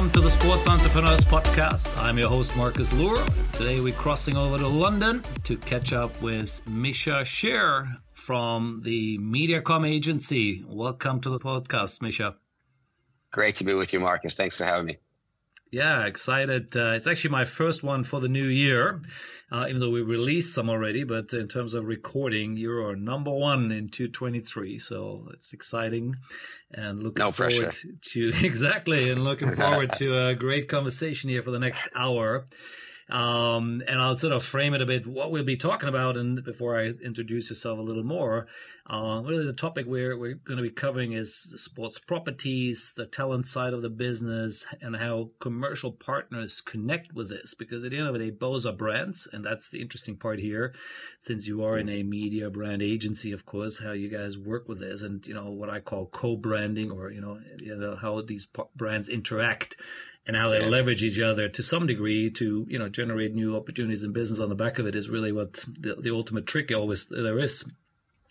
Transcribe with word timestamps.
welcome 0.00 0.14
to 0.14 0.20
the 0.22 0.30
Sports 0.30 0.66
Entrepreneurs 0.66 1.20
Podcast. 1.26 1.94
I'm 2.02 2.16
your 2.16 2.30
host, 2.30 2.56
Marcus 2.56 2.90
Luer. 2.94 3.22
Today 3.52 3.80
we're 3.80 3.92
crossing 3.92 4.34
over 4.34 4.56
to 4.56 4.66
London 4.66 5.22
to 5.44 5.58
catch 5.58 5.92
up 5.92 6.22
with 6.22 6.66
Misha 6.66 7.22
Sher 7.22 7.86
from 8.14 8.78
the 8.82 9.18
Mediacom 9.18 9.86
Agency. 9.86 10.64
Welcome 10.66 11.20
to 11.20 11.28
the 11.28 11.38
podcast, 11.38 12.00
Misha. 12.00 12.36
Great 13.30 13.56
to 13.56 13.64
be 13.64 13.74
with 13.74 13.92
you, 13.92 14.00
Marcus. 14.00 14.34
Thanks 14.34 14.56
for 14.56 14.64
having 14.64 14.86
me. 14.86 14.96
Yeah, 15.70 16.06
excited. 16.06 16.76
Uh, 16.76 16.94
it's 16.96 17.06
actually 17.06 17.30
my 17.30 17.44
first 17.44 17.84
one 17.84 18.02
for 18.02 18.18
the 18.18 18.28
new 18.28 18.46
year, 18.46 19.02
uh, 19.52 19.66
even 19.68 19.80
though 19.80 19.90
we 19.90 20.02
released 20.02 20.52
some 20.52 20.68
already. 20.68 21.04
But 21.04 21.32
in 21.32 21.46
terms 21.46 21.74
of 21.74 21.84
recording, 21.84 22.56
you're 22.56 22.96
number 22.96 23.32
one 23.32 23.70
in 23.70 23.88
223. 23.88 24.80
So 24.80 25.28
it's 25.32 25.52
exciting 25.52 26.16
and 26.72 27.02
looking 27.02 27.24
no 27.24 27.30
forward 27.30 27.62
pressure. 27.62 27.88
to 28.00 28.32
exactly 28.42 29.10
and 29.10 29.22
looking 29.22 29.52
forward 29.52 29.92
to 29.94 30.18
a 30.28 30.34
great 30.34 30.66
conversation 30.68 31.30
here 31.30 31.42
for 31.42 31.52
the 31.52 31.60
next 31.60 31.88
hour. 31.94 32.46
Um, 33.10 33.82
and 33.88 34.00
I'll 34.00 34.16
sort 34.16 34.32
of 34.32 34.44
frame 34.44 34.74
it 34.74 34.80
a 34.80 34.86
bit 34.86 35.06
what 35.06 35.30
we'll 35.30 35.44
be 35.44 35.56
talking 35.56 35.88
about. 35.88 36.16
And 36.16 36.44
before 36.44 36.78
I 36.78 36.92
introduce 37.04 37.50
yourself 37.50 37.78
a 37.78 37.82
little 37.82 38.04
more, 38.04 38.46
uh, 38.88 39.20
really 39.24 39.46
the 39.46 39.52
topic 39.52 39.86
we're, 39.86 40.16
we're 40.16 40.34
going 40.34 40.56
to 40.56 40.62
be 40.62 40.70
covering 40.70 41.12
is 41.12 41.34
sports 41.56 41.98
properties, 41.98 42.92
the 42.96 43.06
talent 43.06 43.46
side 43.46 43.72
of 43.72 43.82
the 43.82 43.90
business, 43.90 44.66
and 44.80 44.96
how 44.96 45.30
commercial 45.40 45.92
partners 45.92 46.60
connect 46.60 47.12
with 47.12 47.28
this. 47.30 47.54
Because 47.54 47.84
at 47.84 47.90
the 47.90 47.98
end 47.98 48.06
of 48.06 48.14
the 48.14 48.18
day, 48.18 48.30
both 48.30 48.66
are 48.66 48.72
brands. 48.72 49.28
And 49.32 49.44
that's 49.44 49.70
the 49.70 49.80
interesting 49.80 50.16
part 50.16 50.38
here, 50.38 50.74
since 51.20 51.46
you 51.46 51.64
are 51.64 51.78
in 51.78 51.88
a 51.88 52.02
media 52.02 52.50
brand 52.50 52.82
agency, 52.82 53.32
of 53.32 53.44
course, 53.46 53.82
how 53.82 53.92
you 53.92 54.08
guys 54.08 54.38
work 54.38 54.68
with 54.68 54.80
this 54.80 55.02
and, 55.02 55.26
you 55.26 55.34
know, 55.34 55.50
what 55.50 55.70
I 55.70 55.80
call 55.80 56.06
co-branding 56.06 56.90
or, 56.90 57.10
you 57.10 57.20
know, 57.20 57.38
you 57.58 57.76
know 57.76 57.96
how 57.96 58.20
these 58.22 58.46
brands 58.74 59.08
interact 59.08 59.76
and 60.26 60.36
how 60.36 60.48
they 60.48 60.60
yeah. 60.60 60.68
leverage 60.68 61.02
each 61.02 61.20
other 61.20 61.48
to 61.48 61.62
some 61.62 61.86
degree 61.86 62.30
to 62.30 62.66
you 62.68 62.78
know 62.78 62.88
generate 62.88 63.34
new 63.34 63.56
opportunities 63.56 64.04
in 64.04 64.12
business 64.12 64.40
on 64.40 64.48
the 64.48 64.54
back 64.54 64.78
of 64.78 64.86
it 64.86 64.94
is 64.94 65.08
really 65.08 65.32
what 65.32 65.64
the, 65.78 65.96
the 66.00 66.14
ultimate 66.14 66.46
trick 66.46 66.70
always 66.72 67.06
there 67.08 67.38
is 67.38 67.70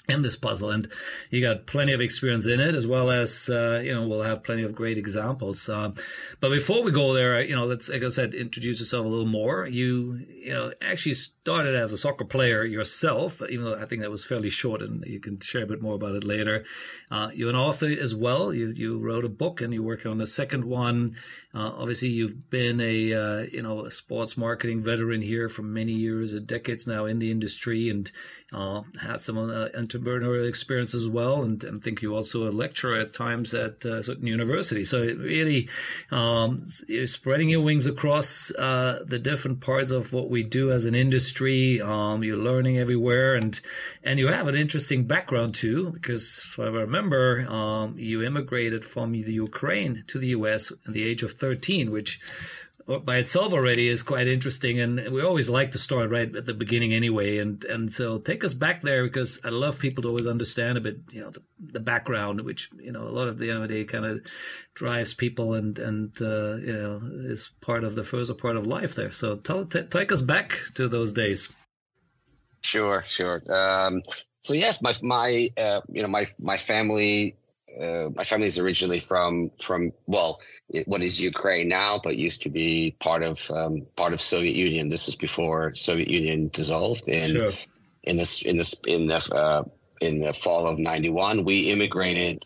in 0.10 0.22
this 0.22 0.36
puzzle. 0.36 0.72
And 0.72 0.90
you 1.30 1.42
got 1.42 1.66
plenty 1.66 1.94
of 1.94 2.02
experience 2.02 2.48
in 2.48 2.60
it 2.60 2.76
as 2.76 2.88
well 2.88 3.12
as 3.12 3.50
uh, 3.50 3.82
you 3.84 3.94
know 3.94 4.08
we'll 4.08 4.24
have 4.24 4.44
plenty 4.44 4.64
of 4.64 4.76
great 4.76 4.98
examples. 4.98 5.68
Uh, 5.70 5.92
but 6.40 6.50
before 6.50 6.84
we 6.84 6.92
go 6.92 7.14
there 7.14 7.42
you 7.42 7.56
know 7.56 7.66
let's 7.66 7.90
like 7.90 8.04
i 8.04 8.10
said 8.10 8.34
introduce 8.34 8.80
yourself 8.80 9.06
a 9.06 9.10
little 9.10 9.26
more. 9.26 9.68
You 9.68 10.26
you 10.30 10.54
know 10.54 10.72
actually 10.82 11.16
started 11.16 11.76
as 11.76 11.92
a 11.92 11.98
soccer 11.98 12.26
player 12.26 12.64
yourself 12.64 13.42
even 13.50 13.66
though 13.66 13.76
i 13.76 13.86
think 13.86 14.02
that 14.02 14.12
was 14.12 14.24
fairly 14.24 14.50
short 14.50 14.82
and 14.82 15.04
you 15.06 15.20
can 15.20 15.40
share 15.40 15.64
a 15.64 15.68
bit 15.68 15.82
more 15.82 15.96
about 15.96 16.16
it 16.16 16.24
later. 16.24 16.64
Uh, 17.12 17.30
you're 17.34 17.50
an 17.50 17.56
author 17.56 17.88
as 17.88 18.14
well. 18.16 18.54
You 18.54 18.70
you 18.76 18.98
wrote 19.00 19.26
a 19.26 19.30
book 19.30 19.62
and 19.62 19.74
you're 19.74 19.84
working 19.84 20.12
on 20.12 20.22
a 20.22 20.26
second 20.26 20.66
one. 20.66 21.16
Uh, 21.54 21.72
obviously 21.78 22.10
you've 22.10 22.50
been 22.50 22.80
a 22.80 23.14
uh, 23.14 23.46
you 23.52 23.62
know 23.62 23.86
a 23.86 23.92
sports 23.92 24.38
marketing 24.38 24.82
veteran 24.82 25.22
here 25.22 25.50
for 25.50 25.64
many 25.64 25.94
years 25.94 26.34
and 26.34 26.46
decades 26.48 26.88
now 26.88 27.06
in 27.06 27.20
the 27.20 27.32
industry 27.32 27.90
and 27.90 28.12
uh, 28.52 28.82
had 29.02 29.22
some 29.22 29.36
entrepreneurial 29.36 30.48
experience 30.48 30.94
as 30.94 31.08
well, 31.08 31.44
and, 31.44 31.64
and 31.64 31.82
I 31.82 31.84
think 31.84 32.02
you 32.02 32.16
also 32.16 32.48
a 32.48 32.52
lecturer 32.52 33.00
at 33.00 33.14
times 33.14 33.54
at 33.54 33.86
uh, 33.86 34.02
certain 34.02 34.28
universities. 34.28 34.90
So 34.90 35.02
really, 35.02 35.70
um, 36.12 36.66
you're 36.88 37.08
spreading 37.08 37.50
your 37.50 37.62
wings 37.62 37.86
across 37.86 38.52
uh, 38.52 39.04
the 39.06 39.20
different 39.20 39.62
parts 39.62 39.92
of 39.92 40.14
what 40.14 40.30
we 40.30 40.44
do 40.44 40.72
as 40.72 40.86
an 40.86 40.96
industry. 40.96 41.82
Um, 41.82 42.24
you're 42.24 42.38
learning 42.38 42.78
everywhere, 42.78 43.36
and 43.36 43.60
and 44.04 44.20
you 44.20 44.28
have 44.28 44.48
an 44.48 44.56
interesting 44.56 45.06
background 45.06 45.54
too, 45.54 45.92
because 45.92 46.42
if 46.46 46.60
I 46.60 46.64
remember, 46.64 47.48
um, 47.50 47.96
you 47.98 48.24
immigrated 48.24 48.84
from 48.84 49.12
the 49.12 49.34
Ukraine 49.34 50.04
to 50.08 50.18
the 50.18 50.28
U.S. 50.28 50.72
at 50.72 50.94
the 50.94 51.04
age 51.04 51.24
of 51.24 51.34
13, 51.34 51.92
which 51.92 52.20
by 52.98 53.18
itself 53.18 53.54
already 53.54 53.88
is 53.88 54.02
quite 54.02 54.28
interesting. 54.28 54.80
And 54.80 55.12
we 55.12 55.22
always 55.22 55.48
like 55.48 55.72
to 55.72 55.78
start 55.78 56.10
right 56.10 56.36
at 56.36 56.48
the 56.48 56.54
beginning 56.56 56.92
anyway. 56.92 57.38
And, 57.38 57.64
and 57.66 57.94
so 57.94 58.18
take 58.18 58.44
us 58.44 58.56
back 58.56 58.82
there 58.82 59.04
because 59.04 59.40
I 59.46 59.50
love 59.50 59.78
people 59.78 60.02
to 60.02 60.08
always 60.08 60.26
understand 60.26 60.78
a 60.78 60.82
bit, 60.82 61.02
you 61.12 61.22
know, 61.22 61.30
the, 61.30 61.44
the 61.60 61.80
background, 61.80 62.42
which, 62.42 62.70
you 62.80 62.92
know, 62.92 63.08
a 63.08 63.14
lot 63.14 63.28
of 63.28 63.38
the 63.38 63.52
end 63.52 63.62
of 63.62 63.70
the 63.70 63.76
day 63.76 63.84
kind 63.84 64.06
of 64.06 64.22
drives 64.74 65.14
people 65.14 65.54
and, 65.54 65.78
and, 65.78 66.20
uh, 66.22 66.56
you 66.56 66.74
know, 66.74 67.02
is 67.26 67.52
part 67.62 67.84
of 67.84 67.94
the 67.94 68.04
further 68.04 68.34
part 68.34 68.56
of 68.56 68.66
life 68.66 68.96
there. 68.96 69.12
So 69.12 69.36
tell, 69.36 69.66
t- 69.66 69.84
take 69.84 70.12
us 70.12 70.22
back 70.22 70.60
to 70.74 70.88
those 70.88 71.14
days. 71.14 71.54
Sure, 72.64 73.04
sure. 73.04 73.42
Um, 73.50 74.02
so 74.42 74.54
yes, 74.54 74.82
my, 74.82 74.96
my, 75.02 75.50
uh, 75.58 75.82
you 75.90 76.02
know, 76.02 76.08
my, 76.08 76.28
my 76.40 76.58
family 76.58 77.36
uh, 77.78 78.10
my 78.16 78.24
family 78.24 78.48
is 78.48 78.58
originally 78.58 79.00
from 79.00 79.52
from 79.62 79.92
well, 80.06 80.40
what 80.86 81.02
is 81.02 81.20
Ukraine 81.20 81.68
now, 81.68 82.00
but 82.04 82.16
used 82.16 82.44
to 82.44 82.50
be 82.50 82.96
part 83.00 83.24
of 83.24 83.50
um, 83.52 83.86
part 83.96 84.14
of 84.14 84.22
Soviet 84.22 84.56
Union. 84.56 84.90
This 84.90 85.06
was 85.06 85.16
before 85.16 85.74
Soviet 85.74 86.10
Union 86.10 86.50
dissolved 86.50 87.08
in 87.08 87.32
sure. 87.32 87.52
in 88.04 88.18
this 88.18 88.42
in 88.42 88.58
this 88.58 88.76
in 88.86 89.06
the 89.06 89.18
uh, 89.34 89.64
in 90.02 90.20
the 90.20 90.34
fall 90.34 90.68
of 90.68 90.80
'91. 90.80 91.46
We 91.46 91.72
immigrated 91.72 92.44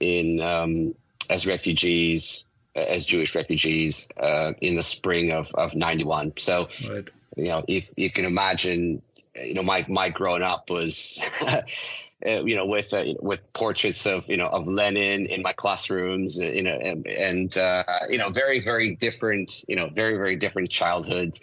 in 0.00 0.40
um, 0.40 0.94
as 1.30 1.46
refugees 1.46 2.44
as 2.74 3.06
Jewish 3.06 3.34
refugees 3.34 4.08
uh, 4.20 4.52
in 4.60 4.74
the 4.74 4.82
spring 4.82 5.32
of 5.32 5.54
of 5.54 5.74
'91. 5.74 6.34
So 6.38 6.68
right. 6.90 7.08
you 7.36 7.48
know, 7.48 7.64
if 7.66 7.90
you 7.96 8.10
can 8.10 8.24
imagine, 8.24 9.02
you 9.36 9.54
know, 9.54 9.62
my 9.62 9.86
my 9.88 10.10
growing 10.10 10.42
up 10.42 10.70
was. 10.70 11.20
uh, 12.24 12.44
you 12.44 12.56
know, 12.56 12.64
with 12.64 12.94
uh, 12.94 13.04
with 13.20 13.52
portraits 13.52 14.06
of 14.06 14.28
you 14.28 14.36
know 14.36 14.46
of 14.46 14.66
Lenin 14.66 15.26
in 15.26 15.42
my 15.42 15.52
classrooms, 15.52 16.40
uh, 16.40 16.44
you 16.44 16.62
know, 16.62 16.72
and, 16.72 17.06
and 17.06 17.58
uh, 17.58 17.84
you 18.08 18.18
know, 18.18 18.30
very 18.30 18.60
very 18.60 18.94
different, 18.96 19.64
you 19.68 19.76
know, 19.76 19.88
very 19.88 20.16
very 20.16 20.36
different 20.36 20.70
childhood 20.70 21.38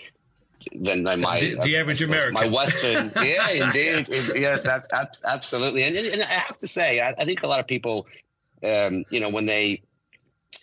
than 0.74 1.04
my 1.04 1.40
the, 1.40 1.56
the 1.62 1.78
average 1.78 2.02
American, 2.02 2.34
my 2.34 2.48
Western. 2.48 3.12
yeah, 3.24 3.50
indeed, 3.50 4.08
yes, 4.10 4.64
that's, 4.64 5.24
absolutely. 5.24 5.84
And, 5.84 5.96
and, 5.96 6.24
I 6.24 6.26
have 6.26 6.58
to 6.60 6.68
say, 6.68 7.02
I, 7.02 7.14
I 7.18 7.26
think 7.26 7.44
a 7.44 7.48
lot 7.48 7.60
of 7.60 7.68
people, 7.68 8.08
um, 8.64 9.04
you 9.10 9.20
know, 9.20 9.30
when 9.30 9.46
they 9.46 9.84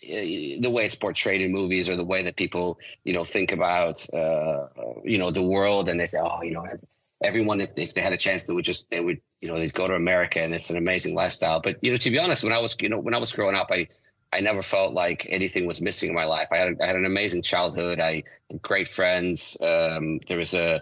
uh, 0.02 0.60
the 0.60 0.70
way 0.70 0.86
it's 0.86 0.94
portrayed 0.94 1.40
in 1.40 1.52
movies 1.52 1.88
or 1.88 1.96
the 1.96 2.04
way 2.04 2.22
that 2.22 2.36
people 2.36 2.78
you 3.04 3.12
know 3.12 3.24
think 3.24 3.52
about 3.52 4.06
uh, 4.14 4.66
you 5.04 5.18
know 5.18 5.30
the 5.30 5.42
world 5.42 5.88
and 5.88 6.00
they 6.00 6.06
say 6.06 6.18
oh 6.20 6.42
you 6.42 6.52
know 6.52 6.66
everyone 7.22 7.60
if, 7.60 7.70
if 7.76 7.94
they 7.94 8.00
had 8.00 8.12
a 8.12 8.16
chance 8.16 8.46
they 8.46 8.54
would 8.54 8.64
just 8.64 8.90
they 8.90 9.00
would 9.00 9.20
you 9.40 9.48
know 9.48 9.58
they'd 9.58 9.74
go 9.74 9.86
to 9.86 9.94
america 9.94 10.40
and 10.40 10.54
it's 10.54 10.70
an 10.70 10.76
amazing 10.76 11.14
lifestyle. 11.14 11.60
But 11.60 11.76
you 11.82 11.90
know 11.90 11.96
to 11.96 12.10
be 12.10 12.18
honest 12.18 12.44
when 12.44 12.52
i 12.52 12.58
was 12.58 12.76
you 12.80 12.88
know 12.88 12.98
when 12.98 13.14
i 13.14 13.18
was 13.18 13.32
growing 13.32 13.54
up 13.54 13.68
i 13.70 13.88
i 14.32 14.40
never 14.40 14.62
felt 14.62 14.94
like 14.94 15.26
anything 15.28 15.66
was 15.66 15.80
missing 15.80 16.08
in 16.08 16.14
my 16.14 16.24
life. 16.24 16.48
I 16.52 16.56
had, 16.58 16.80
I 16.80 16.86
had 16.86 16.96
an 16.96 17.04
amazing 17.04 17.42
childhood. 17.42 18.00
I 18.00 18.22
had 18.50 18.62
great 18.62 18.88
friends. 18.88 19.56
Um, 19.60 20.20
there 20.28 20.38
was 20.38 20.54
a 20.54 20.80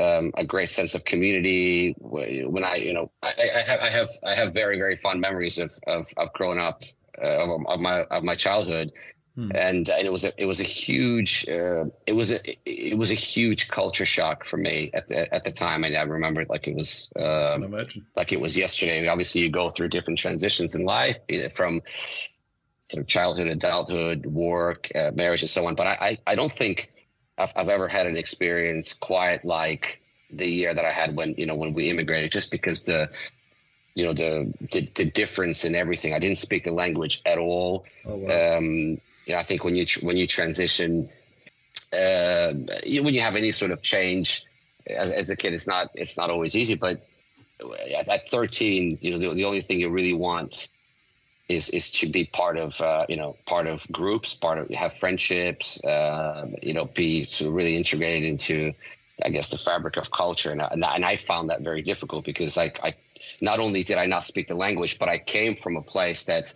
um, 0.00 0.32
a 0.36 0.44
great 0.44 0.68
sense 0.68 0.94
of 0.94 1.04
community. 1.04 1.94
When 1.98 2.64
I, 2.64 2.76
you 2.76 2.94
know, 2.94 3.10
I, 3.22 3.50
I, 3.54 3.58
have, 3.60 3.80
I 3.80 3.90
have, 3.90 4.08
I 4.24 4.34
have 4.34 4.54
very, 4.54 4.78
very 4.78 4.96
fond 4.96 5.20
memories 5.20 5.58
of, 5.58 5.72
of, 5.86 6.08
of 6.16 6.32
growing 6.32 6.58
up, 6.58 6.82
uh, 7.22 7.26
of, 7.26 7.66
of, 7.66 7.80
my, 7.80 8.00
of 8.04 8.24
my 8.24 8.34
childhood. 8.34 8.92
Hmm. 9.34 9.50
And, 9.54 9.88
and 9.88 10.06
it 10.06 10.12
was 10.12 10.24
a 10.24 10.32
it 10.40 10.44
was 10.44 10.60
a 10.60 10.64
huge 10.64 11.48
uh, 11.48 11.86
it 12.06 12.12
was 12.12 12.32
a 12.32 12.40
it 12.66 12.98
was 12.98 13.10
a 13.10 13.14
huge 13.14 13.68
culture 13.68 14.04
shock 14.04 14.44
for 14.44 14.58
me 14.58 14.90
at 14.92 15.08
the 15.08 15.34
at 15.34 15.44
the 15.44 15.52
time. 15.52 15.84
And 15.84 15.96
I 15.96 16.02
remember 16.02 16.42
it 16.42 16.50
like 16.50 16.68
it 16.68 16.76
was 16.76 17.10
um, 17.16 17.74
like 18.14 18.32
it 18.32 18.40
was 18.40 18.58
yesterday. 18.58 19.08
Obviously, 19.08 19.40
you 19.40 19.50
go 19.50 19.70
through 19.70 19.88
different 19.88 20.18
transitions 20.18 20.74
in 20.74 20.84
life, 20.84 21.16
from 21.52 21.80
sort 22.88 23.02
of 23.02 23.08
childhood, 23.08 23.46
adulthood, 23.46 24.26
work, 24.26 24.90
uh, 24.94 25.10
marriage, 25.14 25.40
and 25.40 25.50
so 25.50 25.66
on. 25.66 25.76
But 25.76 25.86
I, 25.86 25.92
I, 25.92 26.18
I 26.32 26.34
don't 26.34 26.52
think 26.52 26.92
I've, 27.38 27.52
I've 27.56 27.68
ever 27.68 27.88
had 27.88 28.06
an 28.06 28.18
experience 28.18 28.92
quite 28.92 29.46
like 29.46 30.02
the 30.30 30.46
year 30.46 30.74
that 30.74 30.84
I 30.84 30.92
had 30.92 31.16
when 31.16 31.34
you 31.38 31.46
know 31.46 31.54
when 31.54 31.72
we 31.72 31.88
immigrated, 31.88 32.30
just 32.30 32.50
because 32.50 32.82
the 32.82 33.10
you 33.94 34.04
know 34.04 34.12
the, 34.12 34.52
the, 34.72 34.88
the 34.94 35.04
difference 35.06 35.64
in 35.64 35.74
everything. 35.74 36.12
I 36.12 36.18
didn't 36.18 36.38
speak 36.38 36.64
the 36.64 36.72
language 36.72 37.22
at 37.24 37.38
all. 37.38 37.86
Oh, 38.04 38.16
wow. 38.16 38.58
um, 38.58 39.00
you 39.32 39.36
know, 39.36 39.40
I 39.40 39.44
think 39.44 39.64
when 39.64 39.76
you 39.76 39.86
when 40.02 40.18
you 40.18 40.26
transition, 40.26 41.08
uh, 41.90 42.52
when 42.52 43.14
you 43.14 43.22
have 43.22 43.34
any 43.34 43.50
sort 43.50 43.70
of 43.70 43.80
change 43.80 44.44
as, 44.86 45.10
as 45.10 45.30
a 45.30 45.36
kid, 45.36 45.54
it's 45.54 45.66
not 45.66 45.88
it's 45.94 46.18
not 46.18 46.28
always 46.28 46.54
easy. 46.54 46.74
But 46.74 47.00
at, 47.96 48.10
at 48.10 48.22
13, 48.28 48.98
you 49.00 49.10
know, 49.10 49.18
the, 49.18 49.34
the 49.34 49.46
only 49.46 49.62
thing 49.62 49.80
you 49.80 49.88
really 49.88 50.12
want 50.12 50.68
is 51.48 51.70
is 51.70 51.92
to 51.92 52.08
be 52.08 52.26
part 52.26 52.58
of 52.58 52.78
uh, 52.82 53.06
you 53.08 53.16
know 53.16 53.38
part 53.46 53.66
of 53.66 53.90
groups, 53.90 54.34
part 54.34 54.58
of 54.58 54.68
have 54.68 54.98
friendships, 54.98 55.82
uh, 55.82 56.48
you 56.60 56.74
know, 56.74 56.84
be 56.84 57.24
sort 57.24 57.48
of 57.48 57.54
really 57.54 57.78
integrated 57.78 58.28
into, 58.28 58.74
I 59.24 59.30
guess, 59.30 59.48
the 59.48 59.56
fabric 59.56 59.96
of 59.96 60.10
culture, 60.10 60.50
and 60.50 60.60
and, 60.60 60.84
and 60.84 61.06
I 61.06 61.16
found 61.16 61.48
that 61.48 61.62
very 61.62 61.80
difficult 61.80 62.26
because 62.26 62.58
like 62.58 62.84
I 62.84 62.96
not 63.40 63.60
only 63.60 63.82
did 63.82 63.96
I 63.96 64.04
not 64.04 64.24
speak 64.24 64.48
the 64.48 64.56
language, 64.56 64.98
but 64.98 65.08
I 65.08 65.16
came 65.16 65.56
from 65.56 65.76
a 65.76 65.82
place 65.82 66.24
that's 66.24 66.54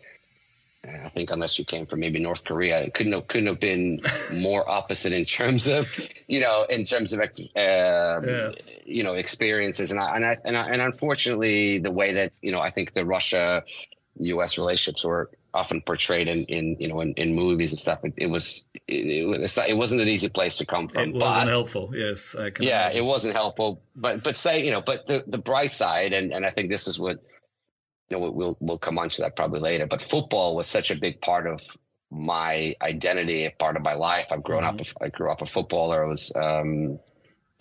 I 1.05 1.09
think 1.09 1.31
unless 1.31 1.59
you 1.59 1.65
came 1.65 1.87
from 1.87 2.01
maybe 2.01 2.19
North 2.19 2.45
Korea, 2.45 2.83
it 2.83 2.95
couldn't 2.95 3.13
have, 3.13 3.27
couldn't 3.27 3.49
have 3.49 3.61
been 3.61 4.01
more 4.35 4.69
opposite 4.69 5.13
in 5.13 5.25
terms 5.25 5.67
of, 5.67 5.99
you 6.27 6.41
know, 6.41 6.65
in 6.65 6.85
terms 6.85 7.13
of, 7.13 7.21
uh, 7.21 7.25
yeah. 7.57 8.51
you 8.85 9.03
know, 9.03 9.15
experiences. 9.15 9.91
And 9.91 10.01
I, 10.01 10.17
and 10.17 10.25
I, 10.25 10.37
and 10.45 10.57
I, 10.57 10.69
and 10.71 10.83
unfortunately 10.83 11.79
the 11.79 11.91
way 11.93 12.15
that, 12.15 12.33
you 12.43 12.53
know, 12.53 12.61
I 12.61 12.71
think 12.71 12.93
the 12.93 13.05
Russia 13.05 13.65
U.S. 14.19 14.59
relationships 14.59 15.05
were, 15.05 15.31
often 15.57 15.81
portrayed 15.81 16.29
in, 16.29 16.45
in 16.45 16.77
you 16.79 16.87
know 16.87 17.01
in, 17.01 17.15
in 17.15 17.35
movies 17.35 17.73
and 17.73 17.79
stuff. 17.79 18.05
It, 18.05 18.15
it 18.19 18.27
was 18.27 18.69
it, 18.87 19.07
it, 19.07 19.59
it, 19.71 19.75
wasn't 19.75 20.03
an 20.03 20.09
easy 20.09 20.29
place 20.29 20.59
to 20.59 20.67
come 20.67 20.87
from. 20.87 21.09
It 21.09 21.15
wasn't 21.15 21.47
but, 21.47 21.49
helpful. 21.49 21.91
Yes, 21.95 22.37
yeah, 22.39 22.43
imagine. 22.43 22.99
it 22.99 23.05
wasn't 23.05 23.35
helpful. 23.35 23.83
But 23.97 24.23
but 24.23 24.37
say 24.37 24.65
you 24.65 24.71
know, 24.71 24.83
but 24.83 25.07
the 25.07 25.25
the 25.27 25.39
bright 25.39 25.71
side, 25.71 26.13
and 26.13 26.33
and 26.33 26.45
I 26.45 26.51
think 26.51 26.69
this 26.69 26.87
is 26.87 27.01
what 27.01 27.25
you 28.09 28.17
know 28.17 28.31
we'll 28.31 28.57
we'll 28.61 28.79
come 28.79 28.99
on 28.99 29.09
to 29.11 29.23
that 29.23 29.37
probably 29.37 29.61
later. 29.61 29.87
But 29.87 30.03
football 30.03 30.57
was 30.57 30.67
such 30.67 30.91
a 30.91 30.97
big 30.97 31.21
part 31.21 31.47
of 31.47 31.61
my 32.11 32.75
identity, 32.81 33.49
part 33.59 33.77
of 33.77 33.83
my 33.83 33.95
life. 33.95 34.27
I've 34.31 34.43
grown 34.43 34.63
mm-hmm. 34.63 34.81
up. 34.81 35.03
I 35.03 35.09
grew 35.09 35.31
up 35.31 35.43
a 35.43 35.47
footballer. 35.47 36.05
I 36.05 36.09
was 36.09 36.35
um, 36.37 36.99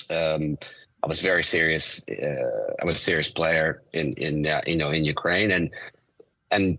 um, 0.10 0.58
I 1.04 1.08
was 1.08 1.22
very 1.22 1.44
serious. 1.44 2.06
Uh, 2.08 2.74
I 2.82 2.86
was 2.86 2.96
a 2.96 3.00
serious 3.00 3.30
player 3.30 3.84
in 3.94 4.14
in 4.14 4.46
uh, 4.46 4.62
you 4.68 4.78
know 4.78 4.92
in 4.92 5.04
Ukraine, 5.04 5.52
and 5.52 5.72
and 6.52 6.78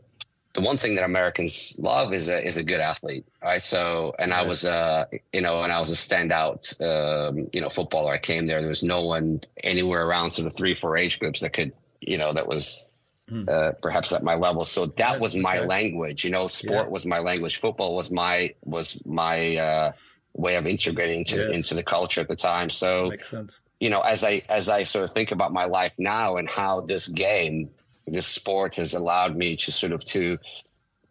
the 0.55 0.63
one 0.63 0.79
thing 0.79 0.95
that 0.95 1.05
Americans 1.05 1.75
love 1.77 2.15
is 2.15 2.31
a 2.31 2.45
is 2.45 2.57
a 2.57 2.65
good 2.65 2.81
athlete, 2.81 3.27
right? 3.43 3.61
So, 3.61 4.15
and 4.19 4.33
I 4.33 4.43
was 4.43 4.65
uh 4.65 5.05
you 5.33 5.43
know, 5.43 5.63
and 5.63 5.73
I 5.73 5.81
was 5.81 5.91
a 5.91 5.95
standout 5.95 6.81
um, 6.81 7.49
you 7.53 7.61
know 7.61 7.69
footballer. 7.69 8.13
I 8.13 8.19
came 8.19 8.47
there. 8.47 8.61
There 8.61 8.69
was 8.69 8.83
no 8.83 9.05
one 9.05 9.43
anywhere 9.63 10.07
around 10.07 10.31
sort 10.31 10.47
of 10.47 10.55
three 10.55 10.75
four 10.75 10.97
age 10.97 11.19
groups 11.19 11.41
that 11.41 11.53
could 11.53 11.75
you 12.01 12.17
know 12.17 12.33
that 12.33 12.47
was 12.47 12.86
hmm. 13.29 13.45
uh, 13.49 13.73
perhaps 13.83 14.13
at 14.13 14.23
my 14.23 14.37
level. 14.37 14.65
So 14.65 14.87
that 14.87 15.21
was 15.21 15.37
my 15.37 15.61
language. 15.61 16.25
You 16.25 16.31
know, 16.31 16.47
sport 16.47 16.87
yeah. 16.87 16.91
was 16.91 17.07
my 17.07 17.21
language. 17.21 17.57
Football 17.57 17.95
was 17.95 18.11
my 18.11 18.55
was 18.65 19.01
my 19.07 19.57
uh, 19.57 19.93
way 20.35 20.57
of 20.57 20.67
integrating 20.67 21.21
into, 21.21 21.37
yes. 21.37 21.57
into 21.57 21.75
the 21.75 21.83
culture 21.83 22.21
at 22.21 22.29
the 22.29 22.37
time. 22.37 22.71
So 22.71 23.11
makes 23.11 23.31
sense 23.31 23.61
you 23.81 23.91
know, 23.91 24.01
as 24.01 24.25
I 24.25 24.43
as 24.49 24.69
I 24.69 24.85
sort 24.85 25.05
of 25.05 25.13
think 25.13 25.33
about 25.33 25.53
my 25.53 25.67
life 25.67 25.93
now 25.99 26.37
and 26.37 26.49
how 26.49 26.81
this 26.81 27.09
game, 27.09 27.71
this 28.07 28.27
sport 28.27 28.77
has 28.77 28.95
allowed 28.95 29.37
me 29.37 29.57
to 29.57 29.73
sort 29.73 29.93
of 29.93 30.05
to 30.07 30.39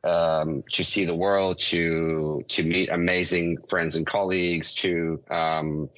um, 0.03 0.63
to 0.71 0.83
see 0.83 1.05
the 1.05 1.15
world, 1.15 1.59
to 1.59 2.43
to 2.49 2.63
meet 2.63 2.89
amazing 2.89 3.57
friends 3.69 3.95
and 3.95 4.05
colleagues, 4.05 4.73
to 4.75 5.21
um, 5.29 5.89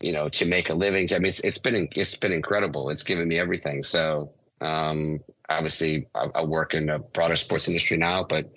you 0.00 0.12
know, 0.12 0.28
to 0.28 0.44
make 0.44 0.68
a 0.68 0.74
living. 0.74 1.08
I 1.12 1.18
mean, 1.18 1.28
it's, 1.28 1.40
it's 1.40 1.58
been 1.58 1.88
it's 1.94 2.16
been 2.16 2.32
incredible. 2.32 2.90
It's 2.90 3.04
given 3.04 3.26
me 3.26 3.38
everything. 3.38 3.82
So 3.82 4.32
um, 4.64 5.20
obviously, 5.48 6.08
I, 6.14 6.28
I, 6.34 6.42
work 6.42 6.74
in 6.74 6.88
a 6.88 6.98
broader 6.98 7.36
sports 7.36 7.68
industry 7.68 7.98
now, 7.98 8.24
but 8.24 8.50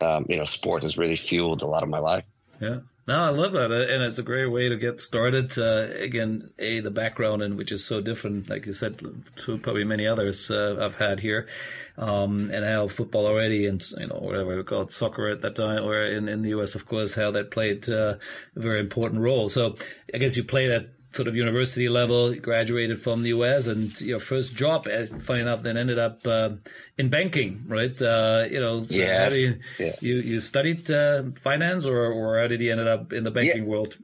um, 0.00 0.26
you 0.28 0.36
know, 0.36 0.44
sport 0.44 0.82
has 0.82 0.96
really 0.96 1.16
fueled 1.16 1.62
a 1.62 1.66
lot 1.66 1.82
of 1.82 1.88
my 1.88 1.98
life. 1.98 2.24
Yeah. 2.60 2.80
No, 3.06 3.14
I 3.14 3.30
love 3.30 3.52
that, 3.52 3.70
uh, 3.70 3.92
and 3.92 4.02
it's 4.02 4.18
a 4.18 4.22
great 4.22 4.50
way 4.50 4.68
to 4.68 4.76
get 4.76 5.00
started. 5.00 5.56
Uh, 5.56 5.88
again, 5.98 6.50
a 6.58 6.80
the 6.80 6.90
background 6.90 7.42
and 7.42 7.56
which 7.56 7.72
is 7.72 7.82
so 7.82 8.02
different, 8.02 8.50
like 8.50 8.66
you 8.66 8.74
said, 8.74 8.98
to 8.98 9.58
probably 9.58 9.84
many 9.84 10.06
others 10.06 10.50
uh, 10.50 10.76
I've 10.78 10.96
had 10.96 11.20
here, 11.20 11.48
um, 11.96 12.50
and 12.52 12.66
how 12.66 12.86
football 12.86 13.26
already 13.26 13.66
and 13.66 13.82
you 13.98 14.08
know 14.08 14.16
whatever 14.16 14.56
we 14.56 14.62
call 14.62 14.82
it 14.82 14.92
soccer 14.92 15.28
at 15.28 15.40
that 15.40 15.56
time, 15.56 15.84
or 15.84 16.02
in 16.02 16.28
in 16.28 16.42
the 16.42 16.50
U.S. 16.50 16.74
of 16.74 16.86
course, 16.86 17.14
how 17.14 17.30
that 17.30 17.50
played 17.50 17.88
uh, 17.88 18.16
a 18.54 18.60
very 18.60 18.80
important 18.80 19.22
role. 19.22 19.48
So 19.48 19.76
I 20.12 20.18
guess 20.18 20.36
you 20.36 20.44
played 20.44 20.70
at 20.70 20.90
sort 21.18 21.26
of 21.26 21.34
university 21.34 21.88
level, 21.88 22.32
graduated 22.34 23.02
from 23.02 23.22
the 23.24 23.30
US, 23.30 23.66
and 23.66 24.00
your 24.00 24.20
first 24.20 24.54
job, 24.54 24.86
uh, 24.86 25.04
funny 25.28 25.40
enough, 25.40 25.62
then 25.62 25.76
ended 25.76 25.98
up 25.98 26.24
uh, 26.24 26.50
in 26.96 27.08
banking, 27.10 27.64
right? 27.66 28.00
Uh, 28.00 28.44
you 28.48 28.60
know, 28.60 28.86
so 28.86 28.94
yes. 28.94 29.36
You, 29.36 29.58
yeah. 29.80 29.92
you, 30.00 30.14
you 30.30 30.38
studied 30.38 30.88
uh, 30.90 31.24
finance, 31.34 31.84
or 31.84 32.06
or 32.18 32.40
how 32.40 32.46
did 32.46 32.60
you 32.60 32.70
ended 32.70 32.86
up 32.86 33.12
in 33.12 33.24
the 33.24 33.32
banking 33.32 33.64
yeah. 33.64 33.72
world? 33.72 33.98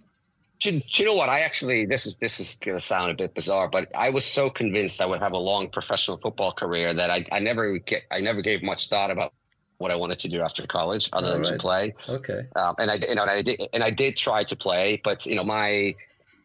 Do, 0.58 0.72
do, 0.72 0.82
you 0.94 1.04
know 1.04 1.14
what? 1.14 1.28
I 1.28 1.40
actually 1.40 1.86
this 1.86 2.06
is 2.06 2.16
this 2.16 2.40
is 2.40 2.56
going 2.56 2.76
to 2.76 2.82
sound 2.82 3.12
a 3.12 3.14
bit 3.14 3.32
bizarre, 3.32 3.68
but 3.68 3.92
I 3.94 4.10
was 4.10 4.24
so 4.24 4.50
convinced 4.50 5.00
I 5.00 5.06
would 5.06 5.20
have 5.20 5.32
a 5.32 5.44
long 5.52 5.68
professional 5.68 6.16
football 6.16 6.52
career 6.52 6.92
that 6.92 7.10
I, 7.10 7.24
I 7.30 7.38
never 7.38 7.78
get 7.78 8.02
I 8.10 8.20
never 8.22 8.42
gave 8.42 8.62
much 8.62 8.88
thought 8.88 9.12
about 9.12 9.32
what 9.78 9.92
I 9.92 9.96
wanted 9.96 10.18
to 10.20 10.28
do 10.28 10.40
after 10.40 10.66
college, 10.66 11.10
other 11.12 11.28
All 11.28 11.32
than 11.34 11.42
right. 11.42 11.52
to 11.52 11.58
play. 11.58 11.94
Okay. 12.08 12.40
Um, 12.56 12.74
and 12.78 12.90
I 12.90 12.94
you 12.94 13.14
know 13.14 13.22
and 13.22 13.30
I 13.30 13.42
did 13.42 13.60
and 13.72 13.84
I 13.84 13.90
did 13.90 14.16
try 14.16 14.42
to 14.44 14.56
play, 14.56 15.00
but 15.04 15.26
you 15.26 15.36
know 15.36 15.44
my 15.44 15.94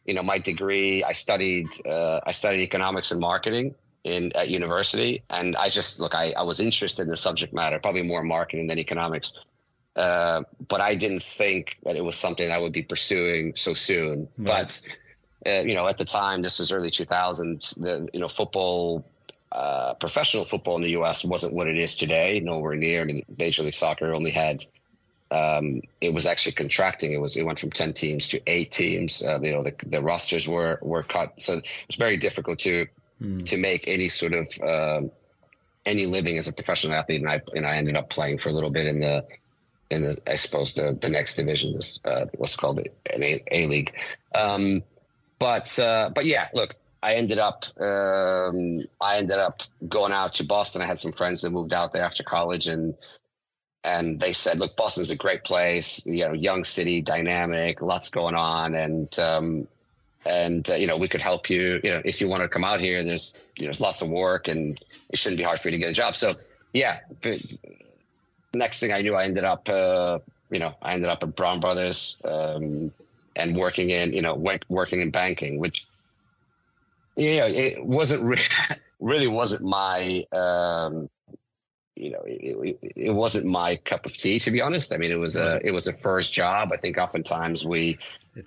you 0.09 0.15
know, 0.15 0.23
my 0.23 0.39
degree, 0.39 1.03
I 1.03 1.13
studied, 1.13 1.67
uh, 1.85 2.19
I 2.25 2.31
studied 2.31 2.61
economics 2.61 3.11
and 3.11 3.21
marketing 3.21 3.75
in 4.03 4.31
at 4.33 4.50
university, 4.50 5.21
and 5.29 5.56
I 5.56 5.69
just 5.69 6.00
look, 6.00 6.15
I, 6.15 6.33
I 6.35 6.41
was 6.41 6.59
interested 6.59 7.03
in 7.03 7.09
the 7.09 7.15
subject 7.17 7.53
matter, 7.53 7.77
probably 7.77 8.01
more 8.01 8.23
marketing 8.23 8.65
than 8.65 8.79
economics. 8.79 9.38
Uh, 9.95 10.45
but 10.67 10.81
I 10.81 10.95
didn't 10.95 11.21
think 11.21 11.77
that 11.83 11.95
it 11.95 12.03
was 12.03 12.15
something 12.15 12.50
I 12.50 12.57
would 12.57 12.73
be 12.73 12.81
pursuing 12.81 13.53
so 13.56 13.75
soon. 13.75 14.29
Right. 14.35 14.47
But 14.47 14.81
uh, 15.45 15.61
you 15.61 15.75
know, 15.75 15.88
at 15.88 16.00
the 16.00 16.06
time, 16.06 16.41
this 16.41 16.57
was 16.57 16.71
early 16.71 16.89
2000s. 16.89 17.79
The 17.79 18.09
you 18.12 18.19
know, 18.19 18.29
football, 18.29 19.05
uh, 19.51 19.94
professional 19.94 20.44
football 20.44 20.77
in 20.77 20.81
the 20.81 20.91
U.S. 21.01 21.23
wasn't 21.23 21.53
what 21.53 21.67
it 21.67 21.77
is 21.77 21.95
today. 21.95 22.39
Nowhere 22.39 22.75
near. 22.75 23.01
I 23.01 23.05
mean, 23.05 23.25
Major 23.38 23.62
League 23.62 23.75
Soccer 23.75 24.12
only 24.12 24.31
had 24.31 24.63
um, 25.31 25.81
it 26.01 26.13
was 26.13 26.25
actually 26.25 26.53
contracting. 26.53 27.11
It 27.11 27.21
was 27.21 27.37
it 27.37 27.45
went 27.45 27.59
from 27.59 27.71
ten 27.71 27.93
teams 27.93 28.29
to 28.29 28.41
eight 28.47 28.71
teams. 28.71 29.23
Uh, 29.23 29.39
you 29.41 29.51
know, 29.51 29.63
the, 29.63 29.75
the 29.85 30.01
rosters 30.01 30.47
were 30.47 30.79
were 30.81 31.03
cut, 31.03 31.41
so 31.41 31.57
it 31.57 31.67
was 31.87 31.97
very 31.97 32.17
difficult 32.17 32.59
to 32.59 32.87
mm. 33.21 33.45
to 33.45 33.57
make 33.57 33.87
any 33.87 34.07
sort 34.07 34.33
of 34.33 34.47
um, 34.61 35.11
any 35.85 36.05
living 36.05 36.37
as 36.37 36.47
a 36.47 36.53
professional 36.53 36.95
athlete. 36.95 37.21
And 37.21 37.29
I 37.29 37.41
and 37.53 37.65
I 37.65 37.77
ended 37.77 37.95
up 37.95 38.09
playing 38.09 38.39
for 38.39 38.49
a 38.49 38.51
little 38.51 38.71
bit 38.71 38.87
in 38.87 38.99
the 38.99 39.25
in 39.91 40.01
the 40.03 40.17
I 40.25 40.35
suppose 40.35 40.73
the 40.73 40.97
the 40.99 41.09
next 41.09 41.35
division 41.35 41.75
is 41.75 41.99
uh, 42.03 42.25
what's 42.35 42.55
called 42.55 42.79
an 42.79 43.23
A, 43.23 43.43
a 43.51 43.67
league. 43.67 43.93
Um, 44.33 44.83
but 45.37 45.77
uh, 45.77 46.09
but 46.13 46.25
yeah, 46.25 46.47
look, 46.53 46.75
I 47.01 47.13
ended 47.13 47.37
up 47.37 47.65
um, 47.79 48.81
I 48.99 49.17
ended 49.17 49.37
up 49.37 49.61
going 49.87 50.11
out 50.11 50.35
to 50.35 50.43
Boston. 50.43 50.81
I 50.81 50.85
had 50.85 50.99
some 50.99 51.11
friends 51.11 51.41
that 51.41 51.51
moved 51.51 51.73
out 51.73 51.93
there 51.93 52.03
after 52.03 52.23
college, 52.23 52.67
and 52.67 52.95
and 53.83 54.19
they 54.19 54.33
said, 54.33 54.59
"Look, 54.59 54.75
Boston's 54.75 55.11
a 55.11 55.15
great 55.15 55.43
place. 55.43 56.05
You 56.05 56.27
know, 56.27 56.33
young 56.33 56.63
city, 56.63 57.01
dynamic, 57.01 57.81
lots 57.81 58.09
going 58.09 58.35
on, 58.35 58.75
and 58.75 59.19
um, 59.19 59.67
and 60.25 60.69
uh, 60.69 60.75
you 60.75 60.87
know, 60.87 60.97
we 60.97 61.07
could 61.07 61.21
help 61.21 61.49
you. 61.49 61.79
You 61.83 61.91
know, 61.91 62.01
if 62.03 62.21
you 62.21 62.27
want 62.27 62.43
to 62.43 62.49
come 62.49 62.63
out 62.63 62.79
here, 62.79 63.03
there's 63.03 63.35
you 63.55 63.63
know, 63.63 63.67
there's 63.67 63.81
lots 63.81 64.01
of 64.01 64.09
work, 64.09 64.47
and 64.47 64.79
it 65.09 65.17
shouldn't 65.17 65.37
be 65.37 65.43
hard 65.43 65.59
for 65.59 65.69
you 65.69 65.73
to 65.73 65.77
get 65.77 65.89
a 65.89 65.93
job. 65.93 66.15
So, 66.15 66.33
yeah. 66.73 66.99
Next 68.53 68.79
thing 68.79 68.91
I 68.91 69.01
knew, 69.01 69.15
I 69.15 69.25
ended 69.25 69.43
up, 69.43 69.69
uh, 69.69 70.19
you 70.49 70.59
know, 70.59 70.73
I 70.81 70.93
ended 70.93 71.09
up 71.09 71.23
at 71.23 71.35
Brown 71.35 71.59
Brothers 71.59 72.17
um, 72.23 72.91
and 73.35 73.55
working 73.55 73.91
in, 73.91 74.13
you 74.13 74.21
know, 74.21 74.35
working 74.67 75.01
in 75.01 75.11
banking, 75.11 75.59
which, 75.59 75.85
you 77.15 77.37
know, 77.37 77.47
it 77.47 77.83
wasn't 77.83 78.23
re- 78.23 78.39
really 78.99 79.27
wasn't 79.27 79.63
my 79.63 80.25
um, 80.31 81.09
you 82.00 82.12
know, 82.12 82.22
it, 82.25 82.78
it, 82.81 82.94
it, 82.96 83.12
wasn't 83.12 83.46
my 83.46 83.75
cup 83.75 84.06
of 84.06 84.15
tea 84.15 84.39
to 84.39 84.51
be 84.51 84.62
honest. 84.62 84.94
I 84.94 84.98
mean, 84.98 85.12
it 85.12 85.20
was 85.20 85.36
a 85.36 85.60
it 85.65 85.72
was 85.72 85.88
a 85.88 85.94
first 85.94 86.34
job. 86.34 86.72
I 86.74 86.77
think 86.77 86.98
oftentimes 86.98 87.65
we 87.65 88.00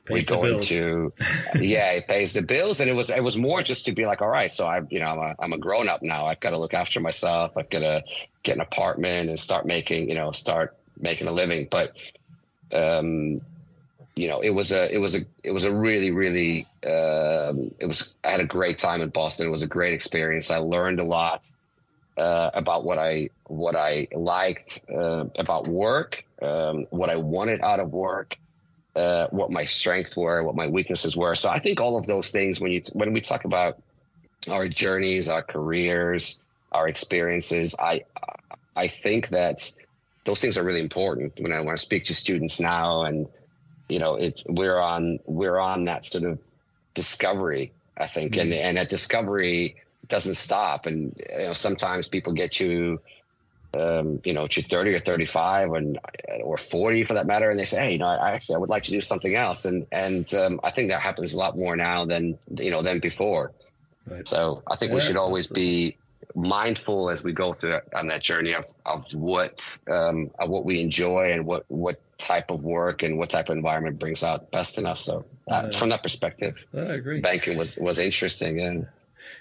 we 0.09 0.23
go 0.23 0.43
into 0.45 1.13
yeah, 1.55 1.93
it 1.93 2.09
pays 2.09 2.33
the 2.33 2.43
bills, 2.43 2.81
and 2.81 2.89
it 2.89 2.95
was 2.95 3.11
it 3.11 3.23
was 3.23 3.37
more 3.37 3.63
just 3.63 3.87
to 3.87 3.93
be 3.93 4.07
like, 4.07 4.23
all 4.23 4.29
right, 4.29 4.51
so 4.51 4.67
I 4.67 4.81
you 4.89 5.01
know 5.01 5.07
I'm 5.07 5.19
a 5.19 5.35
I'm 5.39 5.53
a 5.53 5.59
grown 5.59 5.89
up 5.89 6.03
now. 6.03 6.27
I've 6.27 6.41
got 6.41 6.51
to 6.51 6.59
look 6.59 6.75
after 6.75 7.01
myself. 7.01 7.57
I've 7.57 7.71
got 7.71 7.81
to 7.81 8.03
get 8.43 8.57
an 8.57 8.63
apartment 8.63 9.29
and 9.29 9.39
start 9.39 9.67
making 9.67 10.09
you 10.09 10.15
know 10.15 10.31
start 10.31 10.77
making 10.99 11.29
a 11.29 11.33
living. 11.33 11.69
But 11.71 11.97
um, 12.73 13.43
you 14.17 14.29
know, 14.29 14.41
it 14.41 14.51
was 14.51 14.73
a 14.73 14.93
it 14.93 14.99
was 14.99 15.17
a 15.17 15.21
it 15.45 15.53
was 15.53 15.65
a 15.65 15.75
really 15.75 16.11
really 16.11 16.67
um, 16.85 17.75
it 17.79 17.87
was 17.87 18.15
I 18.25 18.31
had 18.31 18.41
a 18.41 18.47
great 18.47 18.79
time 18.79 19.03
in 19.03 19.11
Boston. 19.11 19.47
It 19.47 19.51
was 19.51 19.63
a 19.63 19.69
great 19.69 19.95
experience. 19.95 20.51
I 20.51 20.59
learned 20.59 21.01
a 21.01 21.05
lot 21.05 21.43
uh, 22.17 22.51
about 22.55 22.85
what 22.85 22.99
I 22.99 23.31
what 23.47 23.77
I 23.77 24.09
liked 24.13 24.81
uh, 24.93 25.25
about 25.37 25.67
work, 25.67 26.25
um, 26.41 26.87
what 26.91 27.11
I 27.11 27.17
wanted 27.17 27.63
out 27.63 27.81
of 27.81 27.93
work, 27.93 28.37
uh, 28.95 29.29
what 29.31 29.51
my 29.51 29.65
strengths 29.65 30.17
were, 30.17 30.43
what 30.43 30.55
my 30.55 30.67
weaknesses 30.67 31.17
were. 31.17 31.35
So 31.35 31.49
I 31.49 31.59
think 31.59 31.81
all 31.81 31.97
of 31.97 32.07
those 32.07 32.31
things 32.31 32.61
when 32.61 32.73
you 32.73 32.83
when 32.93 33.13
we 33.13 33.21
talk 33.21 33.45
about 33.45 33.81
our 34.51 34.69
journeys, 34.69 35.29
our 35.29 35.43
careers, 35.43 36.45
our 36.71 36.89
experiences, 36.89 37.77
I 37.79 38.03
I 38.77 38.89
think 38.89 39.29
that 39.29 39.73
those 40.25 40.41
things 40.41 40.59
are 40.59 40.65
really 40.65 40.81
important 40.81 41.35
when 41.41 41.53
I 41.53 41.61
want 41.61 41.79
to 41.79 41.83
speak 41.83 42.07
to 42.07 42.15
students 42.15 42.61
now, 42.61 43.03
and 43.05 43.29
you 43.89 43.99
know, 43.99 44.17
it's 44.17 44.45
we're 44.47 44.79
on 44.79 45.19
we're 45.25 45.59
on 45.59 45.85
that 45.85 46.05
sort 46.05 46.25
of 46.25 46.39
discovery. 46.95 47.73
I 47.97 48.07
think, 48.07 48.33
mm-hmm. 48.33 48.41
and 48.41 48.53
and 48.53 48.79
at 48.79 48.89
discovery 48.89 49.77
doesn't 50.13 50.35
stop. 50.35 50.87
And 50.87 51.19
you 51.31 51.47
know, 51.47 51.53
sometimes 51.55 52.07
people 52.07 52.35
get 52.35 52.61
you, 52.61 53.01
um, 53.75 54.21
you 54.25 54.35
know, 54.35 54.47
to 54.47 54.63
30 54.63 54.93
or 54.93 54.99
35 54.99 55.73
and, 55.73 55.99
or 56.45 56.59
40 56.59 57.05
for 57.05 57.15
that 57.15 57.27
matter. 57.27 57.51
And 57.51 57.59
they 57.59 57.65
say, 57.65 57.83
Hey, 57.83 57.93
you 57.93 57.99
know, 57.99 58.07
I 58.07 58.33
actually, 58.33 58.57
I 58.57 58.59
would 58.59 58.69
like 58.69 58.85
to 58.85 58.91
do 58.91 59.01
something 59.01 59.35
else. 59.35 59.65
And, 59.65 59.87
and, 59.91 60.33
um, 60.35 60.61
I 60.63 60.71
think 60.71 60.91
that 60.91 61.01
happens 61.01 61.33
a 61.33 61.39
lot 61.39 61.57
more 61.57 61.75
now 61.77 62.05
than, 62.05 62.39
you 62.57 62.71
know, 62.71 62.83
than 62.83 63.01
before. 63.01 63.53
Right. 64.09 64.29
So 64.29 64.63
I 64.71 64.77
think 64.77 64.91
yeah, 64.91 64.97
we 64.97 65.01
should 65.01 65.17
always 65.17 65.47
absolutely. 65.47 65.91
be 65.91 65.97
mindful 66.35 67.09
as 67.09 67.25
we 67.25 67.33
go 67.33 67.55
through 67.55 67.81
on 67.95 68.09
that 68.09 68.21
journey 68.21 68.53
of, 68.53 68.67
of 68.85 69.13
what, 69.15 69.79
um, 69.91 70.31
of 70.39 70.51
what 70.51 70.67
we 70.67 70.83
enjoy 70.83 71.33
and 71.33 71.47
what, 71.47 71.65
what 71.69 72.01
type 72.19 72.51
of 72.51 72.63
work 72.63 73.03
and 73.03 73.19
what 73.19 73.31
type 73.31 73.49
of 73.49 73.57
environment 73.57 73.99
brings 73.99 74.23
out 74.23 74.51
best 74.51 74.77
in 74.77 74.85
us. 74.85 75.01
So 75.01 75.25
uh, 75.49 75.73
from 75.73 75.89
that 75.89 76.03
perspective, 76.03 76.55
I 76.75 76.97
agree. 77.01 77.21
Banking 77.21 77.57
was, 77.57 77.79
was 77.79 77.99
interesting. 77.99 78.61
And, 78.61 78.87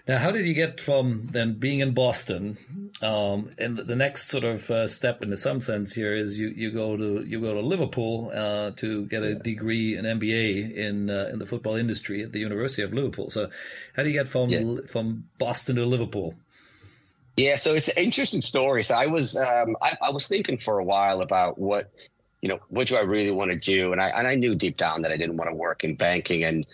Now, 0.07 0.17
how 0.17 0.31
did 0.31 0.45
you 0.45 0.53
get 0.53 0.81
from 0.81 1.27
then 1.27 1.53
being 1.53 1.79
in 1.79 1.93
Boston, 1.93 2.57
um, 3.01 3.51
and 3.57 3.77
the 3.77 3.95
next 3.95 4.27
sort 4.27 4.43
of 4.43 4.69
uh, 4.69 4.88
step 4.88 5.23
in 5.23 5.35
some 5.35 5.61
sense 5.61 5.93
here 5.93 6.13
is 6.13 6.39
you, 6.39 6.50
you 6.50 6.71
go 6.71 6.97
to 6.97 7.23
you 7.25 7.39
go 7.39 7.53
to 7.53 7.61
Liverpool 7.61 8.31
uh, 8.33 8.71
to 8.77 9.05
get 9.05 9.23
a 9.23 9.35
degree, 9.35 9.95
an 9.95 10.05
MBA 10.05 10.75
in 10.75 11.09
uh, 11.09 11.29
in 11.31 11.39
the 11.39 11.45
football 11.45 11.75
industry 11.75 12.23
at 12.23 12.31
the 12.31 12.39
University 12.39 12.81
of 12.81 12.93
Liverpool. 12.93 13.29
So, 13.29 13.50
how 13.95 14.03
do 14.03 14.09
you 14.09 14.13
get 14.13 14.27
from 14.27 14.50
yeah. 14.50 14.81
from 14.88 15.25
Boston 15.38 15.75
to 15.75 15.85
Liverpool? 15.85 16.35
Yeah, 17.38 17.55
so 17.55 17.73
it's 17.73 17.88
an 17.88 18.03
interesting 18.03 18.41
story. 18.41 18.83
So 18.83 18.95
I 18.95 19.05
was 19.05 19.35
um, 19.38 19.77
I, 19.81 19.97
I 20.01 20.09
was 20.11 20.27
thinking 20.27 20.57
for 20.57 20.79
a 20.79 20.83
while 20.83 21.21
about 21.21 21.57
what 21.57 21.91
you 22.41 22.50
know 22.50 22.59
what 22.69 22.88
do 22.88 22.97
I 22.97 23.01
really 23.01 23.31
want 23.31 23.51
to 23.51 23.57
do, 23.57 23.93
and 23.93 24.01
I 24.01 24.09
and 24.09 24.27
I 24.27 24.35
knew 24.35 24.55
deep 24.55 24.77
down 24.77 25.03
that 25.03 25.11
I 25.11 25.17
didn't 25.17 25.38
want 25.38 25.50
to 25.50 25.55
work 25.55 25.83
in 25.83 25.95
banking 25.95 26.43
and 26.43 26.65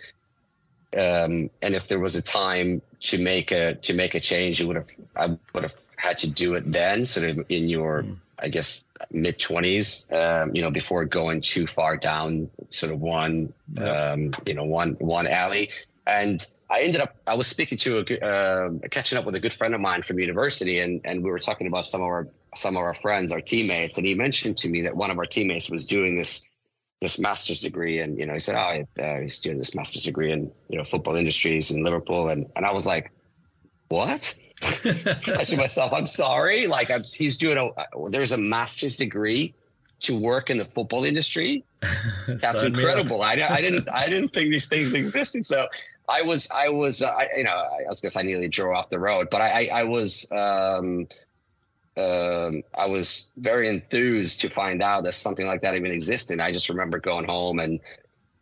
um, 0.94 1.50
and 1.60 1.74
if 1.74 1.86
there 1.88 1.98
was 2.00 2.16
a 2.16 2.22
time 2.22 2.80
to 3.00 3.18
make 3.18 3.52
a 3.52 3.74
to 3.74 3.94
make 3.94 4.14
a 4.14 4.20
change, 4.20 4.60
you 4.60 4.66
would 4.66 4.76
have 4.76 4.88
I 5.16 5.38
would 5.54 5.62
have 5.62 5.74
had 5.96 6.18
to 6.18 6.30
do 6.30 6.54
it 6.54 6.70
then, 6.70 7.06
sort 7.06 7.28
of 7.28 7.46
in 7.48 7.68
your 7.68 8.02
mm. 8.02 8.16
I 8.38 8.48
guess 8.48 8.84
mid 9.10 9.38
twenties, 9.38 10.06
um, 10.10 10.54
you 10.54 10.62
know, 10.62 10.70
before 10.70 11.04
going 11.04 11.40
too 11.40 11.66
far 11.66 11.96
down 11.96 12.50
sort 12.70 12.92
of 12.92 13.00
one 13.00 13.52
yeah. 13.74 14.12
um, 14.12 14.32
you 14.46 14.54
know 14.54 14.64
one 14.64 14.96
one 14.98 15.26
alley. 15.26 15.70
And 16.06 16.44
I 16.70 16.82
ended 16.82 17.00
up 17.00 17.14
I 17.26 17.34
was 17.34 17.46
speaking 17.46 17.78
to 17.78 17.98
a 17.98 18.24
uh, 18.24 18.70
catching 18.90 19.18
up 19.18 19.24
with 19.24 19.34
a 19.34 19.40
good 19.40 19.54
friend 19.54 19.74
of 19.74 19.80
mine 19.80 20.02
from 20.02 20.18
university, 20.18 20.80
and 20.80 21.00
and 21.04 21.22
we 21.22 21.30
were 21.30 21.38
talking 21.38 21.66
about 21.66 21.90
some 21.90 22.00
of 22.00 22.06
our 22.06 22.28
some 22.56 22.76
of 22.76 22.82
our 22.82 22.94
friends, 22.94 23.32
our 23.32 23.40
teammates, 23.40 23.98
and 23.98 24.06
he 24.06 24.14
mentioned 24.14 24.58
to 24.58 24.68
me 24.68 24.82
that 24.82 24.96
one 24.96 25.10
of 25.10 25.18
our 25.18 25.26
teammates 25.26 25.70
was 25.70 25.86
doing 25.86 26.16
this 26.16 26.46
this 27.00 27.18
master's 27.18 27.60
degree, 27.60 28.00
and 28.00 28.18
you 28.18 28.26
know, 28.26 28.34
he 28.34 28.40
said, 28.40 28.56
"Oh, 28.56 29.02
uh, 29.02 29.20
he's 29.20 29.40
doing 29.40 29.58
this 29.58 29.74
master's 29.74 30.04
degree 30.04 30.32
in 30.32 30.50
you 30.68 30.78
know 30.78 30.84
football 30.84 31.14
industries 31.14 31.70
in 31.70 31.84
Liverpool," 31.84 32.28
and 32.28 32.46
and 32.56 32.66
I 32.66 32.72
was 32.72 32.86
like, 32.86 33.12
"What?" 33.88 34.34
I 34.62 35.44
to 35.44 35.56
myself, 35.56 35.92
"I'm 35.92 36.08
sorry." 36.08 36.66
Like, 36.66 36.90
I'm, 36.90 37.04
he's 37.04 37.36
doing 37.36 37.58
a 37.58 38.10
there's 38.10 38.32
a 38.32 38.38
master's 38.38 38.96
degree 38.96 39.54
to 40.00 40.18
work 40.18 40.50
in 40.50 40.58
the 40.58 40.64
football 40.64 41.04
industry. 41.04 41.64
That's 42.28 42.62
incredible. 42.62 43.22
I, 43.22 43.32
I 43.32 43.60
didn't 43.60 43.88
I 43.90 44.08
didn't 44.08 44.30
think 44.30 44.50
these 44.50 44.68
things 44.68 44.92
existed. 44.92 45.46
So 45.46 45.68
I 46.08 46.22
was 46.22 46.48
I 46.50 46.70
was 46.70 47.02
uh, 47.02 47.08
I, 47.08 47.28
you 47.36 47.44
know 47.44 47.50
I 47.50 47.88
was 47.88 48.00
guess 48.00 48.16
I 48.16 48.22
nearly 48.22 48.48
drove 48.48 48.76
off 48.76 48.90
the 48.90 48.98
road, 48.98 49.28
but 49.30 49.40
I 49.40 49.68
I, 49.68 49.80
I 49.80 49.84
was 49.84 50.30
um, 50.32 51.06
um, 51.98 52.62
I 52.72 52.86
was 52.86 53.30
very 53.36 53.68
enthused 53.68 54.42
to 54.42 54.48
find 54.48 54.82
out 54.82 55.02
that 55.04 55.12
something 55.12 55.46
like 55.46 55.62
that 55.62 55.74
even 55.74 55.90
existed. 55.90 56.38
I 56.38 56.52
just 56.52 56.68
remember 56.68 57.00
going 57.00 57.24
home 57.24 57.58
and, 57.58 57.80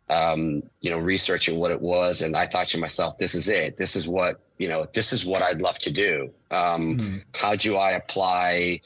um, 0.09 0.63
you 0.79 0.91
know, 0.91 0.99
researching 0.99 1.57
what 1.57 1.71
it 1.71 1.81
was. 1.81 2.21
And 2.21 2.37
I 2.37 2.45
thought 2.45 2.67
to 2.69 2.77
myself, 2.77 3.17
this 3.17 3.33
is 3.33 3.49
it. 3.49 3.75
This 3.77 3.95
is 3.95 4.07
what, 4.07 4.39
you 4.59 4.67
know, 4.67 4.85
this 4.93 5.11
is 5.11 5.25
what 5.25 5.41
I'd 5.41 5.61
love 5.61 5.79
to 5.79 5.91
do. 5.91 6.31
Um, 6.51 6.97
mm-hmm. 6.97 7.17
How 7.33 7.55
do 7.55 7.77
I 7.77 7.91
apply, 7.93 8.81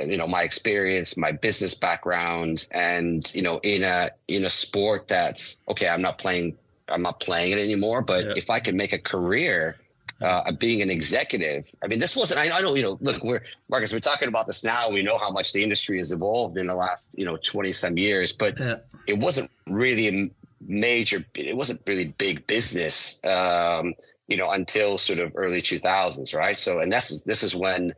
you 0.00 0.16
know, 0.16 0.28
my 0.28 0.44
experience, 0.44 1.16
my 1.16 1.32
business 1.32 1.74
background 1.74 2.68
and, 2.70 3.28
you 3.34 3.42
know, 3.42 3.58
in 3.60 3.82
a, 3.82 4.12
in 4.28 4.44
a 4.44 4.50
sport 4.50 5.08
that's 5.08 5.56
okay, 5.66 5.88
I'm 5.88 6.02
not 6.02 6.18
playing, 6.18 6.58
I'm 6.88 7.02
not 7.02 7.18
playing 7.18 7.52
it 7.52 7.58
anymore, 7.58 8.02
but 8.02 8.24
yeah. 8.24 8.32
if 8.36 8.50
I 8.50 8.60
can 8.60 8.76
make 8.76 8.92
a 8.92 9.00
career 9.00 9.76
uh, 10.22 10.52
being 10.52 10.82
an 10.82 10.90
executive. 10.90 11.66
I 11.82 11.88
mean, 11.88 11.98
this 11.98 12.16
wasn't. 12.16 12.40
I, 12.40 12.56
I 12.56 12.62
don't. 12.62 12.76
You 12.76 12.82
know, 12.82 12.98
look, 13.00 13.22
we're 13.22 13.42
Marcus. 13.68 13.92
We're 13.92 14.00
talking 14.00 14.28
about 14.28 14.46
this 14.46 14.62
now. 14.64 14.90
We 14.90 15.02
know 15.02 15.18
how 15.18 15.30
much 15.30 15.52
the 15.52 15.62
industry 15.62 15.98
has 15.98 16.12
evolved 16.12 16.58
in 16.58 16.66
the 16.66 16.74
last, 16.74 17.08
you 17.14 17.24
know, 17.24 17.36
twenty 17.36 17.72
some 17.72 17.98
years. 17.98 18.32
But 18.32 18.58
yeah. 18.58 18.76
it 19.06 19.18
wasn't 19.18 19.50
really 19.66 20.08
a 20.08 20.30
major. 20.60 21.24
It 21.34 21.56
wasn't 21.56 21.80
really 21.86 22.08
big 22.08 22.46
business. 22.46 23.20
Um, 23.24 23.94
you 24.28 24.36
know, 24.36 24.50
until 24.50 24.98
sort 24.98 25.18
of 25.18 25.32
early 25.34 25.60
two 25.60 25.78
thousands, 25.78 26.32
right? 26.32 26.56
So, 26.56 26.78
and 26.78 26.92
this 26.92 27.10
is 27.10 27.24
this 27.24 27.42
is 27.42 27.54
when 27.54 27.94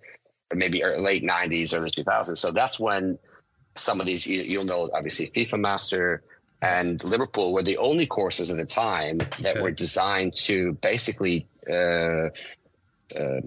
maybe 0.53 0.83
late 0.85 1.23
nineties, 1.23 1.75
early 1.75 1.91
two 1.91 2.05
thousands. 2.05 2.41
So 2.41 2.51
that's 2.51 2.81
when 2.81 3.19
some 3.77 4.01
of 4.01 4.07
these 4.07 4.27
you, 4.27 4.43
you'll 4.43 4.65
know, 4.65 4.91
obviously, 4.93 5.29
FIFA 5.29 5.61
Master 5.61 6.23
and 6.65 7.05
Liverpool 7.05 7.53
were 7.53 7.63
the 7.63 7.79
only 7.79 8.07
courses 8.07 8.51
at 8.51 8.57
the 8.57 8.67
time 8.67 9.19
that 9.41 9.53
okay. 9.53 9.61
were 9.61 9.71
designed 9.71 10.35
to 10.37 10.73
basically 10.75 11.47
uh, 11.71 12.31
uh, 13.15 13.41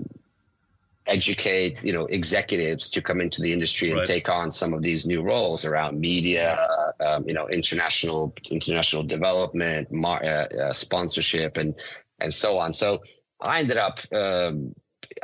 educate 1.08 1.84
you 1.84 1.94
know 1.94 2.06
executives 2.06 2.92
to 2.92 3.02
come 3.02 3.22
into 3.22 3.42
the 3.42 3.54
industry 3.54 3.90
and 3.90 4.00
right. 4.00 4.08
take 4.08 4.30
on 4.30 4.52
some 4.52 4.74
of 4.74 4.82
these 4.82 5.06
new 5.06 5.22
roles 5.22 5.66
around 5.66 6.00
media 6.00 6.94
um, 7.00 7.24
you 7.28 7.34
know 7.34 7.48
international 7.48 8.34
international 8.50 9.04
development 9.04 9.92
mar- 9.92 10.24
uh, 10.24 10.48
uh, 10.48 10.74
sponsorship 10.74 11.58
and 11.58 11.76
and 12.20 12.34
so 12.34 12.60
on 12.60 12.74
so 12.74 13.02
i 13.42 13.60
ended 13.60 13.78
up 13.78 14.00
um, 14.14 14.76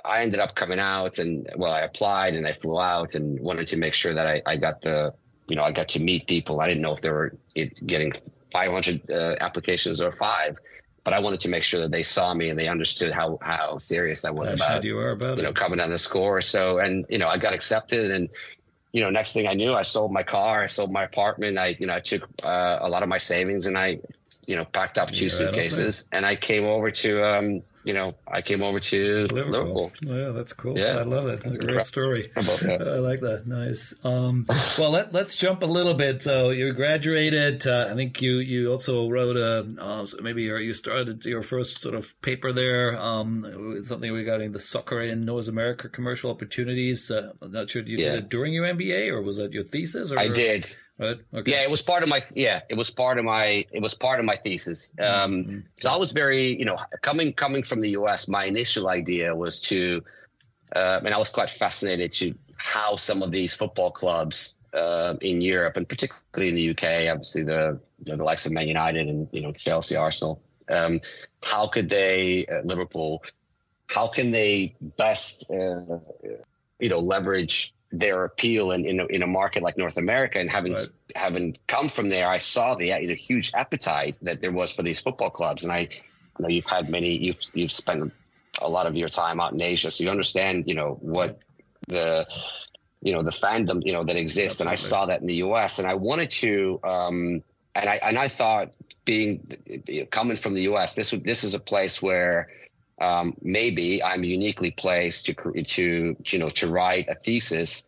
i 0.05 0.23
ended 0.23 0.39
up 0.39 0.55
coming 0.55 0.79
out 0.79 1.19
and 1.19 1.49
well 1.57 1.71
i 1.71 1.81
applied 1.81 2.33
and 2.33 2.47
i 2.47 2.53
flew 2.53 2.79
out 2.79 3.15
and 3.15 3.39
wanted 3.39 3.67
to 3.67 3.77
make 3.77 3.93
sure 3.93 4.13
that 4.13 4.27
i, 4.27 4.41
I 4.45 4.57
got 4.57 4.81
the 4.81 5.13
you 5.47 5.55
know 5.55 5.63
i 5.63 5.71
got 5.71 5.89
to 5.89 5.99
meet 5.99 6.27
people 6.27 6.61
i 6.61 6.67
didn't 6.67 6.81
know 6.81 6.91
if 6.91 7.01
they 7.01 7.11
were 7.11 7.35
getting 7.85 8.13
500 8.51 9.09
uh, 9.09 9.35
applications 9.41 9.99
or 10.01 10.11
five 10.11 10.57
but 11.03 11.13
I 11.13 11.19
wanted 11.19 11.41
to 11.41 11.49
make 11.49 11.63
sure 11.63 11.81
that 11.81 11.91
they 11.91 12.03
saw 12.03 12.33
me 12.33 12.49
and 12.49 12.57
they 12.57 12.67
understood 12.67 13.11
how 13.11 13.37
how 13.41 13.79
serious 13.79 14.25
I 14.25 14.31
was 14.31 14.53
about 14.53 14.83
you 14.83 14.95
were 14.95 15.11
about 15.11 15.37
you 15.37 15.43
it. 15.43 15.47
know 15.47 15.53
coming 15.53 15.77
down 15.77 15.89
the 15.89 15.97
score. 15.97 16.41
So 16.41 16.79
and 16.79 17.05
you 17.09 17.17
know 17.17 17.27
I 17.27 17.37
got 17.37 17.53
accepted 17.53 18.09
and 18.09 18.29
you 18.91 19.01
know 19.01 19.09
next 19.09 19.33
thing 19.33 19.47
I 19.47 19.53
knew 19.53 19.73
I 19.73 19.81
sold 19.81 20.13
my 20.13 20.23
car, 20.23 20.61
I 20.61 20.67
sold 20.67 20.91
my 20.91 21.03
apartment, 21.03 21.57
I 21.57 21.75
you 21.79 21.87
know 21.87 21.93
I 21.93 21.99
took 21.99 22.29
uh, 22.41 22.79
a 22.81 22.89
lot 22.89 23.03
of 23.03 23.09
my 23.09 23.17
savings 23.17 23.65
and 23.65 23.77
I 23.77 23.99
you 24.45 24.55
know 24.55 24.65
packed 24.65 24.97
up 24.97 25.11
two 25.11 25.29
suitcases 25.29 26.07
and 26.11 26.25
I 26.25 26.35
came 26.35 26.65
over 26.65 26.89
to 26.91 27.23
um, 27.25 27.63
you 27.83 27.93
know, 27.93 28.15
I 28.27 28.41
came 28.41 28.63
over 28.63 28.79
to 28.79 29.27
Liverpool. 29.27 29.51
Liverpool. 29.51 29.91
Oh, 30.09 30.15
yeah, 30.15 30.31
that's 30.31 30.53
cool. 30.53 30.77
Yeah, 30.77 30.97
I 30.97 31.03
love 31.03 31.27
it. 31.27 31.41
That's 31.41 31.57
a 31.57 31.59
great 31.59 31.85
story. 31.85 32.31
I 32.35 32.39
like 32.39 33.21
that. 33.21 33.43
Nice. 33.45 33.93
Um, 34.03 34.45
well, 34.77 34.91
let, 34.91 35.13
us 35.13 35.35
jump 35.35 35.63
a 35.63 35.67
little 35.67 35.93
bit. 35.93 36.21
So 36.21 36.49
you 36.49 36.71
graduated. 36.73 37.67
Uh, 37.67 37.87
I 37.91 37.95
think 37.95 38.21
you 38.21 38.37
you 38.37 38.71
also 38.71 39.09
wrote 39.09 39.37
a 39.37 39.67
uh, 39.79 40.05
maybe 40.21 40.43
you 40.43 40.73
started 40.73 41.25
your 41.25 41.41
first 41.41 41.81
sort 41.81 41.95
of 41.95 42.19
paper 42.21 42.53
there. 42.53 42.99
Um, 42.99 43.83
something 43.83 44.11
regarding 44.11 44.51
the 44.51 44.59
soccer 44.59 45.01
in 45.01 45.25
North 45.25 45.47
America 45.47 45.89
commercial 45.89 46.31
opportunities. 46.31 47.11
Uh, 47.11 47.33
I'm 47.41 47.51
not 47.51 47.69
sure. 47.69 47.81
Did 47.81 47.99
you 47.99 48.05
yeah. 48.05 48.15
did 48.15 48.23
it 48.25 48.29
during 48.29 48.53
your 48.53 48.65
MBA 48.65 49.11
or 49.11 49.21
was 49.21 49.37
that 49.37 49.51
your 49.51 49.63
thesis? 49.63 50.11
Or, 50.11 50.19
I 50.19 50.29
did. 50.29 50.75
Right. 50.99 51.17
Okay. 51.33 51.51
Yeah, 51.51 51.63
it 51.63 51.71
was 51.71 51.81
part 51.81 52.03
of 52.03 52.09
my 52.09 52.21
yeah, 52.35 52.61
it 52.69 52.75
was 52.75 52.91
part 52.91 53.17
of 53.17 53.25
my 53.25 53.65
it 53.71 53.81
was 53.81 53.95
part 53.95 54.19
of 54.19 54.25
my 54.25 54.35
thesis. 54.35 54.93
Um, 54.99 55.05
mm-hmm. 55.07 55.59
So 55.75 55.89
I 55.89 55.97
was 55.97 56.11
very 56.11 56.57
you 56.57 56.65
know 56.65 56.77
coming 57.01 57.33
coming 57.33 57.63
from 57.63 57.81
the 57.81 57.89
U.S. 57.91 58.27
My 58.27 58.45
initial 58.45 58.87
idea 58.87 59.35
was 59.35 59.61
to, 59.61 60.03
uh, 60.75 61.01
and 61.03 61.13
I 61.13 61.17
was 61.17 61.29
quite 61.29 61.49
fascinated 61.49 62.13
to 62.15 62.35
how 62.57 62.95
some 62.95 63.23
of 63.23 63.31
these 63.31 63.55
football 63.55 63.89
clubs 63.89 64.53
uh, 64.73 65.15
in 65.19 65.41
Europe 65.41 65.77
and 65.77 65.89
particularly 65.89 66.49
in 66.49 66.55
the 66.55 66.69
UK, 66.69 67.11
obviously 67.11 67.43
the 67.43 67.79
you 68.03 68.11
know, 68.11 68.17
the 68.17 68.23
likes 68.23 68.45
of 68.45 68.51
Man 68.51 68.67
United 68.67 69.07
and 69.07 69.27
you 69.31 69.41
know 69.41 69.51
Chelsea, 69.51 69.95
Arsenal, 69.95 70.41
um, 70.69 71.01
how 71.41 71.67
could 71.67 71.89
they 71.89 72.45
uh, 72.45 72.61
Liverpool, 72.63 73.23
how 73.87 74.07
can 74.07 74.29
they 74.29 74.75
best 74.79 75.49
uh, 75.49 75.99
you 76.79 76.89
know 76.89 76.99
leverage 76.99 77.73
their 77.93 78.25
appeal 78.25 78.71
in, 78.71 78.85
in 78.85 78.99
a, 78.99 79.05
in, 79.05 79.21
a, 79.21 79.27
market 79.27 79.61
like 79.61 79.77
North 79.77 79.97
America. 79.97 80.39
And 80.39 80.49
having 80.49 80.73
right. 80.73 80.87
having 81.15 81.57
come 81.67 81.89
from 81.89 82.09
there, 82.09 82.27
I 82.27 82.39
saw 82.39 82.73
the, 82.73 82.89
the 82.89 83.13
huge 83.13 83.51
appetite 83.53 84.17
that 84.23 84.41
there 84.41 84.51
was 84.51 84.73
for 84.73 84.81
these 84.81 84.99
football 84.99 85.29
clubs. 85.29 85.63
And 85.63 85.71
I, 85.71 85.89
know 86.39 86.49
you've 86.49 86.65
had 86.65 86.89
many, 86.89 87.15
you've 87.15 87.39
you've 87.53 87.71
spent 87.71 88.11
a 88.59 88.67
lot 88.67 88.87
of 88.87 88.95
your 88.95 89.09
time 89.09 89.39
out 89.39 89.53
in 89.53 89.61
Asia, 89.61 89.91
so 89.91 90.03
you 90.03 90.09
understand, 90.09 90.67
you 90.67 90.73
know, 90.73 90.97
what 90.99 91.39
the 91.87 92.25
you 93.01 93.13
know 93.13 93.21
the 93.21 93.31
fandom 93.31 93.85
you 93.85 93.93
know 93.93 94.01
that 94.01 94.15
exists. 94.15 94.59
Absolutely. 94.59 94.71
And 94.71 94.71
I 94.71 94.75
saw 94.75 95.05
that 95.05 95.21
in 95.21 95.27
the 95.27 95.35
U.S. 95.35 95.77
And 95.77 95.87
I 95.87 95.93
wanted 95.93 96.31
to. 96.31 96.79
Um, 96.83 97.43
and 97.75 97.89
I 97.89 97.99
and 98.03 98.17
I 98.17 98.27
thought 98.27 98.73
being 99.05 99.47
coming 100.09 100.37
from 100.37 100.53
the 100.55 100.63
U.S. 100.63 100.95
this 100.95 101.11
would 101.11 101.23
this 101.23 101.43
is 101.43 101.53
a 101.53 101.59
place 101.59 102.01
where 102.01 102.49
um, 102.99 103.35
maybe 103.41 104.03
I'm 104.03 104.23
uniquely 104.23 104.71
placed 104.71 105.25
to 105.27 105.33
to 105.33 106.15
you 106.25 106.39
know 106.39 106.49
to 106.49 106.67
write 106.67 107.07
a 107.09 107.15
thesis, 107.15 107.85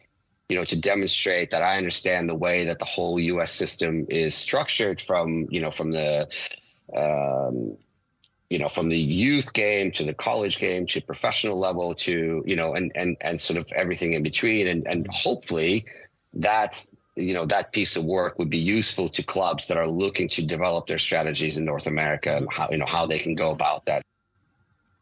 you 0.49 0.57
know, 0.57 0.65
to 0.65 0.75
demonstrate 0.75 1.51
that 1.51 1.63
I 1.63 1.77
understand 1.77 2.29
the 2.29 2.35
way 2.35 2.65
that 2.65 2.79
the 2.79 2.85
whole 2.85 3.19
U.S. 3.19 3.51
system 3.51 4.07
is 4.09 4.35
structured 4.35 4.99
from 4.99 5.47
you 5.49 5.61
know 5.61 5.71
from 5.71 5.91
the 5.91 6.27
um, 6.95 7.77
you 8.49 8.59
know 8.59 8.67
from 8.67 8.89
the 8.89 8.97
youth 8.97 9.53
game 9.53 9.91
to 9.93 10.03
the 10.03 10.13
college 10.13 10.57
game 10.57 10.85
to 10.87 11.01
professional 11.01 11.59
level 11.59 11.93
to 11.95 12.43
you 12.45 12.55
know 12.55 12.73
and 12.73 12.91
and 12.95 13.17
and 13.21 13.41
sort 13.41 13.57
of 13.57 13.71
everything 13.75 14.13
in 14.13 14.23
between 14.23 14.67
and 14.67 14.87
and 14.87 15.07
hopefully 15.11 15.85
that 16.33 16.85
you 17.15 17.33
know 17.33 17.45
that 17.45 17.71
piece 17.71 17.95
of 17.95 18.03
work 18.03 18.37
would 18.37 18.49
be 18.49 18.57
useful 18.57 19.09
to 19.09 19.23
clubs 19.23 19.67
that 19.67 19.77
are 19.77 19.87
looking 19.87 20.27
to 20.29 20.45
develop 20.45 20.87
their 20.87 20.97
strategies 20.97 21.57
in 21.57 21.65
North 21.65 21.87
America 21.87 22.35
and 22.35 22.47
how 22.51 22.69
you 22.71 22.77
know 22.77 22.85
how 22.85 23.05
they 23.05 23.19
can 23.19 23.35
go 23.35 23.51
about 23.51 23.85
that. 23.85 24.03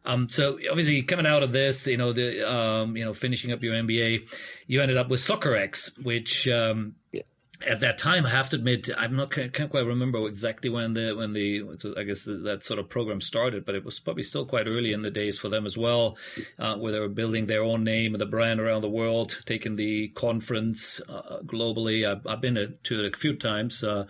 Um, 0.06 0.28
so 0.30 0.60
obviously 0.70 1.02
coming 1.04 1.26
out 1.26 1.44
of 1.44 1.52
this, 1.52 1.88
you 1.88 1.98
know, 1.98 2.14
the 2.14 2.50
um, 2.50 2.98
you 2.98 3.06
know, 3.06 3.14
finishing 3.14 3.52
up 3.52 3.64
your 3.64 3.74
MBA, 3.74 4.28
you 4.68 4.82
ended 4.82 4.98
up 4.98 5.10
with 5.10 5.22
Soccerex, 5.22 6.04
which 6.04 6.48
um, 6.50 6.96
yeah. 7.12 7.22
at 7.66 7.80
that 7.80 7.98
time, 7.98 8.26
I 8.26 8.30
have 8.30 8.50
to 8.50 8.58
admit, 8.58 8.90
I'm 8.98 9.16
not 9.16 9.32
can't, 9.32 9.70
quite 9.70 9.86
remember 9.86 10.28
exactly 10.28 10.70
when 10.70 10.94
the 10.94 11.14
when 11.16 11.34
the 11.34 11.64
I 11.98 12.04
guess 12.04 12.26
the, 12.26 12.34
that 12.34 12.64
sort 12.64 12.80
of 12.80 12.90
program 12.90 13.22
started, 13.22 13.66
but 13.66 13.76
it 13.76 13.86
was 13.86 14.00
probably 14.00 14.24
still 14.24 14.46
quite 14.46 14.68
early 14.68 14.92
in 14.92 15.04
the 15.04 15.12
days 15.12 15.38
for 15.38 15.48
them 15.48 15.66
as 15.66 15.78
well, 15.78 16.18
uh, 16.60 16.76
where 16.76 16.92
they 16.92 17.00
were 17.00 17.08
building 17.08 17.46
their 17.46 17.64
own 17.64 17.84
name 17.84 18.14
and 18.14 18.22
the 18.22 18.26
brand 18.26 18.60
around 18.60 18.82
the 18.82 18.90
world, 18.90 19.40
taking 19.46 19.78
the 19.78 20.10
conference 20.10 21.00
uh, 21.08 21.40
globally. 21.46 22.06
I've, 22.06 22.28
I've, 22.28 22.42
been 22.42 22.56
to 22.56 23.00
it 23.00 23.14
a 23.14 23.18
few 23.18 23.36
times. 23.36 23.84
Uh, 23.86 24.06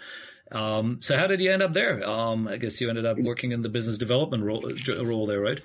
um, 0.54 1.00
so 1.02 1.18
how 1.18 1.28
did 1.28 1.42
you 1.42 1.52
end 1.52 1.62
up 1.62 1.74
there? 1.74 2.08
Um, 2.08 2.48
I 2.48 2.58
guess 2.58 2.80
you 2.80 2.90
ended 2.90 3.06
up 3.06 3.18
working 3.20 3.52
in 3.52 3.62
the 3.62 3.70
business 3.70 3.98
development 3.98 4.44
role, 4.44 4.72
role 5.04 5.26
there, 5.26 5.42
right? 5.42 5.60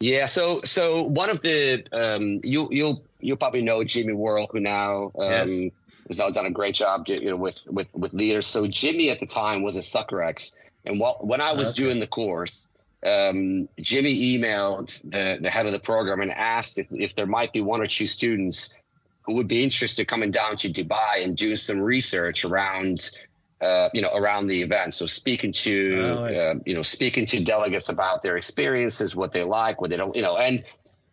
Yeah. 0.00 0.26
So 0.26 0.62
so 0.62 1.02
one 1.02 1.28
of 1.28 1.40
the 1.42 1.84
um, 1.92 2.40
you 2.42 2.68
you'll 2.70 3.04
you'll 3.20 3.36
probably 3.36 3.62
know 3.62 3.84
Jimmy 3.84 4.14
Worrall, 4.14 4.48
who 4.50 4.60
now 4.60 5.12
um, 5.18 5.30
yes 5.30 5.70
has 6.18 6.32
done 6.32 6.46
a 6.46 6.50
great 6.50 6.74
job, 6.74 7.06
you 7.08 7.30
know, 7.30 7.36
with 7.36 7.66
with 7.70 7.88
with 7.94 8.12
leaders. 8.12 8.46
So 8.46 8.66
Jimmy 8.66 9.10
at 9.10 9.20
the 9.20 9.26
time 9.26 9.62
was 9.62 9.76
a 9.76 9.80
Soccerex, 9.80 10.70
and 10.84 10.98
while, 10.98 11.18
when 11.20 11.40
I 11.40 11.52
was 11.52 11.70
okay. 11.70 11.84
doing 11.84 12.00
the 12.00 12.06
course, 12.06 12.66
um, 13.04 13.68
Jimmy 13.80 14.38
emailed 14.38 15.00
the, 15.02 15.38
the 15.40 15.50
head 15.50 15.66
of 15.66 15.72
the 15.72 15.80
program 15.80 16.20
and 16.20 16.32
asked 16.32 16.78
if, 16.78 16.88
if 16.90 17.14
there 17.14 17.26
might 17.26 17.52
be 17.52 17.60
one 17.60 17.80
or 17.80 17.86
two 17.86 18.06
students 18.06 18.74
who 19.22 19.34
would 19.34 19.48
be 19.48 19.62
interested 19.62 20.08
coming 20.08 20.30
down 20.30 20.56
to 20.56 20.68
Dubai 20.68 21.22
and 21.22 21.36
do 21.36 21.54
some 21.54 21.80
research 21.80 22.44
around 22.44 23.10
uh, 23.60 23.90
you 23.92 24.00
know, 24.00 24.14
around 24.14 24.46
the 24.46 24.62
event. 24.62 24.94
So 24.94 25.06
speaking 25.06 25.52
to, 25.52 26.00
oh, 26.00 26.24
uh, 26.24 26.54
you 26.64 26.74
know, 26.74 26.82
speaking 26.82 27.26
to 27.26 27.44
delegates 27.44 27.88
about 27.88 28.22
their 28.22 28.36
experiences, 28.36 29.14
what 29.14 29.32
they 29.32 29.44
like, 29.44 29.80
what 29.80 29.90
they 29.90 29.96
don't, 29.96 30.16
you 30.16 30.22
know, 30.22 30.36
and 30.36 30.64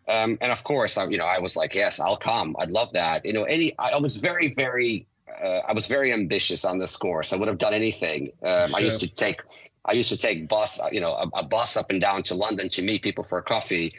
um, 0.08 0.38
and 0.40 0.52
of 0.52 0.64
course, 0.64 0.98
I, 0.98 1.06
you 1.08 1.18
know, 1.18 1.26
I 1.26 1.40
was 1.40 1.56
like, 1.56 1.76
yes, 1.76 2.00
I'll 2.00 2.18
come. 2.18 2.56
I'd 2.60 2.70
love 2.70 2.94
that. 2.94 3.26
You 3.26 3.34
know, 3.34 3.44
any, 3.44 3.76
I 3.78 3.98
was 3.98 4.16
very, 4.16 4.50
very, 4.50 5.06
uh, 5.42 5.62
I 5.68 5.74
was 5.74 5.88
very 5.88 6.14
ambitious 6.14 6.64
on 6.64 6.78
this 6.78 6.96
course. 6.96 7.34
I 7.34 7.36
would 7.36 7.50
have 7.50 7.58
done 7.58 7.74
anything. 7.74 8.32
Um, 8.42 8.70
sure. 8.70 8.78
I 8.78 8.80
used 8.80 9.02
to 9.02 9.08
take, 9.08 9.42
I 9.84 9.94
used 9.94 10.10
to 10.10 10.18
take 10.18 10.48
bus, 10.48 10.80
uh, 10.80 10.90
you 10.92 11.02
know, 11.02 11.12
a, 11.12 11.40
a, 11.40 11.44
bus 11.44 11.76
up 11.76 11.90
and 11.90 12.00
down 12.00 12.24
to 12.24 12.36
London 12.36 12.70
to 12.70 12.82
meet 12.82 13.04
people 13.04 13.24
for 13.26 13.38
a 13.38 13.44
coffee. 13.44 13.92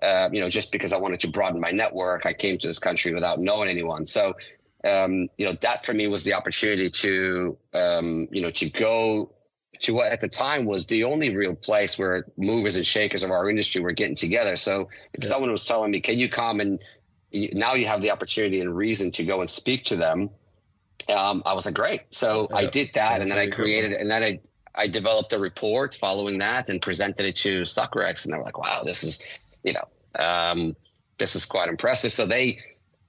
Uh, 0.00 0.28
you 0.30 0.40
know, 0.40 0.50
just 0.50 0.70
because 0.70 0.92
I 0.92 0.98
wanted 0.98 1.20
to 1.20 1.28
broaden 1.28 1.58
my 1.58 1.70
network. 1.70 2.26
I 2.26 2.34
came 2.34 2.58
to 2.58 2.66
this 2.66 2.78
country 2.78 3.14
without 3.14 3.40
knowing 3.40 3.70
anyone. 3.70 4.04
So, 4.04 4.34
um, 4.86 5.28
you 5.36 5.46
know, 5.46 5.56
that 5.60 5.84
for 5.84 5.92
me 5.92 6.06
was 6.06 6.24
the 6.24 6.34
opportunity 6.34 6.90
to, 6.90 7.58
um, 7.74 8.28
you 8.30 8.42
know, 8.42 8.50
to 8.50 8.70
go 8.70 9.32
to 9.82 9.94
what 9.94 10.12
at 10.12 10.20
the 10.20 10.28
time 10.28 10.64
was 10.64 10.86
the 10.86 11.04
only 11.04 11.34
real 11.34 11.54
place 11.54 11.98
where 11.98 12.26
movers 12.36 12.76
and 12.76 12.86
shakers 12.86 13.22
of 13.22 13.30
our 13.30 13.48
industry 13.50 13.82
were 13.82 13.92
getting 13.92 14.16
together. 14.16 14.56
So 14.56 14.88
if 15.12 15.24
yeah. 15.24 15.28
someone 15.28 15.50
was 15.50 15.64
telling 15.64 15.90
me, 15.90 16.00
"Can 16.00 16.18
you 16.18 16.28
come 16.28 16.60
and 16.60 16.80
now 17.32 17.74
you 17.74 17.86
have 17.86 18.00
the 18.00 18.12
opportunity 18.12 18.60
and 18.60 18.74
reason 18.74 19.10
to 19.12 19.24
go 19.24 19.40
and 19.40 19.50
speak 19.50 19.86
to 19.86 19.96
them," 19.96 20.30
um, 21.08 21.42
I 21.44 21.54
was 21.54 21.66
like, 21.66 21.74
"Great!" 21.74 22.02
So 22.10 22.48
yeah. 22.50 22.56
I 22.56 22.66
did 22.66 22.94
that, 22.94 23.20
and 23.20 23.30
then 23.30 23.38
I 23.38 23.48
created, 23.48 23.92
and 23.92 24.10
then 24.10 24.22
I 24.22 24.40
I 24.74 24.86
developed 24.88 25.32
a 25.32 25.38
report 25.38 25.94
following 25.94 26.38
that 26.38 26.70
and 26.70 26.80
presented 26.80 27.26
it 27.26 27.36
to 27.36 27.62
Soccerex, 27.62 28.24
and 28.24 28.32
they 28.32 28.38
were 28.38 28.44
like, 28.44 28.58
"Wow, 28.58 28.82
this 28.84 29.04
is 29.04 29.22
you 29.62 29.74
know 29.74 29.88
um, 30.18 30.76
this 31.18 31.36
is 31.36 31.44
quite 31.46 31.68
impressive." 31.68 32.12
So 32.12 32.26
they. 32.26 32.60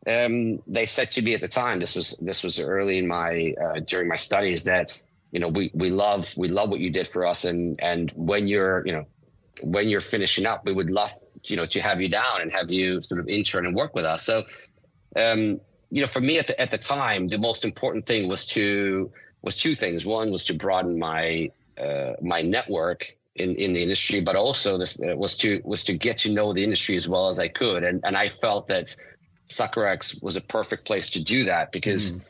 Um, 0.07 0.63
they 0.67 0.85
said 0.85 1.11
to 1.11 1.21
me 1.21 1.33
at 1.33 1.41
the 1.41 1.47
time, 1.47 1.79
this 1.79 1.95
was 1.95 2.17
this 2.21 2.43
was 2.43 2.59
early 2.59 2.97
in 2.97 3.07
my 3.07 3.53
uh, 3.61 3.79
during 3.81 4.07
my 4.07 4.15
studies 4.15 4.63
that 4.63 5.03
you 5.31 5.39
know, 5.39 5.49
we, 5.49 5.71
we 5.73 5.89
love, 5.89 6.33
we 6.37 6.47
love 6.47 6.69
what 6.69 6.79
you 6.79 6.89
did 6.89 7.07
for 7.07 7.25
us. 7.25 7.45
And, 7.45 7.81
and 7.81 8.11
when 8.15 8.47
you're, 8.47 8.85
you 8.85 8.93
know, 8.93 9.05
when 9.61 9.89
you're 9.89 10.01
finishing 10.01 10.45
up, 10.45 10.65
we 10.65 10.73
would 10.73 10.89
love, 10.89 11.13
you 11.43 11.55
know, 11.57 11.65
to 11.65 11.81
have 11.81 12.01
you 12.01 12.09
down 12.09 12.41
and 12.41 12.51
have 12.51 12.71
you 12.71 13.01
sort 13.01 13.19
of 13.19 13.27
intern 13.27 13.65
and 13.65 13.75
work 13.75 13.93
with 13.93 14.05
us. 14.05 14.23
So, 14.23 14.45
um, 15.15 15.59
you 15.89 16.01
know, 16.01 16.07
for 16.07 16.21
me 16.21 16.37
at 16.37 16.47
the, 16.47 16.59
at 16.59 16.71
the 16.71 16.77
time, 16.77 17.27
the 17.27 17.37
most 17.37 17.65
important 17.65 18.05
thing 18.05 18.27
was 18.27 18.45
to, 18.47 19.11
was 19.41 19.55
two 19.55 19.75
things. 19.75 20.05
One 20.05 20.31
was 20.31 20.45
to 20.45 20.53
broaden 20.53 20.97
my, 20.97 21.51
uh, 21.77 22.13
my 22.21 22.41
network 22.41 23.15
in, 23.35 23.55
in 23.55 23.73
the 23.73 23.83
industry, 23.83 24.21
but 24.21 24.35
also 24.35 24.77
this 24.77 24.99
uh, 25.01 25.15
was 25.15 25.37
to, 25.37 25.61
was 25.63 25.83
to 25.85 25.97
get 25.97 26.19
to 26.19 26.31
know 26.31 26.53
the 26.53 26.63
industry 26.63 26.95
as 26.95 27.07
well 27.07 27.27
as 27.27 27.39
I 27.39 27.47
could. 27.47 27.83
And, 27.83 28.01
and 28.03 28.15
I 28.15 28.29
felt 28.29 28.69
that 28.69 28.95
Soccerex 29.47 30.21
was 30.21 30.35
a 30.35 30.41
perfect 30.41 30.85
place 30.85 31.11
to 31.11 31.23
do 31.23 31.45
that 31.45 31.71
because 31.71 32.17
mm 32.17 32.21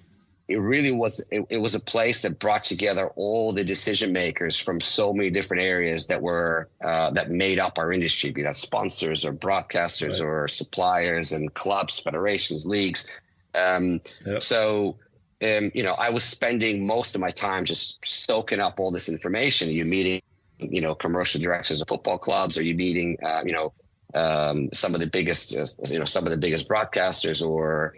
it 0.48 0.56
really 0.56 0.92
was 0.92 1.24
it, 1.30 1.46
it, 1.50 1.58
was 1.58 1.76
a 1.76 1.80
place 1.80 2.22
that 2.22 2.40
brought 2.40 2.64
together 2.64 3.12
all 3.16 3.54
the 3.54 3.64
decision 3.64 4.14
makers 4.14 4.58
from 4.58 4.80
so 4.80 5.14
many 5.14 5.30
different 5.30 5.64
areas 5.64 6.08
that 6.08 6.22
were 6.22 6.70
uh, 6.82 7.12
that 7.12 7.30
made 7.30 7.60
up 7.60 7.78
our 7.78 7.92
industry 7.92 8.32
be 8.32 8.44
that 8.44 8.56
sponsors 8.56 9.26
or 9.26 9.34
broadcasters 9.34 10.22
right. 10.22 10.28
or 10.28 10.48
suppliers 10.48 11.32
and 11.34 11.54
clubs 11.54 12.00
federations 12.00 12.66
leagues 12.66 13.10
um, 13.54 14.00
yep. 14.26 14.42
so 14.42 14.96
um, 15.44 15.72
you 15.74 15.84
know 15.84 15.94
i 15.94 16.10
was 16.10 16.24
spending 16.24 16.86
most 16.86 17.16
of 17.16 17.22
my 17.22 17.32
time 17.32 17.66
just 17.66 18.06
soaking 18.06 18.60
up 18.60 18.80
all 18.80 18.92
this 18.92 19.10
information 19.10 19.70
you 19.70 19.84
meeting 19.86 20.22
you 20.60 20.82
know 20.82 20.96
commercial 20.96 21.42
directors 21.42 21.82
of 21.82 21.88
football 21.88 22.18
clubs 22.18 22.58
or 22.58 22.64
you 22.64 22.76
meeting 22.76 23.18
uh, 23.22 23.42
you 23.46 23.52
know 23.52 23.74
um, 24.18 24.70
some 24.74 24.96
of 24.96 25.02
the 25.04 25.12
biggest, 25.18 25.56
uh, 25.56 25.66
you 25.94 26.00
know, 26.00 26.06
some 26.06 26.26
of 26.28 26.32
the 26.32 26.42
biggest 26.46 26.68
broadcasters 26.68 27.40
or 27.48 27.94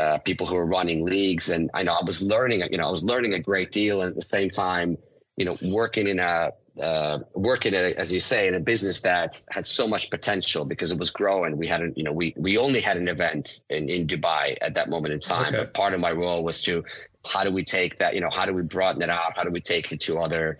uh, 0.00 0.18
people 0.28 0.46
who 0.48 0.56
are 0.56 0.66
running 0.78 1.00
leagues. 1.04 1.46
And 1.54 1.70
I 1.78 1.80
know 1.84 1.94
I 2.02 2.04
was 2.04 2.18
learning, 2.22 2.58
you 2.72 2.78
know, 2.78 2.88
I 2.88 2.94
was 2.98 3.04
learning 3.12 3.32
a 3.34 3.42
great 3.50 3.70
deal 3.72 4.02
and 4.02 4.10
at 4.12 4.16
the 4.22 4.30
same 4.38 4.50
time, 4.50 4.98
you 5.38 5.44
know, 5.46 5.56
working 5.62 6.06
in 6.08 6.18
a, 6.18 6.52
uh, 6.80 7.18
working 7.34 7.74
at, 7.74 7.84
as 8.02 8.12
you 8.12 8.20
say, 8.20 8.48
in 8.48 8.54
a 8.54 8.60
business 8.72 9.00
that 9.02 9.42
had 9.56 9.66
so 9.66 9.84
much 9.94 10.04
potential 10.16 10.64
because 10.72 10.92
it 10.94 10.98
was 10.98 11.10
growing. 11.10 11.50
We 11.56 11.66
had, 11.66 11.80
you 11.98 12.04
know, 12.06 12.14
we, 12.20 12.26
we 12.36 12.58
only 12.58 12.80
had 12.80 12.96
an 12.96 13.08
event 13.08 13.64
in, 13.68 13.90
in 13.90 14.06
Dubai 14.06 14.56
at 14.60 14.74
that 14.74 14.88
moment 14.88 15.12
in 15.14 15.20
time. 15.20 15.48
Okay. 15.48 15.58
But 15.58 15.74
part 15.74 15.92
of 15.94 16.00
my 16.00 16.12
role 16.12 16.42
was 16.44 16.62
to, 16.62 16.84
how 17.32 17.42
do 17.44 17.50
we 17.50 17.64
take 17.64 17.98
that, 17.98 18.14
you 18.14 18.22
know, 18.24 18.32
how 18.38 18.46
do 18.48 18.54
we 18.54 18.62
broaden 18.62 19.02
it 19.02 19.10
out? 19.10 19.36
How 19.36 19.44
do 19.44 19.52
we 19.58 19.60
take 19.60 19.92
it 19.92 20.00
to 20.06 20.18
other, 20.18 20.58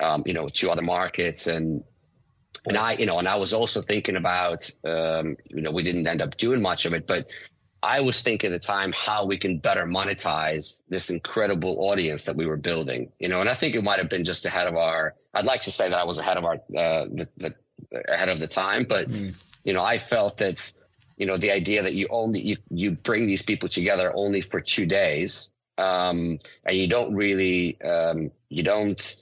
um, 0.00 0.22
you 0.26 0.34
know, 0.34 0.48
to 0.48 0.70
other 0.70 0.82
markets 0.82 1.46
and, 1.46 1.84
and 2.66 2.76
I, 2.76 2.92
you 2.92 3.06
know, 3.06 3.18
and 3.18 3.28
I 3.28 3.36
was 3.36 3.52
also 3.52 3.82
thinking 3.82 4.16
about, 4.16 4.70
um, 4.84 5.36
you 5.48 5.60
know, 5.60 5.70
we 5.70 5.82
didn't 5.82 6.06
end 6.06 6.22
up 6.22 6.36
doing 6.36 6.62
much 6.62 6.86
of 6.86 6.94
it, 6.94 7.06
but 7.06 7.26
I 7.82 8.00
was 8.00 8.22
thinking 8.22 8.52
at 8.52 8.60
the 8.60 8.66
time 8.66 8.94
how 8.96 9.26
we 9.26 9.36
can 9.36 9.58
better 9.58 9.84
monetize 9.84 10.82
this 10.88 11.10
incredible 11.10 11.76
audience 11.90 12.24
that 12.24 12.36
we 12.36 12.46
were 12.46 12.56
building, 12.56 13.12
you 13.18 13.28
know, 13.28 13.42
and 13.42 13.50
I 13.50 13.54
think 13.54 13.74
it 13.74 13.84
might 13.84 13.98
have 13.98 14.08
been 14.08 14.24
just 14.24 14.46
ahead 14.46 14.66
of 14.66 14.76
our, 14.76 15.14
I'd 15.34 15.44
like 15.44 15.62
to 15.62 15.70
say 15.70 15.90
that 15.90 15.98
I 15.98 16.04
was 16.04 16.18
ahead 16.18 16.38
of 16.38 16.46
our, 16.46 16.54
uh, 16.54 17.04
the, 17.04 17.28
the, 17.36 17.54
ahead 18.08 18.30
of 18.30 18.40
the 18.40 18.46
time, 18.46 18.86
but, 18.88 19.10
mm. 19.10 19.34
you 19.64 19.74
know, 19.74 19.82
I 19.82 19.98
felt 19.98 20.38
that, 20.38 20.72
you 21.18 21.26
know, 21.26 21.36
the 21.36 21.50
idea 21.50 21.82
that 21.82 21.92
you 21.92 22.08
only, 22.10 22.40
you, 22.40 22.56
you 22.70 22.92
bring 22.92 23.26
these 23.26 23.42
people 23.42 23.68
together 23.68 24.10
only 24.16 24.40
for 24.40 24.60
two 24.60 24.86
days, 24.86 25.50
um, 25.76 26.38
and 26.64 26.76
you 26.76 26.88
don't 26.88 27.14
really, 27.14 27.78
um, 27.82 28.30
you 28.48 28.62
don't, 28.62 29.16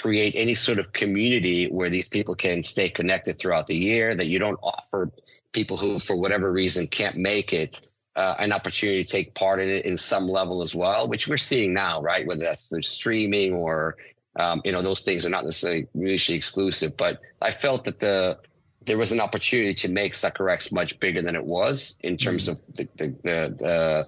create 0.00 0.34
any 0.36 0.54
sort 0.54 0.78
of 0.78 0.92
community 0.92 1.66
where 1.66 1.90
these 1.90 2.08
people 2.08 2.34
can 2.34 2.62
stay 2.62 2.88
connected 2.88 3.38
throughout 3.38 3.66
the 3.66 3.76
year 3.76 4.14
that 4.14 4.26
you 4.26 4.38
don't 4.38 4.58
offer 4.62 5.10
people 5.52 5.76
who 5.76 5.98
for 5.98 6.14
whatever 6.16 6.50
reason 6.52 6.86
can't 6.86 7.16
make 7.16 7.52
it 7.52 7.80
uh, 8.14 8.34
an 8.38 8.52
opportunity 8.52 9.04
to 9.04 9.08
take 9.08 9.34
part 9.34 9.60
in 9.60 9.68
it 9.68 9.84
in 9.84 9.96
some 9.96 10.26
level 10.26 10.62
as 10.62 10.74
well, 10.74 11.06
which 11.06 11.28
we're 11.28 11.36
seeing 11.36 11.74
now, 11.74 12.00
right? 12.00 12.26
Whether 12.26 12.44
that's 12.44 12.68
through 12.68 12.82
streaming 12.82 13.52
or, 13.52 13.96
um, 14.36 14.62
you 14.64 14.72
know, 14.72 14.82
those 14.82 15.02
things 15.02 15.26
are 15.26 15.30
not 15.30 15.44
necessarily 15.44 15.86
mutually 15.94 16.38
exclusive. 16.38 16.96
But 16.96 17.20
I 17.42 17.52
felt 17.52 17.84
that 17.84 18.00
the 18.00 18.38
there 18.86 18.96
was 18.96 19.12
an 19.12 19.20
opportunity 19.20 19.74
to 19.74 19.88
make 19.88 20.14
Soccerex 20.14 20.72
much 20.72 21.00
bigger 21.00 21.20
than 21.20 21.34
it 21.34 21.44
was 21.44 21.98
in 22.02 22.16
terms 22.16 22.48
mm-hmm. 22.48 22.52
of 22.52 22.76
the, 22.76 22.88
the, 22.96 23.08
the, 23.22 23.56
the 23.58 24.06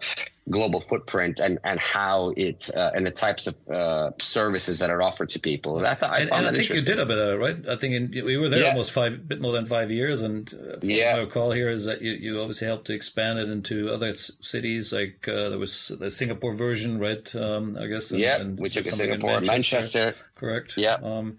global 0.51 0.81
footprint 0.81 1.41
and 1.41 1.59
and 1.65 1.79
how 1.79 2.33
it 2.37 2.71
uh, 2.75 2.91
and 2.95 3.07
the 3.07 3.11
types 3.11 3.47
of 3.47 3.57
uh, 3.69 4.11
services 4.19 4.79
that 4.79 4.91
are 4.91 5.03
offered 5.03 5.31
to 5.31 5.41
people. 5.41 5.85
I, 5.85 5.97
I, 6.01 6.19
and, 6.21 6.33
and 6.33 6.47
I 6.47 6.53
think 6.53 6.69
you 6.71 6.81
did 6.81 6.99
a 6.99 7.07
bit 7.07 7.19
of 7.19 7.29
it, 7.31 7.43
right? 7.43 7.69
I 7.69 7.77
think 7.77 7.95
in, 7.95 8.25
we 8.25 8.37
were 8.37 8.49
there 8.49 8.61
yeah. 8.61 8.71
almost 8.71 8.93
five, 8.93 9.27
bit 9.29 9.41
more 9.41 9.53
than 9.53 9.67
five 9.67 9.91
years, 9.91 10.23
and 10.23 10.53
uh, 10.55 10.77
yeah. 10.83 11.15
my 11.15 11.21
recall 11.21 11.53
here 11.53 11.71
is 11.71 11.87
that 11.87 12.03
you, 12.03 12.13
you 12.13 12.41
obviously 12.41 12.67
helped 12.67 12.87
to 12.87 12.95
expand 12.95 13.39
it 13.39 13.49
into 13.49 13.91
other 13.91 14.15
cities. 14.15 14.93
Like 14.93 15.27
uh, 15.29 15.51
there 15.51 15.59
was 15.59 15.93
the 15.99 16.11
Singapore 16.11 16.55
version, 16.55 16.99
right? 16.99 17.35
Um, 17.35 17.77
I 17.79 17.87
guess. 17.87 18.11
And, 18.11 18.21
yeah, 18.21 18.41
and 18.41 18.59
we 18.59 18.69
took 18.69 18.85
Singapore, 18.85 19.41
Manchester. 19.41 19.77
Manchester. 19.77 20.15
correct? 20.35 20.77
Yeah. 20.77 20.95
Um, 20.95 21.39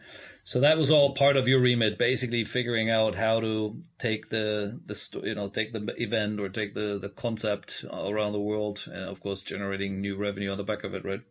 so 0.50 0.60
that 0.62 0.80
was 0.80 0.90
all 0.90 1.14
part 1.14 1.38
of 1.38 1.48
your 1.48 1.60
remit, 1.60 2.00
basically 2.00 2.44
figuring 2.44 2.90
out 2.90 3.14
how 3.14 3.40
to 3.40 3.84
take 4.00 4.32
the 4.32 4.80
the 4.88 5.22
you 5.24 5.36
know 5.36 5.48
take 5.48 5.74
the 5.74 5.94
event 6.02 6.40
or 6.40 6.50
take 6.50 6.74
the 6.74 6.98
the 7.00 7.10
concept 7.10 7.86
around 7.94 8.34
the 8.34 8.42
world, 8.42 8.84
and 8.92 9.04
of 9.04 9.22
course 9.22 9.44
generating 9.44 10.02
new 10.02 10.16
revenue 10.16 10.50
on 10.50 10.58
the 10.58 10.64
back 10.64 10.84
of 10.84 10.96
it, 10.96 11.06
right? 11.06 11.22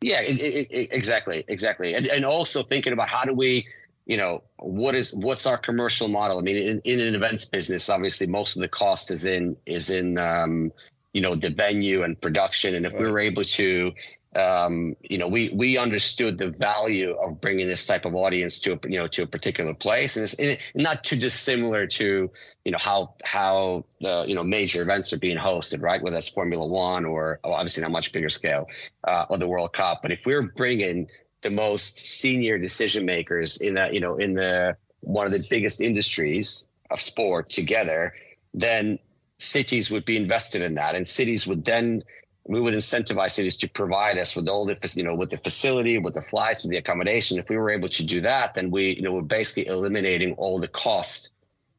Yeah, 0.00 0.22
it, 0.22 0.38
it, 0.40 0.88
exactly, 0.92 1.44
exactly, 1.46 1.94
and 1.94 2.06
and 2.06 2.24
also 2.24 2.62
thinking 2.62 2.94
about 2.94 3.08
how 3.08 3.26
do 3.26 3.34
we, 3.34 3.66
you 4.06 4.16
know, 4.16 4.44
what 4.60 4.94
is 4.94 5.12
what's 5.12 5.44
our 5.44 5.58
commercial 5.58 6.08
model? 6.08 6.38
I 6.38 6.40
mean, 6.40 6.56
in, 6.56 6.80
in 6.86 7.00
an 7.00 7.14
events 7.14 7.44
business, 7.44 7.90
obviously 7.90 8.28
most 8.28 8.56
of 8.56 8.62
the 8.62 8.68
cost 8.68 9.10
is 9.10 9.26
in 9.26 9.58
is 9.66 9.90
in 9.90 10.16
um, 10.16 10.72
you 11.12 11.20
know 11.20 11.34
the 11.34 11.50
venue 11.50 12.02
and 12.02 12.18
production, 12.18 12.76
and 12.76 12.86
if 12.86 12.92
right. 12.94 13.02
we 13.02 13.10
were 13.10 13.18
able 13.18 13.44
to 13.44 13.92
um, 14.36 14.96
you 15.00 15.16
know, 15.16 15.28
we 15.28 15.48
we 15.48 15.78
understood 15.78 16.36
the 16.36 16.50
value 16.50 17.12
of 17.12 17.40
bringing 17.40 17.66
this 17.68 17.86
type 17.86 18.04
of 18.04 18.14
audience 18.14 18.60
to 18.60 18.74
a, 18.74 18.78
you 18.86 18.98
know 18.98 19.08
to 19.08 19.22
a 19.22 19.26
particular 19.26 19.72
place, 19.72 20.16
and 20.16 20.24
it's 20.24 20.34
and 20.34 20.58
not 20.74 21.02
too 21.02 21.16
dissimilar 21.16 21.86
to 21.86 22.30
you 22.64 22.72
know 22.72 22.78
how 22.78 23.14
how 23.24 23.86
the 24.00 24.26
you 24.28 24.34
know 24.34 24.44
major 24.44 24.82
events 24.82 25.14
are 25.14 25.18
being 25.18 25.38
hosted, 25.38 25.80
right? 25.80 26.02
Whether 26.02 26.16
that's 26.16 26.28
Formula 26.28 26.66
One 26.66 27.06
or 27.06 27.40
oh, 27.44 27.52
obviously 27.52 27.82
on 27.82 27.90
a 27.90 27.92
much 27.92 28.12
bigger 28.12 28.28
scale, 28.28 28.68
uh, 29.04 29.24
or 29.30 29.38
the 29.38 29.48
World 29.48 29.72
Cup. 29.72 30.02
But 30.02 30.12
if 30.12 30.26
we're 30.26 30.42
bringing 30.42 31.08
the 31.42 31.50
most 31.50 31.98
senior 31.98 32.58
decision 32.58 33.06
makers 33.06 33.56
in 33.56 33.74
that 33.74 33.94
you 33.94 34.00
know 34.00 34.16
in 34.16 34.34
the 34.34 34.76
one 35.00 35.24
of 35.24 35.32
the 35.32 35.46
biggest 35.48 35.80
industries 35.80 36.66
of 36.90 37.00
sport 37.00 37.48
together, 37.48 38.12
then 38.52 38.98
cities 39.38 39.90
would 39.90 40.04
be 40.04 40.18
invested 40.18 40.60
in 40.60 40.74
that, 40.74 40.94
and 40.94 41.08
cities 41.08 41.46
would 41.46 41.64
then 41.64 42.02
we 42.48 42.60
would 42.60 42.74
incentivize 42.74 43.32
cities 43.32 43.58
to 43.58 43.68
provide 43.68 44.18
us 44.18 44.36
with 44.36 44.48
all 44.48 44.66
the 44.66 44.92
you 44.94 45.02
know 45.02 45.14
with 45.14 45.30
the 45.30 45.36
facility 45.36 45.98
with 45.98 46.14
the 46.14 46.22
flights 46.22 46.62
with 46.62 46.70
the 46.70 46.76
accommodation. 46.76 47.38
If 47.38 47.48
we 47.48 47.56
were 47.56 47.70
able 47.70 47.88
to 47.90 48.04
do 48.04 48.22
that 48.22 48.54
then 48.54 48.70
we 48.70 48.94
you 48.94 49.02
know 49.02 49.12
we're 49.12 49.22
basically 49.22 49.66
eliminating 49.66 50.34
all 50.34 50.60
the 50.60 50.68
cost 50.68 51.30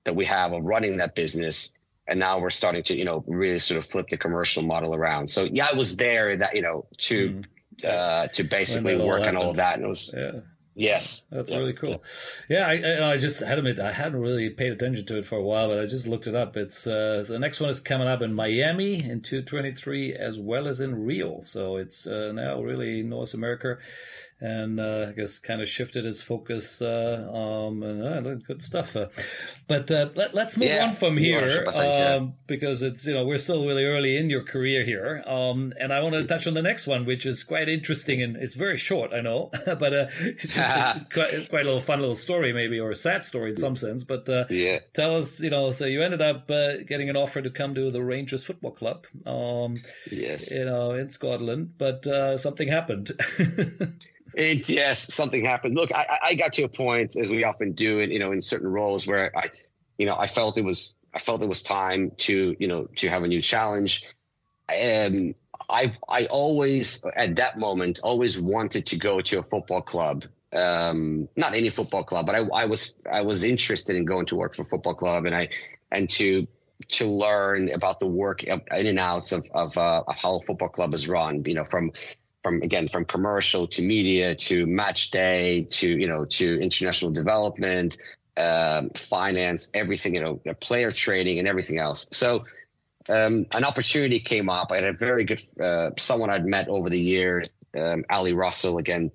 that 0.03 0.15
we 0.15 0.25
have 0.25 0.53
of 0.53 0.65
running 0.65 0.97
that 0.97 1.15
business. 1.15 1.73
And 2.09 2.19
now 2.19 2.39
we're 2.39 2.49
starting 2.49 2.83
to 2.83 2.95
you 2.95 3.05
know 3.05 3.23
really 3.27 3.59
sort 3.59 3.77
of 3.77 3.85
flip 3.85 4.07
the 4.09 4.17
commercial 4.17 4.63
model 4.63 4.93
around. 4.93 5.29
So 5.29 5.43
yeah 5.43 5.67
i 5.71 5.75
was 5.75 5.95
there 5.95 6.35
that 6.37 6.55
you 6.55 6.61
know 6.61 6.85
to 6.97 7.29
mm. 7.29 7.45
uh 7.85 8.27
to 8.27 8.43
basically 8.43 8.97
work 8.97 9.21
on 9.21 9.37
all 9.37 9.51
of 9.51 9.57
that. 9.57 9.75
And 9.75 9.85
it 9.85 9.87
was 9.87 10.13
yeah 10.15 10.41
Yes, 10.79 11.25
that's 11.31 11.49
yeah. 11.49 11.57
really 11.57 11.73
cool. 11.73 12.03
Yeah, 12.47 12.67
I, 12.67 13.13
I 13.13 13.17
just 13.17 13.39
had 13.39 13.55
to 13.55 13.57
admit 13.57 13.79
I 13.79 13.91
hadn't 13.93 14.21
really 14.21 14.51
paid 14.51 14.71
attention 14.71 15.07
to 15.07 15.17
it 15.17 15.25
for 15.25 15.35
a 15.35 15.41
while, 15.41 15.69
but 15.69 15.79
I 15.79 15.85
just 15.85 16.05
looked 16.05 16.27
it 16.27 16.35
up. 16.35 16.55
It's 16.55 16.85
uh, 16.85 17.25
the 17.27 17.39
next 17.39 17.59
one 17.59 17.71
is 17.71 17.79
coming 17.79 18.07
up 18.07 18.21
in 18.21 18.31
Miami 18.31 19.03
in 19.03 19.21
223 19.21 20.13
as 20.13 20.39
well 20.39 20.67
as 20.67 20.79
in 20.79 21.03
Rio. 21.03 21.41
So 21.45 21.77
it's 21.77 22.05
uh, 22.05 22.31
now 22.31 22.61
really 22.61 23.01
North 23.01 23.33
America 23.33 23.79
and 24.39 24.79
uh, 24.79 25.07
I 25.09 25.11
guess 25.13 25.39
kind 25.39 25.61
of 25.61 25.67
shifted 25.67 26.05
his 26.05 26.21
focus. 26.21 26.81
Uh, 26.81 27.27
um, 27.33 27.81
and 27.81 28.27
uh, 28.27 28.35
good 28.35 28.61
stuff. 28.61 28.95
Uh, 28.95 29.07
but 29.67 29.89
uh, 29.89 30.09
let, 30.15 30.35
us 30.35 30.57
move 30.57 30.69
yeah, 30.69 30.85
on 30.85 30.93
from 30.93 31.17
here 31.17 31.47
think, 31.47 31.67
um, 31.67 31.75
yeah. 31.75 32.19
because 32.45 32.83
it's 32.83 33.05
you 33.07 33.13
know 33.13 33.25
we're 33.25 33.37
still 33.37 33.65
really 33.65 33.85
early 33.85 34.15
in 34.15 34.29
your 34.29 34.43
career 34.43 34.83
here, 34.83 35.23
um, 35.25 35.73
and 35.79 35.91
I 35.91 36.01
want 36.01 36.15
to 36.15 36.23
touch 36.23 36.45
on 36.45 36.53
the 36.53 36.61
next 36.61 36.85
one, 36.85 37.05
which 37.05 37.25
is 37.25 37.43
quite 37.43 37.67
interesting 37.67 38.21
and 38.21 38.35
it's 38.37 38.53
very 38.53 38.77
short, 38.77 39.11
I 39.11 39.21
know, 39.21 39.49
but 39.65 39.93
uh, 39.93 40.07
it's 40.21 40.47
just 40.47 40.57
a, 40.59 41.05
quite, 41.13 41.49
quite, 41.49 41.61
a 41.61 41.65
little 41.65 41.81
fun 41.81 41.99
little 41.99 42.15
story, 42.15 42.53
maybe 42.53 42.79
or 42.79 42.91
a 42.91 42.95
sad 42.95 43.23
story 43.23 43.51
in 43.51 43.55
some 43.57 43.75
sense. 43.75 44.03
But 44.03 44.27
yeah. 44.49 44.79
tell 44.93 45.17
us, 45.17 45.41
you 45.41 45.49
know, 45.49 45.71
so 45.71 45.85
you 45.85 46.03
ended 46.03 46.21
up 46.21 46.47
getting 46.47 47.09
an 47.09 47.17
offer 47.17 47.41
to 47.41 47.49
come 47.49 47.73
to 47.73 47.89
the 47.89 48.03
Rangers 48.03 48.43
Football 48.43 48.71
Club, 48.71 49.07
um, 49.25 49.81
yes, 50.11 50.51
you 50.51 50.65
know, 50.65 50.91
in 50.91 51.09
Scotland, 51.09 51.73
but 51.77 52.05
something 52.39 52.67
happened. 52.67 53.11
It, 54.37 54.69
yes, 54.69 55.11
something 55.11 55.43
happened. 55.43 55.75
Look, 55.75 55.91
I, 55.91 56.19
I 56.21 56.33
got 56.35 56.53
to 56.53 56.61
a 56.61 56.69
point, 56.69 57.15
as 57.15 57.27
we 57.27 57.43
often 57.43 57.71
do, 57.71 57.99
in, 57.99 58.11
you 58.11 58.19
know, 58.19 58.31
in 58.31 58.39
certain 58.39 58.67
roles 58.67 59.07
where 59.07 59.35
I, 59.35 59.49
you 59.97 60.05
know, 60.05 60.15
I 60.15 60.27
felt 60.27 60.59
it 60.59 60.63
was, 60.63 60.95
I 61.11 61.17
felt 61.17 61.41
it 61.41 61.49
was 61.49 61.63
time 61.63 62.11
to, 62.19 62.55
you 62.59 62.67
know, 62.67 62.87
to 62.97 63.09
have 63.09 63.23
a 63.23 63.27
new 63.27 63.41
challenge. 63.41 64.03
And 64.71 65.33
I, 65.67 65.97
I 66.07 66.27
always, 66.27 67.03
at 67.15 67.37
that 67.37 67.57
moment, 67.57 68.01
always 68.03 68.39
wanted 68.39 68.85
to 68.87 68.97
go 68.97 69.21
to 69.21 69.39
a 69.39 69.43
football 69.43 69.81
club. 69.81 70.25
Um, 70.53 71.29
not 71.35 71.55
any 71.55 71.71
football 71.71 72.03
club, 72.03 72.27
but 72.27 72.35
I, 72.35 72.41
I 72.53 72.65
was, 72.65 72.93
I 73.11 73.21
was 73.21 73.43
interested 73.43 73.95
in 73.95 74.05
going 74.05 74.27
to 74.27 74.35
work 74.35 74.53
for 74.53 74.61
a 74.61 74.65
football 74.65 74.93
club, 74.93 75.25
and 75.25 75.35
I, 75.35 75.49
and 75.91 76.07
to 76.11 76.47
to 76.89 77.07
learn 77.07 77.73
about 77.73 77.99
the 77.99 78.05
work 78.05 78.43
in 78.43 78.61
and 78.71 78.99
outs 78.99 79.31
of 79.31 79.47
of, 79.51 79.75
uh, 79.77 80.03
of 80.07 80.15
how 80.15 80.37
a 80.37 80.41
football 80.41 80.69
club 80.69 80.93
is 80.93 81.09
run. 81.09 81.43
You 81.45 81.55
know, 81.55 81.65
from 81.65 81.91
from 82.47 82.61
again 82.61 82.87
from 82.87 83.03
commercial 83.03 83.67
to 83.67 83.81
media 83.81 84.33
to 84.35 84.65
match 84.65 85.11
day 85.11 85.67
to 85.69 85.87
you 85.87 86.07
know 86.07 86.23
to 86.23 86.59
international 86.61 87.11
development 87.11 87.97
um, 88.37 88.89
finance 88.91 89.69
everything 89.73 90.15
you 90.15 90.21
know 90.21 90.39
player 90.61 90.91
trading 90.91 91.39
and 91.39 91.47
everything 91.47 91.77
else. 91.77 92.07
So 92.11 92.45
um, 93.09 93.47
an 93.51 93.63
opportunity 93.63 94.19
came 94.19 94.49
up. 94.49 94.71
I 94.71 94.77
had 94.77 94.85
a 94.85 94.93
very 94.93 95.25
good 95.25 95.41
uh, 95.61 95.91
someone 95.97 96.29
i'd 96.29 96.45
met 96.45 96.69
over 96.69 96.89
the 96.89 96.99
years 96.99 97.49
um, 97.75 98.05
ali 98.09 98.33
russell. 98.33 98.77
Again 98.77 99.11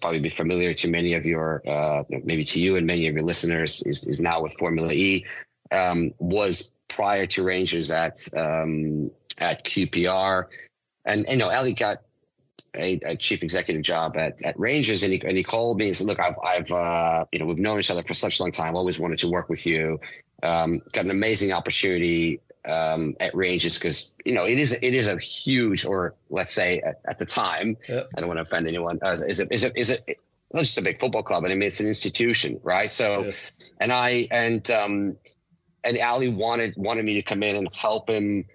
probably 0.00 0.20
be 0.20 0.30
familiar 0.30 0.72
to 0.74 0.88
many 0.88 1.14
of 1.14 1.26
your 1.26 1.62
uh, 1.66 2.04
maybe 2.08 2.44
to 2.44 2.60
you 2.60 2.76
and 2.76 2.86
many 2.86 3.08
of 3.08 3.14
your 3.14 3.24
listeners 3.24 3.82
is, 3.82 4.06
is 4.06 4.20
now 4.20 4.42
with 4.42 4.52
formula 4.54 4.92
e 4.92 5.26
um, 5.72 6.12
was 6.18 6.72
prior 6.86 7.26
to 7.26 7.42
rangers 7.42 7.90
at 7.90 8.16
um, 8.36 9.10
at 9.38 9.64
qpr 9.64 10.44
and 11.04 11.26
you 11.28 11.36
know 11.36 11.50
ali 11.50 11.72
got 11.72 12.05
a, 12.76 13.00
a, 13.04 13.16
chief 13.16 13.42
executive 13.42 13.82
job 13.82 14.16
at, 14.16 14.42
at 14.42 14.58
Rangers, 14.58 15.02
and 15.02 15.12
he, 15.12 15.22
and 15.22 15.36
he 15.36 15.42
called 15.42 15.78
me 15.78 15.88
and 15.88 15.96
said, 15.96 16.06
"Look, 16.06 16.20
I've, 16.20 16.38
I've 16.42 16.70
uh, 16.70 17.24
you 17.32 17.38
know, 17.38 17.46
we've 17.46 17.58
known 17.58 17.78
each 17.78 17.90
other 17.90 18.02
for 18.02 18.14
such 18.14 18.38
a 18.38 18.42
long 18.42 18.52
time. 18.52 18.76
Always 18.76 18.98
wanted 18.98 19.20
to 19.20 19.28
work 19.28 19.48
with 19.48 19.66
you. 19.66 20.00
Um, 20.42 20.82
got 20.92 21.04
an 21.04 21.10
amazing 21.10 21.52
opportunity 21.52 22.40
um, 22.66 23.16
at 23.20 23.34
Rangers 23.34 23.78
because 23.78 24.12
you 24.24 24.34
know 24.34 24.44
it 24.44 24.58
is 24.58 24.72
it 24.72 24.94
is 24.94 25.08
a 25.08 25.18
huge, 25.18 25.84
or 25.84 26.14
let's 26.30 26.52
say 26.52 26.80
at, 26.80 27.00
at 27.04 27.18
the 27.18 27.26
time, 27.26 27.76
yep. 27.88 28.08
I 28.16 28.20
don't 28.20 28.28
want 28.28 28.38
to 28.38 28.42
offend 28.42 28.66
anyone. 28.66 28.98
Uh, 29.02 29.16
is 29.26 29.40
it 29.40 29.48
is 29.50 29.64
it 29.64 29.72
is 29.76 29.90
it 29.90 30.18
not 30.52 30.60
just 30.60 30.78
a 30.78 30.82
big 30.82 31.00
football 31.00 31.22
club, 31.22 31.42
but 31.42 31.50
I 31.50 31.54
mean 31.54 31.66
it's 31.66 31.80
an 31.80 31.86
institution, 31.86 32.60
right? 32.62 32.90
So, 32.90 33.24
yes. 33.24 33.52
and 33.80 33.92
I 33.92 34.28
and 34.30 34.70
um, 34.70 35.16
and 35.84 35.98
Ali 35.98 36.28
wanted 36.28 36.74
wanted 36.76 37.04
me 37.04 37.14
to 37.14 37.22
come 37.22 37.42
in 37.42 37.56
and 37.56 37.68
help 37.74 38.10
him, 38.10 38.46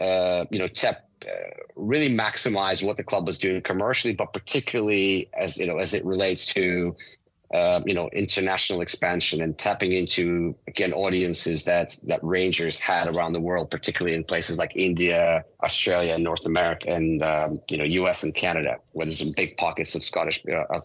uh, 0.00 0.44
you 0.50 0.58
know, 0.58 0.68
tap 0.68 1.03
really 1.76 2.14
maximize 2.14 2.84
what 2.84 2.96
the 2.96 3.04
club 3.04 3.26
was 3.26 3.38
doing 3.38 3.62
commercially, 3.62 4.14
but 4.14 4.32
particularly 4.32 5.28
as 5.32 5.56
you 5.56 5.66
know 5.66 5.78
as 5.78 5.94
it 5.94 6.04
relates 6.04 6.54
to 6.54 6.96
uh, 7.52 7.82
you 7.86 7.94
know 7.94 8.08
international 8.12 8.80
expansion 8.80 9.40
and 9.40 9.56
tapping 9.56 9.92
into 9.92 10.56
again 10.66 10.92
audiences 10.92 11.64
that 11.64 11.96
that 12.04 12.20
Rangers 12.22 12.78
had 12.78 13.08
around 13.08 13.32
the 13.32 13.40
world, 13.40 13.70
particularly 13.70 14.16
in 14.16 14.24
places 14.24 14.58
like 14.58 14.76
India, 14.76 15.44
Australia, 15.62 16.18
North 16.18 16.46
America, 16.46 16.88
and 16.88 17.22
um, 17.22 17.60
you 17.68 17.78
know 17.78 17.84
U.S. 17.84 18.24
and 18.24 18.34
Canada, 18.34 18.78
where 18.92 19.06
there's 19.06 19.18
some 19.18 19.32
big 19.36 19.56
pockets 19.56 19.94
of 19.94 20.02
Scottish 20.02 20.42
uh, 20.48 20.64
of 20.70 20.82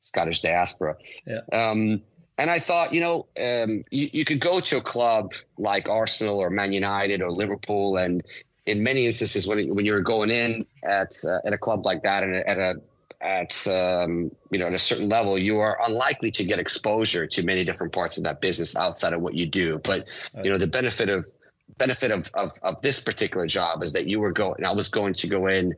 Scottish 0.00 0.40
diaspora. 0.40 0.96
Yeah. 1.26 1.40
Um, 1.52 2.02
and 2.38 2.50
I 2.50 2.58
thought, 2.58 2.92
you 2.92 3.00
know, 3.00 3.26
um, 3.40 3.84
you, 3.90 4.10
you, 4.12 4.24
could 4.26 4.40
go 4.40 4.60
to 4.60 4.76
a 4.76 4.82
club 4.82 5.32
like 5.56 5.88
Arsenal 5.88 6.38
or 6.38 6.50
Man 6.50 6.72
United 6.72 7.22
or 7.22 7.30
Liverpool, 7.30 7.96
and 7.96 8.22
in 8.66 8.82
many 8.82 9.06
instances 9.06 9.46
when 9.46 9.74
when 9.74 9.86
you're 9.86 10.00
going 10.00 10.30
in 10.30 10.66
at 10.82 11.24
uh, 11.24 11.38
at 11.44 11.52
a 11.52 11.58
club 11.58 11.86
like 11.86 12.02
that 12.02 12.24
and 12.24 12.34
at 12.34 12.58
a 12.58 12.74
at 13.20 13.66
um, 13.66 14.30
you 14.50 14.58
know 14.58 14.66
at 14.66 14.74
a 14.74 14.78
certain 14.78 15.08
level, 15.08 15.38
you 15.38 15.60
are 15.60 15.78
unlikely 15.82 16.32
to 16.32 16.44
get 16.44 16.58
exposure 16.58 17.26
to 17.26 17.42
many 17.42 17.64
different 17.64 17.92
parts 17.92 18.18
of 18.18 18.24
that 18.24 18.40
business 18.40 18.76
outside 18.76 19.12
of 19.12 19.22
what 19.22 19.34
you 19.34 19.46
do. 19.46 19.78
But 19.78 20.10
you 20.42 20.50
know 20.50 20.58
the 20.58 20.66
benefit 20.66 21.08
of 21.08 21.24
benefit 21.78 22.10
of, 22.10 22.30
of, 22.34 22.52
of 22.62 22.80
this 22.80 23.00
particular 23.00 23.46
job 23.46 23.82
is 23.82 23.94
that 23.94 24.06
you 24.06 24.20
were 24.20 24.32
going. 24.32 24.64
I 24.64 24.72
was 24.72 24.88
going 24.88 25.14
to 25.14 25.26
go 25.26 25.46
in, 25.46 25.74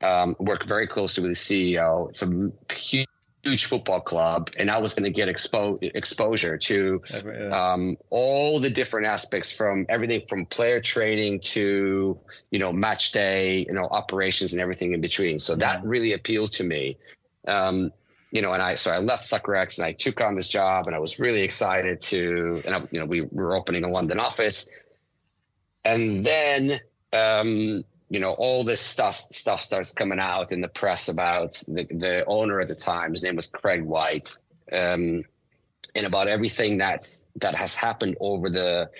um, 0.00 0.36
work 0.38 0.64
very 0.64 0.86
closely 0.86 1.22
with 1.22 1.32
the 1.32 1.74
CEO. 1.76 2.08
It's 2.10 2.22
a 2.22 2.74
huge 2.74 3.08
huge 3.42 3.64
football 3.64 4.00
club, 4.00 4.50
and 4.56 4.70
I 4.70 4.78
was 4.78 4.94
going 4.94 5.04
to 5.04 5.10
get 5.10 5.28
expo- 5.28 5.78
exposure 5.82 6.58
to 6.58 7.02
um, 7.50 7.96
all 8.08 8.60
the 8.60 8.70
different 8.70 9.06
aspects 9.06 9.50
from 9.50 9.86
everything 9.88 10.22
from 10.28 10.46
player 10.46 10.80
training 10.80 11.40
to 11.40 12.18
you 12.50 12.58
know 12.58 12.72
match 12.72 13.12
day, 13.12 13.64
you 13.66 13.72
know 13.72 13.84
operations 13.84 14.52
and 14.52 14.62
everything 14.62 14.92
in 14.92 15.00
between. 15.00 15.38
So 15.38 15.56
that 15.56 15.84
really 15.84 16.12
appealed 16.12 16.52
to 16.52 16.64
me. 16.64 16.98
Um, 17.46 17.92
you 18.30 18.40
know, 18.40 18.52
and 18.52 18.62
I 18.62 18.76
so 18.76 18.90
I 18.90 18.98
left 18.98 19.24
Soccerex 19.24 19.78
and 19.78 19.86
I 19.86 19.92
took 19.92 20.20
on 20.20 20.36
this 20.36 20.48
job, 20.48 20.86
and 20.86 20.94
I 20.94 21.00
was 21.00 21.18
really 21.18 21.42
excited 21.42 22.00
to, 22.02 22.62
and 22.64 22.74
I, 22.74 22.82
you 22.90 23.00
know, 23.00 23.06
we 23.06 23.22
were 23.22 23.56
opening 23.56 23.84
a 23.84 23.90
London 23.90 24.20
office, 24.20 24.70
and 25.84 26.24
then 26.24 26.80
um, 27.12 27.84
you 28.12 28.20
know, 28.20 28.32
all 28.32 28.62
this 28.62 28.82
stuff 28.82 29.14
stuff 29.14 29.62
starts 29.62 29.94
coming 29.94 30.20
out 30.20 30.52
in 30.52 30.60
the 30.60 30.68
press 30.68 31.08
about 31.08 31.52
the, 31.66 31.86
the 31.90 32.24
owner 32.26 32.60
at 32.60 32.68
the 32.68 32.74
time. 32.74 33.12
His 33.12 33.24
name 33.24 33.36
was 33.36 33.46
Craig 33.46 33.82
Whyte, 33.82 34.36
um, 34.70 35.24
and 35.94 36.06
about 36.06 36.28
everything 36.28 36.76
that's 36.76 37.24
that 37.36 37.54
has 37.54 37.74
happened 37.74 38.18
over 38.20 38.50
the 38.50 38.90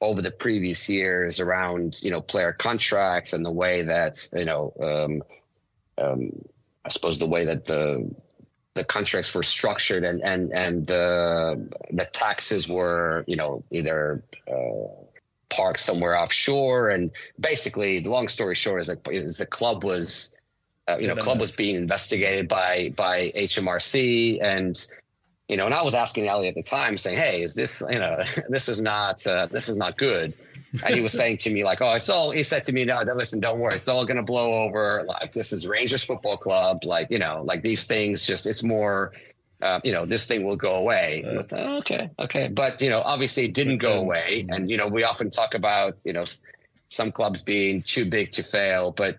over 0.00 0.22
the 0.22 0.30
previous 0.30 0.88
years 0.88 1.40
around 1.40 2.00
you 2.00 2.12
know 2.12 2.20
player 2.20 2.52
contracts 2.52 3.32
and 3.32 3.44
the 3.44 3.50
way 3.50 3.82
that 3.82 4.28
you 4.32 4.44
know 4.44 4.72
um, 4.80 5.22
um, 5.98 6.30
I 6.84 6.90
suppose 6.90 7.18
the 7.18 7.26
way 7.26 7.46
that 7.46 7.64
the 7.64 8.14
the 8.74 8.84
contracts 8.84 9.34
were 9.34 9.42
structured 9.42 10.04
and 10.04 10.22
and 10.22 10.52
and 10.54 10.86
the 10.86 11.68
the 11.90 12.04
taxes 12.04 12.68
were 12.68 13.24
you 13.26 13.34
know 13.34 13.64
either 13.72 14.22
uh, 14.46 14.99
parked 15.50 15.80
somewhere 15.80 16.16
offshore. 16.16 16.88
And 16.90 17.10
basically, 17.38 18.00
the 18.00 18.10
long 18.10 18.28
story 18.28 18.54
short 18.54 18.80
is 18.80 18.86
that 18.86 19.06
is 19.08 19.38
the 19.38 19.46
club 19.46 19.84
was, 19.84 20.34
uh, 20.88 20.98
you 20.98 21.08
know, 21.08 21.16
club 21.16 21.40
was 21.40 21.54
being 21.54 21.76
investigated 21.76 22.48
by 22.48 22.92
by 22.96 23.32
HMRC, 23.34 24.42
and 24.42 24.86
you 25.48 25.56
know, 25.56 25.66
and 25.66 25.74
I 25.74 25.82
was 25.82 25.94
asking 25.94 26.28
Ali 26.28 26.46
at 26.46 26.54
the 26.54 26.62
time, 26.62 26.96
saying, 26.96 27.18
"Hey, 27.18 27.42
is 27.42 27.56
this, 27.56 27.82
you 27.90 27.98
know, 27.98 28.22
this 28.48 28.68
is 28.68 28.80
not, 28.80 29.26
uh, 29.26 29.46
this 29.46 29.68
is 29.68 29.76
not 29.76 29.98
good." 29.98 30.34
And 30.84 30.94
he 30.94 31.00
was 31.00 31.12
saying 31.12 31.38
to 31.38 31.50
me, 31.50 31.64
like, 31.64 31.82
"Oh, 31.82 31.92
it's 31.94 32.08
all." 32.08 32.30
He 32.30 32.44
said 32.44 32.66
to 32.66 32.72
me, 32.72 32.84
"No, 32.84 33.02
listen, 33.02 33.40
don't 33.40 33.58
worry, 33.58 33.74
it's 33.74 33.88
all 33.88 34.06
going 34.06 34.18
to 34.18 34.22
blow 34.22 34.62
over. 34.62 35.04
Like, 35.06 35.32
this 35.32 35.52
is 35.52 35.66
Rangers 35.66 36.04
Football 36.04 36.36
Club. 36.36 36.84
Like, 36.84 37.10
you 37.10 37.18
know, 37.18 37.42
like 37.44 37.62
these 37.62 37.84
things, 37.84 38.24
just 38.24 38.46
it's 38.46 38.62
more." 38.62 39.12
Uh, 39.62 39.80
you 39.84 39.92
know, 39.92 40.06
this 40.06 40.26
thing 40.26 40.44
will 40.44 40.56
go 40.56 40.76
away. 40.76 41.24
Uh, 41.26 41.42
uh, 41.54 41.78
okay, 41.78 42.10
okay, 42.18 42.48
but 42.48 42.80
you 42.82 42.90
know, 42.90 43.00
obviously 43.00 43.44
it 43.44 43.54
didn't 43.54 43.78
go 43.78 43.98
away, 43.98 44.46
and 44.48 44.70
you 44.70 44.76
know, 44.76 44.88
we 44.88 45.04
often 45.04 45.30
talk 45.30 45.54
about 45.54 45.96
you 46.04 46.12
know 46.12 46.24
some 46.88 47.12
clubs 47.12 47.42
being 47.42 47.82
too 47.82 48.04
big 48.04 48.32
to 48.32 48.42
fail, 48.42 48.90
but 48.90 49.18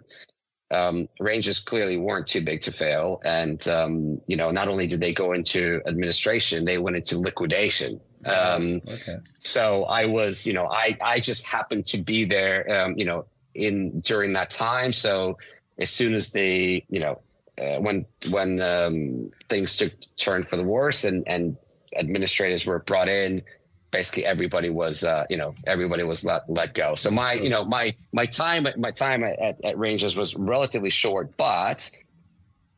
um, 0.72 1.10
Rangers 1.20 1.60
clearly 1.60 1.98
weren't 1.98 2.28
too 2.28 2.42
big 2.42 2.62
to 2.62 2.72
fail. 2.72 3.22
And, 3.24 3.66
um, 3.68 4.22
you 4.26 4.38
know, 4.38 4.52
not 4.52 4.70
only 4.70 4.88
did 4.88 5.02
they 5.02 5.14
go 5.14 5.34
into 5.34 5.82
administration, 5.86 6.64
they 6.64 6.78
went 6.78 6.96
into 6.96 7.20
liquidation. 7.20 8.00
Um, 8.26 8.82
okay. 8.88 9.18
So 9.40 9.84
I 9.84 10.06
was, 10.06 10.46
you 10.46 10.54
know, 10.54 10.68
I, 10.72 10.98
I 11.04 11.20
just 11.20 11.46
happened 11.46 11.88
to 11.88 11.98
be 11.98 12.24
there, 12.24 12.84
um, 12.84 12.98
you 12.98 13.06
know, 13.06 13.26
in 13.54 14.00
during 14.00 14.34
that 14.34 14.52
time. 14.52 14.94
So 14.94 15.40
as 15.78 15.90
soon 15.90 16.14
as 16.14 16.32
they, 16.32 16.86
you 16.90 17.02
know, 17.02 17.20
uh, 17.62 17.80
when 17.80 18.06
when 18.30 18.62
um, 18.62 19.32
things 19.50 19.78
took 19.78 19.94
turn 20.18 20.44
for 20.44 20.58
the 20.58 20.64
worse 20.64 21.04
and 21.04 21.24
and 21.28 21.58
administrators 21.96 22.66
were 22.66 22.80
brought 22.80 23.08
in, 23.08 23.44
basically 23.92 24.26
everybody 24.26 24.70
was 24.70 25.04
uh, 25.04 25.26
you 25.30 25.38
know 25.38 25.54
everybody 25.68 26.04
was 26.04 26.26
let 26.26 26.50
let 26.50 26.74
go. 26.74 26.96
So 26.96 27.12
my 27.12 27.34
you 27.34 27.50
know 27.50 27.64
my 27.64 27.96
my 28.12 28.26
time 28.26 28.68
my 28.78 28.92
time 28.92 29.24
at, 29.24 29.64
at 29.64 29.78
Rangers 29.78 30.18
was 30.18 30.36
relatively 30.36 30.90
short, 30.90 31.38
but 31.38 31.92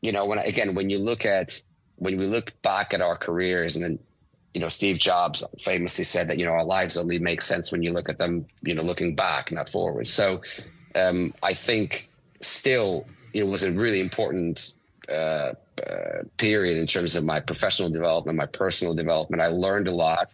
you 0.02 0.12
know 0.12 0.26
when 0.26 0.39
again 0.39 0.76
when 0.76 0.89
you 0.89 1.00
look 1.00 1.26
at 1.26 1.62
when 1.96 2.17
we 2.17 2.26
look 2.26 2.62
back 2.62 2.93
at 2.93 3.02
our 3.02 3.15
careers 3.15 3.76
and 3.76 3.86
then 3.86 4.00
you 4.54 4.60
know 4.60 4.69
Steve 4.69 4.98
Jobs 4.98 5.43
famously 5.63 6.04
said 6.04 6.30
that 6.30 6.39
you 6.39 6.46
know 6.46 6.52
our 6.52 6.65
lives 6.65 6.98
only 6.98 7.19
make 7.19 7.41
sense 7.41 7.72
when 7.72 7.84
you 7.84 7.91
look 7.91 8.10
at 8.10 8.17
them 8.17 8.48
you 8.63 8.74
know 8.74 8.84
looking 8.84 9.15
back 9.15 9.52
not 9.52 9.69
forward. 9.69 10.08
So 10.08 10.41
um, 10.96 11.34
I 11.41 11.54
think 11.54 12.10
still 12.41 13.06
it 13.34 13.43
was 13.43 13.63
a 13.63 13.72
really 13.72 14.00
important 14.00 14.74
uh, 15.10 15.54
uh, 15.86 16.24
period 16.38 16.78
in 16.78 16.88
terms 16.88 17.15
of 17.15 17.24
my 17.24 17.39
professional 17.39 17.89
development, 17.89 18.38
my 18.38 18.46
personal 18.46 18.96
development. 18.96 19.41
I 19.41 19.48
learned 19.48 19.88
a 19.88 19.96
lot 19.96 20.32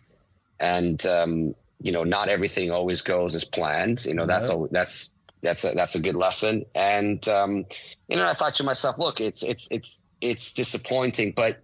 and 0.59 1.03
um, 1.05 1.55
you 1.81 1.91
know 1.91 2.03
not 2.03 2.29
everything 2.29 2.71
always 2.71 3.01
goes 3.01 3.35
as 3.35 3.43
planned. 3.43 4.05
You 4.05 4.13
know 4.13 4.25
that's 4.25 4.49
a, 4.49 4.67
that's 4.71 5.13
that's 5.41 5.63
a, 5.63 5.71
that's 5.71 5.95
a 5.95 6.01
good 6.01 6.15
lesson. 6.15 6.65
And 6.75 7.25
um, 7.27 7.65
you 8.07 8.17
know 8.17 8.27
I 8.27 8.33
thought 8.33 8.55
to 8.55 8.63
myself, 8.63 8.99
look, 8.99 9.21
it's 9.21 9.43
it's 9.43 9.69
it's 9.71 10.05
it's 10.21 10.53
disappointing, 10.53 11.31
but 11.35 11.61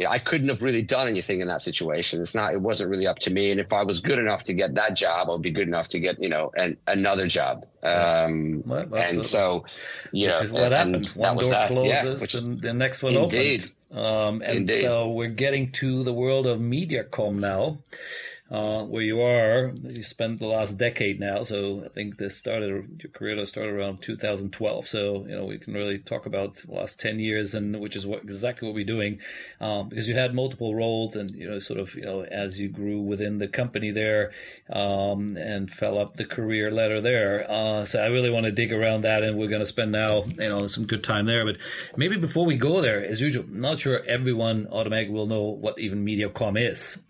I 0.00 0.18
couldn't 0.18 0.48
have 0.48 0.62
really 0.62 0.82
done 0.82 1.06
anything 1.08 1.40
in 1.40 1.48
that 1.48 1.62
situation. 1.62 2.20
It's 2.20 2.34
not, 2.34 2.52
it 2.52 2.60
wasn't 2.60 2.90
really 2.90 3.06
up 3.06 3.20
to 3.20 3.30
me. 3.30 3.50
And 3.52 3.60
if 3.60 3.72
I 3.72 3.84
was 3.84 4.00
good 4.00 4.18
enough 4.18 4.44
to 4.44 4.52
get 4.52 4.74
that 4.74 4.94
job, 4.94 5.30
I'd 5.30 5.42
be 5.42 5.52
good 5.52 5.68
enough 5.68 5.88
to 5.90 6.00
get, 6.00 6.20
you 6.20 6.28
know, 6.28 6.50
an, 6.56 6.76
another 6.86 7.28
job. 7.28 7.66
Um, 7.82 8.62
well, 8.66 8.92
and 8.94 9.24
so, 9.24 9.66
you 10.10 10.28
which 10.28 10.36
know, 10.36 10.40
is 10.42 10.52
what 10.52 10.72
happened. 10.72 11.08
One 11.10 11.36
door 11.36 11.50
that. 11.50 11.68
closes 11.68 12.34
yeah, 12.34 12.40
and 12.40 12.60
the 12.60 12.74
next 12.74 13.02
one 13.02 13.14
indeed. 13.14 13.70
opened. 13.92 14.06
Um, 14.06 14.42
and 14.42 14.58
indeed. 14.58 14.80
so 14.80 15.10
we're 15.10 15.28
getting 15.28 15.70
to 15.72 16.02
the 16.02 16.12
world 16.12 16.48
of 16.48 16.58
MediaCom 16.58 17.36
now 17.36 17.78
uh, 18.50 18.84
where 18.84 19.02
you 19.02 19.20
are. 19.22 19.72
You 19.82 20.02
spent 20.02 20.38
the 20.38 20.46
last 20.46 20.78
decade 20.78 21.18
now, 21.18 21.42
so 21.42 21.82
I 21.84 21.88
think 21.88 22.18
this 22.18 22.36
started 22.36 23.00
your 23.02 23.10
career 23.12 23.44
started 23.46 23.72
around 23.72 24.02
2012. 24.02 24.86
So 24.86 25.24
you 25.26 25.34
know 25.34 25.46
we 25.46 25.58
can 25.58 25.72
really 25.72 25.98
talk 25.98 26.26
about 26.26 26.56
the 26.56 26.72
last 26.72 27.00
10 27.00 27.18
years, 27.20 27.54
and 27.54 27.80
which 27.80 27.96
is 27.96 28.06
what 28.06 28.22
exactly 28.22 28.68
what 28.68 28.74
we're 28.74 28.84
doing, 28.84 29.20
um, 29.60 29.88
because 29.88 30.08
you 30.08 30.14
had 30.14 30.34
multiple 30.34 30.74
roles, 30.74 31.16
and 31.16 31.30
you 31.30 31.48
know 31.48 31.58
sort 31.58 31.80
of 31.80 31.94
you 31.94 32.04
know 32.04 32.24
as 32.24 32.60
you 32.60 32.68
grew 32.68 33.00
within 33.00 33.38
the 33.38 33.48
company 33.48 33.90
there, 33.90 34.30
um, 34.70 35.36
and 35.38 35.70
fell 35.70 35.98
up 35.98 36.16
the 36.16 36.24
career 36.26 36.70
ladder 36.70 37.00
there. 37.00 37.46
Uh, 37.50 37.84
so 37.84 38.02
I 38.02 38.08
really 38.08 38.30
want 38.30 38.44
to 38.44 38.52
dig 38.52 38.72
around 38.72 39.02
that, 39.02 39.22
and 39.22 39.38
we're 39.38 39.48
going 39.48 39.62
to 39.62 39.66
spend 39.66 39.92
now 39.92 40.24
you 40.24 40.48
know 40.50 40.66
some 40.66 40.84
good 40.84 41.02
time 41.02 41.24
there. 41.24 41.46
But 41.46 41.56
maybe 41.96 42.18
before 42.18 42.44
we 42.44 42.56
go 42.56 42.82
there, 42.82 43.02
as 43.02 43.22
usual, 43.22 43.46
not 43.48 43.78
sure 43.78 44.04
everyone 44.04 44.68
automatically 44.70 45.14
will 45.14 45.26
know 45.26 45.44
what 45.44 45.78
even 45.78 46.04
MediaCom 46.04 46.60
is. 46.60 47.04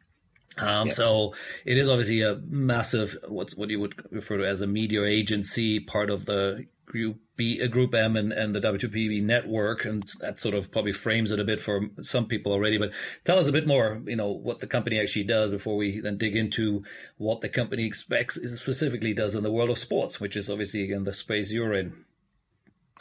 Um, 0.59 0.89
yeah. 0.89 0.93
So 0.93 1.35
it 1.65 1.77
is 1.77 1.89
obviously 1.89 2.23
a 2.23 2.41
massive, 2.49 3.17
what's 3.29 3.57
what 3.57 3.71
you 3.71 3.81
would 3.81 3.95
refer 4.13 4.39
to 4.39 4.47
as 4.47 4.61
a 4.61 4.67
media 4.67 5.05
agency, 5.05 5.81
part 5.81 6.11
of 6.11 6.27
the 6.27 6.67
Group 6.87 7.19
B, 7.37 7.67
Group 7.67 7.93
M, 7.93 8.17
and, 8.17 8.33
and 8.33 8.55
the 8.55 8.61
WPP 8.61 9.21
network, 9.21 9.85
and 9.85 10.05
that 10.21 10.39
sort 10.39 10.55
of 10.55 10.71
probably 10.71 10.93
frames 10.93 11.33
it 11.33 11.41
a 11.41 11.45
bit 11.45 11.61
for 11.61 11.89
some 12.03 12.27
people 12.27 12.53
already. 12.53 12.79
But 12.79 12.93
tell 13.25 13.39
us 13.39 13.49
a 13.49 13.53
bit 13.53 13.67
more, 13.67 14.01
you 14.07 14.15
know, 14.15 14.31
what 14.31 14.61
the 14.61 14.69
company 14.69 15.01
actually 15.01 15.25
does 15.25 15.51
before 15.51 15.77
we 15.77 15.99
then 15.99 16.17
dig 16.19 16.37
into 16.37 16.85
what 17.17 17.41
the 17.41 17.49
company 17.49 17.85
expects 17.85 18.37
specifically 18.61 19.13
does 19.13 19.35
in 19.35 19.43
the 19.43 19.51
world 19.51 19.71
of 19.71 19.79
sports, 19.79 20.21
which 20.21 20.37
is 20.37 20.49
obviously 20.49 20.93
in 20.93 21.03
the 21.03 21.13
space 21.13 21.51
you're 21.53 21.75
in. 21.75 22.05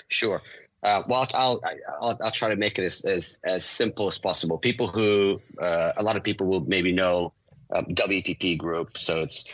Sure. 0.08 0.42
Uh, 0.82 1.04
well, 1.08 1.28
I'll, 1.34 1.62
I'll, 2.02 2.18
I'll 2.22 2.32
try 2.32 2.50
to 2.50 2.56
make 2.56 2.78
it 2.78 2.84
as, 2.84 3.06
as, 3.06 3.39
as 3.44 3.63
simple 3.63 4.08
as 4.08 4.18
possible. 4.18 4.58
People 4.58 4.88
who 4.88 5.39
uh, 5.62 5.94
a 5.96 6.04
lot 6.04 6.18
of 6.18 6.24
people 6.24 6.48
will 6.48 6.62
maybe 6.62 6.92
know 6.92 7.32
um, 7.74 7.86
WPP 7.86 8.58
group. 8.58 8.98
So 8.98 9.22
it's 9.22 9.46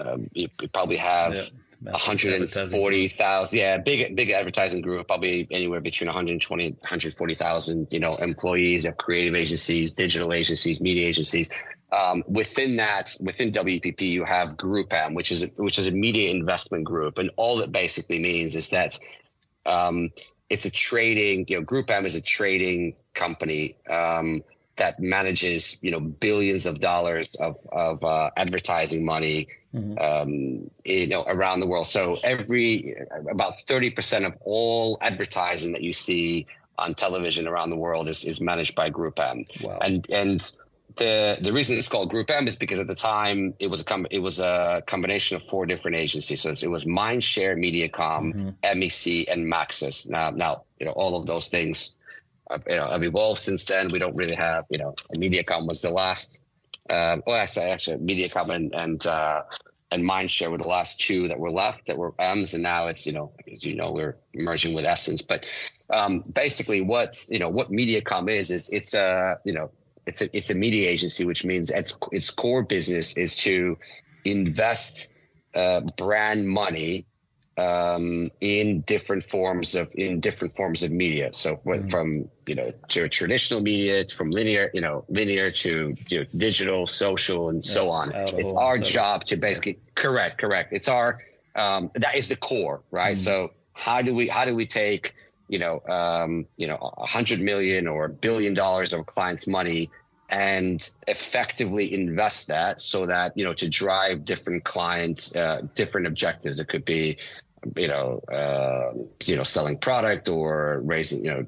um, 0.00 0.28
you, 0.32 0.48
you, 0.60 0.68
probably 0.68 0.96
have 0.96 1.34
yeah. 1.34 1.44
140,000. 1.82 3.58
Yeah, 3.58 3.78
big 3.78 4.14
big 4.16 4.30
advertising 4.30 4.82
group, 4.82 5.06
probably 5.06 5.46
anywhere 5.50 5.80
between 5.80 6.08
120 6.08 6.70
140,000. 6.70 7.88
You 7.90 8.00
know, 8.00 8.16
employees 8.16 8.84
of 8.84 8.96
creative 8.96 9.34
agencies, 9.34 9.94
digital 9.94 10.32
agencies, 10.32 10.80
media 10.80 11.06
agencies. 11.06 11.50
Um, 11.90 12.22
within 12.28 12.76
that, 12.76 13.16
within 13.18 13.52
WPP, 13.52 14.02
you 14.02 14.24
have 14.24 14.58
GroupM, 14.58 15.14
which 15.14 15.32
is 15.32 15.42
a, 15.42 15.46
which 15.56 15.78
is 15.78 15.86
a 15.86 15.90
media 15.92 16.30
investment 16.30 16.84
group, 16.84 17.16
and 17.16 17.30
all 17.36 17.60
it 17.60 17.72
basically 17.72 18.18
means 18.18 18.54
is 18.54 18.68
that 18.70 18.98
um, 19.64 20.10
it's 20.50 20.66
a 20.66 20.70
trading. 20.70 21.46
You 21.48 21.58
know, 21.60 21.64
GroupM 21.64 22.04
is 22.04 22.16
a 22.16 22.20
trading 22.20 22.96
company. 23.14 23.76
Um, 23.88 24.42
that 24.78 24.98
manages 24.98 25.78
you 25.82 25.90
know 25.90 26.00
billions 26.00 26.66
of 26.66 26.80
dollars 26.80 27.34
of 27.36 27.58
of 27.70 28.02
uh, 28.02 28.30
advertising 28.36 29.04
money 29.04 29.48
mm-hmm. 29.74 29.98
um, 29.98 30.70
you 30.84 31.06
know 31.06 31.24
around 31.26 31.60
the 31.60 31.66
world. 31.66 31.86
So 31.86 32.16
every 32.24 32.96
about 33.30 33.62
thirty 33.62 33.90
percent 33.90 34.24
of 34.24 34.34
all 34.40 34.98
advertising 35.00 35.72
that 35.74 35.82
you 35.82 35.92
see 35.92 36.46
on 36.78 36.94
television 36.94 37.48
around 37.48 37.70
the 37.70 37.76
world 37.76 38.08
is, 38.08 38.24
is 38.24 38.40
managed 38.40 38.74
by 38.74 38.90
GroupM. 38.90 39.62
Wow. 39.62 39.78
And 39.80 40.06
and 40.10 40.52
the 40.96 41.38
the 41.40 41.52
reason 41.52 41.76
it's 41.76 41.88
called 41.88 42.12
GroupM 42.12 42.46
is 42.46 42.56
because 42.56 42.80
at 42.80 42.86
the 42.86 42.94
time 42.94 43.54
it 43.58 43.68
was 43.68 43.80
a 43.80 43.84
com- 43.84 44.06
it 44.10 44.20
was 44.20 44.40
a 44.40 44.82
combination 44.86 45.36
of 45.36 45.44
four 45.44 45.66
different 45.66 45.96
agencies. 45.96 46.42
So 46.42 46.50
it 46.50 46.70
was 46.70 46.84
Mindshare, 46.84 47.56
MediaCom, 47.56 47.92
mm-hmm. 48.34 48.80
MEC, 48.80 49.26
and 49.30 49.46
Maxus. 49.52 50.08
Now 50.08 50.30
now 50.30 50.62
you 50.78 50.86
know 50.86 50.92
all 50.92 51.20
of 51.20 51.26
those 51.26 51.48
things 51.48 51.96
you 52.68 52.76
know, 52.76 52.88
have 52.88 53.02
evolved 53.02 53.40
since 53.40 53.64
then. 53.64 53.88
We 53.92 53.98
don't 53.98 54.16
really 54.16 54.34
have, 54.34 54.64
you 54.70 54.78
know, 54.78 54.94
MediaCom 55.16 55.66
was 55.66 55.82
the 55.82 55.90
last. 55.90 56.38
Uh, 56.88 57.18
well, 57.26 57.36
actually, 57.36 57.66
actually, 57.66 57.98
MediaCom 57.98 58.54
and 58.54 58.74
and 58.74 59.06
uh, 59.06 59.42
and 59.90 60.02
Mindshare 60.02 60.50
were 60.50 60.58
the 60.58 60.68
last 60.68 61.00
two 61.00 61.28
that 61.28 61.38
were 61.38 61.50
left 61.50 61.86
that 61.86 61.98
were 61.98 62.14
M's, 62.18 62.54
and 62.54 62.62
now 62.62 62.88
it's 62.88 63.06
you 63.06 63.12
know, 63.12 63.32
as 63.52 63.64
you 63.64 63.74
know, 63.74 63.92
we're 63.92 64.16
merging 64.34 64.74
with 64.74 64.84
Essence. 64.84 65.22
But 65.22 65.50
um, 65.90 66.20
basically, 66.20 66.80
what 66.80 67.26
you 67.28 67.38
know, 67.38 67.48
what 67.48 67.70
MediaCom 67.70 68.30
is 68.30 68.50
is 68.50 68.70
it's 68.70 68.94
a 68.94 69.38
you 69.44 69.52
know, 69.52 69.70
it's 70.06 70.22
a 70.22 70.36
it's 70.36 70.50
a 70.50 70.54
media 70.54 70.90
agency, 70.90 71.24
which 71.24 71.44
means 71.44 71.70
its 71.70 71.96
its 72.12 72.30
core 72.30 72.62
business 72.62 73.16
is 73.16 73.36
to 73.36 73.78
invest 74.24 75.08
uh, 75.54 75.80
brand 75.96 76.46
money 76.48 77.06
um, 77.58 78.30
in 78.40 78.82
different 78.82 79.24
forms 79.24 79.74
of 79.74 79.90
in 79.94 80.20
different 80.20 80.54
forms 80.54 80.84
of 80.84 80.92
media. 80.92 81.30
So 81.32 81.56
mm-hmm. 81.56 81.88
from 81.88 82.30
you 82.46 82.54
know 82.54 82.72
to 82.90 83.08
traditional 83.08 83.60
media, 83.60 84.06
from 84.06 84.30
linear 84.30 84.70
you 84.72 84.80
know 84.80 85.04
linear 85.08 85.50
to 85.50 85.96
you 86.08 86.20
know, 86.20 86.26
digital, 86.36 86.86
social, 86.86 87.48
and 87.48 87.64
yeah, 87.64 87.72
so 87.72 87.90
on. 87.90 88.12
It's 88.14 88.54
our 88.54 88.78
job 88.78 89.24
to 89.26 89.36
basically 89.36 89.72
yeah. 89.72 89.92
correct, 89.96 90.38
correct. 90.38 90.72
It's 90.72 90.88
our 90.88 91.20
um, 91.56 91.90
that 91.96 92.14
is 92.14 92.28
the 92.28 92.36
core, 92.36 92.82
right? 92.92 93.16
Mm-hmm. 93.16 93.24
So 93.24 93.50
how 93.72 94.02
do 94.02 94.14
we 94.14 94.28
how 94.28 94.44
do 94.44 94.54
we 94.54 94.66
take 94.66 95.14
you 95.48 95.58
know 95.58 95.80
um, 95.88 96.46
you 96.56 96.68
know 96.68 96.76
a 96.76 97.06
hundred 97.06 97.40
million 97.40 97.88
or 97.88 98.04
a 98.04 98.10
billion 98.10 98.54
dollars 98.54 98.92
of 98.92 99.04
clients' 99.04 99.48
money 99.48 99.90
and 100.30 100.90
effectively 101.06 101.92
invest 101.94 102.48
that 102.48 102.82
so 102.82 103.06
that 103.06 103.36
you 103.36 103.44
know 103.44 103.54
to 103.54 103.68
drive 103.68 104.24
different 104.24 104.62
clients 104.62 105.34
uh, 105.34 105.62
different 105.74 106.06
objectives 106.06 106.60
it 106.60 106.68
could 106.68 106.84
be 106.84 107.16
you 107.76 107.88
know, 107.88 108.20
uh, 108.30 108.92
you 109.24 109.36
know, 109.36 109.42
selling 109.42 109.78
product 109.78 110.28
or 110.28 110.80
raising, 110.84 111.24
you 111.24 111.30
know, 111.30 111.46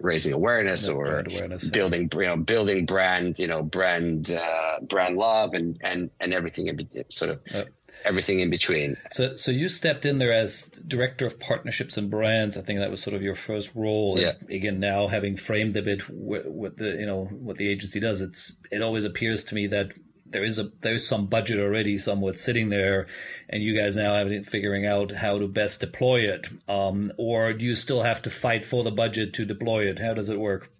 raising 0.00 0.32
awareness 0.32 0.88
or 0.88 1.20
awareness, 1.20 1.68
building, 1.68 2.08
yeah. 2.12 2.20
you 2.20 2.26
know, 2.26 2.36
building 2.36 2.86
brand, 2.86 3.38
you 3.38 3.46
know, 3.46 3.62
brand, 3.62 4.30
uh, 4.30 4.80
brand 4.80 5.16
love 5.16 5.54
and, 5.54 5.78
and, 5.82 6.10
and 6.20 6.32
everything 6.32 6.66
in 6.68 6.88
sort 7.10 7.30
of 7.32 7.66
everything 8.04 8.40
in 8.40 8.50
between. 8.50 8.96
So, 9.12 9.36
so 9.36 9.50
you 9.50 9.68
stepped 9.68 10.06
in 10.06 10.18
there 10.18 10.32
as 10.32 10.72
director 10.86 11.26
of 11.26 11.38
partnerships 11.38 11.96
and 11.96 12.10
brands. 12.10 12.56
I 12.56 12.62
think 12.62 12.80
that 12.80 12.90
was 12.90 13.02
sort 13.02 13.14
of 13.14 13.22
your 13.22 13.34
first 13.34 13.74
role. 13.74 14.18
Yeah. 14.18 14.32
And 14.40 14.50
again, 14.50 14.80
now 14.80 15.08
having 15.08 15.36
framed 15.36 15.76
a 15.76 15.82
bit 15.82 16.08
what, 16.08 16.46
what 16.46 16.76
the, 16.78 16.90
you 16.90 17.06
know, 17.06 17.24
what 17.26 17.58
the 17.58 17.68
agency 17.68 18.00
does, 18.00 18.20
it's, 18.20 18.56
it 18.70 18.82
always 18.82 19.04
appears 19.04 19.44
to 19.44 19.54
me 19.54 19.66
that 19.68 19.92
there 20.32 20.44
is 20.44 20.58
a 20.58 20.70
there's 20.80 21.06
some 21.06 21.26
budget 21.26 21.60
already 21.60 21.98
somewhat 21.98 22.38
sitting 22.38 22.68
there, 22.68 23.06
and 23.48 23.62
you 23.62 23.76
guys 23.76 23.96
now 23.96 24.14
have 24.14 24.32
it 24.32 24.46
figuring 24.46 24.86
out 24.86 25.12
how 25.12 25.38
to 25.38 25.46
best 25.46 25.80
deploy 25.80 26.20
it, 26.20 26.48
um, 26.68 27.12
or 27.16 27.52
do 27.52 27.64
you 27.64 27.76
still 27.76 28.02
have 28.02 28.22
to 28.22 28.30
fight 28.30 28.64
for 28.64 28.82
the 28.82 28.90
budget 28.90 29.32
to 29.34 29.44
deploy 29.44 29.88
it? 29.88 29.98
How 29.98 30.14
does 30.14 30.28
it 30.28 30.40
work? 30.40 30.70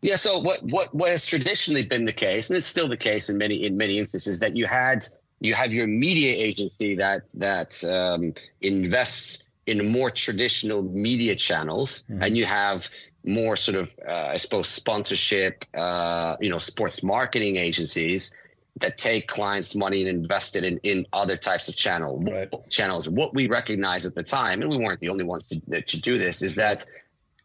Yeah, 0.00 0.16
so 0.16 0.38
what 0.38 0.62
what 0.62 0.94
what 0.94 1.10
has 1.10 1.26
traditionally 1.26 1.82
been 1.82 2.04
the 2.04 2.12
case, 2.12 2.50
and 2.50 2.56
it's 2.56 2.66
still 2.66 2.88
the 2.88 2.96
case 2.96 3.30
in 3.30 3.38
many 3.38 3.64
in 3.64 3.76
many 3.76 3.98
instances, 3.98 4.40
that 4.40 4.56
you 4.56 4.66
had 4.66 5.04
you 5.40 5.54
have 5.54 5.72
your 5.72 5.86
media 5.86 6.34
agency 6.34 6.96
that 6.96 7.22
that 7.34 7.82
um, 7.84 8.34
invests 8.60 9.44
in 9.66 9.90
more 9.90 10.10
traditional 10.10 10.82
media 10.82 11.36
channels, 11.36 12.04
mm-hmm. 12.04 12.22
and 12.22 12.36
you 12.36 12.46
have 12.46 12.88
more 13.24 13.56
sort 13.56 13.76
of, 13.78 13.90
uh, 14.06 14.28
I 14.32 14.36
suppose, 14.36 14.68
sponsorship, 14.68 15.64
uh, 15.74 16.36
you 16.40 16.50
know, 16.50 16.58
sports 16.58 17.02
marketing 17.02 17.56
agencies 17.56 18.34
that 18.80 18.96
take 18.96 19.26
clients' 19.26 19.74
money 19.74 20.00
and 20.00 20.08
invest 20.08 20.56
it 20.56 20.64
in, 20.64 20.78
in 20.82 21.06
other 21.12 21.36
types 21.36 21.68
of 21.68 21.76
channel 21.76 22.20
right. 22.20 22.48
channels. 22.70 23.08
What 23.08 23.34
we 23.34 23.48
recognized 23.48 24.06
at 24.06 24.14
the 24.14 24.22
time, 24.22 24.62
and 24.62 24.70
we 24.70 24.78
weren't 24.78 25.00
the 25.00 25.08
only 25.08 25.24
ones 25.24 25.46
to, 25.48 25.82
to 25.82 26.00
do 26.00 26.18
this, 26.18 26.42
is 26.42 26.56
that 26.56 26.84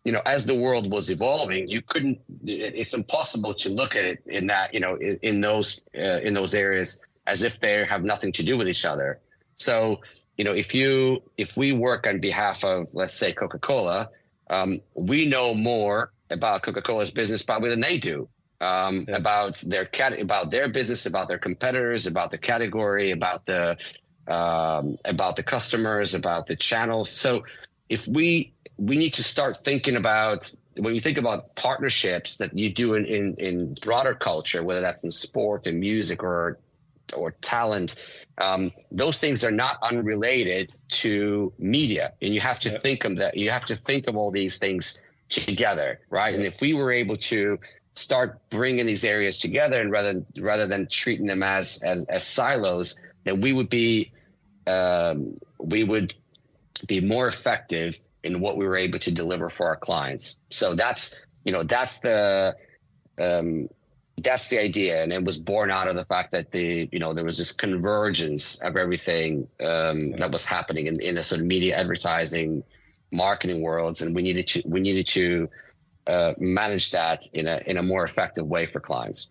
you 0.03 0.11
know, 0.11 0.21
as 0.25 0.45
the 0.45 0.55
world 0.55 0.91
was 0.91 1.09
evolving, 1.09 1.69
you 1.69 1.81
couldn't. 1.81 2.19
It's 2.43 2.93
impossible 2.93 3.53
to 3.55 3.69
look 3.69 3.95
at 3.95 4.03
it 4.03 4.23
in 4.25 4.47
that 4.47 4.73
you 4.73 4.81
know 4.81 4.95
in, 4.95 5.19
in 5.21 5.41
those 5.41 5.79
uh, 5.97 6.19
in 6.21 6.33
those 6.33 6.53
areas 6.53 7.01
as 7.25 7.43
if 7.43 7.59
they 7.59 7.85
have 7.85 8.03
nothing 8.03 8.33
to 8.33 8.43
do 8.43 8.57
with 8.57 8.67
each 8.67 8.85
other. 8.85 9.21
So 9.55 10.01
you 10.37 10.43
know, 10.43 10.53
if 10.53 10.75
you 10.75 11.23
if 11.37 11.55
we 11.55 11.71
work 11.71 12.05
on 12.05 12.19
behalf 12.19 12.63
of 12.63 12.87
let's 12.91 13.13
say 13.13 13.31
Coca 13.31 13.59
Cola 13.59 14.09
um, 14.49 14.81
we 14.93 15.25
know 15.25 15.53
more 15.53 16.11
about 16.29 16.63
Coca-Cola's 16.63 17.11
business 17.11 17.43
probably 17.43 17.69
than 17.69 17.81
they 17.81 17.97
do. 17.97 18.29
Um, 18.61 19.05
yeah. 19.09 19.17
about 19.17 19.57
their 19.57 19.83
cat 19.83 20.21
about 20.21 20.49
their 20.49 20.69
business, 20.69 21.05
about 21.05 21.27
their 21.27 21.37
competitors, 21.37 22.07
about 22.07 22.31
the 22.31 22.37
category, 22.37 23.11
about 23.11 23.45
the 23.45 23.77
um, 24.25 24.97
about 25.03 25.35
the 25.35 25.43
customers, 25.43 26.13
about 26.13 26.47
the 26.47 26.55
channels. 26.55 27.09
So 27.09 27.43
if 27.89 28.07
we 28.07 28.53
we 28.77 28.97
need 28.97 29.15
to 29.15 29.23
start 29.23 29.57
thinking 29.57 29.97
about 29.97 30.49
when 30.77 30.95
you 30.95 31.01
think 31.01 31.17
about 31.17 31.55
partnerships 31.55 32.37
that 32.37 32.57
you 32.57 32.73
do 32.73 32.95
in, 32.95 33.05
in, 33.05 33.35
in 33.35 33.75
broader 33.81 34.15
culture, 34.15 34.63
whether 34.63 34.81
that's 34.81 35.03
in 35.03 35.11
sport 35.11 35.67
and 35.67 35.79
music 35.79 36.23
or 36.23 36.57
or 37.15 37.31
talent, 37.31 37.95
um, 38.37 38.71
those 38.91 39.17
things 39.17 39.43
are 39.43 39.51
not 39.51 39.77
unrelated 39.81 40.71
to 40.89 41.53
media, 41.57 42.13
and 42.21 42.33
you 42.33 42.41
have 42.41 42.59
to 42.61 42.69
think 42.79 43.05
of 43.05 43.17
that. 43.17 43.37
You 43.37 43.51
have 43.51 43.65
to 43.65 43.75
think 43.75 44.07
of 44.07 44.15
all 44.15 44.31
these 44.31 44.57
things 44.57 45.01
together, 45.29 45.99
right? 46.09 46.33
And 46.33 46.43
if 46.43 46.59
we 46.61 46.73
were 46.73 46.91
able 46.91 47.17
to 47.17 47.59
start 47.95 48.39
bringing 48.49 48.85
these 48.85 49.05
areas 49.05 49.39
together, 49.39 49.79
and 49.79 49.91
rather 49.91 50.25
rather 50.39 50.67
than 50.67 50.87
treating 50.87 51.27
them 51.27 51.43
as 51.43 51.83
as, 51.83 52.05
as 52.05 52.25
silos, 52.25 52.99
then 53.23 53.41
we 53.41 53.53
would 53.53 53.69
be 53.69 54.11
um, 54.67 55.35
we 55.59 55.83
would 55.83 56.13
be 56.87 57.01
more 57.01 57.27
effective 57.27 57.97
in 58.23 58.39
what 58.39 58.57
we 58.57 58.65
were 58.65 58.77
able 58.77 58.99
to 58.99 59.11
deliver 59.11 59.49
for 59.49 59.67
our 59.67 59.75
clients. 59.75 60.41
So 60.49 60.75
that's 60.75 61.19
you 61.43 61.51
know 61.51 61.63
that's 61.63 61.99
the 61.99 62.55
um, 63.19 63.69
that's 64.17 64.49
the 64.49 64.59
idea. 64.59 65.01
And 65.01 65.11
it 65.11 65.23
was 65.23 65.37
born 65.37 65.71
out 65.71 65.87
of 65.87 65.95
the 65.95 66.05
fact 66.05 66.31
that 66.31 66.51
the 66.51 66.87
you 66.91 66.99
know 66.99 67.13
there 67.13 67.25
was 67.25 67.37
this 67.37 67.51
convergence 67.51 68.61
of 68.61 68.77
everything 68.77 69.47
um, 69.59 70.11
that 70.17 70.31
was 70.31 70.45
happening 70.45 70.87
in, 70.87 71.01
in 71.01 71.15
the 71.15 71.23
sort 71.23 71.41
of 71.41 71.47
media 71.47 71.77
advertising 71.77 72.63
marketing 73.11 73.61
worlds. 73.61 74.01
And 74.01 74.15
we 74.15 74.21
needed 74.21 74.47
to 74.47 74.63
we 74.65 74.81
needed 74.81 75.07
to 75.07 75.49
uh, 76.07 76.33
manage 76.37 76.91
that 76.91 77.25
in 77.33 77.47
a 77.47 77.61
in 77.65 77.77
a 77.77 77.83
more 77.83 78.03
effective 78.03 78.45
way 78.45 78.65
for 78.65 78.79
clients. 78.79 79.27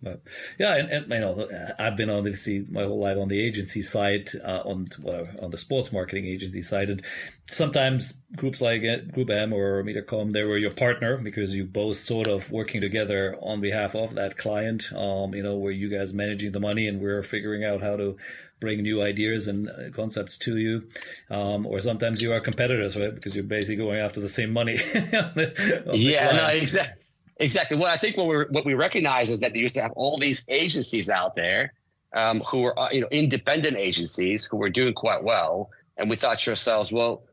Yeah, 0.58 0.76
and, 0.76 0.88
and 0.90 1.12
you 1.12 1.20
know, 1.20 1.48
I've 1.78 1.96
been 1.96 2.08
on 2.08 2.18
obviously 2.18 2.66
my 2.70 2.84
whole 2.84 3.00
life 3.00 3.18
on 3.18 3.28
the 3.28 3.40
agency 3.40 3.82
side, 3.82 4.30
uh, 4.44 4.62
on 4.64 4.88
whatever, 5.00 5.34
on 5.42 5.50
the 5.50 5.58
sports 5.58 5.92
marketing 5.92 6.26
agency 6.26 6.62
side, 6.62 6.88
and 6.88 7.04
sometimes 7.50 8.22
groups 8.36 8.62
like 8.62 8.82
uh, 8.84 8.98
Group 9.12 9.30
M 9.30 9.52
or 9.52 9.82
Mediacom, 9.82 10.32
they 10.32 10.44
were 10.44 10.56
your 10.56 10.70
partner 10.70 11.18
because 11.18 11.54
you 11.54 11.64
both 11.64 11.96
sort 11.96 12.26
of 12.26 12.50
working 12.50 12.80
together 12.80 13.36
on 13.42 13.60
behalf 13.60 13.94
of 13.94 14.14
that 14.14 14.38
client. 14.38 14.92
Um, 14.94 15.34
you 15.34 15.42
know, 15.42 15.56
where 15.56 15.72
you 15.72 15.88
guys 15.88 16.14
managing 16.14 16.52
the 16.52 16.60
money 16.60 16.88
and 16.88 17.00
we're 17.00 17.22
figuring 17.22 17.64
out 17.64 17.82
how 17.82 17.96
to 17.96 18.16
bring 18.62 18.80
new 18.80 19.02
ideas 19.02 19.48
and 19.48 19.68
uh, 19.68 19.90
concepts 19.92 20.38
to 20.38 20.56
you. 20.56 20.88
Um, 21.28 21.66
or 21.66 21.80
sometimes 21.80 22.22
you 22.22 22.32
are 22.32 22.40
competitors, 22.40 22.96
right? 22.96 23.14
Because 23.14 23.34
you're 23.34 23.44
basically 23.44 23.84
going 23.84 24.00
after 24.00 24.20
the 24.20 24.28
same 24.28 24.52
money. 24.52 24.76
the, 24.76 25.90
yeah, 25.92 26.32
no, 26.32 26.46
exactly. 26.46 27.02
Exactly. 27.38 27.76
Well, 27.76 27.88
I 27.88 27.96
think 27.96 28.16
what 28.16 28.28
we 28.28 28.36
what 28.50 28.64
we 28.64 28.74
recognize 28.74 29.28
is 29.30 29.40
that 29.40 29.54
you 29.56 29.62
used 29.62 29.74
to 29.74 29.82
have 29.82 29.92
all 29.92 30.16
these 30.16 30.44
agencies 30.48 31.10
out 31.10 31.34
there 31.34 31.72
um, 32.14 32.40
who 32.40 32.60
were 32.60 32.78
uh, 32.78 32.90
you 32.92 33.00
know 33.00 33.08
independent 33.10 33.78
agencies 33.78 34.44
who 34.44 34.58
were 34.58 34.70
doing 34.70 34.94
quite 34.94 35.24
well, 35.24 35.70
and 35.96 36.08
we 36.08 36.16
thought 36.16 36.38
to 36.40 36.50
ourselves, 36.50 36.92
well, 36.92 37.24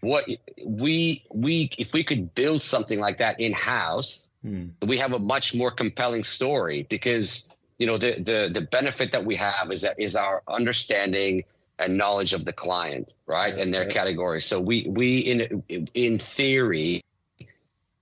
what 0.00 0.24
we 0.64 1.24
we 1.34 1.70
if 1.76 1.92
we 1.92 2.04
could 2.04 2.34
build 2.34 2.62
something 2.62 3.00
like 3.00 3.18
that 3.18 3.38
in 3.38 3.52
house, 3.52 4.30
hmm. 4.40 4.68
we 4.86 4.98
have 4.98 5.12
a 5.12 5.18
much 5.18 5.54
more 5.54 5.70
compelling 5.70 6.24
story 6.24 6.86
because 6.88 7.50
you 7.78 7.86
know 7.86 7.98
the 7.98 8.20
the 8.20 8.50
the 8.52 8.60
benefit 8.60 9.12
that 9.12 9.24
we 9.24 9.36
have 9.36 9.70
is 9.70 9.82
that 9.82 9.98
is 9.98 10.16
our 10.16 10.42
understanding 10.48 11.44
and 11.78 11.96
knowledge 11.98 12.32
of 12.32 12.44
the 12.44 12.52
client 12.52 13.14
right 13.26 13.56
yeah, 13.56 13.62
and 13.62 13.74
their 13.74 13.86
category. 13.88 14.40
So 14.40 14.60
we 14.60 14.86
we 14.88 15.18
in 15.18 15.62
in 15.94 16.18
theory 16.18 17.02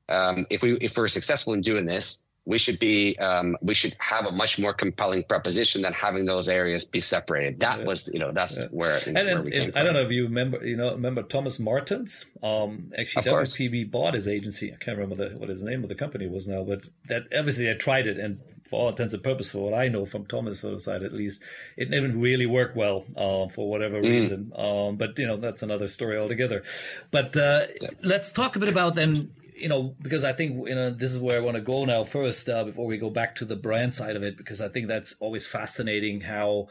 um, 0.09 0.47
if 0.51 0.63
we 0.63 0.75
if 0.75 0.97
we're 0.97 1.09
successful 1.09 1.55
in 1.55 1.63
doing 1.63 1.87
this 1.87 2.22
we 2.45 2.59
should 2.59 2.79
be 2.81 3.17
um, 3.19 3.57
we 3.61 3.73
should 3.73 3.95
have 3.99 4.27
a 4.27 4.33
much 4.33 4.59
more 4.59 4.75
compelling 4.75 5.23
proposition 5.23 5.83
than 5.83 5.93
having 5.93 6.25
those 6.25 6.49
areas 6.49 6.85
be 6.85 7.01
separated. 7.01 7.61
That 7.61 7.81
yeah. 7.81 7.85
was 7.85 8.11
you 8.13 8.19
know 8.19 8.33
that's 8.33 8.61
yeah. 8.61 8.67
where, 8.71 8.99
and, 9.07 9.15
where 9.15 9.37
from. 9.37 9.73
I 9.77 9.85
don't 9.85 9.95
know 9.95 10.01
if 10.01 10.11
you 10.11 10.25
remember 10.25 10.67
you 10.67 10.77
know 10.77 10.93
remember 10.93 11.23
Thomas 11.23 11.61
Martins 11.61 12.31
Um, 12.43 12.91
actually, 12.99 13.31
of 13.31 13.45
WPP 13.47 13.71
course. 13.71 13.91
bought 13.91 14.15
his 14.15 14.27
agency. 14.27 14.73
I 14.73 14.77
can't 14.77 14.99
remember 14.99 15.29
the, 15.29 15.37
what 15.37 15.49
his 15.49 15.63
name 15.63 15.85
of 15.85 15.89
the 15.89 15.95
company 15.95 16.27
was 16.27 16.49
now, 16.49 16.65
but 16.65 16.87
that 17.07 17.25
obviously 17.37 17.71
I 17.71 17.75
tried 17.75 18.09
it, 18.09 18.19
and 18.19 18.41
for 18.65 18.81
all 18.81 18.89
intents 18.89 19.15
and 19.15 19.23
purposes, 19.23 19.53
for 19.53 19.71
what 19.71 19.75
I 19.75 19.87
know 19.87 20.05
from 20.05 20.27
Thomas' 20.27 20.85
side 20.85 21.05
at 21.05 21.13
least, 21.13 21.45
it 21.77 21.91
didn't 21.91 22.21
really 22.21 22.47
work 22.47 22.75
well 22.75 23.05
uh, 23.17 23.47
for 23.49 23.71
whatever 23.71 24.01
mm. 24.01 24.05
reason. 24.05 24.53
Um, 24.57 24.97
but 24.97 25.17
you 25.17 25.29
know 25.29 25.37
that's 25.37 25.63
another 25.63 25.87
story 25.87 26.19
altogether. 26.19 26.65
But 27.13 27.37
uh, 27.37 27.67
yeah. 27.81 27.91
let's 28.03 28.33
talk 28.33 28.57
a 28.57 28.59
bit 28.59 28.69
about 28.69 28.97
then 28.97 29.31
you 29.55 29.69
know, 29.69 29.95
because 30.03 30.25
I 30.25 30.33
think 30.33 30.69
you 30.69 30.75
know 30.75 30.91
this 30.91 31.13
is 31.13 31.19
where 31.19 31.37
I 31.41 31.45
want 31.45 31.57
to 31.57 31.61
go 31.61 31.85
now 31.85 32.05
first 32.05 32.49
uh, 32.49 32.65
before 32.65 32.87
we 32.87 32.99
go 32.99 33.11
back 33.11 33.35
to 33.37 33.45
the 33.45 33.57
brand 33.57 33.95
side 33.95 34.17
of 34.17 34.23
it, 34.23 34.37
because 34.37 34.61
I 34.61 34.69
think 34.69 34.89
that's 34.89 35.15
always 35.21 35.47
fascinating 35.47 36.23
how 36.23 36.69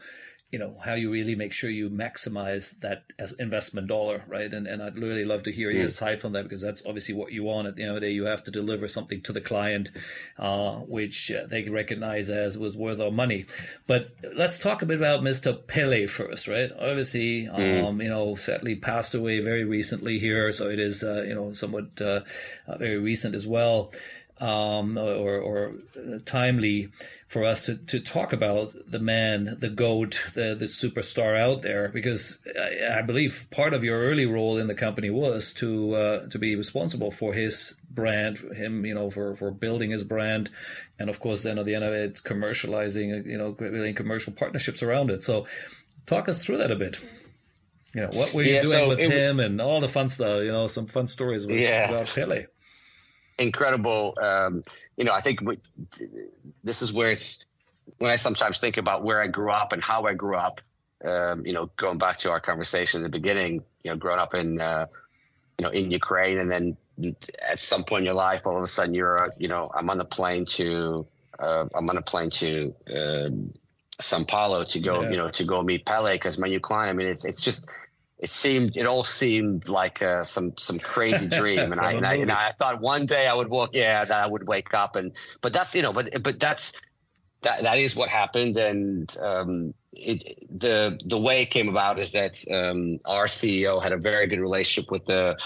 you 0.52 0.58
know 0.58 0.76
how 0.84 0.92
you 0.92 1.10
really 1.10 1.34
make 1.34 1.52
sure 1.52 1.70
you 1.70 1.88
maximize 1.88 2.78
that 2.80 3.04
as 3.18 3.32
investment 3.32 3.88
dollar 3.88 4.22
right? 4.28 4.52
And 4.52 4.66
and 4.66 4.82
i'd 4.82 4.98
really 4.98 5.24
love 5.24 5.42
to 5.44 5.52
hear 5.52 5.70
your 5.70 5.88
side 5.88 6.20
from 6.20 6.32
that 6.32 6.42
because 6.44 6.60
that's 6.60 6.84
obviously 6.86 7.14
what 7.14 7.32
you 7.32 7.42
want. 7.42 7.66
At 7.66 7.76
the 7.76 7.82
end 7.82 7.92
of 7.92 7.94
the 7.96 8.06
day 8.08 8.12
you 8.12 8.26
have 8.26 8.44
to 8.44 8.50
deliver 8.50 8.86
something 8.86 9.22
to 9.22 9.32
the 9.32 9.40
client 9.40 9.90
uh, 10.38 10.74
which 10.80 11.32
uh, 11.32 11.46
they 11.46 11.62
recognize 11.68 12.28
as 12.28 12.58
was 12.58 12.76
worth 12.76 13.00
our 13.00 13.10
money. 13.10 13.46
But 13.86 14.14
let's 14.36 14.58
talk 14.58 14.82
a 14.82 14.86
bit 14.86 14.98
about 14.98 15.22
mr 15.22 15.66
pele 15.66 16.06
first 16.06 16.46
right? 16.46 16.70
Obviously 16.78 17.46
mm. 17.46 17.84
um, 17.84 18.02
you 18.02 18.10
know 18.10 18.34
sadly 18.34 18.76
passed 18.76 19.14
away 19.14 19.40
very 19.40 19.64
recently 19.64 20.18
here 20.18 20.52
so 20.52 20.68
it 20.68 20.78
is 20.78 21.02
uh, 21.02 21.24
you 21.26 21.34
know 21.34 21.54
somewhat 21.54 21.98
uh, 22.00 22.20
uh, 22.68 22.76
very 22.76 22.98
recent 22.98 23.34
as 23.34 23.46
well 23.46 23.90
um, 24.42 24.98
or, 24.98 25.38
or 25.38 25.74
timely 26.24 26.88
for 27.28 27.44
us 27.44 27.66
to, 27.66 27.76
to 27.76 28.00
talk 28.00 28.32
about 28.32 28.74
the 28.88 28.98
man, 28.98 29.56
the 29.60 29.68
goat, 29.68 30.30
the, 30.34 30.56
the 30.58 30.64
superstar 30.64 31.38
out 31.38 31.62
there, 31.62 31.88
because 31.88 32.44
I, 32.60 32.98
I 32.98 33.02
believe 33.02 33.46
part 33.52 33.72
of 33.72 33.84
your 33.84 34.00
early 34.00 34.26
role 34.26 34.58
in 34.58 34.66
the 34.66 34.74
company 34.74 35.10
was 35.10 35.54
to 35.54 35.94
uh, 35.94 36.26
to 36.26 36.38
be 36.40 36.56
responsible 36.56 37.12
for 37.12 37.34
his 37.34 37.78
brand, 37.88 38.38
him, 38.38 38.84
you 38.84 38.94
know, 38.94 39.10
for, 39.10 39.36
for 39.36 39.52
building 39.52 39.90
his 39.90 40.02
brand, 40.02 40.50
and 40.98 41.08
of 41.08 41.20
course, 41.20 41.44
then 41.44 41.58
at 41.58 41.64
the 41.64 41.76
end 41.76 41.84
of 41.84 41.92
it, 41.92 42.16
commercializing, 42.24 43.24
you 43.24 43.38
know, 43.38 43.54
really 43.60 43.92
commercial 43.92 44.32
partnerships 44.32 44.82
around 44.82 45.10
it. 45.10 45.22
So, 45.22 45.46
talk 46.06 46.28
us 46.28 46.44
through 46.44 46.58
that 46.58 46.72
a 46.72 46.76
bit. 46.76 46.98
You 47.94 48.00
know, 48.00 48.10
what 48.14 48.34
were 48.34 48.42
you 48.42 48.54
yeah, 48.54 48.62
doing 48.62 48.72
so 48.72 48.88
with 48.88 48.98
him 48.98 49.38
and 49.38 49.60
all 49.60 49.78
the 49.78 49.88
fun 49.88 50.08
stuff? 50.08 50.42
You 50.42 50.50
know, 50.50 50.66
some 50.66 50.86
fun 50.86 51.06
stories 51.06 51.46
with, 51.46 51.60
yeah. 51.60 51.90
about 51.90 52.06
Pele 52.06 52.46
incredible. 53.42 54.16
Um, 54.20 54.64
you 54.96 55.04
know, 55.04 55.12
I 55.12 55.20
think 55.20 55.40
we, 55.40 55.58
this 56.64 56.82
is 56.82 56.92
where 56.92 57.10
it's 57.10 57.44
when 57.98 58.10
I 58.10 58.16
sometimes 58.16 58.60
think 58.60 58.76
about 58.76 59.04
where 59.04 59.20
I 59.20 59.26
grew 59.26 59.50
up 59.50 59.72
and 59.72 59.82
how 59.82 60.04
I 60.04 60.14
grew 60.14 60.36
up. 60.36 60.60
um, 61.04 61.46
you 61.46 61.52
know, 61.52 61.70
going 61.76 61.98
back 61.98 62.18
to 62.20 62.30
our 62.30 62.40
conversation 62.40 63.00
at 63.00 63.04
the 63.04 63.08
beginning, 63.08 63.60
you 63.82 63.90
know, 63.90 63.96
growing 63.96 64.20
up 64.20 64.34
in, 64.34 64.60
uh, 64.60 64.86
you 65.58 65.66
know, 65.66 65.70
in 65.70 65.90
Ukraine, 65.90 66.38
and 66.38 66.50
then 66.50 66.76
at 67.50 67.58
some 67.60 67.84
point 67.84 68.00
in 68.00 68.04
your 68.06 68.14
life, 68.14 68.46
all 68.46 68.56
of 68.56 68.62
a 68.62 68.66
sudden 68.66 68.94
you're, 68.94 69.26
uh, 69.26 69.30
you 69.38 69.48
know, 69.48 69.70
I'm 69.74 69.88
on 69.90 69.98
the 69.98 70.04
plane 70.04 70.44
to, 70.46 71.06
uh, 71.38 71.66
I'm 71.74 71.88
on 71.88 71.96
a 71.96 72.02
plane 72.02 72.30
to 72.30 72.74
uh, 72.94 73.30
Sao 74.00 74.24
Paulo 74.24 74.64
to 74.64 74.80
go, 74.80 75.02
yeah. 75.02 75.10
you 75.10 75.16
know, 75.16 75.30
to 75.30 75.44
go 75.44 75.62
meet 75.62 75.84
Pele 75.84 76.14
because 76.14 76.38
Manuel 76.38 76.60
Klein. 76.60 76.88
I 76.88 76.92
mean, 76.92 77.06
it's 77.06 77.24
it's 77.24 77.40
just 77.40 77.70
it 78.22 78.30
seemed 78.30 78.76
it 78.76 78.86
all 78.86 79.02
seemed 79.02 79.68
like 79.68 80.00
uh, 80.00 80.22
some 80.22 80.56
some 80.56 80.78
crazy 80.78 81.28
dream. 81.40 81.72
And 81.72 81.80
I, 81.80 81.92
and 81.92 82.06
I 82.06 82.14
and 82.14 82.30
I 82.30 82.52
thought 82.52 82.80
one 82.80 83.04
day 83.04 83.26
I 83.26 83.34
would 83.34 83.48
walk 83.48 83.70
yeah 83.74 84.04
that 84.04 84.24
I 84.24 84.26
would 84.26 84.46
wake 84.46 84.72
up 84.72 84.94
and 84.94 85.12
but 85.40 85.52
that's 85.52 85.74
you 85.74 85.82
know 85.82 85.92
but 85.92 86.22
but 86.22 86.38
that's 86.38 86.80
that 87.42 87.62
that 87.62 87.78
is 87.78 87.96
what 87.96 88.08
happened. 88.08 88.56
And 88.56 89.14
um, 89.20 89.74
it 89.92 90.38
the 90.50 91.00
the 91.04 91.18
way 91.18 91.42
it 91.42 91.46
came 91.46 91.68
about 91.68 91.98
is 91.98 92.12
that 92.12 92.42
um, 92.48 93.00
our 93.04 93.26
CEO 93.26 93.82
had 93.82 93.92
a 93.92 93.98
very 93.98 94.28
good 94.28 94.38
relationship 94.38 94.90
with 94.92 95.04
the 95.04 95.36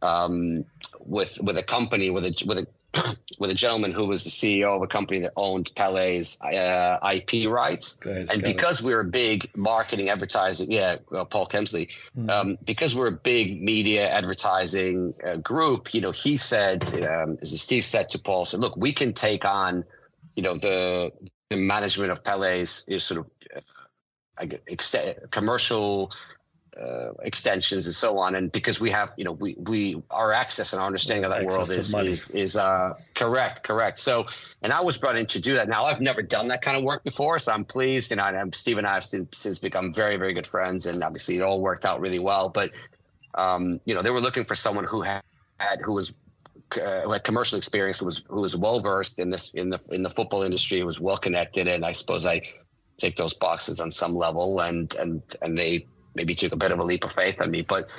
um, 0.00 0.64
with 1.00 1.38
with 1.42 1.58
a 1.58 1.62
company 1.62 2.08
with 2.08 2.24
a 2.24 2.44
with 2.46 2.56
a 2.56 2.66
with 3.38 3.50
a 3.50 3.54
gentleman 3.54 3.92
who 3.92 4.06
was 4.06 4.24
the 4.24 4.30
CEO 4.30 4.76
of 4.76 4.82
a 4.82 4.86
company 4.86 5.20
that 5.20 5.32
owned 5.36 5.70
Pele's 5.74 6.40
uh, 6.40 6.98
IP 7.14 7.48
rights. 7.48 8.00
and 8.04 8.42
because 8.42 8.80
it. 8.80 8.86
we're 8.86 9.00
a 9.00 9.04
big 9.04 9.50
marketing 9.56 10.08
advertising, 10.08 10.70
yeah, 10.70 10.96
Paul 11.08 11.48
Kemsley, 11.48 11.88
mm-hmm. 12.16 12.30
um, 12.30 12.58
because 12.64 12.94
we're 12.94 13.08
a 13.08 13.12
big 13.12 13.62
media 13.62 14.08
advertising 14.08 15.14
uh, 15.24 15.36
group, 15.36 15.94
you 15.94 16.00
know, 16.00 16.12
he 16.12 16.36
said, 16.36 16.82
um, 17.04 17.38
as 17.40 17.60
Steve 17.60 17.84
said 17.84 18.10
to 18.10 18.18
Paul, 18.18 18.44
said, 18.44 18.60
look, 18.60 18.76
we 18.76 18.92
can 18.92 19.12
take 19.12 19.44
on, 19.44 19.84
you 20.34 20.42
know, 20.42 20.56
the, 20.56 21.12
the 21.50 21.56
management 21.56 22.12
of 22.12 22.24
Pele's 22.24 22.84
you 22.88 22.94
know, 22.94 22.98
sort 22.98 23.20
of 23.20 23.26
uh, 24.40 25.14
commercial 25.30 26.12
uh, 26.80 27.12
extensions 27.22 27.86
and 27.86 27.94
so 27.94 28.18
on. 28.18 28.34
And 28.34 28.52
because 28.52 28.80
we 28.80 28.90
have, 28.90 29.12
you 29.16 29.24
know, 29.24 29.32
we, 29.32 29.56
we 29.58 30.02
our 30.10 30.32
access 30.32 30.72
and 30.72 30.80
our 30.80 30.86
understanding 30.86 31.24
of 31.24 31.30
that 31.30 31.44
world 31.44 31.70
is 31.70 31.94
is, 31.94 32.30
is 32.30 32.56
uh, 32.56 32.94
correct, 33.14 33.62
correct. 33.62 33.98
So, 33.98 34.26
and 34.62 34.72
I 34.72 34.80
was 34.80 34.98
brought 34.98 35.16
in 35.16 35.26
to 35.26 35.40
do 35.40 35.54
that. 35.54 35.68
Now 35.68 35.84
I've 35.84 36.00
never 36.00 36.22
done 36.22 36.48
that 36.48 36.62
kind 36.62 36.76
of 36.76 36.84
work 36.84 37.04
before, 37.04 37.38
so 37.38 37.52
I'm 37.52 37.64
pleased. 37.64 38.12
And 38.12 38.20
I'm, 38.20 38.52
Steve 38.52 38.78
and 38.78 38.86
I 38.86 38.94
have 38.94 39.04
since, 39.04 39.38
since 39.38 39.58
become 39.58 39.92
very, 39.92 40.16
very 40.16 40.34
good 40.34 40.46
friends, 40.46 40.86
and 40.86 41.02
obviously 41.02 41.36
it 41.36 41.42
all 41.42 41.60
worked 41.60 41.84
out 41.84 42.00
really 42.00 42.18
well. 42.18 42.48
But 42.48 42.70
um, 43.34 43.80
you 43.84 43.94
know, 43.94 44.02
they 44.02 44.10
were 44.10 44.20
looking 44.20 44.44
for 44.44 44.54
someone 44.54 44.84
who 44.84 45.02
had, 45.02 45.22
had 45.58 45.80
who 45.80 45.92
was 45.92 46.12
uh, 46.72 47.00
who 47.02 47.12
had 47.12 47.24
commercial 47.24 47.58
experience, 47.58 47.98
who 47.98 48.06
was 48.06 48.24
who 48.28 48.40
was 48.40 48.56
well 48.56 48.80
versed 48.80 49.18
in 49.18 49.30
this 49.30 49.54
in 49.54 49.70
the 49.70 49.80
in 49.90 50.02
the 50.02 50.10
football 50.10 50.42
industry, 50.42 50.80
who 50.80 50.86
was 50.86 51.00
well 51.00 51.16
connected, 51.16 51.66
and 51.66 51.84
I 51.84 51.92
suppose 51.92 52.26
I 52.26 52.42
take 52.98 53.16
those 53.16 53.32
boxes 53.32 53.80
on 53.80 53.90
some 53.90 54.14
level, 54.14 54.60
and 54.60 54.94
and 54.96 55.22
and 55.40 55.56
they 55.56 55.86
maybe 56.18 56.34
took 56.34 56.52
a 56.52 56.56
bit 56.56 56.72
of 56.72 56.80
a 56.80 56.84
leap 56.84 57.04
of 57.04 57.12
faith 57.12 57.40
on 57.40 57.50
me. 57.50 57.62
But 57.62 57.90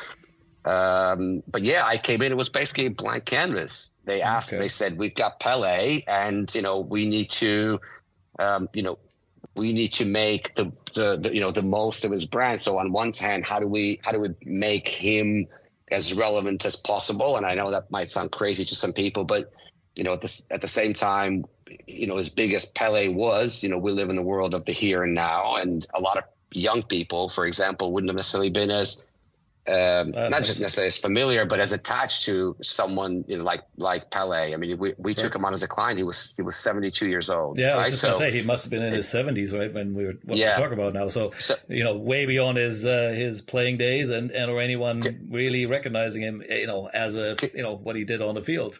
um, 0.65 1.41
but 1.47 1.63
yeah, 1.63 1.85
I 1.85 1.97
came 1.97 2.21
in. 2.21 2.31
It 2.31 2.37
was 2.37 2.49
basically 2.49 2.87
a 2.87 2.91
blank 2.91 3.25
canvas. 3.25 3.93
They 4.03 4.21
asked. 4.21 4.53
Okay. 4.53 4.59
They 4.59 4.67
said, 4.67 4.97
"We've 4.97 5.15
got 5.15 5.39
Pele, 5.39 6.03
and 6.05 6.53
you 6.53 6.61
know, 6.61 6.81
we 6.81 7.05
need 7.05 7.31
to, 7.31 7.79
um, 8.37 8.69
you 8.73 8.83
know, 8.83 8.99
we 9.55 9.73
need 9.73 9.93
to 9.93 10.05
make 10.05 10.53
the, 10.55 10.71
the, 10.93 11.17
the 11.17 11.33
you 11.33 11.41
know 11.41 11.51
the 11.51 11.63
most 11.63 12.03
of 12.03 12.11
his 12.11 12.25
brand. 12.25 12.59
So 12.59 12.77
on 12.77 12.91
one 12.91 13.13
hand, 13.13 13.45
how 13.45 13.59
do 13.59 13.67
we 13.67 13.99
how 14.03 14.11
do 14.11 14.19
we 14.19 14.29
make 14.43 14.87
him 14.87 15.47
as 15.89 16.13
relevant 16.13 16.65
as 16.65 16.75
possible? 16.75 17.37
And 17.37 17.45
I 17.45 17.55
know 17.55 17.71
that 17.71 17.89
might 17.89 18.11
sound 18.11 18.31
crazy 18.31 18.65
to 18.65 18.75
some 18.75 18.93
people, 18.93 19.23
but 19.23 19.51
you 19.95 20.03
know, 20.03 20.13
at 20.13 20.21
the 20.21 20.43
at 20.51 20.61
the 20.61 20.67
same 20.67 20.93
time, 20.93 21.45
you 21.87 22.07
know, 22.07 22.17
as 22.17 22.29
big 22.29 22.53
as 22.53 22.65
Pele 22.65 23.07
was, 23.07 23.63
you 23.63 23.69
know, 23.69 23.77
we 23.77 23.91
live 23.91 24.09
in 24.09 24.17
the 24.17 24.23
world 24.23 24.53
of 24.53 24.65
the 24.65 24.73
here 24.73 25.03
and 25.03 25.13
now, 25.13 25.55
and 25.55 25.87
a 25.93 26.01
lot 26.01 26.17
of 26.17 26.25
young 26.51 26.83
people, 26.83 27.29
for 27.29 27.45
example, 27.45 27.93
wouldn't 27.93 28.09
have 28.09 28.15
necessarily 28.15 28.49
been 28.49 28.71
as 28.71 29.05
um, 29.69 30.13
uh, 30.15 30.29
not 30.29 30.43
just 30.43 30.59
necessarily 30.59 30.87
as 30.87 30.97
familiar, 30.97 31.45
but 31.45 31.59
as 31.59 31.73
attached 31.73 32.25
to 32.25 32.55
someone 32.61 33.23
you 33.27 33.37
know, 33.37 33.43
like 33.43 33.61
like 33.77 34.09
Pele. 34.09 34.53
I 34.53 34.57
mean, 34.57 34.77
we, 34.79 34.95
we 34.97 35.13
took 35.13 35.35
him 35.35 35.45
on 35.45 35.53
as 35.53 35.61
a 35.61 35.67
client. 35.67 35.99
He 35.99 36.03
was 36.03 36.33
he 36.35 36.41
was 36.41 36.55
seventy 36.55 36.89
two 36.89 37.07
years 37.07 37.29
old. 37.29 37.59
Yeah, 37.59 37.73
right? 37.73 37.73
I 37.73 37.77
was 37.77 37.89
just 37.89 38.01
so, 38.01 38.07
gonna 38.07 38.17
say 38.17 38.31
he 38.31 38.41
must 38.41 38.63
have 38.63 38.71
been 38.71 38.81
in 38.81 38.93
his 38.93 39.07
seventies, 39.07 39.51
right? 39.51 39.71
When 39.71 39.93
we 39.93 40.05
were 40.05 40.13
what 40.23 40.37
yeah. 40.37 40.57
we're 40.57 40.63
talking 40.63 40.79
about 40.79 40.93
now. 40.93 41.07
So, 41.09 41.33
so, 41.37 41.55
you 41.67 41.83
know, 41.83 41.95
way 41.95 42.25
beyond 42.25 42.57
his 42.57 42.83
uh, 42.85 43.13
his 43.15 43.41
playing 43.41 43.77
days, 43.77 44.09
and 44.09 44.31
and 44.31 44.49
or 44.49 44.59
anyone 44.59 45.03
really 45.29 45.67
recognizing 45.67 46.23
him, 46.23 46.41
you 46.49 46.67
know, 46.67 46.87
as 46.87 47.15
a 47.15 47.35
you 47.53 47.61
know 47.61 47.75
what 47.75 47.95
he 47.95 48.05
did 48.05 48.23
on 48.23 48.33
the 48.35 48.41
field. 48.41 48.79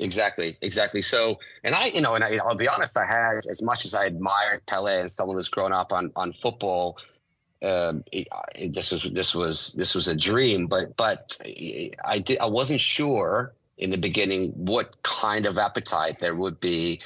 Exactly, 0.00 0.56
exactly. 0.62 1.02
So, 1.02 1.38
and 1.62 1.74
I, 1.74 1.86
you 1.86 2.00
know, 2.00 2.14
and 2.14 2.24
I, 2.24 2.40
will 2.42 2.54
be 2.54 2.68
honest, 2.68 2.96
I 2.96 3.04
had 3.04 3.36
as 3.36 3.60
much 3.60 3.84
as 3.84 3.94
I 3.94 4.06
admired 4.06 4.64
Pele 4.66 5.02
as 5.02 5.14
someone 5.14 5.36
who's 5.36 5.50
grown 5.50 5.72
up 5.72 5.92
on 5.92 6.10
on 6.16 6.32
football. 6.32 6.98
Um, 7.62 8.04
it, 8.10 8.26
it, 8.54 8.74
this 8.74 8.92
was 8.92 9.02
this 9.02 9.34
was 9.34 9.74
this 9.74 9.94
was 9.94 10.08
a 10.08 10.14
dream, 10.14 10.68
but 10.68 10.96
but 10.96 11.38
I 12.02 12.18
did 12.18 12.38
I 12.38 12.46
wasn't 12.46 12.80
sure 12.80 13.52
in 13.76 13.90
the 13.90 13.98
beginning 13.98 14.52
what 14.52 15.02
kind 15.02 15.44
of 15.44 15.58
appetite 15.58 16.18
there 16.18 16.34
would 16.34 16.60
be 16.60 17.02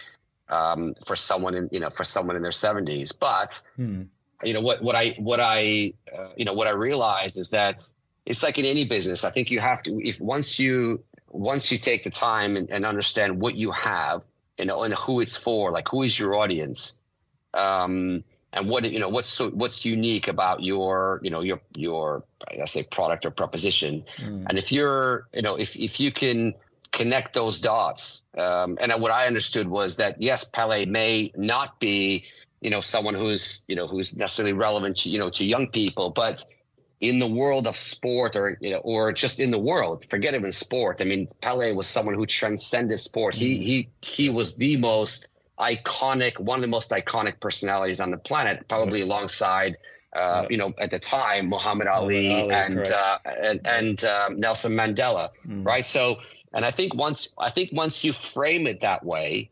um, 0.49 0.95
for 1.05 1.17
someone 1.17 1.57
in 1.57 1.69
you 1.73 1.81
know 1.81 1.91
for 1.91 2.05
someone 2.05 2.37
in 2.37 2.43
their 2.43 2.53
seventies. 2.53 3.11
But 3.11 3.61
hmm. 3.75 4.03
you 4.45 4.55
know 4.55 4.61
what 4.61 4.83
what 4.83 4.95
I 4.95 5.17
what 5.19 5.41
I 5.41 5.95
uh, 6.17 6.29
you 6.37 6.45
know 6.45 6.55
what 6.55 6.69
I 6.69 6.73
realized 6.73 7.39
is 7.41 7.51
that 7.51 7.81
it's 8.25 8.45
like 8.45 8.57
in 8.59 8.65
any 8.65 8.85
business. 8.85 9.25
I 9.25 9.31
think 9.31 9.51
you 9.51 9.59
have 9.59 9.83
to 9.83 9.99
if 10.01 10.21
once 10.21 10.61
you 10.61 11.03
once 11.35 11.73
you 11.73 11.79
take 11.79 12.05
the 12.05 12.11
time 12.11 12.57
and, 12.57 12.71
and 12.71 12.87
understand 12.87 13.43
what 13.43 13.57
you 13.57 13.73
have 13.73 14.23
and, 14.57 14.71
and 14.71 14.95
who 14.95 15.21
it's 15.21 15.37
for, 15.37 15.73
like 15.73 15.89
who 15.89 16.03
is 16.03 16.17
your 16.19 16.37
audience, 16.37 16.99
um, 17.53 18.23
and 18.53 18.69
what 18.69 18.85
you 18.85 19.01
know 19.01 19.09
what's 19.09 19.29
so, 19.29 19.51
what's 19.51 19.85
unique 19.85 20.29
about 20.29 20.63
your 20.63 21.19
you 21.23 21.31
know 21.31 21.41
your 21.41 21.61
your 21.75 22.25
I 22.49 22.67
say 22.67 22.85
product 22.85 23.27
or 23.27 23.33
proposition, 23.33 24.05
mm. 24.17 24.47
and 24.49 24.57
if 24.57 24.71
you're 24.71 25.27
you 25.35 25.43
know 25.43 25.57
if 25.57 25.77
if 25.77 25.99
you 25.99 26.13
can 26.13 26.55
connect 26.93 27.35
those 27.35 27.59
dots, 27.59 28.23
um, 28.39 28.79
and 28.81 28.93
what 29.03 29.11
I 29.11 29.27
understood 29.27 29.67
was 29.67 29.97
that 29.97 30.23
yes, 30.23 30.45
Pele 30.45 30.87
may 30.87 31.33
not 31.37 31.81
be 31.81 32.27
you 32.61 32.71
know 32.71 32.81
someone 32.81 33.17
who's 33.17 33.65
you 33.67 33.75
know 33.75 33.89
who's 33.89 34.17
necessarily 34.17 34.53
relevant 34.53 34.99
to 34.99 35.11
you 35.11 35.19
know 35.19 35.31
to 35.31 35.45
young 35.45 35.67
people, 35.67 36.11
but 36.11 36.45
in 37.09 37.19
the 37.19 37.27
world 37.27 37.67
of 37.67 37.77
sport 37.77 38.37
or 38.37 38.59
you 38.61 38.71
know 38.71 38.79
or 38.79 39.13
just 39.13 39.41
in 39.41 39.51
the 39.51 39.59
world 39.59 40.05
forget 40.09 40.35
even 40.35 40.53
sport. 40.53 41.01
I 41.01 41.05
mean 41.05 41.29
pele 41.41 41.73
was 41.73 41.87
someone 41.87 42.15
who 42.15 42.27
transcended 42.27 43.01
sport. 43.01 43.35
He 43.35 43.59
he 43.59 43.89
he 44.01 44.31
was 44.31 44.57
the 44.57 44.77
most 44.77 45.29
iconic 45.59 46.39
one 46.39 46.59
of 46.59 46.63
the 46.63 46.69
most 46.69 46.91
iconic 46.91 47.41
personalities 47.41 48.01
on 48.01 48.11
the 48.11 48.17
planet 48.17 48.67
probably 48.69 49.03
alongside 49.03 49.79
uh, 50.15 50.47
you 50.49 50.57
know, 50.57 50.73
at 50.79 50.93
the 50.93 50.99
time, 51.01 51.49
Muhammad 51.49 51.89
Ali, 51.89 52.33
Ali 52.33 52.53
and, 52.53 52.87
uh, 52.87 53.19
and, 53.25 53.61
and 53.65 54.05
um, 54.05 54.39
Nelson 54.39 54.73
Mandela, 54.73 55.31
mm. 55.45 55.67
right? 55.67 55.85
So, 55.85 56.19
and 56.53 56.65
I 56.65 56.71
think 56.71 56.95
once 56.95 57.35
I 57.37 57.51
think 57.51 57.71
once 57.73 58.05
you 58.05 58.13
frame 58.13 58.69
it 58.69 58.81
that 58.81 59.05
way, 59.05 59.51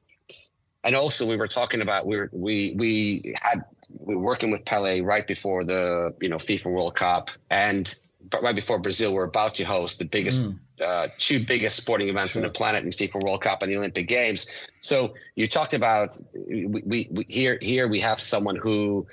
and 0.85 0.95
also 0.95 1.27
we 1.27 1.37
were 1.37 1.49
talking 1.49 1.81
about 1.81 2.07
we 2.07 2.17
were, 2.17 2.31
we 2.33 2.75
we 2.79 3.35
had 3.41 3.65
working 3.99 4.51
with 4.51 4.64
Pele 4.64 5.01
right 5.01 5.26
before 5.26 5.64
the 5.64 6.14
you 6.20 6.28
know 6.28 6.36
FIFA 6.36 6.72
World 6.72 6.95
Cup, 6.95 7.30
and 7.51 7.95
right 8.40 8.55
before 8.55 8.78
Brazil 8.78 9.12
were 9.12 9.24
about 9.24 9.57
to 9.57 9.64
host 9.64 9.99
the 9.99 10.05
biggest. 10.05 10.45
Mm. 10.45 10.59
Uh, 10.80 11.07
two 11.16 11.45
biggest 11.45 11.76
sporting 11.76 12.09
events 12.09 12.32
sure. 12.32 12.43
on 12.43 12.49
the 12.49 12.53
planet 12.53 12.82
in 12.82 12.90
FIFA 12.90 13.22
World 13.22 13.40
Cup 13.40 13.62
and 13.62 13.70
the 13.70 13.76
Olympic 13.76 14.09
Games. 14.09 14.49
So 14.80 15.14
you 15.36 15.47
talked 15.47 15.74
about 15.74 16.18
we, 16.34 16.66
we, 16.66 17.09
we 17.09 17.24
here 17.28 17.57
here 17.61 17.86
we 17.86 18.01
have 18.01 18.20
someone 18.20 18.57
who 18.57 19.07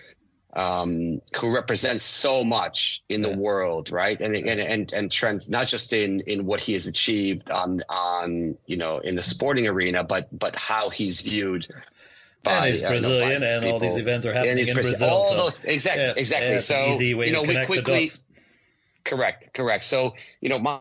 um, 0.54 1.22
who 1.40 1.54
represents 1.54 2.04
so 2.04 2.44
much 2.44 3.04
in 3.08 3.22
the 3.22 3.36
world, 3.36 3.92
right? 3.92 4.20
And, 4.20 4.36
and 4.36 4.60
and 4.60 4.94
and 4.94 5.12
trends 5.12 5.50
not 5.50 5.68
just 5.68 5.94
in 5.94 6.22
in 6.22 6.46
what 6.46 6.60
he 6.60 6.74
has 6.74 6.88
achieved 6.88 7.52
on 7.52 7.82
on 7.88 8.58
you 8.66 8.78
know 8.78 8.98
in 8.98 9.16
the 9.16 9.22
sporting 9.22 9.68
arena, 9.68 10.04
but 10.04 10.28
but 10.38 10.56
how 10.56 10.90
he's 10.90 11.22
viewed 11.22 11.68
by, 12.44 12.54
and 12.54 12.66
he's 12.68 12.82
Brazilian, 12.82 13.44
and 13.44 13.66
all 13.66 13.80
these 13.80 13.98
events 13.98 14.26
are 14.26 14.34
happening 14.34 14.68
in 14.68 14.74
Brazil. 14.74 15.10
All 15.10 15.24
so, 15.24 15.36
those 15.36 15.66
exactly, 15.66 16.04
yeah, 16.04 16.14
exactly. 16.16 16.54
Yeah, 16.54 16.60
so 16.60 17.00
you 17.00 17.32
know, 17.32 17.44
we 17.44 17.66
quickly. 17.66 18.10
Correct, 19.04 19.54
correct. 19.54 19.84
So 19.86 20.16
you 20.42 20.50
know, 20.50 20.60
my 20.60 20.80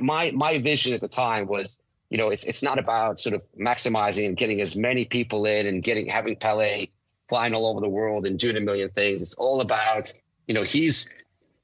my 0.00 0.30
my 0.32 0.58
vision 0.58 0.94
at 0.94 1.00
the 1.00 1.08
time 1.08 1.46
was, 1.46 1.78
you 2.10 2.18
know, 2.18 2.30
it's 2.30 2.44
it's 2.44 2.62
not 2.62 2.78
about 2.78 3.18
sort 3.18 3.34
of 3.34 3.42
maximizing 3.58 4.26
and 4.26 4.36
getting 4.36 4.60
as 4.60 4.76
many 4.76 5.04
people 5.04 5.46
in 5.46 5.66
and 5.66 5.82
getting 5.82 6.06
having 6.06 6.36
Pele 6.36 6.86
flying 7.32 7.54
all 7.54 7.66
over 7.66 7.80
the 7.80 7.88
world 7.88 8.26
and 8.26 8.38
doing 8.38 8.56
a 8.58 8.60
million 8.60 8.90
things. 8.90 9.22
It's 9.22 9.36
all 9.36 9.62
about, 9.62 10.12
you 10.46 10.52
know, 10.52 10.64
he's, 10.64 11.08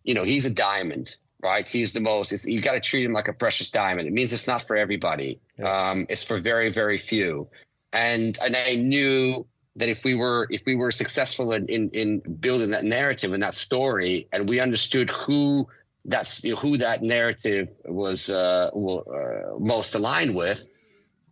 you 0.03 0.15
know, 0.15 0.25
he's 0.25 0.47
a 0.47 0.51
diamond, 0.51 1.15
right? 1.43 1.69
He's 1.69 1.93
the 1.93 2.01
most. 2.01 2.33
It's, 2.33 2.47
you 2.47 2.63
got 2.63 2.73
to 2.73 2.81
treat 2.81 3.05
him 3.05 3.13
like 3.13 3.29
a 3.29 3.35
precious 3.35 3.69
diamond. 3.69 4.09
It 4.09 4.15
means 4.15 4.33
it's 4.33 4.47
not 4.47 4.63
for 4.63 4.77
everybody. 4.77 5.41
Yeah. 5.59 5.91
Um, 5.91 6.07
it's 6.09 6.23
for 6.23 6.41
very, 6.41 6.73
very 6.73 6.97
few 6.97 7.49
and 7.93 8.39
and 8.43 8.57
I 8.57 8.75
knew 8.75 9.47
that 9.77 9.89
if 9.89 10.05
we 10.05 10.15
were 10.15 10.47
if 10.51 10.63
we 10.67 10.75
were 10.75 10.91
successful 10.91 11.53
in 11.53 11.67
in, 11.67 11.91
in 11.91 12.21
building 12.21 12.71
that 12.71 12.85
narrative 12.85 13.33
and 13.33 13.43
that 13.43 13.55
story, 13.55 14.29
and 14.33 14.49
we 14.49 14.61
understood 14.61 15.11
who 15.11 15.69
that's 16.05 16.43
you 16.45 16.53
know, 16.55 16.57
who 16.57 16.79
that 16.79 17.03
narrative 17.03 17.69
was 17.85 18.31
uh, 18.31 18.71
uh, 18.75 19.59
most 19.59 19.95
aligned 19.95 20.35
with, 20.35 20.63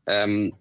um, 0.07 0.53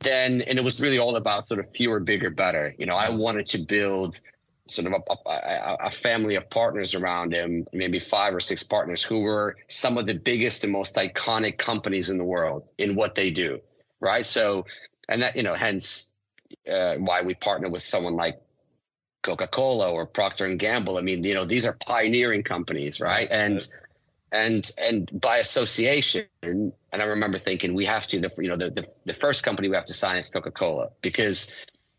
then 0.00 0.42
and 0.42 0.58
it 0.58 0.62
was 0.62 0.80
really 0.80 0.98
all 0.98 1.16
about 1.16 1.48
sort 1.48 1.60
of 1.60 1.70
fewer, 1.74 2.00
bigger, 2.00 2.30
better. 2.30 2.74
You 2.78 2.86
know, 2.86 2.96
I 2.96 3.10
wanted 3.10 3.46
to 3.48 3.58
build 3.58 4.20
sort 4.66 4.86
of 4.86 4.92
a, 4.92 5.28
a, 5.28 5.76
a, 5.86 5.90
family 5.90 6.36
of 6.36 6.48
partners 6.48 6.94
around 6.94 7.32
him, 7.34 7.66
maybe 7.72 7.98
five 7.98 8.34
or 8.34 8.40
six 8.40 8.62
partners 8.62 9.02
who 9.02 9.20
were 9.20 9.56
some 9.68 9.98
of 9.98 10.06
the 10.06 10.14
biggest 10.14 10.62
and 10.64 10.72
most 10.72 10.94
iconic 10.94 11.58
companies 11.58 12.10
in 12.10 12.16
the 12.16 12.24
world 12.24 12.64
in 12.78 12.94
what 12.94 13.14
they 13.14 13.30
do, 13.30 13.60
right? 14.00 14.24
So, 14.24 14.66
and 15.08 15.22
that 15.22 15.36
you 15.36 15.42
know, 15.42 15.54
hence 15.54 16.12
uh, 16.70 16.96
why 16.96 17.22
we 17.22 17.34
partner 17.34 17.68
with 17.68 17.82
someone 17.82 18.14
like 18.14 18.40
Coca-Cola 19.22 19.92
or 19.92 20.06
Procter 20.06 20.46
and 20.46 20.58
Gamble. 20.58 20.98
I 20.98 21.02
mean, 21.02 21.24
you 21.24 21.34
know, 21.34 21.44
these 21.44 21.64
are 21.66 21.76
pioneering 21.86 22.42
companies, 22.42 23.00
right? 23.00 23.28
And 23.30 23.66
and 24.32 24.70
and 24.78 25.20
by 25.20 25.38
association, 25.38 26.26
and 26.42 26.72
I 26.92 27.04
remember 27.04 27.38
thinking 27.38 27.74
we 27.74 27.86
have 27.86 28.06
to, 28.08 28.20
the, 28.20 28.32
you 28.38 28.48
know, 28.48 28.56
the, 28.56 28.70
the 28.70 28.86
the 29.04 29.14
first 29.14 29.44
company 29.44 29.68
we 29.68 29.76
have 29.76 29.86
to 29.86 29.92
sign 29.92 30.18
is 30.18 30.28
Coca-Cola 30.30 30.90
because, 31.02 31.54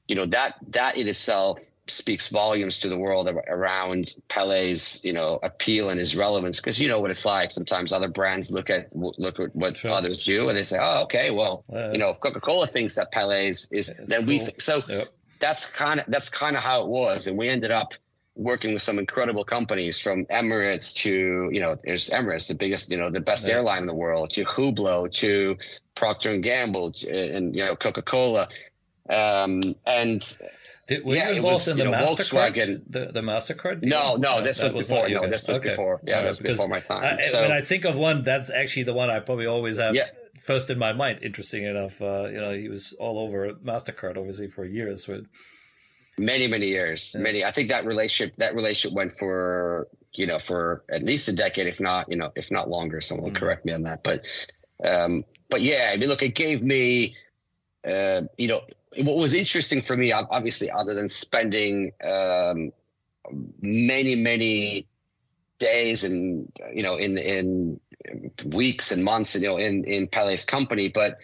you 0.08 0.16
know, 0.16 0.26
that 0.28 0.56
that 0.70 0.98
in 0.98 1.08
itself 1.08 1.60
speaks 1.88 2.30
volumes 2.30 2.80
to 2.80 2.90
the 2.90 2.98
world 2.98 3.28
around 3.48 4.16
Pele's, 4.28 5.04
you 5.04 5.14
know, 5.14 5.40
appeal 5.42 5.90
and 5.90 6.00
his 6.00 6.16
relevance. 6.16 6.58
Because 6.58 6.80
you 6.80 6.88
know 6.88 7.00
what 7.00 7.12
it's 7.12 7.26
like. 7.26 7.52
Sometimes 7.52 7.92
other 7.92 8.08
brands 8.08 8.52
look 8.52 8.70
at 8.70 8.96
look 8.96 9.40
at 9.40 9.56
what 9.56 9.78
sure. 9.78 9.92
others 9.92 10.24
do, 10.24 10.50
and 10.50 10.58
they 10.58 10.64
say, 10.64 10.78
"Oh, 10.80 11.04
okay, 11.04 11.32
well, 11.32 11.64
uh, 11.72 11.92
you 11.92 11.98
know, 11.98 12.10
if 12.10 12.20
Coca 12.20 12.40
Cola 12.40 12.68
thinks 12.68 12.96
that 12.96 13.12
Pele's 13.12 13.68
is, 13.72 13.94
then 13.98 14.20
cool. 14.22 14.28
we 14.28 14.40
think 14.40 14.62
so." 14.62 14.84
Yep. 14.88 15.14
That's 15.40 15.70
kind 15.70 16.00
of 16.00 16.06
that's 16.08 16.30
kind 16.30 16.56
of 16.56 16.64
how 16.64 16.84
it 16.84 16.88
was, 16.88 17.28
and 17.28 17.38
we 17.38 17.50
ended 17.50 17.72
up 17.72 17.94
working 18.36 18.74
with 18.74 18.82
some 18.82 18.98
incredible 18.98 19.44
companies 19.44 20.00
from 20.00 20.26
Emirates 20.26 20.96
to 20.96 21.50
you 21.52 21.60
know 21.60 21.76
there's 21.84 22.10
Emirates 22.10 22.48
the 22.48 22.56
biggest 22.56 22.90
you 22.90 22.98
know 22.98 23.10
the 23.10 23.22
best 23.22 23.48
yeah. 23.48 23.56
airline 23.56 23.82
in 23.82 23.88
the 23.88 23.94
world 23.94 24.32
to 24.32 24.44
Hublot 24.44 25.14
to 25.18 25.58
Procter 25.94 26.32
and 26.32 26.44
Gamble 26.44 26.94
and 27.08 27.56
you 27.56 27.66
know 27.66 27.76
Coca 27.76 28.02
Cola 28.02 28.48
um, 29.10 29.76
and 29.86 30.38
did, 30.88 31.06
were 31.06 31.16
yeah, 31.16 31.30
you 31.30 31.38
involved 31.38 31.68
was, 31.68 31.68
in 31.70 31.78
the 31.78 31.86
know, 31.86 31.92
Mastercard? 31.92 32.84
The, 32.90 33.12
the 33.14 33.22
Mastercard? 33.22 33.82
Deal? 33.82 33.90
No, 33.90 34.16
no, 34.18 34.42
this 34.42 34.62
was, 34.62 34.74
was 34.74 34.88
before. 34.88 35.08
No, 35.08 35.30
this 35.30 35.48
was 35.48 35.58
okay. 35.60 35.70
before. 35.70 36.02
Yeah, 36.04 36.16
right, 36.16 36.24
this 36.26 36.42
was 36.42 36.58
before 36.58 36.68
my 36.68 36.82
time. 36.82 37.20
I, 37.20 37.22
so, 37.24 37.42
when 37.42 37.54
I 37.54 37.62
think 37.62 37.86
of 37.86 37.96
one, 37.96 38.24
that's 38.24 38.50
actually 38.50 38.84
the 38.84 38.94
one 38.94 39.10
I 39.10 39.20
probably 39.22 39.46
always 39.46 39.78
have 39.78 39.96
yeah. 39.96 40.08
first 40.42 40.70
in 40.70 40.78
my 40.78 40.92
mind. 40.92 41.20
Interesting 41.24 41.64
enough, 41.64 42.02
uh, 42.02 42.26
you 42.26 42.40
know, 42.40 42.52
he 42.52 42.68
was 42.68 42.94
all 43.00 43.18
over 43.20 43.54
Mastercard, 43.54 44.18
obviously, 44.18 44.50
for 44.50 44.66
years. 44.66 45.08
With 45.08 45.26
many, 46.18 46.48
many 46.48 46.68
years, 46.68 47.14
yeah. 47.16 47.22
many. 47.22 47.46
I 47.46 47.52
think 47.52 47.70
that 47.70 47.86
relationship, 47.86 48.36
that 48.38 48.54
relationship 48.54 48.94
went 48.94 49.18
for 49.18 49.88
you 50.14 50.28
know 50.28 50.38
for 50.38 50.84
at 50.90 51.02
least 51.02 51.30
a 51.30 51.34
decade, 51.34 51.68
if 51.68 51.80
not 51.80 52.12
you 52.12 52.18
know 52.18 52.34
if 52.36 52.52
not 52.52 52.70
longer. 52.70 53.00
Someone 53.00 53.30
mm-hmm. 53.30 53.38
correct 53.38 53.64
me 53.64 53.72
on 53.72 53.84
that, 53.84 54.04
but 54.04 54.26
um, 54.84 55.24
but 55.50 55.62
yeah, 55.62 55.92
I 55.94 55.98
mean, 55.98 56.10
look, 56.10 56.24
it 56.24 56.36
gave 56.36 56.62
me. 56.62 57.16
Uh, 57.86 58.22
you 58.38 58.48
know, 58.48 58.62
what 58.98 59.16
was 59.16 59.34
interesting 59.34 59.82
for 59.82 59.96
me, 59.96 60.12
obviously, 60.12 60.72
other 60.72 60.94
than 60.94 61.08
spending 61.08 61.92
um, 62.04 62.72
many, 63.62 64.16
many 64.16 64.88
days 65.60 66.04
and 66.04 66.52
you 66.74 66.84
know 66.84 66.98
in 66.98 67.18
in 67.18 67.80
weeks 68.46 68.92
and 68.92 69.04
months, 69.04 69.36
you 69.36 69.48
know, 69.48 69.58
in 69.58 69.86
in 69.86 70.08
Pele's 70.08 70.46
company, 70.46 70.90
but 70.90 71.18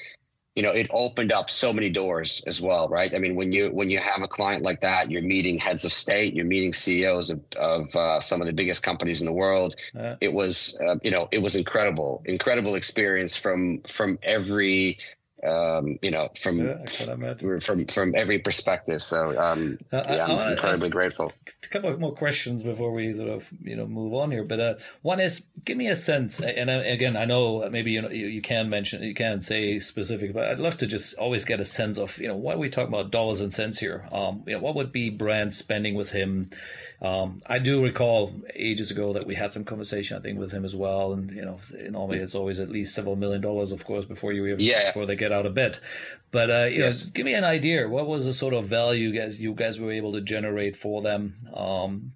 you 0.56 0.64
know, 0.64 0.72
it 0.72 0.88
opened 0.90 1.32
up 1.32 1.50
so 1.50 1.72
many 1.72 1.90
doors 1.90 2.44
as 2.46 2.60
well, 2.60 2.90
right? 2.90 3.16
I 3.16 3.20
mean, 3.20 3.36
when 3.36 3.54
you 3.54 3.70
when 3.70 3.90
you 3.90 4.00
have 4.00 4.22
a 4.22 4.28
client 4.28 4.64
like 4.64 4.82
that, 4.82 5.10
you're 5.10 5.22
meeting 5.22 5.58
heads 5.58 5.86
of 5.86 5.94
state, 5.94 6.34
you're 6.34 6.46
meeting 6.46 6.74
CEOs 6.74 7.30
of, 7.30 7.42
of 7.56 7.96
uh, 7.96 8.20
some 8.20 8.42
of 8.42 8.48
the 8.48 8.52
biggest 8.52 8.84
companies 8.84 9.22
in 9.22 9.26
the 9.26 9.34
world. 9.34 9.76
Uh, 9.98 10.16
it 10.20 10.34
was, 10.34 10.78
uh, 10.86 10.96
you 11.02 11.12
know, 11.12 11.30
it 11.32 11.42
was 11.42 11.56
incredible, 11.56 12.24
incredible 12.26 12.76
experience 12.76 13.38
from 13.38 13.84
from 13.88 14.20
every 14.22 14.98
um, 15.46 16.00
you 16.02 16.12
know, 16.12 16.30
from 16.36 16.60
yeah, 16.60 16.86
from 17.60 17.86
from 17.86 18.16
every 18.16 18.40
perspective. 18.40 19.02
So 19.02 19.40
um, 19.40 19.78
uh, 19.92 20.04
yeah, 20.10 20.26
I'm 20.26 20.52
incredibly 20.54 20.90
grateful. 20.90 21.32
A 21.64 21.68
couple 21.68 21.98
more 21.98 22.14
questions 22.14 22.64
before 22.64 22.92
we 22.92 23.14
sort 23.14 23.30
of 23.30 23.50
you 23.62 23.76
know 23.76 23.88
move 23.88 24.14
on 24.14 24.32
here. 24.32 24.44
But 24.44 24.60
uh, 24.60 24.74
one 25.02 25.20
is, 25.20 25.46
give 25.64 25.78
me 25.78 25.88
a 25.88 25.96
sense, 25.96 26.42
and 26.42 26.70
uh, 26.70 26.82
again, 26.86 27.16
I 27.16 27.26
know 27.26 27.70
maybe 27.70 27.92
you 27.92 28.02
know 28.02 28.10
you, 28.10 28.28
you 28.28 28.42
can 28.42 28.70
mention 28.70 29.04
you 29.04 29.14
can 29.14 29.42
say 29.42 29.80
specific, 29.80 30.34
but 30.34 30.50
I'd 30.50 30.60
love 30.60 30.78
to 30.78 30.88
just 30.88 31.18
always 31.18 31.46
get 31.46 31.62
a 31.62 31.66
sense 31.66 31.98
of 31.98 32.18
you 32.20 32.28
know 32.28 32.36
why 32.36 32.54
are 32.54 32.58
we 32.58 32.70
talking 32.70 32.94
about 32.94 33.12
dollars 33.12 33.42
and 33.42 33.54
cents 33.54 33.80
here. 33.80 34.08
Um, 34.12 34.44
you 34.46 34.54
know, 34.54 34.60
what 34.60 34.76
would 34.76 34.92
be 34.92 35.10
brand 35.10 35.54
spending 35.56 35.96
with 35.96 36.12
him? 36.12 36.50
Um, 37.02 37.42
I 37.46 37.60
do 37.60 37.82
recall 37.82 38.34
ages 38.54 38.92
ago 38.92 39.14
that 39.14 39.26
we 39.26 39.36
had 39.36 39.54
some 39.54 39.64
conversation, 39.64 40.18
I 40.18 40.22
think, 40.22 40.38
with 40.38 40.52
him 40.52 40.66
as 40.66 40.76
well. 40.76 41.14
And 41.14 41.32
you 41.32 41.46
know, 41.46 41.60
normally 41.90 42.18
it's 42.20 42.36
always 42.36 42.60
at 42.60 42.70
least 42.70 42.94
several 42.94 43.16
million 43.16 43.42
dollars, 43.42 43.72
of 43.72 43.86
course, 43.86 44.06
before 44.06 44.34
you 44.34 44.46
even, 44.48 44.60
yeah. 44.60 44.88
before 44.88 45.06
they 45.06 45.16
get 45.16 45.32
out 45.32 45.46
of 45.46 45.54
bed. 45.54 45.78
But 46.32 46.50
uh, 46.50 46.68
you 46.70 46.80
yes. 46.80 47.06
know, 47.06 47.12
give 47.14 47.26
me 47.26 47.34
an 47.34 47.46
idea. 47.46 47.88
What 47.88 48.08
was 48.08 48.26
the 48.26 48.34
sort 48.34 48.54
of 48.54 48.66
value 48.66 49.10
you 49.10 49.20
guys 49.20 49.40
you 49.40 49.54
guys 49.54 49.80
were 49.80 49.92
able 49.92 50.14
to 50.14 50.22
generate 50.22 50.76
for 50.76 51.02
them? 51.02 51.36
Um, 51.54 52.14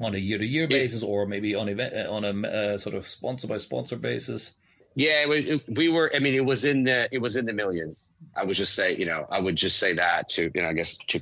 on 0.00 0.14
a 0.14 0.18
year-to-year 0.18 0.68
basis, 0.68 1.02
or 1.02 1.26
maybe 1.26 1.54
on 1.54 1.68
a 1.68 2.06
on 2.06 2.24
a 2.24 2.48
uh, 2.48 2.78
sort 2.78 2.94
of 2.94 3.06
sponsor 3.06 3.48
by 3.48 3.58
sponsor 3.58 3.96
basis. 3.96 4.54
Yeah, 4.94 5.26
we, 5.26 5.60
we 5.68 5.88
were. 5.88 6.10
I 6.14 6.18
mean, 6.18 6.34
it 6.34 6.44
was 6.44 6.64
in 6.64 6.84
the 6.84 7.08
it 7.12 7.18
was 7.18 7.36
in 7.36 7.46
the 7.46 7.52
millions. 7.52 7.96
I 8.34 8.44
would 8.44 8.56
just 8.56 8.74
say, 8.74 8.96
you 8.96 9.06
know, 9.06 9.26
I 9.30 9.40
would 9.40 9.56
just 9.56 9.78
say 9.78 9.94
that 9.94 10.30
to 10.30 10.50
you 10.54 10.62
know, 10.62 10.68
I 10.68 10.72
guess 10.72 10.96
to 11.08 11.20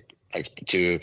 to 0.67 1.01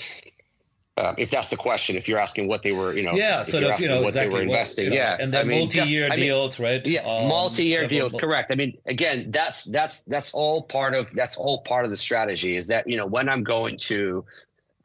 um, 0.96 1.16
if 1.18 1.32
that's 1.32 1.50
the 1.50 1.58
question, 1.58 1.96
if 1.96 2.08
you're 2.08 2.20
asking 2.20 2.48
what 2.48 2.62
they 2.62 2.72
were, 2.72 2.94
you 2.94 3.02
know, 3.02 3.14
yeah, 3.14 3.42
so 3.42 3.58
you're 3.58 3.72
asking 3.72 3.90
you 3.90 3.96
know, 3.96 4.02
what 4.02 4.10
exactly 4.10 4.30
they 4.30 4.46
were 4.46 4.52
investing, 4.52 4.86
what, 4.86 4.94
you 4.94 5.00
know, 5.00 5.04
yeah, 5.04 5.18
and 5.20 5.34
then 5.34 5.42
I 5.42 5.44
mean, 5.44 5.60
multi-year 5.60 6.06
I 6.06 6.16
mean, 6.16 6.20
deals, 6.20 6.60
right? 6.60 6.86
Yeah, 6.86 7.02
um, 7.02 7.28
multi-year 7.30 7.88
deals, 7.88 8.16
correct. 8.16 8.52
I 8.52 8.56
mean, 8.56 8.78
again, 8.86 9.32
that's 9.32 9.64
that's 9.64 10.02
that's 10.02 10.34
all 10.34 10.62
part 10.62 10.94
of 10.94 11.12
that's 11.12 11.36
all 11.36 11.62
part 11.62 11.86
of 11.86 11.90
the 11.90 11.96
strategy. 11.96 12.56
Is 12.56 12.68
that 12.68 12.88
you 12.88 12.98
know 12.98 13.08
when 13.08 13.28
I'm 13.28 13.44
going 13.44 13.78
to, 13.78 14.26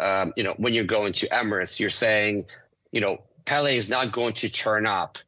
um, 0.01 0.33
you 0.35 0.45
know, 0.45 0.55
when 0.57 0.73
you're 0.73 0.85
going 0.85 1.13
to 1.15 1.29
Emirates, 1.29 1.79
you're 1.79 1.91
saying, 1.91 2.47
you 2.91 3.03
know, 3.03 3.19
Pele 3.45 3.77
is 3.77 3.91
not 3.91 4.11
going 4.11 4.33
to 4.35 4.49
turn 4.49 4.87
up 4.87 5.19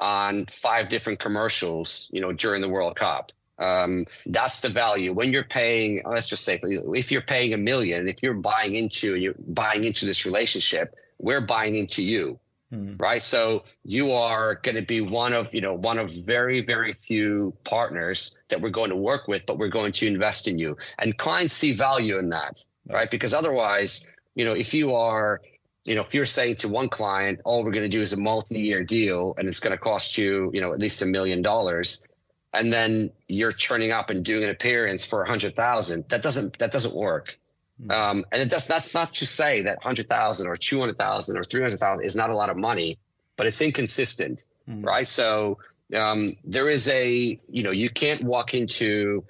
on 0.00 0.46
five 0.46 0.88
different 0.88 1.20
commercials, 1.20 2.08
you 2.12 2.20
know, 2.20 2.32
during 2.32 2.60
the 2.60 2.68
World 2.68 2.96
Cup. 2.96 3.30
Um, 3.58 4.06
that's 4.26 4.60
the 4.60 4.68
value 4.68 5.12
when 5.12 5.32
you're 5.32 5.44
paying. 5.44 6.02
Let's 6.04 6.28
just 6.28 6.44
say 6.44 6.60
if 6.62 7.12
you're 7.12 7.22
paying 7.22 7.52
a 7.52 7.56
million, 7.56 8.08
if 8.08 8.22
you're 8.22 8.34
buying 8.34 8.74
into 8.74 9.14
and 9.14 9.22
you're 9.22 9.34
buying 9.38 9.84
into 9.84 10.06
this 10.06 10.26
relationship, 10.26 10.94
we're 11.18 11.40
buying 11.40 11.76
into 11.76 12.02
you, 12.02 12.40
mm. 12.72 13.00
right? 13.00 13.22
So 13.22 13.64
you 13.84 14.12
are 14.12 14.56
going 14.56 14.74
to 14.74 14.82
be 14.82 15.00
one 15.00 15.32
of 15.32 15.54
you 15.54 15.60
know 15.60 15.74
one 15.74 15.98
of 15.98 16.10
very 16.10 16.62
very 16.62 16.94
few 16.94 17.54
partners 17.64 18.36
that 18.48 18.60
we're 18.60 18.70
going 18.70 18.90
to 18.90 18.96
work 18.96 19.28
with, 19.28 19.46
but 19.46 19.58
we're 19.58 19.68
going 19.68 19.92
to 19.92 20.06
invest 20.06 20.48
in 20.48 20.58
you, 20.58 20.76
and 20.98 21.16
clients 21.16 21.54
see 21.54 21.74
value 21.74 22.18
in 22.18 22.30
that, 22.30 22.64
right? 22.88 23.10
Because 23.10 23.34
otherwise, 23.34 24.10
you 24.34 24.44
know, 24.44 24.52
if 24.52 24.74
you 24.74 24.96
are 24.96 25.40
you 25.84 25.94
know, 25.94 26.00
if 26.00 26.14
you're 26.14 26.24
saying 26.24 26.56
to 26.56 26.68
one 26.68 26.88
client, 26.88 27.40
all 27.44 27.62
we're 27.62 27.70
going 27.70 27.84
to 27.84 27.94
do 27.94 28.00
is 28.00 28.14
a 28.14 28.16
multi-year 28.16 28.82
deal 28.82 29.34
and 29.36 29.46
it's 29.46 29.60
going 29.60 29.72
to 29.72 29.78
cost 29.78 30.16
you, 30.16 30.50
you 30.54 30.62
know, 30.62 30.72
at 30.72 30.78
least 30.78 31.02
a 31.02 31.06
million 31.06 31.42
dollars, 31.42 32.06
and 32.54 32.72
then 32.72 33.10
you're 33.28 33.52
turning 33.52 33.90
up 33.90 34.10
and 34.10 34.24
doing 34.24 34.44
an 34.44 34.50
appearance 34.50 35.04
for 35.04 35.22
a 35.22 35.28
hundred 35.28 35.56
thousand. 35.56 36.04
That 36.08 36.22
doesn't 36.22 36.58
that 36.58 36.72
doesn't 36.72 36.94
work. 36.94 37.38
Mm-hmm. 37.80 37.90
Um, 37.90 38.24
and 38.30 38.40
it 38.40 38.48
does 38.48 38.66
that's 38.66 38.94
not 38.94 39.14
to 39.14 39.26
say 39.26 39.62
that 39.62 39.82
hundred 39.82 40.08
thousand 40.08 40.46
or 40.46 40.56
two 40.56 40.78
hundred 40.78 40.98
thousand 40.98 41.36
or 41.36 41.44
three 41.44 41.60
hundred 41.60 41.80
thousand 41.80 42.04
is 42.04 42.14
not 42.14 42.30
a 42.30 42.36
lot 42.36 42.50
of 42.50 42.56
money, 42.56 42.98
but 43.36 43.46
it's 43.46 43.60
inconsistent, 43.60 44.42
mm-hmm. 44.68 44.84
right? 44.84 45.08
So 45.08 45.58
um, 45.94 46.36
there 46.44 46.68
is 46.68 46.88
a 46.88 47.40
you 47.48 47.62
know 47.62 47.72
you 47.72 47.90
can't 47.90 48.22
walk 48.22 48.54
into 48.54 49.24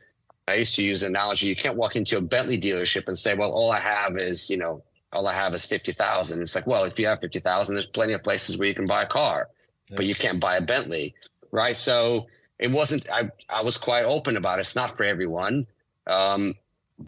I 0.47 0.57
used 0.57 0.75
to 0.77 0.83
use 0.83 1.03
an 1.03 1.09
analogy 1.09 1.47
you 1.47 1.57
can't 1.57 1.77
walk 1.77 1.97
into 1.97 2.19
a 2.19 2.21
Bentley 2.21 2.61
dealership 2.61 3.09
and 3.09 3.17
say 3.17 3.35
well 3.35 3.53
all 3.53 3.71
I 3.71 3.79
have 3.79 4.19
is 4.19 4.51
you 4.51 4.59
know 4.59 4.85
all 5.11 5.27
I 5.27 5.33
have 5.33 5.55
is 5.55 5.65
fifty 5.65 5.93
thousand. 5.93 6.43
It's 6.43 6.55
like 6.55 6.67
well 6.67 6.85
if 6.85 6.99
you 6.99 7.07
have 7.07 7.21
fifty 7.21 7.41
thousand 7.41 7.77
there's 7.77 7.87
plenty 7.87 8.13
of 8.13 8.23
places 8.23 8.59
where 8.59 8.69
you 8.69 8.75
can 8.75 8.85
buy 8.85 9.03
a 9.03 9.07
car, 9.07 9.49
yeah. 9.89 9.97
but 9.97 10.05
you 10.05 10.15
can't 10.15 10.41
buy 10.41 10.57
a 10.57 10.61
Bentley, 10.61 11.15
right? 11.51 11.77
So 11.77 12.27
it 12.59 12.71
wasn't. 12.71 13.11
I 13.11 13.31
I 13.49 13.63
was 13.63 13.79
quite 13.79 14.05
open 14.05 14.37
about 14.37 14.59
it. 14.59 14.63
It's 14.63 14.77
not 14.77 14.97
for 14.97 15.05
everyone, 15.05 15.67
um, 16.07 16.55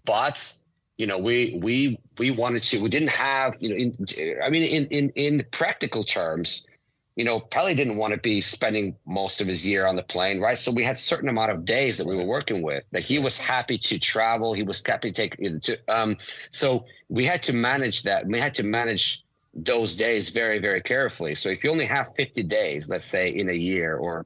but 0.05 0.53
you 0.97 1.07
know, 1.07 1.19
we 1.19 1.59
we 1.61 1.99
we 2.17 2.31
wanted 2.31 2.63
to. 2.63 2.81
We 2.81 2.89
didn't 2.89 3.09
have. 3.09 3.55
You 3.59 3.69
know, 3.69 3.75
in, 3.75 4.41
I 4.43 4.49
mean, 4.49 4.63
in 4.63 4.85
in 4.87 5.09
in 5.11 5.45
practical 5.51 6.03
terms, 6.03 6.67
you 7.15 7.23
know, 7.23 7.39
Pele 7.39 7.75
didn't 7.75 7.97
want 7.97 8.13
to 8.13 8.19
be 8.19 8.41
spending 8.41 8.97
most 9.05 9.39
of 9.39 9.47
his 9.47 9.65
year 9.65 9.85
on 9.85 9.95
the 9.95 10.03
plane, 10.03 10.39
right? 10.39 10.57
So 10.57 10.71
we 10.71 10.83
had 10.83 10.97
certain 10.97 11.29
amount 11.29 11.51
of 11.51 11.65
days 11.65 11.99
that 11.99 12.07
we 12.07 12.15
were 12.15 12.25
working 12.25 12.61
with. 12.61 12.83
That 12.91 13.03
he 13.03 13.19
was 13.19 13.39
happy 13.39 13.77
to 13.77 13.99
travel. 13.99 14.53
He 14.53 14.63
was 14.63 14.83
happy 14.85 15.11
to 15.11 15.29
take. 15.29 15.61
To, 15.63 15.79
um, 15.87 16.17
so 16.51 16.85
we 17.09 17.25
had 17.25 17.43
to 17.43 17.53
manage 17.53 18.03
that. 18.03 18.25
We 18.27 18.39
had 18.39 18.55
to 18.55 18.63
manage 18.63 19.23
those 19.53 19.95
days 19.95 20.29
very 20.29 20.59
very 20.59 20.81
carefully. 20.81 21.35
So 21.35 21.49
if 21.49 21.63
you 21.63 21.71
only 21.71 21.85
have 21.85 22.13
50 22.15 22.43
days, 22.43 22.89
let's 22.89 23.05
say 23.05 23.29
in 23.29 23.49
a 23.49 23.53
year, 23.53 23.95
or 23.95 24.25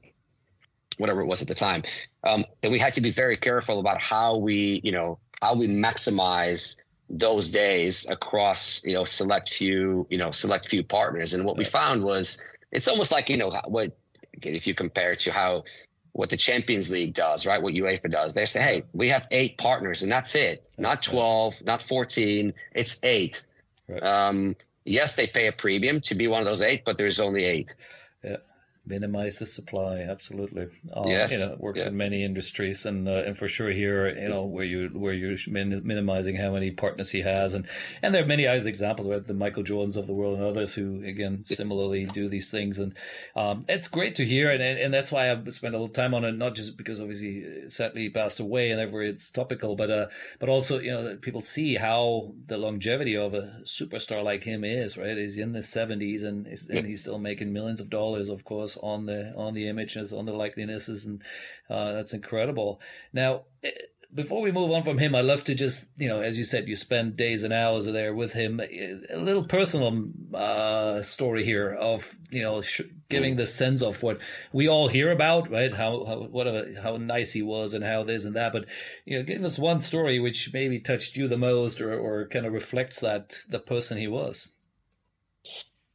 whatever 0.98 1.20
it 1.20 1.26
was 1.26 1.42
at 1.42 1.48
the 1.48 1.54
time, 1.54 1.82
um, 2.24 2.44
then 2.60 2.72
we 2.72 2.78
had 2.78 2.94
to 2.94 3.00
be 3.00 3.10
very 3.10 3.36
careful 3.36 3.78
about 3.78 4.00
how 4.00 4.36
we, 4.36 4.80
you 4.84 4.92
know, 4.92 5.18
how 5.40 5.56
we 5.56 5.68
maximize 5.68 6.76
those 7.10 7.50
days 7.50 8.08
across, 8.08 8.84
you 8.84 8.94
know, 8.94 9.04
select 9.04 9.52
few, 9.52 10.06
you 10.10 10.18
know, 10.18 10.30
select 10.30 10.68
few 10.68 10.82
partners. 10.82 11.34
And 11.34 11.44
what 11.44 11.56
we 11.56 11.64
found 11.64 12.02
was 12.02 12.40
it's 12.70 12.88
almost 12.88 13.12
like, 13.12 13.28
you 13.28 13.36
know, 13.36 13.50
what 13.66 13.96
if 14.42 14.66
you 14.66 14.74
compare 14.74 15.12
it 15.12 15.20
to 15.20 15.32
how 15.32 15.64
what 16.12 16.30
the 16.30 16.36
Champions 16.36 16.90
League 16.90 17.14
does, 17.14 17.46
right? 17.46 17.62
What 17.62 17.74
UEFA 17.74 18.10
does. 18.10 18.34
They 18.34 18.44
say, 18.44 18.62
hey, 18.62 18.82
we 18.92 19.08
have 19.08 19.26
eight 19.30 19.56
partners 19.56 20.02
and 20.02 20.12
that's 20.12 20.34
it. 20.34 20.68
Not 20.78 21.02
12, 21.02 21.62
not 21.64 21.82
14, 21.82 22.52
it's 22.74 22.98
eight. 23.02 23.46
Right. 23.88 24.02
Um, 24.02 24.56
yes, 24.84 25.14
they 25.16 25.26
pay 25.26 25.46
a 25.46 25.52
premium 25.52 26.00
to 26.02 26.14
be 26.14 26.28
one 26.28 26.40
of 26.40 26.46
those 26.46 26.62
eight, 26.62 26.84
but 26.84 26.98
there's 26.98 27.18
only 27.18 27.44
eight. 27.44 27.74
Yeah 28.22 28.36
minimize 28.84 29.38
the 29.38 29.46
supply. 29.46 29.98
Absolutely. 30.00 30.68
Um, 30.92 31.06
yes. 31.06 31.32
You 31.32 31.38
know, 31.38 31.52
it 31.52 31.60
works 31.60 31.82
yeah. 31.82 31.88
in 31.88 31.96
many 31.96 32.24
industries, 32.24 32.84
and 32.84 33.08
uh, 33.08 33.22
and 33.26 33.38
for 33.38 33.48
sure 33.48 33.70
here, 33.70 34.08
you 34.08 34.28
know, 34.28 34.44
where 34.44 34.64
you 34.64 34.88
where 34.88 35.12
you're 35.12 35.36
min- 35.48 35.82
minimizing 35.84 36.36
how 36.36 36.52
many 36.52 36.70
partners 36.70 37.10
he 37.10 37.20
has, 37.22 37.54
and 37.54 37.66
and 38.02 38.14
there 38.14 38.22
are 38.22 38.26
many 38.26 38.46
other 38.46 38.68
examples, 38.68 39.08
right? 39.08 39.26
The 39.26 39.34
Michael 39.34 39.62
Jordans 39.62 39.96
of 39.96 40.06
the 40.06 40.12
world 40.12 40.38
and 40.38 40.44
others 40.44 40.74
who 40.74 41.02
again 41.04 41.44
similarly 41.44 42.06
do 42.06 42.28
these 42.28 42.50
things, 42.50 42.78
and 42.78 42.94
um, 43.36 43.64
it's 43.68 43.88
great 43.88 44.16
to 44.16 44.24
hear, 44.24 44.50
and 44.50 44.62
and 44.62 44.92
that's 44.92 45.12
why 45.12 45.30
I've 45.30 45.54
spent 45.54 45.74
a 45.74 45.78
little 45.78 45.94
time 45.94 46.14
on 46.14 46.24
it, 46.24 46.32
not 46.32 46.54
just 46.56 46.76
because 46.76 47.00
obviously 47.00 47.44
uh, 47.44 47.70
sadly 47.70 48.10
passed 48.10 48.40
away 48.40 48.70
and 48.70 48.78
therefore 48.78 49.02
it's 49.02 49.30
topical, 49.30 49.76
but 49.76 49.90
uh, 49.90 50.06
but 50.40 50.48
also 50.48 50.80
you 50.80 50.90
know 50.90 51.16
people 51.20 51.40
see 51.40 51.76
how 51.76 52.34
the 52.46 52.58
longevity 52.58 53.16
of 53.16 53.34
a 53.34 53.60
superstar 53.64 54.24
like 54.24 54.42
him 54.42 54.64
is, 54.64 54.98
right? 54.98 55.16
He's 55.16 55.38
in 55.38 55.52
the 55.52 55.62
seventies 55.62 56.24
and, 56.24 56.46
and 56.46 56.86
he's 56.86 57.02
still 57.02 57.18
making 57.18 57.52
millions 57.52 57.80
of 57.80 57.88
dollars, 57.88 58.28
of 58.28 58.44
course 58.44 58.71
on 58.76 59.06
the 59.06 59.32
on 59.36 59.54
the 59.54 59.68
images, 59.68 60.12
on 60.12 60.26
the 60.26 60.32
likenesses, 60.32 61.06
and 61.06 61.22
uh, 61.68 61.92
that's 61.92 62.12
incredible. 62.12 62.80
Now, 63.12 63.42
eh, 63.62 63.70
before 64.14 64.42
we 64.42 64.52
move 64.52 64.70
on 64.70 64.82
from 64.82 64.98
him, 64.98 65.14
I 65.14 65.22
love 65.22 65.44
to 65.44 65.54
just 65.54 65.88
you 65.96 66.08
know, 66.08 66.20
as 66.20 66.36
you 66.36 66.44
said, 66.44 66.68
you 66.68 66.76
spend 66.76 67.16
days 67.16 67.42
and 67.42 67.52
hours 67.52 67.86
there 67.86 68.14
with 68.14 68.34
him. 68.34 68.60
A 68.60 69.16
little 69.16 69.44
personal 69.44 70.08
uh, 70.34 71.02
story 71.02 71.44
here 71.44 71.70
of 71.70 72.14
you 72.30 72.42
know 72.42 72.60
sh- 72.60 72.82
giving 73.08 73.36
the 73.36 73.46
sense 73.46 73.82
of 73.82 74.02
what 74.02 74.18
we 74.52 74.68
all 74.68 74.88
hear 74.88 75.10
about, 75.10 75.50
right? 75.50 75.74
How 75.74 76.04
how 76.04 76.22
what 76.24 76.46
a, 76.46 76.74
how 76.82 76.96
nice 76.96 77.32
he 77.32 77.42
was 77.42 77.72
and 77.74 77.84
how 77.84 78.02
this 78.02 78.24
and 78.24 78.36
that. 78.36 78.52
But 78.52 78.66
you 79.06 79.16
know, 79.16 79.24
give 79.24 79.42
us 79.44 79.58
one 79.58 79.80
story 79.80 80.18
which 80.18 80.52
maybe 80.52 80.78
touched 80.78 81.16
you 81.16 81.26
the 81.26 81.38
most, 81.38 81.80
or 81.80 81.98
or 81.98 82.28
kind 82.28 82.44
of 82.44 82.52
reflects 82.52 83.00
that 83.00 83.38
the 83.48 83.60
person 83.60 83.98
he 83.98 84.08
was. 84.08 84.48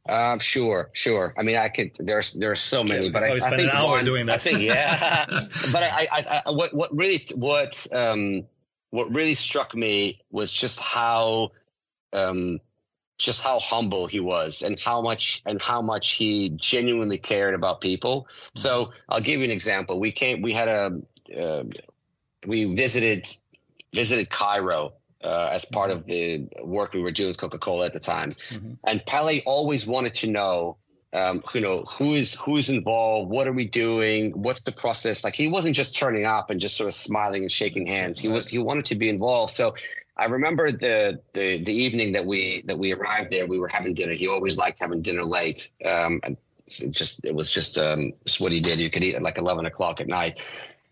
Um, 0.08 0.38
sure, 0.38 0.90
sure. 0.94 1.34
I 1.36 1.42
mean, 1.42 1.56
I 1.56 1.68
could. 1.68 1.92
There's 1.98 2.32
there's 2.32 2.60
so 2.60 2.82
many, 2.82 3.06
yeah, 3.06 3.12
but 3.12 3.24
I, 3.24 3.26
I 3.26 3.40
think 3.40 3.60
an 3.62 3.70
hour 3.70 3.90
one, 3.90 4.04
doing 4.04 4.26
that. 4.26 4.36
I 4.36 4.38
think 4.38 4.60
yeah. 4.60 5.26
but 5.72 5.82
I, 5.82 6.08
I, 6.10 6.42
I, 6.46 6.50
what 6.50 6.72
what 6.72 6.96
really 6.96 7.26
what 7.34 7.86
um 7.92 8.44
what 8.90 9.14
really 9.14 9.34
struck 9.34 9.74
me 9.74 10.22
was 10.30 10.50
just 10.50 10.80
how 10.80 11.50
um 12.14 12.60
just 13.18 13.42
how 13.42 13.58
humble 13.58 14.06
he 14.06 14.20
was 14.20 14.62
and 14.62 14.80
how 14.80 15.02
much 15.02 15.42
and 15.44 15.60
how 15.60 15.82
much 15.82 16.12
he 16.12 16.50
genuinely 16.50 17.18
cared 17.18 17.54
about 17.54 17.82
people. 17.82 18.22
Mm-hmm. 18.22 18.58
So 18.60 18.92
I'll 19.08 19.20
give 19.20 19.40
you 19.40 19.44
an 19.44 19.50
example. 19.50 20.00
We 20.00 20.12
came. 20.12 20.40
We 20.40 20.54
had 20.54 20.68
a. 20.68 21.00
Uh, 21.36 21.64
we 22.46 22.74
visited 22.74 23.28
visited 23.92 24.30
Cairo 24.30 24.94
uh, 25.22 25.50
as 25.52 25.64
part 25.64 25.90
of 25.90 26.06
the 26.06 26.48
work 26.62 26.92
we 26.92 27.00
were 27.00 27.10
doing 27.10 27.28
with 27.28 27.38
Coca 27.38 27.58
Cola 27.58 27.86
at 27.86 27.92
the 27.92 28.00
time. 28.00 28.32
Mm-hmm. 28.32 28.74
And 28.84 29.04
Pele 29.04 29.42
always 29.44 29.86
wanted 29.86 30.14
to 30.16 30.30
know, 30.30 30.76
um, 31.12 31.42
you 31.54 31.60
know, 31.60 31.82
who 31.82 32.14
is 32.14 32.34
who's 32.34 32.70
involved, 32.70 33.30
what 33.30 33.48
are 33.48 33.52
we 33.52 33.66
doing, 33.66 34.32
what's 34.32 34.60
the 34.60 34.72
process? 34.72 35.24
Like 35.24 35.34
he 35.34 35.48
wasn't 35.48 35.74
just 35.74 35.96
turning 35.96 36.24
up 36.24 36.50
and 36.50 36.60
just 36.60 36.76
sort 36.76 36.88
of 36.88 36.94
smiling 36.94 37.42
and 37.42 37.50
shaking 37.50 37.86
hands. 37.86 38.18
He 38.18 38.28
was 38.28 38.48
he 38.48 38.58
wanted 38.58 38.86
to 38.86 38.94
be 38.94 39.08
involved. 39.08 39.52
So 39.52 39.74
I 40.16 40.26
remember 40.26 40.70
the 40.70 41.20
the 41.32 41.62
the 41.62 41.72
evening 41.72 42.12
that 42.12 42.26
we 42.26 42.62
that 42.66 42.78
we 42.78 42.92
arrived 42.92 43.30
there, 43.30 43.46
we 43.46 43.58
were 43.58 43.68
having 43.68 43.94
dinner. 43.94 44.12
He 44.12 44.28
always 44.28 44.56
liked 44.56 44.80
having 44.80 45.02
dinner 45.02 45.24
late. 45.24 45.70
Um, 45.84 46.20
and 46.22 46.36
it 46.80 46.90
just 46.90 47.24
it 47.24 47.34
was 47.34 47.50
just 47.50 47.78
um, 47.78 48.12
just 48.24 48.40
what 48.40 48.52
he 48.52 48.60
did. 48.60 48.78
You 48.78 48.90
could 48.90 49.02
eat 49.02 49.14
at 49.14 49.22
like 49.22 49.38
eleven 49.38 49.66
o'clock 49.66 50.00
at 50.00 50.06
night 50.06 50.40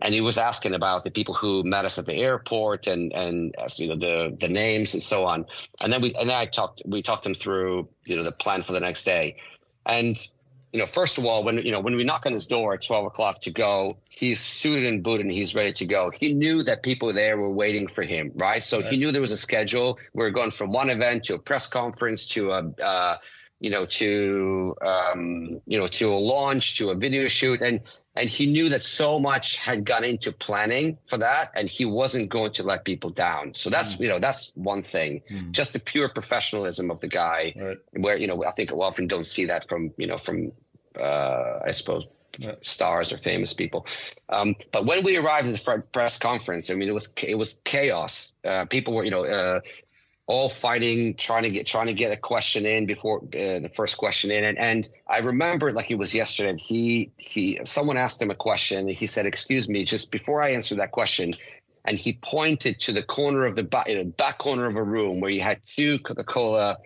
and 0.00 0.12
he 0.12 0.20
was 0.20 0.38
asking 0.38 0.74
about 0.74 1.04
the 1.04 1.10
people 1.10 1.34
who 1.34 1.62
met 1.64 1.84
us 1.84 1.98
at 1.98 2.06
the 2.06 2.14
airport 2.14 2.86
and 2.86 3.12
and 3.12 3.54
you 3.76 3.88
know 3.88 3.96
the 3.96 4.36
the 4.38 4.48
names 4.48 4.94
and 4.94 5.02
so 5.02 5.24
on. 5.24 5.46
And 5.80 5.92
then 5.92 6.02
we 6.02 6.14
and 6.14 6.28
then 6.28 6.36
I 6.36 6.44
talked 6.44 6.82
we 6.84 7.02
talked 7.02 7.24
him 7.24 7.34
through 7.34 7.88
you 8.04 8.16
know 8.16 8.22
the 8.22 8.32
plan 8.32 8.62
for 8.62 8.72
the 8.72 8.80
next 8.80 9.04
day, 9.04 9.36
and 9.84 10.16
you 10.72 10.80
know 10.80 10.86
first 10.86 11.18
of 11.18 11.24
all 11.24 11.44
when 11.44 11.58
you 11.58 11.72
know 11.72 11.80
when 11.80 11.96
we 11.96 12.04
knock 12.04 12.26
on 12.26 12.32
his 12.32 12.46
door 12.46 12.74
at 12.74 12.84
twelve 12.84 13.06
o'clock 13.06 13.40
to 13.42 13.50
go, 13.50 13.96
he's 14.10 14.40
suited 14.40 14.86
and 14.86 15.02
booted 15.02 15.26
and 15.26 15.32
he's 15.32 15.54
ready 15.54 15.72
to 15.72 15.86
go. 15.86 16.10
He 16.10 16.34
knew 16.34 16.62
that 16.64 16.82
people 16.82 17.12
there 17.12 17.38
were 17.38 17.50
waiting 17.50 17.86
for 17.86 18.02
him, 18.02 18.32
right? 18.34 18.62
So 18.62 18.80
right. 18.80 18.90
he 18.90 18.98
knew 18.98 19.12
there 19.12 19.22
was 19.22 19.30
a 19.30 19.36
schedule. 19.36 19.98
We 20.12 20.24
are 20.24 20.30
going 20.30 20.50
from 20.50 20.72
one 20.72 20.90
event 20.90 21.24
to 21.24 21.34
a 21.34 21.38
press 21.38 21.68
conference 21.68 22.26
to 22.28 22.52
a. 22.52 22.58
Uh, 22.82 23.16
you 23.60 23.70
know, 23.70 23.86
to 23.86 24.74
um, 24.84 25.60
you 25.66 25.78
know, 25.78 25.88
to 25.88 26.12
a 26.12 26.16
launch, 26.16 26.78
to 26.78 26.90
a 26.90 26.94
video 26.94 27.26
shoot, 27.28 27.62
and 27.62 27.80
and 28.14 28.28
he 28.28 28.46
knew 28.46 28.68
that 28.70 28.82
so 28.82 29.18
much 29.18 29.58
had 29.58 29.84
gone 29.84 30.04
into 30.04 30.32
planning 30.32 30.98
for 31.06 31.18
that, 31.18 31.52
and 31.54 31.68
he 31.68 31.84
wasn't 31.84 32.28
going 32.28 32.52
to 32.52 32.62
let 32.62 32.84
people 32.84 33.10
down. 33.10 33.54
So 33.54 33.70
that's 33.70 33.94
mm. 33.94 34.00
you 34.00 34.08
know, 34.08 34.18
that's 34.18 34.52
one 34.54 34.82
thing. 34.82 35.22
Mm. 35.30 35.52
Just 35.52 35.72
the 35.72 35.80
pure 35.80 36.08
professionalism 36.08 36.90
of 36.90 37.00
the 37.00 37.08
guy, 37.08 37.54
right. 37.56 37.78
where 37.92 38.16
you 38.16 38.26
know, 38.26 38.44
I 38.44 38.50
think 38.50 38.70
we 38.72 38.78
often 38.78 39.06
don't 39.06 39.26
see 39.26 39.46
that 39.46 39.68
from 39.68 39.92
you 39.96 40.06
know, 40.06 40.18
from 40.18 40.52
uh, 40.98 41.60
I 41.66 41.70
suppose 41.70 42.08
stars 42.60 43.12
or 43.12 43.18
famous 43.18 43.54
people. 43.54 43.86
Um, 44.28 44.56
but 44.72 44.86
when 44.86 45.02
we 45.04 45.16
arrived 45.16 45.48
at 45.48 45.56
the 45.56 45.82
press 45.92 46.18
conference, 46.18 46.70
I 46.70 46.74
mean, 46.74 46.88
it 46.88 46.92
was 46.92 47.12
it 47.22 47.36
was 47.36 47.60
chaos. 47.64 48.34
Uh, 48.44 48.64
people 48.66 48.94
were, 48.94 49.04
you 49.04 49.10
know, 49.10 49.24
uh, 49.24 49.60
all 50.26 50.48
fighting, 50.48 51.14
trying 51.14 51.44
to 51.44 51.50
get 51.50 51.66
trying 51.66 51.86
to 51.86 51.94
get 51.94 52.12
a 52.12 52.16
question 52.16 52.66
in 52.66 52.86
before 52.86 53.18
uh, 53.18 53.60
the 53.60 53.70
first 53.72 53.96
question 53.96 54.30
in. 54.30 54.44
And, 54.44 54.58
and 54.58 54.88
I 55.06 55.18
remember 55.18 55.72
like 55.72 55.90
it 55.90 55.98
was 55.98 56.14
yesterday. 56.14 56.56
He 56.58 57.12
he 57.16 57.60
someone 57.64 57.96
asked 57.96 58.20
him 58.20 58.30
a 58.30 58.34
question. 58.34 58.88
He 58.88 59.06
said, 59.06 59.26
"Excuse 59.26 59.68
me, 59.68 59.84
just 59.84 60.10
before 60.10 60.42
I 60.42 60.52
answer 60.52 60.76
that 60.76 60.90
question." 60.90 61.32
And 61.84 61.96
he 61.96 62.18
pointed 62.20 62.80
to 62.80 62.92
the 62.92 63.04
corner 63.04 63.44
of 63.44 63.54
the 63.54 63.62
back, 63.62 63.86
you 63.86 63.96
know, 63.96 64.04
back 64.04 64.38
corner 64.38 64.66
of 64.66 64.74
a 64.74 64.82
room 64.82 65.20
where 65.20 65.30
you 65.30 65.40
had 65.40 65.60
two 65.64 66.00
Coca-Cola 66.00 66.78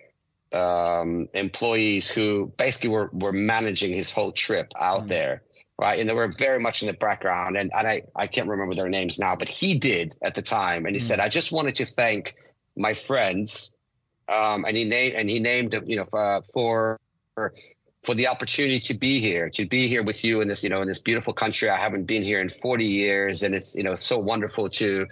um, 0.53 1.27
employees 1.33 2.11
who 2.11 2.53
basically 2.59 2.91
were 2.91 3.09
were 3.11 3.33
managing 3.33 3.95
his 3.95 4.11
whole 4.11 4.33
trip 4.33 4.73
out 4.79 5.05
mm. 5.05 5.09
there 5.09 5.43
right? 5.79 5.99
And 5.99 6.07
they 6.07 6.13
were 6.13 6.29
very 6.29 6.61
much 6.61 6.83
in 6.83 6.89
the 6.89 6.93
background. 6.93 7.57
And, 7.57 7.73
and 7.75 7.89
I, 7.89 8.03
I 8.15 8.27
can't 8.27 8.49
remember 8.49 8.75
their 8.75 8.91
names 8.91 9.19
now, 9.19 9.35
but 9.35 9.49
he 9.49 9.79
did 9.79 10.15
at 10.21 10.35
the 10.35 10.43
time. 10.43 10.85
And 10.85 10.95
he 10.95 11.01
mm. 11.01 11.05
said, 11.05 11.21
I 11.21 11.31
just 11.31 11.53
wanted 11.53 11.77
to 11.77 11.87
thank 11.87 12.37
my 12.81 12.95
friends, 12.95 13.77
um, 14.29 14.65
and 14.65 14.77
he 14.77 14.85
named 14.85 15.15
and 15.15 15.29
he 15.29 15.39
named 15.39 15.75
you 15.87 15.97
know 15.97 16.19
uh, 16.19 16.41
for 16.53 16.99
for 18.05 18.15
the 18.15 18.29
opportunity 18.29 18.81
to 18.81 18.95
be 18.95 19.21
here, 19.21 19.51
to 19.51 19.67
be 19.67 19.87
here 19.87 20.03
with 20.03 20.25
you 20.25 20.41
in 20.41 20.49
this 20.49 20.65
you 20.65 20.71
know 20.71 20.81
in 20.81 20.89
this 20.89 21.01
beautiful 21.01 21.33
country. 21.33 21.69
I 21.69 21.77
haven't 21.77 22.05
been 22.05 22.23
here 22.23 22.41
in 22.41 22.49
40 22.49 22.87
years, 22.87 23.43
and 23.43 23.55
it's 23.55 23.75
you 23.77 23.83
know 23.83 23.95
so 23.95 24.19
wonderful 24.19 24.71
to 24.71 25.07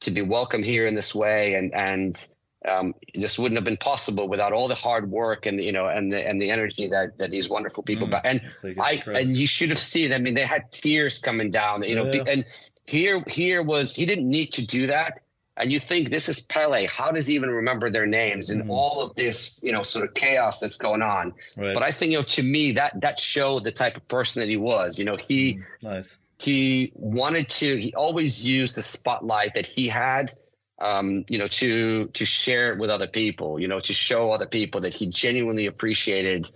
to 0.00 0.10
be 0.10 0.22
welcome 0.22 0.62
here 0.62 0.84
in 0.86 0.94
this 0.94 1.14
way, 1.14 1.54
and 1.54 1.72
and 1.72 2.26
um, 2.66 2.94
this 3.14 3.38
wouldn't 3.38 3.56
have 3.56 3.64
been 3.64 3.76
possible 3.76 4.28
without 4.28 4.52
all 4.52 4.68
the 4.68 4.74
hard 4.74 5.10
work 5.10 5.46
and 5.46 5.60
you 5.60 5.72
know 5.72 5.86
and 5.86 6.12
the 6.12 6.26
and 6.26 6.40
the 6.42 6.50
energy 6.50 6.88
that 6.88 7.18
that 7.18 7.30
these 7.30 7.48
wonderful 7.48 7.82
people. 7.84 8.08
Mm, 8.08 8.20
and 8.24 8.80
I 8.80 9.02
and 9.06 9.36
you 9.36 9.46
should 9.46 9.70
have 9.70 9.78
seen. 9.78 10.12
I 10.12 10.18
mean, 10.18 10.34
they 10.34 10.46
had 10.46 10.72
tears 10.72 11.20
coming 11.20 11.50
down. 11.50 11.82
You 11.84 11.94
know, 11.94 12.10
yeah. 12.12 12.24
and 12.26 12.44
here 12.84 13.22
here 13.26 13.62
was 13.62 13.94
he 13.94 14.06
didn't 14.06 14.28
need 14.28 14.54
to 14.54 14.66
do 14.66 14.88
that 14.88 15.20
and 15.56 15.70
you 15.70 15.78
think 15.78 16.08
this 16.08 16.28
is 16.28 16.40
Pele. 16.40 16.86
How 16.86 17.12
does 17.12 17.26
he 17.26 17.34
even 17.34 17.50
remember 17.50 17.90
their 17.90 18.06
names 18.06 18.50
and 18.50 18.64
mm. 18.64 18.70
all 18.70 19.02
of 19.02 19.14
this, 19.14 19.62
you 19.62 19.72
know, 19.72 19.82
sort 19.82 20.06
of 20.06 20.14
chaos 20.14 20.60
that's 20.60 20.78
going 20.78 21.02
on? 21.02 21.34
Right. 21.56 21.74
But 21.74 21.82
I 21.82 21.92
think, 21.92 22.12
you 22.12 22.18
know, 22.18 22.24
to 22.24 22.42
me 22.42 22.72
that 22.72 23.00
that 23.02 23.20
showed 23.20 23.64
the 23.64 23.72
type 23.72 23.96
of 23.96 24.08
person 24.08 24.40
that 24.40 24.48
he 24.48 24.56
was. 24.56 24.98
You 24.98 25.04
know, 25.04 25.16
he 25.16 25.56
mm. 25.56 25.64
nice. 25.82 26.18
He 26.38 26.92
wanted 26.94 27.50
to. 27.50 27.76
He 27.76 27.94
always 27.94 28.44
used 28.44 28.76
the 28.76 28.82
spotlight 28.82 29.54
that 29.54 29.66
he 29.66 29.88
had, 29.88 30.32
um, 30.80 31.24
you 31.28 31.38
know, 31.38 31.48
to 31.48 32.06
to 32.06 32.24
share 32.24 32.72
it 32.72 32.78
with 32.78 32.90
other 32.90 33.06
people. 33.06 33.60
You 33.60 33.68
know, 33.68 33.80
to 33.80 33.92
show 33.92 34.32
other 34.32 34.46
people 34.46 34.80
that 34.80 34.94
he 34.94 35.06
genuinely 35.06 35.66
appreciated 35.66 36.50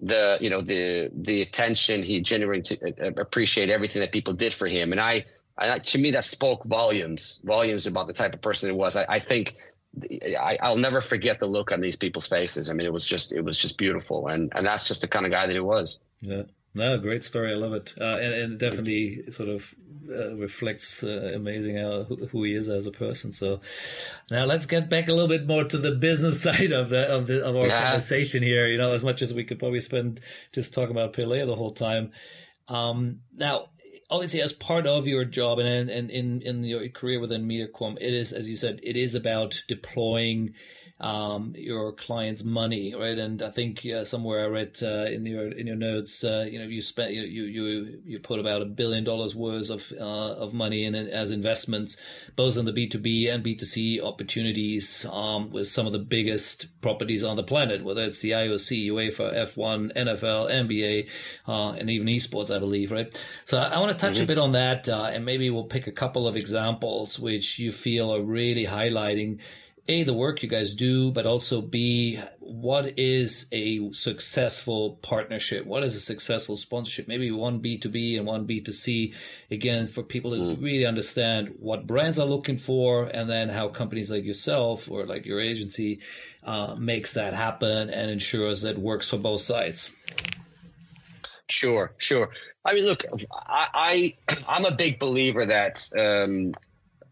the 0.00 0.38
you 0.40 0.48
know 0.48 0.60
the 0.60 1.10
the 1.12 1.42
attention 1.42 2.02
he 2.02 2.20
genuinely 2.20 2.62
uh, 2.82 3.10
appreciate 3.20 3.68
everything 3.68 4.00
that 4.00 4.12
people 4.12 4.32
did 4.32 4.54
for 4.54 4.68
him 4.68 4.92
and 4.92 5.00
i 5.00 5.24
I, 5.58 5.78
to 5.78 5.98
me, 5.98 6.12
that 6.12 6.24
spoke 6.24 6.64
volumes, 6.64 7.40
volumes 7.44 7.86
about 7.86 8.06
the 8.06 8.12
type 8.12 8.34
of 8.34 8.40
person 8.40 8.70
it 8.70 8.76
was. 8.76 8.96
I, 8.96 9.04
I 9.08 9.18
think 9.18 9.54
I, 10.02 10.58
will 10.62 10.76
never 10.76 11.00
forget 11.00 11.38
the 11.38 11.46
look 11.46 11.72
on 11.72 11.80
these 11.80 11.96
people's 11.96 12.26
faces. 12.26 12.70
I 12.70 12.74
mean, 12.74 12.86
it 12.86 12.92
was 12.92 13.06
just, 13.06 13.32
it 13.32 13.44
was 13.44 13.58
just 13.58 13.78
beautiful, 13.78 14.28
and 14.28 14.52
and 14.54 14.66
that's 14.66 14.86
just 14.86 15.00
the 15.00 15.08
kind 15.08 15.26
of 15.26 15.32
guy 15.32 15.46
that 15.46 15.52
he 15.52 15.60
was. 15.60 15.98
Yeah, 16.20 16.42
no, 16.74 16.96
great 16.98 17.24
story. 17.24 17.52
I 17.52 17.56
love 17.56 17.72
it, 17.72 17.94
uh, 18.00 18.18
and, 18.18 18.34
and 18.34 18.58
definitely 18.58 19.30
sort 19.30 19.48
of 19.48 19.74
uh, 20.10 20.34
reflects 20.36 21.02
uh, 21.02 21.32
amazing 21.34 21.76
how, 21.76 22.04
who 22.04 22.44
he 22.44 22.54
is 22.54 22.68
as 22.68 22.86
a 22.86 22.90
person. 22.90 23.32
So 23.32 23.60
now 24.30 24.44
let's 24.44 24.66
get 24.66 24.88
back 24.88 25.08
a 25.08 25.12
little 25.12 25.28
bit 25.28 25.46
more 25.46 25.64
to 25.64 25.78
the 25.78 25.92
business 25.92 26.40
side 26.42 26.72
of 26.72 26.90
the 26.90 27.08
of 27.08 27.26
the 27.26 27.44
of 27.44 27.56
our 27.56 27.66
yeah. 27.66 27.84
conversation 27.84 28.42
here. 28.42 28.68
You 28.68 28.78
know, 28.78 28.92
as 28.92 29.02
much 29.02 29.22
as 29.22 29.34
we 29.34 29.44
could 29.44 29.58
probably 29.58 29.80
spend 29.80 30.20
just 30.52 30.74
talking 30.74 30.92
about 30.92 31.12
Pele 31.14 31.44
the 31.44 31.56
whole 31.56 31.70
time. 31.70 32.12
Um, 32.68 33.20
now 33.34 33.70
obviously 34.10 34.40
as 34.40 34.52
part 34.52 34.86
of 34.86 35.06
your 35.06 35.24
job 35.24 35.58
and, 35.58 35.90
and 35.90 36.10
in, 36.10 36.42
in 36.42 36.64
your 36.64 36.88
career 36.88 37.20
within 37.20 37.46
MediaCom, 37.46 37.98
it 38.00 38.14
is, 38.14 38.32
as 38.32 38.48
you 38.48 38.56
said, 38.56 38.80
it 38.82 38.96
is 38.96 39.14
about 39.14 39.62
deploying 39.68 40.54
um, 41.00 41.52
your 41.56 41.92
client's 41.92 42.42
money, 42.42 42.92
right? 42.94 43.16
And 43.16 43.40
I 43.40 43.50
think 43.50 43.86
uh, 43.86 44.04
somewhere 44.04 44.44
I 44.44 44.48
read 44.48 44.78
uh, 44.82 45.04
in 45.04 45.24
your 45.26 45.48
in 45.52 45.66
your 45.66 45.76
notes, 45.76 46.24
uh, 46.24 46.46
you 46.50 46.58
know, 46.58 46.64
you 46.64 46.82
spent 46.82 47.12
you 47.12 47.22
you 47.22 48.00
you 48.04 48.18
put 48.18 48.40
about 48.40 48.62
a 48.62 48.64
billion 48.64 49.04
dollars 49.04 49.36
worth 49.36 49.70
of 49.70 49.92
uh, 49.92 50.04
of 50.04 50.52
money 50.52 50.84
in 50.84 50.96
as 50.96 51.30
investments, 51.30 51.96
both 52.34 52.56
in 52.56 52.64
the 52.64 52.72
B 52.72 52.88
two 52.88 52.98
B 52.98 53.28
and 53.28 53.44
B 53.44 53.54
two 53.54 53.64
C 53.64 54.00
opportunities 54.00 55.06
um, 55.12 55.50
with 55.50 55.68
some 55.68 55.86
of 55.86 55.92
the 55.92 56.00
biggest 56.00 56.80
properties 56.80 57.22
on 57.22 57.36
the 57.36 57.44
planet, 57.44 57.84
whether 57.84 58.02
it's 58.02 58.20
the 58.20 58.32
IOC, 58.32 58.88
UEFA, 58.90 59.34
F 59.34 59.56
one, 59.56 59.92
NFL, 59.94 60.50
NBA, 60.50 61.08
uh, 61.46 61.72
and 61.72 61.88
even 61.90 62.08
esports, 62.08 62.54
I 62.54 62.58
believe, 62.58 62.90
right? 62.90 63.24
So 63.44 63.58
I, 63.58 63.68
I 63.68 63.78
want 63.78 63.92
to 63.92 63.98
touch 63.98 64.14
mm-hmm. 64.14 64.24
a 64.24 64.26
bit 64.26 64.38
on 64.38 64.52
that, 64.52 64.88
uh, 64.88 65.04
and 65.04 65.24
maybe 65.24 65.48
we'll 65.48 65.64
pick 65.64 65.86
a 65.86 65.92
couple 65.92 66.26
of 66.26 66.36
examples 66.36 67.20
which 67.20 67.60
you 67.60 67.70
feel 67.70 68.12
are 68.12 68.22
really 68.22 68.66
highlighting 68.66 69.38
a 69.88 70.02
the 70.02 70.14
work 70.14 70.42
you 70.42 70.48
guys 70.48 70.74
do 70.74 71.10
but 71.10 71.26
also 71.26 71.60
b 71.60 72.20
what 72.48 72.98
is 72.98 73.46
a 73.52 73.92
successful 73.92 74.98
partnership? 75.02 75.66
What 75.66 75.84
is 75.84 75.94
a 75.94 76.00
successful 76.00 76.56
sponsorship? 76.56 77.06
Maybe 77.06 77.30
one 77.30 77.60
b2b 77.60 78.16
and 78.16 78.26
one 78.26 78.46
b2c 78.46 79.14
again 79.50 79.86
for 79.86 80.02
people 80.02 80.30
to 80.30 80.38
mm. 80.38 80.64
really 80.64 80.86
understand 80.86 81.54
what 81.58 81.86
brands 81.86 82.18
are 82.18 82.26
looking 82.26 82.56
for 82.56 83.04
and 83.04 83.28
then 83.28 83.50
how 83.50 83.68
companies 83.68 84.10
like 84.10 84.24
yourself 84.24 84.90
or 84.90 85.04
like 85.04 85.26
your 85.26 85.42
agency 85.42 86.00
uh, 86.42 86.74
makes 86.76 87.12
that 87.14 87.34
happen 87.34 87.90
and 87.90 88.10
ensures 88.10 88.62
that 88.62 88.70
it 88.70 88.78
works 88.78 89.10
for 89.10 89.18
both 89.18 89.40
sides. 89.40 89.94
Sure 91.50 91.92
sure. 91.98 92.30
I 92.64 92.74
mean 92.74 92.84
look 92.84 93.04
i, 93.32 94.14
I 94.28 94.34
i'm 94.48 94.64
a 94.64 94.74
big 94.74 94.98
believer 94.98 95.44
that 95.46 95.88
um, 95.96 96.52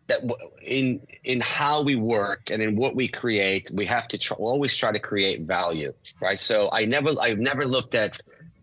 that 0.09 0.23
in 0.63 1.07
in 1.25 1.41
how 1.41 1.83
we 1.83 1.97
work 1.97 2.51
and 2.51 2.63
in 2.63 2.77
what 2.77 2.95
we 2.95 3.09
create, 3.09 3.71
we 3.71 3.87
have 3.87 4.07
to 4.09 4.19
try, 4.19 4.37
always 4.37 4.75
try 4.75 4.93
to 4.93 5.01
create 5.01 5.43
value, 5.43 5.93
right? 6.21 6.39
So 6.39 6.69
I 6.73 6.85
never 6.85 7.11
I've 7.21 7.39
never 7.39 7.65
looked 7.65 7.95
at 7.95 8.19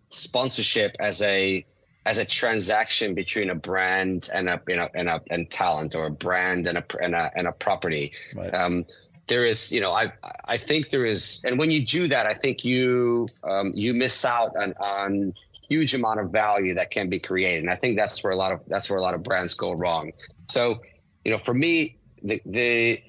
sponsorship 0.09 0.95
as 0.99 1.21
a 1.21 1.65
as 2.05 2.17
a 2.17 2.25
transaction 2.25 3.13
between 3.13 3.49
a 3.49 3.55
brand 3.55 4.29
and 4.33 4.49
a 4.49 4.61
you 4.67 4.75
know 4.75 4.89
and 4.93 5.09
a 5.09 5.21
and 5.29 5.49
talent 5.49 5.95
or 5.95 6.05
a 6.05 6.11
brand 6.11 6.67
and 6.67 6.77
a 6.77 6.85
and 7.01 7.15
a, 7.15 7.31
and 7.35 7.47
a 7.47 7.51
property. 7.51 8.13
Right. 8.35 8.53
Um, 8.53 8.85
there 9.27 9.45
is 9.45 9.71
you 9.71 9.81
know 9.81 9.91
I 9.91 10.13
I 10.45 10.57
think 10.57 10.89
there 10.89 11.05
is 11.05 11.41
and 11.43 11.57
when 11.57 11.71
you 11.71 11.85
do 11.85 12.07
that 12.09 12.25
I 12.25 12.33
think 12.33 12.63
you 12.63 13.27
um, 13.43 13.71
you 13.73 13.93
miss 13.93 14.23
out 14.25 14.55
on 14.55 14.73
on 14.73 15.33
huge 15.69 15.93
amount 15.93 16.19
of 16.19 16.29
value 16.29 16.75
that 16.75 16.91
can 16.91 17.09
be 17.09 17.19
created 17.19 17.63
and 17.63 17.69
I 17.69 17.75
think 17.75 17.97
that's 17.97 18.21
where 18.23 18.33
a 18.33 18.35
lot 18.35 18.51
of 18.51 18.61
that's 18.67 18.89
where 18.89 18.99
a 18.99 19.01
lot 19.01 19.13
of 19.13 19.23
brands 19.23 19.53
go 19.53 19.73
wrong. 19.73 20.11
So 20.49 20.81
you 21.23 21.31
know, 21.31 21.37
for 21.37 21.53
me, 21.53 21.97
the, 22.21 22.41
the 22.45 23.01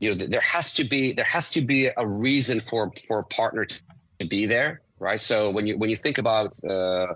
you 0.00 0.14
know, 0.14 0.26
there 0.26 0.40
has 0.40 0.74
to 0.74 0.84
be 0.84 1.12
there 1.12 1.24
has 1.24 1.50
to 1.50 1.62
be 1.62 1.90
a 1.94 2.06
reason 2.06 2.60
for 2.60 2.92
for 3.06 3.20
a 3.20 3.24
partner 3.24 3.64
to, 3.64 3.80
to 4.20 4.26
be 4.26 4.46
there, 4.46 4.80
right? 4.98 5.20
So 5.20 5.50
when 5.50 5.66
you 5.66 5.76
when 5.76 5.90
you 5.90 5.96
think 5.96 6.18
about 6.18 6.54
uh, 6.64 7.14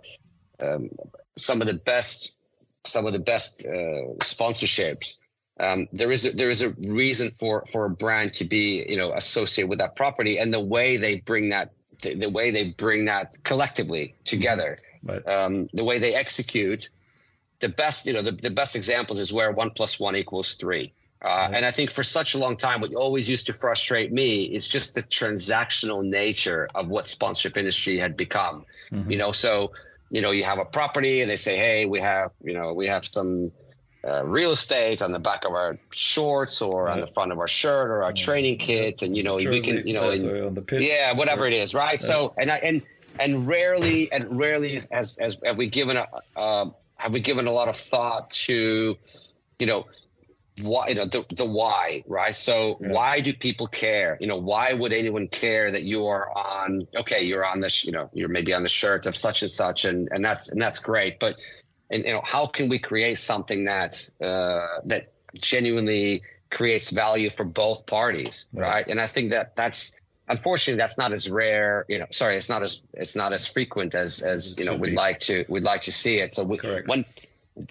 um, 0.60 0.90
some 1.36 1.60
of 1.60 1.66
the 1.66 1.74
best 1.74 2.36
some 2.84 3.06
of 3.06 3.12
the 3.12 3.20
best 3.20 3.64
uh, 3.64 4.18
sponsorships, 4.18 5.18
um, 5.60 5.86
there 5.92 6.10
is 6.10 6.26
a, 6.26 6.32
there 6.32 6.50
is 6.50 6.62
a 6.62 6.70
reason 6.70 7.32
for 7.38 7.64
for 7.70 7.84
a 7.84 7.90
brand 7.90 8.34
to 8.34 8.44
be 8.44 8.84
you 8.88 8.96
know 8.96 9.12
associated 9.12 9.68
with 9.68 9.78
that 9.78 9.94
property 9.94 10.38
and 10.38 10.52
the 10.52 10.60
way 10.60 10.96
they 10.96 11.20
bring 11.20 11.50
that 11.50 11.72
the, 12.02 12.14
the 12.14 12.30
way 12.30 12.50
they 12.50 12.70
bring 12.70 13.04
that 13.04 13.42
collectively 13.44 14.16
together, 14.24 14.78
right. 15.04 15.26
um, 15.28 15.68
the 15.72 15.84
way 15.84 15.98
they 15.98 16.14
execute 16.14 16.90
the 17.62 17.70
best, 17.70 18.06
you 18.06 18.12
know, 18.12 18.20
the, 18.20 18.32
the 18.32 18.50
best 18.50 18.76
examples 18.76 19.18
is 19.18 19.32
where 19.32 19.50
one 19.50 19.70
plus 19.70 19.98
one 19.98 20.14
equals 20.16 20.54
three. 20.54 20.92
Uh, 21.22 21.48
and 21.52 21.64
I 21.64 21.70
think 21.70 21.92
for 21.92 22.02
such 22.02 22.34
a 22.34 22.38
long 22.38 22.56
time, 22.56 22.80
what 22.80 22.92
always 22.94 23.28
used 23.28 23.46
to 23.46 23.52
frustrate 23.52 24.12
me 24.12 24.42
is 24.42 24.66
just 24.66 24.96
the 24.96 25.02
transactional 25.02 26.04
nature 26.04 26.68
of 26.74 26.88
what 26.88 27.06
sponsorship 27.06 27.56
industry 27.56 27.96
had 27.96 28.16
become. 28.16 28.66
Mm-hmm. 28.90 29.10
You 29.10 29.18
know, 29.18 29.32
so 29.32 29.72
you 30.10 30.20
know, 30.20 30.32
you 30.32 30.42
have 30.44 30.58
a 30.58 30.64
property, 30.64 31.22
and 31.22 31.30
they 31.30 31.36
say, 31.36 31.56
"Hey, 31.56 31.86
we 31.86 32.00
have, 32.00 32.32
you 32.42 32.52
know, 32.52 32.74
we 32.74 32.88
have 32.88 33.06
some 33.06 33.52
uh, 34.04 34.24
real 34.26 34.50
estate 34.50 35.00
on 35.00 35.12
the 35.12 35.20
back 35.20 35.44
of 35.44 35.52
our 35.52 35.78
shorts 35.90 36.60
or 36.60 36.90
on 36.90 36.98
the 36.98 37.06
front 37.06 37.30
of 37.30 37.38
our 37.38 37.48
shirt 37.48 37.88
or 37.88 38.02
our 38.02 38.12
training 38.12 38.58
kit, 38.58 39.02
and 39.02 39.16
you 39.16 39.22
know, 39.22 39.38
Jersey, 39.38 39.48
we 39.48 39.60
can, 39.62 39.86
you 39.86 39.94
know, 39.94 40.10
and, 40.10 40.70
yeah, 40.72 41.12
whatever 41.12 41.46
it 41.46 41.52
is, 41.52 41.72
right? 41.72 42.00
So, 42.00 42.34
and 42.36 42.50
I 42.50 42.56
and 42.56 42.82
and 43.20 43.46
rarely 43.46 44.10
and 44.10 44.36
rarely 44.36 44.76
as 44.90 45.18
as 45.18 45.38
have 45.44 45.56
we 45.56 45.68
given 45.68 45.96
a, 45.96 46.06
uh, 46.36 46.70
have 47.02 47.12
we 47.12 47.20
given 47.20 47.48
a 47.48 47.52
lot 47.52 47.68
of 47.68 47.76
thought 47.76 48.30
to, 48.30 48.96
you 49.58 49.66
know, 49.66 49.86
why 50.60 50.88
you 50.88 50.94
know 50.94 51.06
the, 51.06 51.24
the 51.34 51.46
why 51.46 52.04
right 52.06 52.34
so 52.34 52.76
yeah. 52.78 52.92
why 52.92 53.20
do 53.20 53.32
people 53.32 53.66
care 53.66 54.18
you 54.20 54.26
know 54.26 54.36
why 54.36 54.70
would 54.70 54.92
anyone 54.92 55.26
care 55.26 55.70
that 55.70 55.82
you 55.82 56.08
are 56.08 56.30
on 56.36 56.86
okay 56.94 57.22
you're 57.22 57.44
on 57.44 57.60
this 57.60 57.86
you 57.86 57.90
know 57.90 58.10
you're 58.12 58.28
maybe 58.28 58.52
on 58.52 58.62
the 58.62 58.68
shirt 58.68 59.06
of 59.06 59.16
such 59.16 59.40
and 59.40 59.50
such 59.50 59.86
and 59.86 60.10
and 60.12 60.22
that's 60.22 60.50
and 60.50 60.60
that's 60.60 60.78
great 60.78 61.18
but 61.18 61.40
and 61.90 62.04
you 62.04 62.12
know 62.12 62.20
how 62.22 62.44
can 62.44 62.68
we 62.68 62.78
create 62.78 63.16
something 63.16 63.64
that 63.64 64.10
uh 64.20 64.80
that 64.84 65.14
genuinely 65.34 66.22
creates 66.50 66.90
value 66.90 67.30
for 67.30 67.44
both 67.44 67.86
parties 67.86 68.46
right, 68.52 68.68
right? 68.68 68.88
and 68.88 69.00
i 69.00 69.06
think 69.06 69.30
that 69.30 69.56
that's 69.56 69.96
unfortunately 70.32 70.78
that's 70.78 70.98
not 70.98 71.12
as 71.12 71.30
rare 71.30 71.84
you 71.88 71.98
know 71.98 72.06
sorry 72.10 72.36
it's 72.36 72.48
not 72.48 72.62
as 72.62 72.82
it's 72.94 73.14
not 73.14 73.32
as 73.32 73.46
frequent 73.46 73.94
as 73.94 74.20
as 74.20 74.58
you 74.58 74.64
know 74.64 74.74
we'd 74.74 74.94
like 74.94 75.20
to 75.20 75.44
we'd 75.48 75.62
like 75.62 75.82
to 75.82 75.92
see 75.92 76.18
it. 76.18 76.34
So 76.34 76.44
we, 76.44 76.58
when 76.86 77.04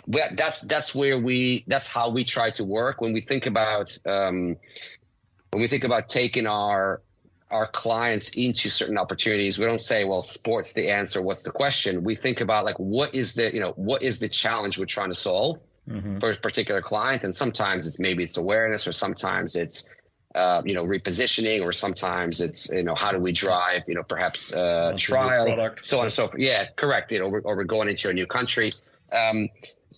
that's 0.08 0.62
that's 0.62 0.94
where 0.94 1.20
we 1.20 1.64
that's 1.68 1.90
how 1.90 2.10
we 2.10 2.24
try 2.24 2.52
to 2.52 2.64
work. 2.64 3.02
When 3.02 3.14
we 3.14 3.22
think 3.22 3.46
about 3.46 3.98
um, 4.06 4.58
when 5.52 5.62
we 5.62 5.68
think 5.68 5.84
about 5.84 6.10
taking 6.10 6.48
our 6.48 7.02
our 7.50 7.68
clients 7.68 8.30
into 8.30 8.70
certain 8.70 8.98
opportunities 8.98 9.60
we 9.60 9.66
don't 9.66 9.82
say 9.82 10.06
well 10.06 10.22
sports 10.22 10.72
the 10.72 10.90
answer 10.90 11.22
what's 11.22 11.44
the 11.44 11.52
question? 11.52 12.04
We 12.04 12.16
think 12.16 12.40
about 12.40 12.64
like 12.64 12.80
what 12.80 13.14
is 13.14 13.34
the 13.34 13.54
you 13.54 13.60
know 13.60 13.74
what 13.76 14.04
is 14.04 14.20
the 14.20 14.30
challenge 14.30 14.78
we're 14.78 14.86
trying 14.86 15.10
to 15.10 15.16
solve 15.16 15.60
mm-hmm. 15.90 16.20
for 16.20 16.32
a 16.32 16.36
particular 16.36 16.82
client? 16.82 17.24
And 17.24 17.36
sometimes 17.36 17.88
it's 17.88 18.00
maybe 18.00 18.24
it's 18.24 18.38
awareness 18.38 18.88
or 18.88 18.94
sometimes 18.94 19.56
it's 19.56 19.90
uh, 20.34 20.62
you 20.66 20.74
know, 20.74 20.84
repositioning, 20.84 21.62
or 21.62 21.72
sometimes 21.72 22.42
it's, 22.42 22.70
you 22.70 22.84
know, 22.84 22.96
how 22.96 23.12
do 23.12 23.20
we 23.20 23.32
drive, 23.32 23.84
you 23.88 23.96
know, 23.96 24.04
perhaps 24.04 24.54
uh, 24.54 24.94
trial, 24.98 25.74
so 25.82 26.00
on 26.00 26.06
and 26.06 26.14
so 26.14 26.28
forth. 26.28 26.40
Yeah, 26.40 26.68
correct. 26.76 27.12
You 27.12 27.20
know, 27.20 27.26
or 27.28 27.56
we're 27.56 27.64
going 27.64 27.90
into 27.90 28.10
a 28.10 28.14
new 28.14 28.28
country. 28.28 28.72
Um, 29.12 29.50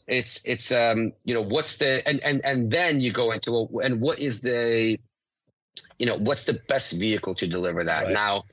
it's 0.07 0.41
it's 0.43 0.71
um, 0.71 1.13
you 1.23 1.33
know, 1.33 1.41
what's 1.41 1.77
the 1.77 2.07
and 2.07 2.19
and 2.23 2.43
and 2.43 2.71
then 2.71 2.99
you 2.99 3.11
go 3.11 3.31
into 3.31 3.55
a, 3.55 3.77
and 3.85 4.01
what 4.01 4.19
is 4.19 4.41
the, 4.41 4.99
you 5.99 6.05
know, 6.05 6.17
what's 6.17 6.45
the 6.45 6.53
best 6.53 6.93
vehicle 6.93 7.35
to 7.35 7.47
deliver 7.47 7.83
that 7.83 8.05
right. 8.05 8.13
now. 8.13 8.45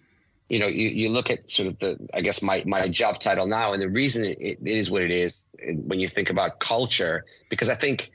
You 0.51 0.59
know, 0.59 0.67
you, 0.67 0.89
you 0.89 1.11
look 1.11 1.31
at 1.31 1.49
sort 1.49 1.69
of 1.69 1.79
the, 1.79 2.09
I 2.13 2.23
guess 2.23 2.43
my, 2.43 2.65
my 2.67 2.89
job 2.89 3.21
title 3.21 3.47
now, 3.47 3.73
and 3.73 3.81
the 3.81 3.89
reason 3.89 4.25
it, 4.25 4.37
it 4.41 4.59
is 4.67 4.91
what 4.91 5.03
it 5.03 5.13
is 5.13 5.45
when 5.61 6.01
you 6.01 6.09
think 6.09 6.29
about 6.29 6.59
culture, 6.59 7.25
because 7.49 7.71
I 7.71 7.77
think 7.77 8.11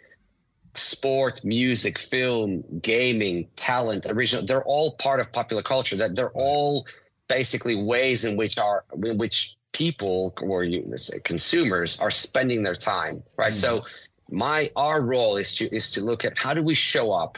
sport, 0.78 1.44
music, 1.44 2.00
film, 2.00 2.64
gaming, 2.82 3.48
talent, 3.56 4.06
original, 4.08 4.46
they're 4.46 4.64
all 4.64 4.92
part 4.94 5.20
of 5.20 5.32
popular 5.32 5.64
culture. 5.64 5.98
That 5.98 6.16
they're 6.16 6.32
all 6.32 6.88
basically 7.28 7.76
ways 7.76 8.26
in 8.26 8.38
which 8.38 8.58
are 8.58 8.86
in 9.04 9.18
which 9.18 9.56
people 9.72 10.34
or 10.42 10.64
you 10.64 10.94
say 10.96 11.20
consumers 11.20 12.00
are 12.00 12.12
spending 12.12 12.64
their 12.64 12.76
time, 12.76 13.24
right? 13.38 13.52
Mm-hmm. 13.52 13.82
So 13.82 13.86
my 14.30 14.72
our 14.76 15.02
role 15.02 15.38
is 15.38 15.56
to 15.56 15.76
is 15.76 15.92
to 15.92 16.02
look 16.02 16.26
at 16.26 16.38
how 16.38 16.54
do 16.54 16.64
we 16.64 16.76
show 16.76 17.12
up 17.12 17.38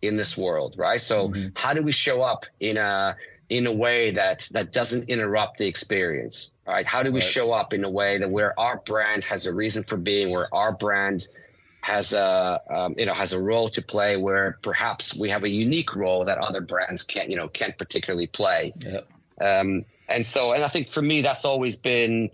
in 0.00 0.16
this 0.16 0.36
world, 0.36 0.74
right? 0.76 1.00
So 1.00 1.28
mm-hmm. 1.28 1.48
how 1.54 1.74
do 1.74 1.82
we 1.82 1.92
show 1.92 2.22
up 2.22 2.46
in 2.60 2.76
a 2.76 3.16
in 3.48 3.66
a 3.66 3.72
way 3.72 4.12
that 4.12 4.48
that 4.52 4.72
doesn't 4.72 5.08
interrupt 5.08 5.58
the 5.58 5.66
experience, 5.66 6.52
right? 6.66 6.86
How 6.86 7.02
do 7.02 7.12
we 7.12 7.20
right. 7.20 7.28
show 7.28 7.52
up 7.52 7.74
in 7.74 7.84
a 7.84 7.90
way 7.90 8.18
that 8.18 8.30
where 8.30 8.58
our 8.58 8.78
brand 8.78 9.24
has 9.24 9.46
a 9.46 9.54
reason 9.54 9.84
for 9.84 9.96
being, 9.96 10.30
where 10.30 10.52
our 10.54 10.72
brand 10.72 11.26
has 11.82 12.12
a 12.12 12.60
um, 12.70 12.94
you 12.96 13.04
know 13.06 13.12
has 13.12 13.32
a 13.32 13.40
role 13.40 13.68
to 13.68 13.82
play 13.82 14.16
where 14.16 14.58
perhaps 14.62 15.14
we 15.14 15.28
have 15.30 15.42
a 15.44 15.48
unique 15.48 15.94
role 15.94 16.24
that 16.24 16.38
other 16.38 16.60
brands 16.60 17.02
can't 17.02 17.28
you 17.28 17.36
know 17.36 17.48
can't 17.48 17.76
particularly 17.76 18.28
play. 18.28 18.72
Um, 19.40 19.84
and 20.08 20.24
so 20.24 20.52
and 20.52 20.64
I 20.64 20.68
think 20.68 20.90
for 20.90 21.02
me 21.02 21.22
that's 21.22 21.44
always 21.44 21.76
been 21.76 22.30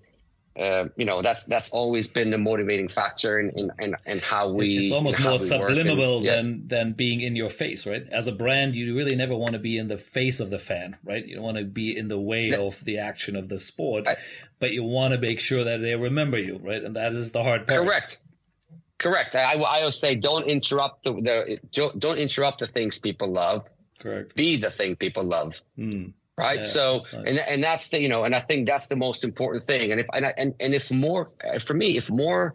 uh, 0.58 0.88
you 0.96 1.06
know 1.06 1.22
that's 1.22 1.44
that's 1.44 1.70
always 1.70 2.08
been 2.08 2.30
the 2.30 2.36
motivating 2.36 2.88
factor 2.88 3.40
in 3.40 3.50
in, 3.58 3.72
in, 3.78 3.96
in 4.04 4.18
how 4.18 4.50
we 4.50 4.76
it's 4.76 4.92
almost 4.92 5.18
more 5.18 5.38
subliminal 5.38 6.16
and, 6.16 6.26
yeah. 6.26 6.36
than 6.36 6.68
than 6.68 6.92
being 6.92 7.22
in 7.22 7.34
your 7.34 7.48
face 7.48 7.86
right? 7.86 8.06
As 8.10 8.26
a 8.26 8.32
brand 8.32 8.76
you 8.76 8.94
really 8.94 9.16
never 9.16 9.34
want 9.34 9.52
to 9.52 9.58
be 9.58 9.78
in 9.78 9.88
the 9.88 9.96
face 9.96 10.40
of 10.40 10.50
the 10.50 10.58
fan 10.58 10.96
right? 11.04 11.24
You 11.24 11.36
don't 11.36 11.44
want 11.44 11.56
to 11.56 11.64
be 11.64 11.96
in 11.96 12.08
the 12.08 12.18
way 12.18 12.52
of 12.52 12.84
the 12.84 12.98
action 12.98 13.34
of 13.34 13.48
the 13.48 13.60
sport 13.60 14.08
I, 14.08 14.16
but 14.58 14.72
you 14.72 14.82
want 14.82 15.14
to 15.14 15.20
make 15.20 15.40
sure 15.40 15.64
that 15.64 15.78
they 15.78 15.94
remember 15.94 16.36
you 16.36 16.60
right? 16.62 16.82
And 16.82 16.96
that 16.96 17.12
is 17.12 17.32
the 17.32 17.42
hard 17.42 17.66
part. 17.66 17.80
Correct 17.80 18.18
Correct. 18.98 19.34
I, 19.34 19.54
I 19.54 19.80
always 19.80 19.96
say 19.96 20.16
don't 20.16 20.46
interrupt 20.46 21.04
the, 21.04 21.12
the 21.12 21.58
don't, 21.72 21.98
don't 21.98 22.18
interrupt 22.18 22.60
the 22.60 22.66
things 22.66 22.98
people 22.98 23.28
love. 23.28 23.68
Correct. 23.98 24.34
Be 24.34 24.56
the 24.56 24.70
thing 24.70 24.96
people 24.96 25.24
love. 25.24 25.60
Mm. 25.78 26.12
Right. 26.36 26.58
Yeah, 26.58 26.64
so 26.64 26.98
nice. 27.12 27.12
and 27.12 27.38
and 27.38 27.64
that's 27.64 27.88
the 27.88 28.00
you 28.00 28.08
know 28.08 28.24
and 28.24 28.34
I 28.34 28.40
think 28.40 28.66
that's 28.66 28.86
the 28.86 28.96
most 28.96 29.24
important 29.24 29.64
thing. 29.64 29.90
And 29.90 30.00
if 30.00 30.06
and 30.12 30.26
and, 30.36 30.54
and 30.60 30.74
if 30.74 30.90
more 30.90 31.28
for 31.60 31.74
me 31.74 31.96
if 31.96 32.10
more 32.10 32.54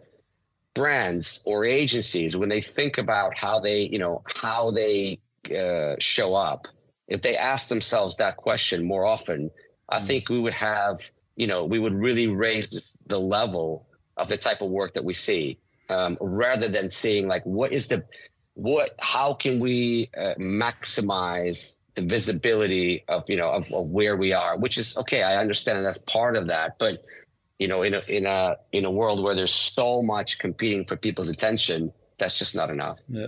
brands 0.72 1.42
or 1.44 1.64
agencies 1.64 2.36
when 2.36 2.48
they 2.48 2.60
think 2.60 2.98
about 2.98 3.38
how 3.38 3.60
they 3.60 3.82
you 3.82 3.98
know 3.98 4.22
how 4.26 4.70
they 4.70 5.20
uh, 5.54 5.96
show 5.98 6.34
up 6.34 6.66
if 7.08 7.22
they 7.22 7.36
ask 7.36 7.68
themselves 7.68 8.16
that 8.16 8.36
question 8.36 8.86
more 8.86 9.04
often, 9.04 9.50
I 9.88 10.00
mm. 10.00 10.06
think 10.06 10.28
we 10.28 10.40
would 10.40 10.54
have, 10.54 11.00
you 11.36 11.46
know, 11.46 11.64
we 11.64 11.78
would 11.78 11.94
really 11.94 12.28
raise 12.28 12.96
the 13.06 13.20
level 13.20 13.86
of 14.16 14.28
the 14.28 14.36
type 14.36 14.62
of 14.62 14.70
work 14.70 14.94
that 14.94 15.04
we 15.04 15.12
see, 15.12 15.58
um, 15.88 16.18
rather 16.20 16.68
than 16.68 16.90
seeing 16.90 17.28
like 17.28 17.44
what 17.44 17.72
is 17.72 17.88
the, 17.88 18.04
what, 18.54 18.94
how 18.98 19.34
can 19.34 19.60
we 19.60 20.10
uh, 20.16 20.34
maximize 20.38 21.78
the 21.94 22.02
visibility 22.02 23.04
of 23.08 23.24
you 23.28 23.36
know 23.36 23.50
of, 23.50 23.72
of 23.72 23.90
where 23.90 24.16
we 24.16 24.32
are, 24.32 24.58
which 24.58 24.78
is 24.78 24.96
okay. 24.96 25.22
I 25.22 25.36
understand 25.36 25.84
that's 25.84 25.98
part 25.98 26.36
of 26.36 26.48
that, 26.48 26.76
but 26.78 27.04
you 27.58 27.68
know, 27.68 27.82
in 27.82 27.94
a 27.94 28.00
in 28.08 28.26
a 28.26 28.56
in 28.72 28.84
a 28.84 28.90
world 28.90 29.22
where 29.22 29.34
there's 29.34 29.54
so 29.54 30.02
much 30.02 30.38
competing 30.38 30.84
for 30.84 30.96
people's 30.96 31.28
attention, 31.28 31.92
that's 32.18 32.38
just 32.38 32.54
not 32.54 32.70
enough. 32.70 32.98
Yeah. 33.08 33.26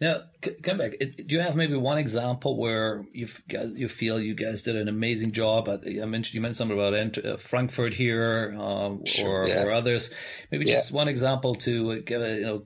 Now, 0.00 0.22
come 0.62 0.78
back. 0.78 0.92
Do 0.98 1.34
you 1.34 1.40
have 1.40 1.56
maybe 1.56 1.74
one 1.74 1.98
example 1.98 2.56
where 2.56 3.04
you 3.12 3.26
you 3.74 3.88
feel 3.88 4.20
you 4.20 4.34
guys 4.34 4.62
did 4.62 4.76
an 4.76 4.88
amazing 4.88 5.32
job? 5.32 5.68
I 5.68 6.04
mentioned 6.04 6.34
you 6.34 6.40
mentioned 6.40 6.56
something 6.56 6.78
about 6.78 7.18
uh, 7.18 7.36
Frankfurt 7.36 7.94
here, 7.94 8.56
uh, 8.58 8.94
sure, 9.04 9.42
or, 9.42 9.48
yeah. 9.48 9.64
or 9.64 9.72
others. 9.72 10.12
Maybe 10.52 10.64
just 10.64 10.90
yeah. 10.90 10.96
one 10.96 11.08
example 11.08 11.54
to 11.56 12.00
give 12.02 12.22
a, 12.22 12.34
you 12.34 12.46
know 12.46 12.62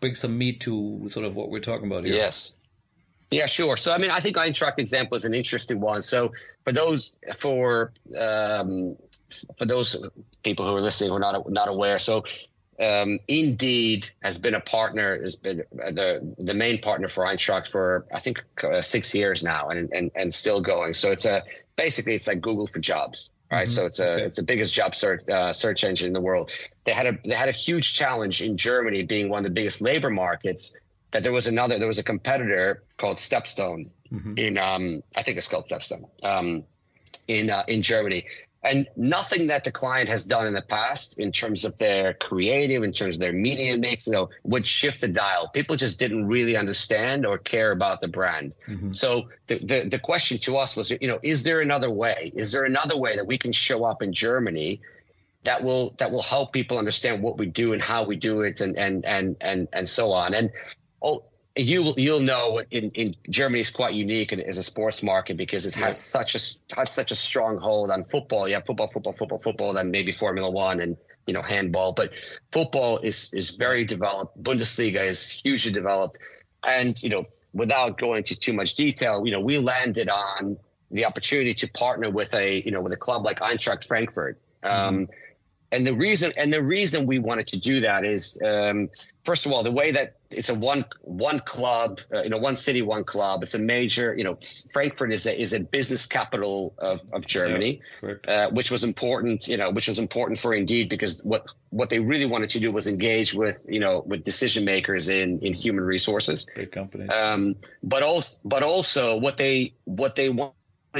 bring 0.00 0.14
some 0.14 0.36
meat 0.36 0.60
to 0.60 1.08
sort 1.08 1.24
of 1.24 1.36
what 1.36 1.48
we're 1.48 1.60
talking 1.60 1.86
about 1.86 2.04
here. 2.04 2.14
Yes. 2.14 2.54
Yeah, 3.30 3.46
sure. 3.46 3.78
So, 3.78 3.92
I 3.92 3.98
mean, 3.98 4.10
I 4.10 4.20
think 4.20 4.36
Eintracht 4.36 4.78
example 4.78 5.16
is 5.16 5.24
an 5.24 5.32
interesting 5.32 5.80
one. 5.80 6.02
So, 6.02 6.32
for 6.64 6.72
those 6.72 7.16
for 7.38 7.92
um, 8.18 8.96
for 9.58 9.64
those 9.64 9.96
people 10.42 10.66
who 10.66 10.76
are 10.76 10.80
listening 10.82 11.08
who 11.08 11.16
are 11.16 11.20
not 11.20 11.50
not 11.50 11.68
aware, 11.68 11.98
so 11.98 12.24
um, 12.80 13.20
Indeed 13.28 14.10
has 14.22 14.38
been 14.38 14.54
a 14.54 14.60
partner, 14.60 15.20
has 15.20 15.36
been 15.36 15.64
the 15.72 16.34
the 16.38 16.54
main 16.54 16.80
partner 16.80 17.08
for 17.08 17.24
Eintracht 17.24 17.68
for 17.68 18.06
I 18.12 18.20
think 18.20 18.44
uh, 18.64 18.80
six 18.80 19.14
years 19.14 19.42
now, 19.42 19.68
and, 19.68 19.92
and 19.92 20.10
and 20.14 20.32
still 20.32 20.60
going. 20.60 20.94
So 20.94 21.10
it's 21.10 21.24
a 21.24 21.44
basically 21.76 22.14
it's 22.14 22.26
like 22.26 22.40
Google 22.40 22.66
for 22.66 22.80
jobs, 22.80 23.30
right? 23.50 23.66
Mm-hmm. 23.66 23.74
So 23.74 23.86
it's 23.86 24.00
a 24.00 24.12
okay. 24.12 24.22
it's 24.24 24.38
the 24.38 24.44
biggest 24.44 24.72
job 24.72 24.94
search 24.94 25.28
uh, 25.28 25.52
search 25.52 25.84
engine 25.84 26.06
in 26.06 26.12
the 26.12 26.20
world. 26.20 26.50
They 26.84 26.92
had 26.92 27.06
a 27.06 27.18
they 27.24 27.34
had 27.34 27.48
a 27.48 27.52
huge 27.52 27.94
challenge 27.94 28.42
in 28.42 28.56
Germany, 28.56 29.02
being 29.02 29.28
one 29.28 29.38
of 29.38 29.44
the 29.44 29.54
biggest 29.54 29.80
labor 29.80 30.10
markets. 30.10 30.78
That 31.10 31.22
there 31.22 31.32
was 31.32 31.46
another 31.46 31.78
there 31.78 31.86
was 31.86 31.98
a 31.98 32.04
competitor 32.04 32.82
called 32.96 33.18
Stepstone 33.18 33.90
mm-hmm. 34.10 34.38
in 34.38 34.56
um 34.56 35.02
I 35.14 35.22
think 35.22 35.36
it's 35.36 35.46
called 35.46 35.68
Stepstone 35.68 36.08
um 36.24 36.64
in 37.28 37.50
uh, 37.50 37.64
in 37.68 37.82
Germany 37.82 38.24
and 38.64 38.86
nothing 38.96 39.48
that 39.48 39.64
the 39.64 39.72
client 39.72 40.08
has 40.08 40.24
done 40.24 40.46
in 40.46 40.54
the 40.54 40.62
past 40.62 41.18
in 41.18 41.32
terms 41.32 41.64
of 41.64 41.76
their 41.78 42.14
creative, 42.14 42.84
in 42.84 42.92
terms 42.92 43.16
of 43.16 43.20
their 43.20 43.32
media 43.32 43.76
mix, 43.76 44.06
you 44.06 44.12
know, 44.12 44.30
would 44.44 44.64
shift 44.64 45.00
the 45.00 45.08
dial. 45.08 45.48
People 45.48 45.76
just 45.76 45.98
didn't 45.98 46.28
really 46.28 46.56
understand 46.56 47.26
or 47.26 47.38
care 47.38 47.72
about 47.72 48.00
the 48.00 48.08
brand. 48.08 48.56
Mm-hmm. 48.68 48.92
So 48.92 49.30
the, 49.48 49.58
the, 49.58 49.88
the 49.88 49.98
question 49.98 50.38
to 50.40 50.58
us 50.58 50.76
was, 50.76 50.90
you 50.90 51.08
know, 51.08 51.18
is 51.22 51.42
there 51.42 51.60
another 51.60 51.90
way? 51.90 52.30
Is 52.34 52.52
there 52.52 52.64
another 52.64 52.96
way 52.96 53.16
that 53.16 53.26
we 53.26 53.36
can 53.36 53.52
show 53.52 53.84
up 53.84 54.00
in 54.00 54.12
Germany 54.12 54.80
that 55.44 55.62
will 55.62 55.94
that 55.98 56.10
will 56.10 56.22
help 56.22 56.52
people 56.52 56.78
understand 56.78 57.22
what 57.22 57.38
we 57.38 57.46
do 57.46 57.72
and 57.72 57.82
how 57.82 58.04
we 58.04 58.16
do 58.16 58.42
it 58.42 58.60
and 58.60 58.76
and 58.76 59.04
and 59.04 59.36
and 59.40 59.68
and 59.72 59.88
so 59.88 60.12
on. 60.12 60.34
And 60.34 60.50
oh, 61.02 61.24
you 61.54 61.92
you'll 61.96 62.20
know 62.20 62.62
in, 62.70 62.90
in 62.92 63.16
Germany 63.28 63.60
is 63.60 63.70
quite 63.70 63.94
unique 63.94 64.32
as 64.32 64.56
a 64.56 64.62
sports 64.62 65.02
market 65.02 65.36
because 65.36 65.66
it 65.66 65.74
has 65.74 66.00
such 66.00 66.34
a 66.34 66.74
has 66.74 66.92
such 66.92 67.10
a 67.10 67.14
strong 67.14 67.58
hold 67.58 67.90
on 67.90 68.04
football. 68.04 68.48
You 68.48 68.54
have 68.54 68.66
football, 68.66 68.88
football, 68.88 69.12
football, 69.12 69.38
football, 69.38 69.74
then 69.74 69.90
maybe 69.90 70.12
Formula 70.12 70.50
One 70.50 70.80
and 70.80 70.96
you 71.26 71.34
know 71.34 71.42
handball. 71.42 71.92
But 71.92 72.12
football 72.50 72.98
is 72.98 73.32
is 73.34 73.50
very 73.50 73.84
developed. 73.84 74.42
Bundesliga 74.42 75.04
is 75.04 75.28
hugely 75.28 75.72
developed, 75.72 76.18
and 76.66 77.00
you 77.02 77.10
know 77.10 77.26
without 77.52 77.98
going 77.98 78.18
into 78.18 78.36
too 78.36 78.54
much 78.54 78.74
detail, 78.74 79.26
you 79.26 79.32
know 79.32 79.40
we 79.40 79.58
landed 79.58 80.08
on 80.08 80.56
the 80.90 81.04
opportunity 81.04 81.54
to 81.54 81.68
partner 81.68 82.08
with 82.08 82.34
a 82.34 82.62
you 82.64 82.70
know 82.70 82.80
with 82.80 82.92
a 82.92 82.98
club 82.98 83.24
like 83.24 83.40
Eintracht 83.40 83.86
Frankfurt. 83.86 84.40
Um, 84.62 84.72
mm-hmm. 84.72 85.12
And 85.72 85.86
the 85.86 85.94
reason 85.94 86.32
and 86.36 86.52
the 86.52 86.62
reason 86.62 87.06
we 87.06 87.18
wanted 87.18 87.48
to 87.48 87.60
do 87.60 87.80
that 87.80 88.04
is 88.04 88.40
um, 88.44 88.90
first 89.24 89.46
of 89.46 89.52
all, 89.52 89.62
the 89.62 89.72
way 89.72 89.92
that 89.92 90.16
it's 90.32 90.48
a 90.48 90.54
one 90.54 90.84
one 91.02 91.40
club, 91.40 92.00
uh, 92.12 92.22
you 92.22 92.30
know, 92.30 92.38
one 92.38 92.56
city, 92.56 92.82
one 92.82 93.04
club. 93.04 93.42
It's 93.42 93.54
a 93.54 93.58
major, 93.58 94.14
you 94.16 94.24
know, 94.24 94.38
Frankfurt 94.72 95.12
is 95.12 95.26
a 95.26 95.40
is 95.40 95.52
a 95.52 95.60
business 95.60 96.06
capital 96.06 96.74
of, 96.78 97.00
of 97.12 97.26
Germany, 97.26 97.80
yeah, 98.02 98.14
uh, 98.28 98.50
which 98.50 98.70
was 98.70 98.84
important, 98.84 99.48
you 99.48 99.56
know, 99.56 99.70
which 99.70 99.88
was 99.88 99.98
important 99.98 100.38
for 100.38 100.54
Indeed 100.54 100.88
because 100.88 101.22
what 101.22 101.46
what 101.70 101.90
they 101.90 102.00
really 102.00 102.26
wanted 102.26 102.50
to 102.50 102.60
do 102.60 102.72
was 102.72 102.86
engage 102.88 103.34
with, 103.34 103.58
you 103.66 103.80
know, 103.80 104.02
with 104.04 104.24
decision 104.24 104.64
makers 104.64 105.08
in 105.08 105.40
in 105.40 105.52
human 105.52 105.84
resources, 105.84 106.46
big 106.54 106.72
companies. 106.72 107.10
Um, 107.10 107.56
but 107.82 108.02
also, 108.02 108.38
but 108.44 108.62
also 108.62 109.16
what 109.18 109.36
they 109.36 109.74
what 109.84 110.16
they 110.16 110.28
want 110.28 110.54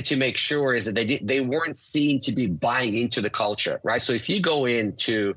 to 0.05 0.17
make 0.17 0.37
sure 0.37 0.75
is 0.75 0.87
that 0.87 0.95
they 0.95 1.05
did, 1.05 1.27
they 1.27 1.41
weren't 1.41 1.79
seen 1.79 2.19
to 2.21 2.33
be 2.33 2.47
buying 2.47 2.97
into 2.97 3.21
the 3.21 3.29
culture, 3.29 3.79
right? 3.83 4.01
So 4.01 4.15
if 4.15 4.29
you 4.31 4.41
go 4.41 4.65
into 4.65 5.35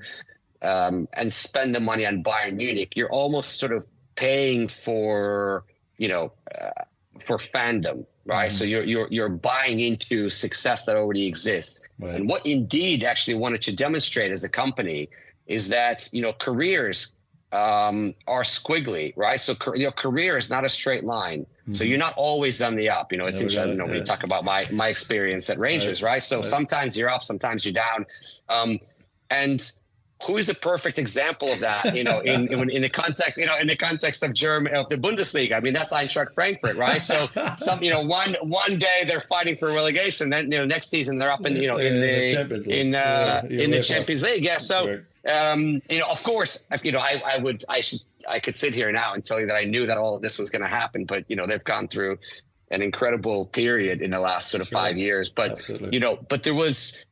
um, 0.65 1.07
and 1.13 1.33
spend 1.33 1.75
the 1.75 1.79
money 1.79 2.05
on 2.05 2.23
Bayern 2.23 2.55
Munich, 2.55 2.95
you're 2.95 3.11
almost 3.11 3.59
sort 3.59 3.71
of 3.71 3.87
paying 4.15 4.67
for 4.67 5.65
you 5.97 6.07
know 6.07 6.33
uh, 6.53 6.83
for 7.23 7.37
fandom, 7.37 8.05
right? 8.25 8.49
Mm-hmm. 8.49 8.57
So 8.57 8.65
you're 8.65 8.83
you're 8.83 9.07
you're 9.11 9.29
buying 9.29 9.79
into 9.79 10.29
success 10.29 10.85
that 10.85 10.95
already 10.95 11.27
exists. 11.27 11.87
Right. 11.99 12.15
And 12.15 12.27
what 12.27 12.45
Indeed 12.45 13.03
actually 13.03 13.35
wanted 13.35 13.61
to 13.63 13.75
demonstrate 13.75 14.31
as 14.31 14.43
a 14.43 14.49
company 14.49 15.09
is 15.45 15.69
that 15.69 16.09
you 16.11 16.21
know 16.21 16.33
careers 16.33 17.15
um, 17.51 18.15
are 18.27 18.43
squiggly, 18.43 19.13
right? 19.15 19.39
So 19.39 19.55
your 19.75 19.91
career 19.91 20.35
is 20.37 20.49
not 20.49 20.65
a 20.65 20.69
straight 20.69 21.03
line. 21.03 21.41
Mm-hmm. 21.41 21.73
So 21.73 21.83
you're 21.83 21.99
not 21.99 22.15
always 22.17 22.61
on 22.61 22.75
the 22.75 22.89
up. 22.89 23.11
You 23.11 23.17
know, 23.17 23.27
it's 23.27 23.39
interesting. 23.39 23.69
You 23.69 23.75
know, 23.75 23.85
when 23.85 23.95
you 23.95 24.03
talk 24.03 24.23
about 24.23 24.43
my 24.43 24.67
my 24.71 24.89
experience 24.89 25.49
at 25.49 25.59
Rangers, 25.59 26.01
right? 26.01 26.13
right? 26.13 26.23
So 26.23 26.37
right. 26.37 26.45
sometimes 26.45 26.97
you're 26.97 27.09
up, 27.09 27.23
sometimes 27.23 27.63
you're 27.63 27.73
down, 27.73 28.07
um, 28.49 28.79
and 29.29 29.71
who 30.23 30.37
is 30.37 30.49
a 30.49 30.53
perfect 30.53 30.97
example 30.97 31.51
of 31.51 31.59
that? 31.59 31.95
You 31.95 32.03
know, 32.03 32.19
in, 32.19 32.51
in, 32.51 32.69
in 32.69 32.81
the 32.81 32.89
context, 32.89 33.37
you 33.37 33.45
know, 33.45 33.57
in 33.57 33.67
the 33.67 33.75
context 33.75 34.23
of 34.23 34.33
German 34.33 34.75
of 34.75 34.89
the 34.89 34.97
Bundesliga. 34.97 35.55
I 35.55 35.59
mean, 35.59 35.73
that's 35.73 35.93
Eintracht 35.93 36.33
Frankfurt, 36.33 36.77
right? 36.77 37.01
So 37.01 37.27
some, 37.57 37.83
you 37.83 37.89
know, 37.89 38.01
one 38.01 38.35
one 38.41 38.77
day 38.77 39.03
they're 39.05 39.21
fighting 39.21 39.57
for 39.57 39.67
relegation, 39.67 40.29
then 40.29 40.51
you 40.51 40.57
know, 40.57 40.65
next 40.65 40.89
season 40.89 41.19
they're 41.19 41.31
up 41.31 41.45
in 41.45 41.55
you 41.55 41.67
know 41.67 41.77
in 41.77 41.99
the 41.99 42.65
in 42.69 42.95
uh, 42.95 43.41
in 43.49 43.71
the 43.71 43.83
Champions 43.83 44.23
League. 44.23 44.43
Yeah. 44.43 44.57
So 44.57 44.99
um, 45.29 45.81
you 45.89 45.99
know, 45.99 46.07
of 46.07 46.21
course, 46.23 46.67
you 46.83 46.91
know, 46.91 46.99
I, 46.99 47.21
I 47.25 47.37
would 47.37 47.63
I 47.67 47.81
should 47.81 48.01
I 48.27 48.39
could 48.39 48.55
sit 48.55 48.73
here 48.73 48.91
now 48.91 49.13
and 49.13 49.23
tell 49.23 49.39
you 49.39 49.47
that 49.47 49.55
I 49.55 49.65
knew 49.65 49.87
that 49.87 49.97
all 49.97 50.15
of 50.15 50.21
this 50.21 50.37
was 50.37 50.49
going 50.49 50.61
to 50.61 50.67
happen, 50.67 51.05
but 51.05 51.25
you 51.27 51.35
know, 51.35 51.47
they've 51.47 51.63
gone 51.63 51.87
through 51.87 52.19
an 52.71 52.81
incredible 52.81 53.45
period 53.45 54.01
in 54.01 54.11
the 54.11 54.19
last 54.19 54.49
sort 54.49 54.61
of 54.61 54.67
sure. 54.67 54.79
five 54.79 54.97
years. 54.97 55.29
But 55.29 55.51
Absolutely. 55.51 55.89
you 55.93 55.99
know, 55.99 56.17
but 56.17 56.43
there 56.43 56.53
was 56.53 57.04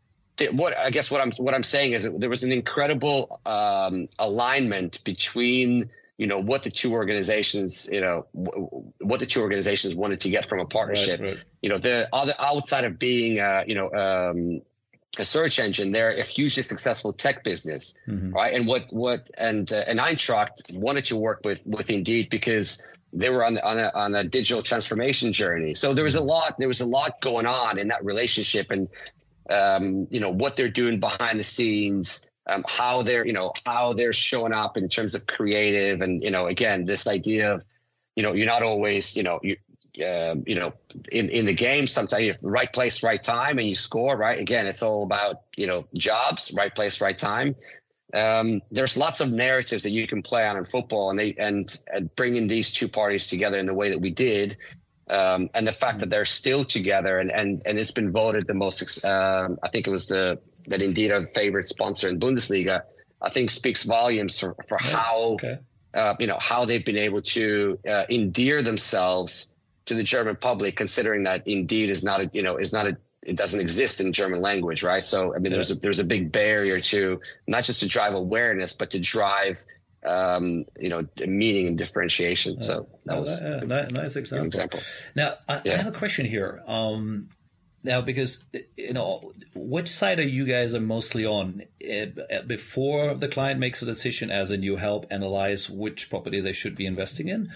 what 0.51 0.77
I 0.77 0.89
guess 0.89 1.11
what 1.11 1.21
I'm 1.21 1.31
what 1.33 1.53
I'm 1.53 1.63
saying 1.63 1.93
is 1.93 2.11
there 2.11 2.29
was 2.29 2.43
an 2.43 2.51
incredible 2.51 3.39
um, 3.45 4.07
alignment 4.17 5.03
between 5.03 5.89
you 6.17 6.27
know 6.27 6.39
what 6.39 6.63
the 6.63 6.71
two 6.71 6.93
organizations 6.93 7.87
you 7.91 8.01
know 8.01 8.25
w- 8.33 8.91
what 8.99 9.19
the 9.19 9.25
two 9.25 9.41
organizations 9.41 9.95
wanted 9.95 10.21
to 10.21 10.29
get 10.29 10.47
from 10.47 10.59
a 10.59 10.65
partnership. 10.65 11.21
Right, 11.21 11.29
right. 11.31 11.45
You 11.61 11.69
know, 11.69 11.77
the 11.77 12.09
other 12.11 12.33
outside 12.39 12.85
of 12.85 12.97
being 12.97 13.39
uh, 13.39 13.63
you 13.67 13.75
know 13.75 13.91
um, 13.91 14.61
a 15.17 15.25
search 15.25 15.59
engine, 15.59 15.91
they're 15.91 16.11
a 16.11 16.23
hugely 16.23 16.63
successful 16.63 17.13
tech 17.13 17.43
business, 17.43 17.99
mm-hmm. 18.07 18.31
right? 18.31 18.53
And 18.55 18.65
what 18.65 18.91
what 18.91 19.29
and 19.37 19.71
uh, 19.71 19.83
and 19.87 19.99
Eintracht 19.99 20.73
wanted 20.73 21.05
to 21.05 21.15
work 21.15 21.41
with 21.43 21.59
with 21.65 21.89
Indeed 21.89 22.29
because 22.29 22.83
they 23.15 23.29
were 23.29 23.45
on 23.45 23.53
the, 23.53 23.63
on 23.63 23.77
a, 23.77 23.91
on 23.93 24.15
a 24.15 24.23
digital 24.23 24.63
transformation 24.63 25.33
journey. 25.33 25.75
So 25.75 25.93
there 25.93 26.03
was 26.03 26.15
a 26.15 26.23
lot 26.23 26.57
there 26.57 26.67
was 26.67 26.81
a 26.81 26.85
lot 26.85 27.21
going 27.21 27.45
on 27.45 27.77
in 27.77 27.89
that 27.89 28.03
relationship, 28.03 28.71
and 28.71 28.89
um, 29.49 30.07
you 30.09 30.19
know 30.19 30.31
what 30.31 30.55
they're 30.55 30.69
doing 30.69 30.99
behind 30.99 31.39
the 31.39 31.43
scenes, 31.43 32.27
um, 32.47 32.63
how 32.67 33.01
they're 33.01 33.25
you 33.25 33.33
know 33.33 33.53
how 33.65 33.93
they're 33.93 34.13
showing 34.13 34.53
up 34.53 34.77
in 34.77 34.89
terms 34.89 35.15
of 35.15 35.27
creative, 35.27 36.01
and 36.01 36.23
you 36.23 36.31
know 36.31 36.47
again 36.47 36.85
this 36.85 37.07
idea 37.07 37.53
of 37.53 37.63
you 38.15 38.23
know 38.23 38.33
you're 38.33 38.47
not 38.47 38.63
always 38.63 39.15
you 39.15 39.23
know 39.23 39.39
you. 39.43 39.57
Uh, 40.03 40.33
you 40.47 40.55
know, 40.55 40.73
in, 41.11 41.29
in 41.29 41.45
the 41.45 41.53
game, 41.53 41.85
sometimes 41.85 42.35
right 42.41 42.73
place, 42.73 43.03
right 43.03 43.21
time, 43.21 43.59
and 43.59 43.67
you 43.67 43.75
score. 43.75 44.17
Right, 44.17 44.39
again, 44.39 44.65
it's 44.65 44.81
all 44.81 45.03
about 45.03 45.41
you 45.55 45.67
know 45.67 45.85
jobs, 45.93 46.51
right 46.51 46.73
place, 46.73 46.99
right 46.99 47.15
time. 47.15 47.55
Um, 48.11 48.61
there's 48.71 48.97
lots 48.97 49.21
of 49.21 49.31
narratives 49.31 49.83
that 49.83 49.91
you 49.91 50.07
can 50.07 50.23
play 50.23 50.47
on 50.47 50.57
in 50.57 50.65
football, 50.65 51.11
and 51.11 51.19
they 51.19 51.35
and, 51.37 51.77
and 51.93 52.09
bringing 52.15 52.47
these 52.47 52.71
two 52.71 52.87
parties 52.87 53.27
together 53.27 53.59
in 53.59 53.67
the 53.67 53.73
way 53.75 53.91
that 53.91 53.99
we 53.99 54.09
did 54.09 54.57
um, 55.13 55.49
and 55.53 55.67
the 55.67 55.71
fact 55.71 55.99
that 55.99 56.09
they're 56.09 56.25
still 56.25 56.65
together 56.65 57.19
and, 57.19 57.31
and, 57.31 57.61
and 57.67 57.77
it's 57.77 57.91
been 57.91 58.11
voted 58.11 58.47
the 58.47 58.55
most, 58.55 59.05
um, 59.05 59.59
I 59.61 59.69
think 59.69 59.85
it 59.85 59.91
was 59.91 60.07
the, 60.07 60.39
that 60.67 60.81
indeed 60.81 61.11
are 61.11 61.21
the 61.21 61.27
favorite 61.27 61.67
sponsor 61.67 62.09
in 62.09 62.19
Bundesliga, 62.19 62.81
I 63.21 63.29
think 63.29 63.51
speaks 63.51 63.83
volumes 63.83 64.39
for, 64.39 64.55
for 64.67 64.77
how, 64.79 65.33
okay. 65.35 65.59
uh, 65.93 66.15
you 66.19 66.25
know, 66.25 66.39
how 66.41 66.65
they've 66.65 66.83
been 66.83 66.97
able 66.97 67.21
to 67.21 67.77
uh, 67.87 68.05
endear 68.09 68.63
themselves 68.63 69.51
to 69.85 69.93
the 69.93 70.03
German 70.03 70.35
public, 70.35 70.75
considering 70.75 71.23
that 71.23 71.47
indeed 71.47 71.91
is 71.91 72.03
not 72.03 72.21
a, 72.21 72.29
you 72.33 72.41
know, 72.41 72.57
is 72.57 72.73
not 72.73 72.87
a, 72.87 72.97
it 73.21 73.37
doesn't 73.37 73.61
exist 73.61 74.01
in 74.01 74.13
German 74.13 74.41
language, 74.41 74.81
right? 74.81 75.03
So, 75.03 75.35
I 75.35 75.37
mean, 75.37 75.51
yeah. 75.51 75.57
there's 75.57 75.71
a, 75.71 75.75
there's 75.75 75.99
a 75.99 76.03
big 76.03 76.31
barrier 76.31 76.79
to 76.79 77.21
not 77.45 77.65
just 77.65 77.81
to 77.81 77.87
drive 77.87 78.15
awareness, 78.15 78.73
but 78.73 78.91
to 78.91 78.99
drive 78.99 79.63
um, 80.05 80.65
you 80.79 80.89
know, 80.89 81.07
meaning 81.25 81.67
and 81.67 81.77
differentiation. 81.77 82.61
So 82.61 82.87
that 83.05 83.19
was 83.19 83.43
uh, 83.43 83.61
nice 83.91 84.15
example. 84.15 84.47
example. 84.47 84.79
Now, 85.15 85.35
I, 85.47 85.61
yeah. 85.63 85.73
I, 85.73 85.77
have 85.77 85.87
a 85.87 85.97
question 85.97 86.25
here. 86.25 86.61
Um, 86.67 87.29
now, 87.83 88.01
because 88.01 88.45
you 88.77 88.93
know, 88.93 89.33
which 89.55 89.87
side 89.87 90.19
are 90.19 90.23
you 90.23 90.45
guys 90.45 90.73
are 90.73 90.81
mostly 90.81 91.25
on? 91.25 91.63
Uh, 91.83 92.41
before 92.47 93.13
the 93.13 93.27
client 93.27 93.59
makes 93.59 93.81
a 93.81 93.85
decision, 93.85 94.31
as 94.31 94.51
in 94.51 94.63
you 94.63 94.77
help 94.77 95.05
analyze 95.11 95.69
which 95.69 96.09
property 96.09 96.39
they 96.39 96.53
should 96.53 96.75
be 96.75 96.85
investing 96.85 97.27
in, 97.27 97.51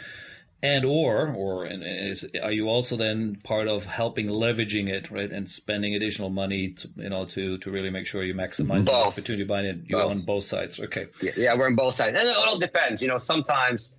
and 0.64 0.86
or 0.86 1.34
or 1.36 1.68
is, 1.68 2.26
are 2.42 2.52
you 2.52 2.68
also 2.68 2.96
then 2.96 3.38
part 3.44 3.68
of 3.68 3.86
helping 3.86 4.28
leveraging 4.28 4.90
it 4.90 5.12
right 5.12 5.32
and 5.32 5.48
spending 5.48 5.94
additional 5.94 6.30
money 6.30 6.70
to, 6.70 6.90
you 6.98 7.10
know 7.10 7.26
to 7.26 7.58
to 7.60 7.70
really 7.70 7.92
make 7.92 8.08
sure 8.08 8.24
you 8.24 8.34
maximize 8.34 8.84
both. 8.84 8.86
the 8.86 8.92
opportunity 8.92 9.44
buying 9.44 9.66
it 9.66 9.78
you're 9.86 10.02
both. 10.02 10.12
on 10.12 10.22
both 10.22 10.44
sides 10.44 10.80
okay 10.80 11.08
yeah, 11.22 11.32
yeah, 11.38 11.56
we're 11.56 11.68
on 11.68 11.76
both 11.76 11.94
sides 11.94 12.16
and 12.16 12.28
it 12.28 12.36
all 12.36 12.60
depends 12.60 13.02
you 13.02 13.08
know 13.08 13.20
sometimes 13.20 13.98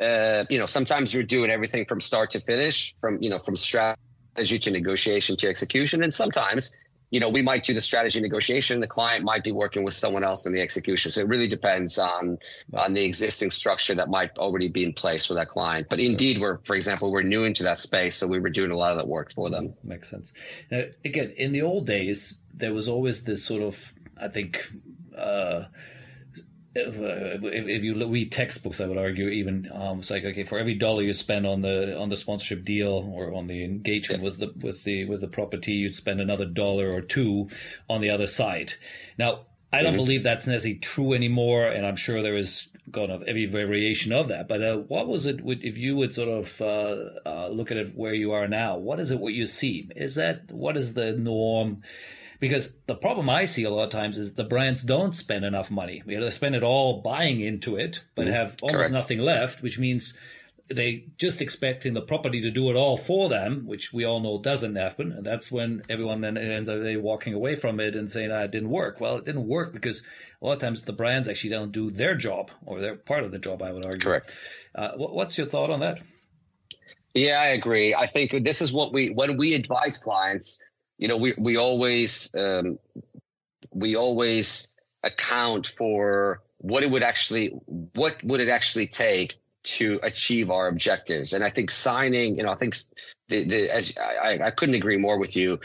uh, 0.00 0.44
you 0.50 0.58
know 0.58 0.66
sometimes 0.66 1.14
you're 1.14 1.22
doing 1.22 1.50
everything 1.50 1.84
from 1.84 2.00
start 2.00 2.30
to 2.30 2.40
finish 2.40 2.96
from 3.00 3.22
you 3.22 3.30
know 3.30 3.38
from 3.38 3.54
strategy 3.54 4.58
to 4.58 4.70
negotiation 4.72 5.36
to 5.36 5.48
execution 5.48 6.02
and 6.02 6.12
sometimes 6.12 6.76
you 7.12 7.20
know, 7.20 7.28
we 7.28 7.42
might 7.42 7.62
do 7.62 7.74
the 7.74 7.80
strategy 7.80 8.20
negotiation. 8.20 8.80
The 8.80 8.86
client 8.86 9.22
might 9.22 9.44
be 9.44 9.52
working 9.52 9.84
with 9.84 9.92
someone 9.92 10.24
else 10.24 10.46
in 10.46 10.54
the 10.54 10.62
execution. 10.62 11.10
So 11.10 11.20
it 11.20 11.28
really 11.28 11.46
depends 11.46 11.98
on 11.98 12.38
on 12.72 12.94
the 12.94 13.04
existing 13.04 13.50
structure 13.50 13.94
that 13.94 14.08
might 14.08 14.38
already 14.38 14.68
be 14.68 14.82
in 14.82 14.94
place 14.94 15.26
for 15.26 15.34
that 15.34 15.48
client. 15.48 15.88
But 15.90 16.00
indeed, 16.00 16.40
we're, 16.40 16.56
for 16.64 16.74
example, 16.74 17.12
we're 17.12 17.22
new 17.22 17.44
into 17.44 17.64
that 17.64 17.76
space, 17.76 18.16
so 18.16 18.26
we 18.26 18.40
were 18.40 18.48
doing 18.48 18.70
a 18.70 18.76
lot 18.76 18.92
of 18.92 18.96
that 18.96 19.08
work 19.08 19.30
for 19.30 19.50
them. 19.50 19.74
Makes 19.84 20.08
sense. 20.08 20.32
Now, 20.70 20.84
again, 21.04 21.34
in 21.36 21.52
the 21.52 21.60
old 21.60 21.86
days, 21.86 22.42
there 22.54 22.72
was 22.72 22.88
always 22.88 23.24
this 23.24 23.44
sort 23.44 23.62
of, 23.62 23.92
I 24.20 24.28
think. 24.28 24.72
Uh, 25.16 25.64
if, 26.74 26.98
uh, 26.98 27.46
if, 27.48 27.84
you 27.84 28.06
read 28.06 28.32
textbooks, 28.32 28.80
I 28.80 28.86
would 28.86 28.96
argue 28.96 29.28
even 29.28 29.70
um, 29.72 29.98
it's 29.98 30.10
like 30.10 30.24
okay, 30.24 30.44
for 30.44 30.58
every 30.58 30.74
dollar 30.74 31.02
you 31.02 31.12
spend 31.12 31.46
on 31.46 31.62
the 31.62 31.98
on 31.98 32.08
the 32.08 32.16
sponsorship 32.16 32.64
deal 32.64 33.12
or 33.14 33.34
on 33.34 33.46
the 33.46 33.62
engagement 33.64 34.22
yeah. 34.22 34.24
with 34.24 34.38
the 34.38 34.52
with 34.66 34.84
the 34.84 35.04
with 35.04 35.20
the 35.20 35.28
property, 35.28 35.72
you'd 35.72 35.94
spend 35.94 36.20
another 36.20 36.46
dollar 36.46 36.90
or 36.90 37.00
two 37.00 37.48
on 37.90 38.00
the 38.00 38.10
other 38.10 38.26
side. 38.26 38.72
Now, 39.18 39.40
I 39.72 39.82
don't 39.82 39.92
mm-hmm. 39.92 39.96
believe 39.98 40.22
that's 40.22 40.46
necessarily 40.46 40.78
true 40.78 41.12
anymore, 41.12 41.66
and 41.66 41.86
I'm 41.86 41.96
sure 41.96 42.22
there 42.22 42.36
is 42.36 42.68
kind 42.90 43.10
of 43.10 43.22
every 43.24 43.46
variation 43.46 44.12
of 44.12 44.28
that. 44.28 44.48
But 44.48 44.62
uh, 44.62 44.76
what 44.78 45.08
was 45.08 45.26
it 45.26 45.40
if 45.44 45.76
you 45.76 45.96
would 45.96 46.14
sort 46.14 46.28
of 46.28 46.60
uh, 46.60 46.96
uh, 47.26 47.48
look 47.48 47.70
at 47.70 47.76
it 47.76 47.94
where 47.94 48.14
you 48.14 48.32
are 48.32 48.48
now? 48.48 48.76
What 48.76 48.98
is 48.98 49.10
it 49.10 49.20
what 49.20 49.34
you 49.34 49.46
see? 49.46 49.88
Is 49.94 50.14
that 50.14 50.50
what 50.50 50.76
is 50.76 50.94
the 50.94 51.12
norm? 51.12 51.82
Because 52.42 52.76
the 52.86 52.96
problem 52.96 53.30
I 53.30 53.44
see 53.44 53.62
a 53.62 53.70
lot 53.70 53.84
of 53.84 53.90
times 53.90 54.18
is 54.18 54.34
the 54.34 54.42
brands 54.42 54.82
don't 54.82 55.14
spend 55.14 55.44
enough 55.44 55.70
money. 55.70 56.02
You 56.04 56.18
know, 56.18 56.24
they 56.24 56.30
spend 56.30 56.56
it 56.56 56.64
all 56.64 57.00
buying 57.00 57.40
into 57.40 57.76
it, 57.76 58.02
but 58.16 58.26
mm, 58.26 58.32
have 58.32 58.56
almost 58.60 58.74
correct. 58.74 58.92
nothing 58.92 59.20
left, 59.20 59.62
which 59.62 59.78
means 59.78 60.18
they 60.66 61.04
just 61.18 61.40
expecting 61.40 61.94
the 61.94 62.00
property 62.00 62.40
to 62.40 62.50
do 62.50 62.68
it 62.68 62.74
all 62.74 62.96
for 62.96 63.28
them, 63.28 63.62
which 63.64 63.92
we 63.92 64.04
all 64.04 64.18
know 64.18 64.42
doesn't 64.42 64.74
happen. 64.74 65.12
And 65.12 65.24
that's 65.24 65.52
when 65.52 65.82
everyone 65.88 66.20
then 66.22 66.36
ends 66.36 66.68
up 66.68 66.80
walking 67.00 67.32
away 67.32 67.54
from 67.54 67.78
it 67.78 67.94
and 67.94 68.10
saying, 68.10 68.32
ah, 68.32 68.40
it 68.40 68.50
didn't 68.50 68.70
work. 68.70 69.00
Well, 69.00 69.18
it 69.18 69.24
didn't 69.24 69.46
work 69.46 69.72
because 69.72 70.02
a 70.40 70.46
lot 70.46 70.54
of 70.54 70.58
times 70.58 70.82
the 70.82 70.92
brands 70.92 71.28
actually 71.28 71.50
don't 71.50 71.70
do 71.70 71.92
their 71.92 72.16
job 72.16 72.50
or 72.66 72.80
they're 72.80 72.96
part 72.96 73.22
of 73.22 73.30
the 73.30 73.38
job, 73.38 73.62
I 73.62 73.70
would 73.70 73.86
argue. 73.86 74.00
Correct. 74.00 74.34
Uh, 74.74 74.90
what's 74.96 75.38
your 75.38 75.46
thought 75.46 75.70
on 75.70 75.78
that? 75.78 76.00
Yeah, 77.14 77.40
I 77.40 77.50
agree. 77.50 77.94
I 77.94 78.08
think 78.08 78.42
this 78.42 78.60
is 78.60 78.72
what 78.72 78.92
we, 78.92 79.10
when 79.10 79.36
we 79.36 79.54
advise 79.54 79.96
clients, 79.96 80.60
you 81.02 81.08
know, 81.08 81.16
we 81.16 81.34
we 81.36 81.56
always 81.56 82.30
um, 82.32 82.78
we 83.72 83.96
always 83.96 84.68
account 85.02 85.66
for 85.66 86.42
what 86.58 86.84
it 86.84 86.90
would 86.90 87.02
actually 87.02 87.48
what 87.48 88.22
would 88.22 88.38
it 88.38 88.48
actually 88.48 88.86
take 88.86 89.34
to 89.64 89.98
achieve 90.04 90.48
our 90.48 90.68
objectives. 90.68 91.32
And 91.32 91.42
I 91.42 91.50
think 91.50 91.72
signing, 91.72 92.36
you 92.36 92.44
know, 92.44 92.50
I 92.50 92.54
think 92.54 92.76
the, 93.26 93.42
the 93.42 93.68
as 93.68 93.98
I, 93.98 94.38
I 94.44 94.50
couldn't 94.52 94.76
agree 94.76 94.96
more 94.96 95.18
with 95.18 95.34
you. 95.34 95.58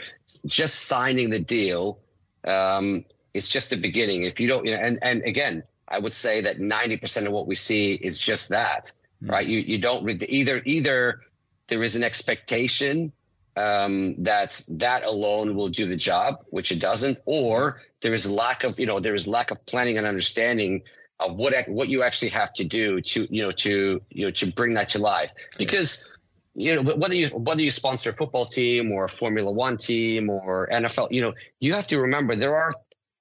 Just 0.44 0.74
signing 0.74 1.30
the 1.30 1.38
deal 1.38 2.00
um, 2.42 3.04
is 3.32 3.48
just 3.48 3.70
the 3.70 3.76
beginning. 3.76 4.24
If 4.24 4.40
you 4.40 4.48
don't, 4.48 4.66
you 4.66 4.72
know, 4.72 4.82
and 4.82 4.98
and 5.02 5.22
again, 5.22 5.62
I 5.86 6.00
would 6.00 6.12
say 6.12 6.40
that 6.40 6.58
ninety 6.58 6.96
percent 6.96 7.28
of 7.28 7.32
what 7.32 7.46
we 7.46 7.54
see 7.54 7.92
is 7.92 8.18
just 8.18 8.48
that, 8.48 8.90
mm-hmm. 9.22 9.30
right? 9.30 9.46
You 9.46 9.60
you 9.60 9.78
don't 9.78 10.02
read 10.02 10.18
the, 10.18 10.34
either 10.34 10.60
either 10.64 11.20
there 11.68 11.84
is 11.84 11.94
an 11.94 12.02
expectation 12.02 13.12
um, 13.58 14.14
that 14.20 14.62
that 14.68 15.04
alone 15.04 15.56
will 15.56 15.68
do 15.68 15.86
the 15.86 15.96
job, 15.96 16.44
which 16.50 16.70
it 16.70 16.78
doesn't, 16.78 17.18
or 17.24 17.80
there 18.00 18.14
is 18.14 18.30
lack 18.30 18.62
of 18.62 18.78
you 18.78 18.86
know 18.86 19.00
there 19.00 19.14
is 19.14 19.26
lack 19.26 19.50
of 19.50 19.66
planning 19.66 19.98
and 19.98 20.06
understanding 20.06 20.82
of 21.18 21.34
what 21.34 21.68
what 21.68 21.88
you 21.88 22.04
actually 22.04 22.28
have 22.28 22.52
to 22.54 22.64
do 22.64 23.00
to 23.00 23.26
you 23.30 23.42
know 23.42 23.50
to 23.50 24.00
you 24.10 24.26
know 24.26 24.30
to 24.30 24.52
bring 24.52 24.74
that 24.74 24.90
to 24.90 25.00
life 25.00 25.30
because 25.56 26.08
you 26.54 26.76
know 26.76 26.94
whether 26.94 27.14
you 27.14 27.28
whether 27.30 27.60
you 27.60 27.70
sponsor 27.72 28.10
a 28.10 28.12
football 28.12 28.46
team 28.46 28.92
or 28.92 29.04
a 29.04 29.08
Formula 29.08 29.50
One 29.50 29.76
team 29.76 30.30
or 30.30 30.68
NFL, 30.72 31.10
you 31.10 31.22
know 31.22 31.34
you 31.58 31.74
have 31.74 31.88
to 31.88 32.00
remember 32.00 32.36
there 32.36 32.56
are 32.56 32.72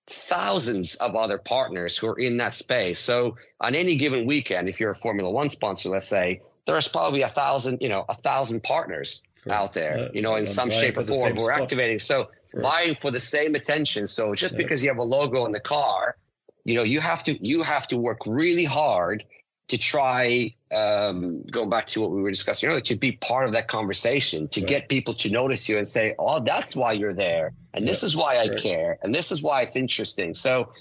thousands 0.05 0.95
of 0.95 1.15
other 1.15 1.39
partners 1.39 1.97
who 1.97 2.07
are 2.07 2.19
in 2.19 2.37
that 2.37 2.53
space. 2.53 2.99
So 2.99 3.35
on 3.59 3.75
any 3.75 3.95
given 3.95 4.25
weekend, 4.25 4.69
if 4.69 4.79
you're 4.79 4.91
a 4.91 4.95
Formula 4.95 5.31
One 5.31 5.49
sponsor, 5.49 5.89
let's 5.89 6.07
say 6.07 6.41
there's 6.67 6.87
probably 6.87 7.23
a 7.23 7.29
thousand 7.29 7.79
you 7.81 7.89
know 7.89 8.05
a 8.07 8.13
thousand 8.13 8.61
partners 8.61 9.23
out 9.49 9.73
there, 9.73 9.97
uh, 9.97 10.09
you 10.13 10.21
know, 10.21 10.35
in 10.35 10.47
some 10.47 10.69
shape 10.69 10.97
or 10.97 11.05
form. 11.05 11.35
We're 11.35 11.45
spot. 11.45 11.61
activating. 11.61 11.99
So 11.99 12.29
sure. 12.51 12.61
vying 12.61 12.97
for 13.01 13.11
the 13.11 13.19
same 13.19 13.55
attention. 13.55 14.07
So 14.07 14.35
just 14.35 14.57
because 14.57 14.81
you 14.81 14.89
have 14.89 14.97
a 14.97 15.03
logo 15.03 15.45
in 15.45 15.51
the 15.51 15.59
car, 15.59 16.15
you 16.63 16.75
know, 16.75 16.83
you 16.83 16.99
have 16.99 17.23
to 17.25 17.45
you 17.45 17.63
have 17.63 17.87
to 17.89 17.97
work 17.97 18.19
really 18.25 18.65
hard 18.65 19.23
to 19.69 19.77
try 19.77 20.55
um, 20.71 21.43
go 21.43 21.65
back 21.65 21.87
to 21.87 22.01
what 22.01 22.11
we 22.11 22.21
were 22.21 22.29
discussing 22.29 22.69
earlier 22.69 22.81
to 22.81 22.95
be 22.95 23.13
part 23.13 23.45
of 23.45 23.53
that 23.53 23.67
conversation 23.67 24.47
to 24.49 24.61
right. 24.61 24.69
get 24.69 24.89
people 24.89 25.13
to 25.13 25.29
notice 25.29 25.69
you 25.69 25.77
and 25.77 25.87
say 25.87 26.15
oh 26.19 26.41
that's 26.41 26.75
why 26.75 26.93
you're 26.93 27.13
there 27.13 27.53
and 27.73 27.83
yeah. 27.83 27.89
this 27.89 28.03
is 28.03 28.15
why 28.15 28.39
i 28.39 28.49
care 28.49 28.97
and 29.01 29.15
this 29.15 29.31
is 29.31 29.41
why 29.41 29.61
it's 29.61 29.75
interesting 29.75 30.33
so 30.33 30.71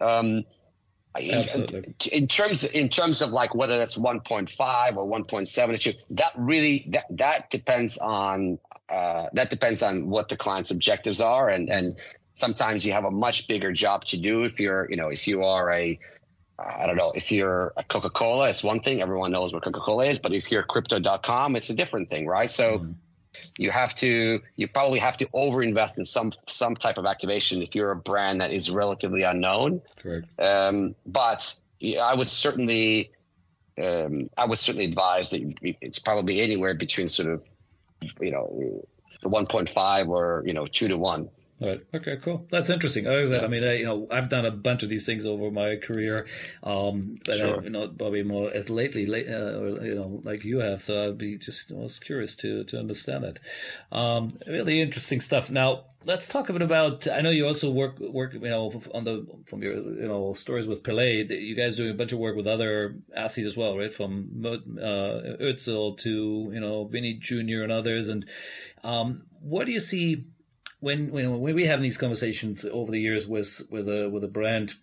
um, 0.00 0.44
Absolutely. 1.14 1.94
In 2.10 2.26
terms 2.26 2.64
in 2.64 2.88
terms 2.88 3.22
of 3.22 3.32
like 3.32 3.54
whether 3.54 3.76
that's 3.76 3.98
1.5 3.98 4.96
or 4.96 5.20
1.7, 5.20 5.96
that 6.10 6.32
really 6.36 6.86
that 6.90 7.04
that 7.10 7.50
depends 7.50 7.98
on 7.98 8.58
uh, 8.88 9.26
that 9.34 9.50
depends 9.50 9.82
on 9.82 10.08
what 10.08 10.28
the 10.28 10.36
client's 10.36 10.70
objectives 10.70 11.20
are, 11.20 11.48
and 11.48 11.68
and 11.68 11.98
sometimes 12.34 12.86
you 12.86 12.92
have 12.92 13.04
a 13.04 13.10
much 13.10 13.46
bigger 13.46 13.72
job 13.72 14.04
to 14.06 14.16
do 14.16 14.44
if 14.44 14.58
you're 14.58 14.88
you 14.90 14.96
know 14.96 15.08
if 15.08 15.26
you 15.28 15.44
are 15.44 15.70
a 15.70 15.98
I 16.58 16.86
don't 16.86 16.96
know 16.96 17.12
if 17.14 17.30
you're 17.30 17.72
a 17.76 17.84
Coca 17.84 18.10
Cola, 18.10 18.48
it's 18.48 18.64
one 18.64 18.80
thing 18.80 19.02
everyone 19.02 19.32
knows 19.32 19.52
what 19.52 19.64
Coca 19.64 19.80
Cola 19.80 20.06
is, 20.06 20.18
but 20.18 20.32
if 20.32 20.50
you're 20.50 20.62
crypto.com, 20.62 21.56
it's 21.56 21.70
a 21.70 21.74
different 21.74 22.08
thing, 22.08 22.26
right? 22.26 22.50
So. 22.50 22.78
Mm-hmm 22.78 22.92
you 23.58 23.70
have 23.70 23.94
to 23.96 24.40
you 24.56 24.68
probably 24.68 24.98
have 24.98 25.16
to 25.18 25.26
overinvest 25.26 25.98
in 25.98 26.04
some 26.04 26.32
some 26.48 26.76
type 26.76 26.98
of 26.98 27.06
activation 27.06 27.62
if 27.62 27.74
you're 27.74 27.90
a 27.90 27.96
brand 27.96 28.40
that 28.40 28.52
is 28.52 28.70
relatively 28.70 29.22
unknown. 29.22 29.82
Correct. 29.96 30.26
Um, 30.38 30.94
but 31.06 31.54
I 32.00 32.14
would 32.14 32.28
certainly 32.28 33.12
um, 33.80 34.28
I 34.36 34.44
would 34.44 34.58
certainly 34.58 34.86
advise 34.86 35.30
that 35.30 35.54
it's 35.80 35.98
probably 35.98 36.40
anywhere 36.40 36.74
between 36.74 37.08
sort 37.08 37.32
of 37.32 37.44
you 38.20 38.30
know 38.30 38.84
the 39.22 39.28
1.5 39.28 40.08
or 40.08 40.42
you 40.46 40.52
know 40.52 40.66
two 40.66 40.88
to 40.88 40.98
one. 40.98 41.30
Right. 41.64 41.80
Okay. 41.94 42.16
Cool. 42.16 42.46
That's 42.50 42.70
interesting. 42.70 43.06
As 43.06 43.32
I, 43.32 43.44
I 43.44 43.48
mean, 43.48 43.64
I, 43.64 43.78
you 43.78 43.84
know, 43.84 44.06
I've 44.10 44.28
done 44.28 44.44
a 44.44 44.50
bunch 44.50 44.82
of 44.82 44.88
these 44.88 45.06
things 45.06 45.26
over 45.26 45.50
my 45.50 45.76
career, 45.76 46.26
um, 46.62 47.18
but 47.24 47.38
sure. 47.38 47.60
I, 47.60 47.64
you 47.64 47.70
know, 47.70 47.88
probably 47.88 48.22
more 48.22 48.50
as 48.52 48.70
lately, 48.70 49.06
late, 49.06 49.28
uh, 49.28 49.62
you 49.82 49.94
know, 49.94 50.20
like 50.24 50.44
you 50.44 50.58
have. 50.58 50.82
So 50.82 51.08
I'd 51.08 51.18
be 51.18 51.38
just 51.38 51.72
I 51.72 51.76
was 51.76 51.98
curious 51.98 52.34
to 52.36 52.64
to 52.64 52.78
understand 52.78 53.24
that. 53.24 53.38
Um, 53.90 54.38
really 54.46 54.80
interesting 54.80 55.20
stuff. 55.20 55.50
Now 55.50 55.84
let's 56.04 56.26
talk 56.26 56.48
a 56.48 56.52
bit 56.52 56.62
about. 56.62 57.06
I 57.08 57.20
know 57.20 57.30
you 57.30 57.46
also 57.46 57.70
work 57.70 57.98
work 58.00 58.34
you 58.34 58.40
know 58.40 58.72
on 58.94 59.04
the 59.04 59.26
from 59.46 59.62
your 59.62 59.74
you 59.74 60.08
know 60.08 60.32
stories 60.32 60.66
with 60.66 60.82
Pele. 60.82 61.24
You 61.24 61.54
guys 61.54 61.76
doing 61.76 61.90
a 61.90 61.94
bunch 61.94 62.12
of 62.12 62.18
work 62.18 62.36
with 62.36 62.46
other 62.46 62.96
athletes 63.16 63.48
as 63.48 63.56
well, 63.56 63.76
right? 63.78 63.92
From 63.92 64.42
uh, 64.44 65.36
Özil 65.40 65.98
to 65.98 66.50
you 66.52 66.60
know 66.60 66.84
Vinny 66.84 67.14
Jr. 67.14 67.62
and 67.62 67.72
others. 67.72 68.08
And 68.08 68.26
um, 68.84 69.22
what 69.40 69.66
do 69.66 69.72
you 69.72 69.80
see? 69.80 70.24
When 70.82 71.12
when 71.12 71.40
we 71.40 71.66
have 71.66 71.80
these 71.80 71.96
conversations 71.96 72.64
over 72.64 72.90
the 72.90 73.00
years 73.00 73.26
with 73.26 73.66
with 73.70 73.88
a 73.88 74.10
with 74.10 74.24
a 74.24 74.28
brand, 74.28 74.74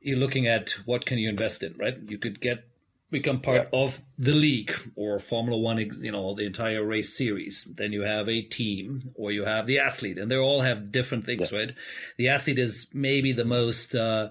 you're 0.00 0.18
looking 0.18 0.46
at 0.46 0.70
what 0.86 1.04
can 1.04 1.18
you 1.18 1.28
invest 1.28 1.62
in, 1.62 1.74
right? 1.76 1.98
You 2.06 2.16
could 2.16 2.40
get 2.40 2.64
become 3.10 3.40
part 3.40 3.68
yeah. 3.72 3.80
of 3.80 4.00
the 4.18 4.34
league 4.34 4.72
or 4.94 5.18
Formula 5.18 5.58
One, 5.60 5.78
you 5.78 6.12
know, 6.12 6.34
the 6.34 6.46
entire 6.46 6.84
race 6.84 7.14
series. 7.14 7.64
Then 7.76 7.92
you 7.92 8.02
have 8.02 8.28
a 8.28 8.40
team 8.40 9.12
or 9.14 9.32
you 9.32 9.44
have 9.44 9.66
the 9.66 9.80
athlete, 9.80 10.16
and 10.16 10.30
they 10.30 10.36
all 10.36 10.60
have 10.60 10.92
different 10.92 11.26
things, 11.26 11.50
yeah. 11.50 11.58
right? 11.58 11.72
The 12.16 12.28
athlete 12.28 12.58
is 12.58 12.90
maybe 12.94 13.32
the 13.32 13.44
most. 13.44 13.94
Uh, 13.94 14.30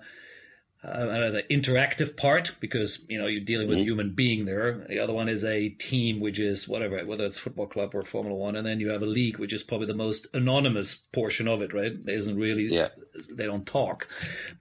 uh, 0.84 1.30
the 1.30 1.44
interactive 1.52 2.18
part 2.18 2.56
because 2.60 3.06
you 3.08 3.20
know 3.20 3.28
you're 3.28 3.44
dealing 3.44 3.68
with 3.68 3.78
mm-hmm. 3.78 3.84
a 3.84 3.90
human 3.90 4.14
being 4.14 4.46
there. 4.46 4.84
The 4.90 5.00
other 5.00 5.14
one 5.14 5.30
is 5.30 5.46
a 5.46 5.70
team, 5.70 6.20
which 6.20 6.40
is 6.40 6.68
whatever, 6.68 7.04
whether 7.06 7.26
it's 7.26 7.38
football 7.38 7.68
club 7.68 7.94
or 7.94 8.02
Formula 8.02 8.36
One, 8.36 8.56
and 8.56 8.66
then 8.66 8.80
you 8.80 8.90
have 8.90 9.04
a 9.04 9.08
league, 9.08 9.38
which 9.38 9.54
is 9.54 9.62
probably 9.62 9.86
the 9.86 9.94
most 9.94 10.26
anonymous 10.34 10.96
portion 10.96 11.48
of 11.48 11.62
it. 11.62 11.72
Right? 11.72 11.94
There 12.04 12.16
isn't 12.16 12.36
really 12.36 12.66
yeah. 12.74 12.90
They 13.32 13.46
don't 13.46 13.66
talk. 13.66 14.08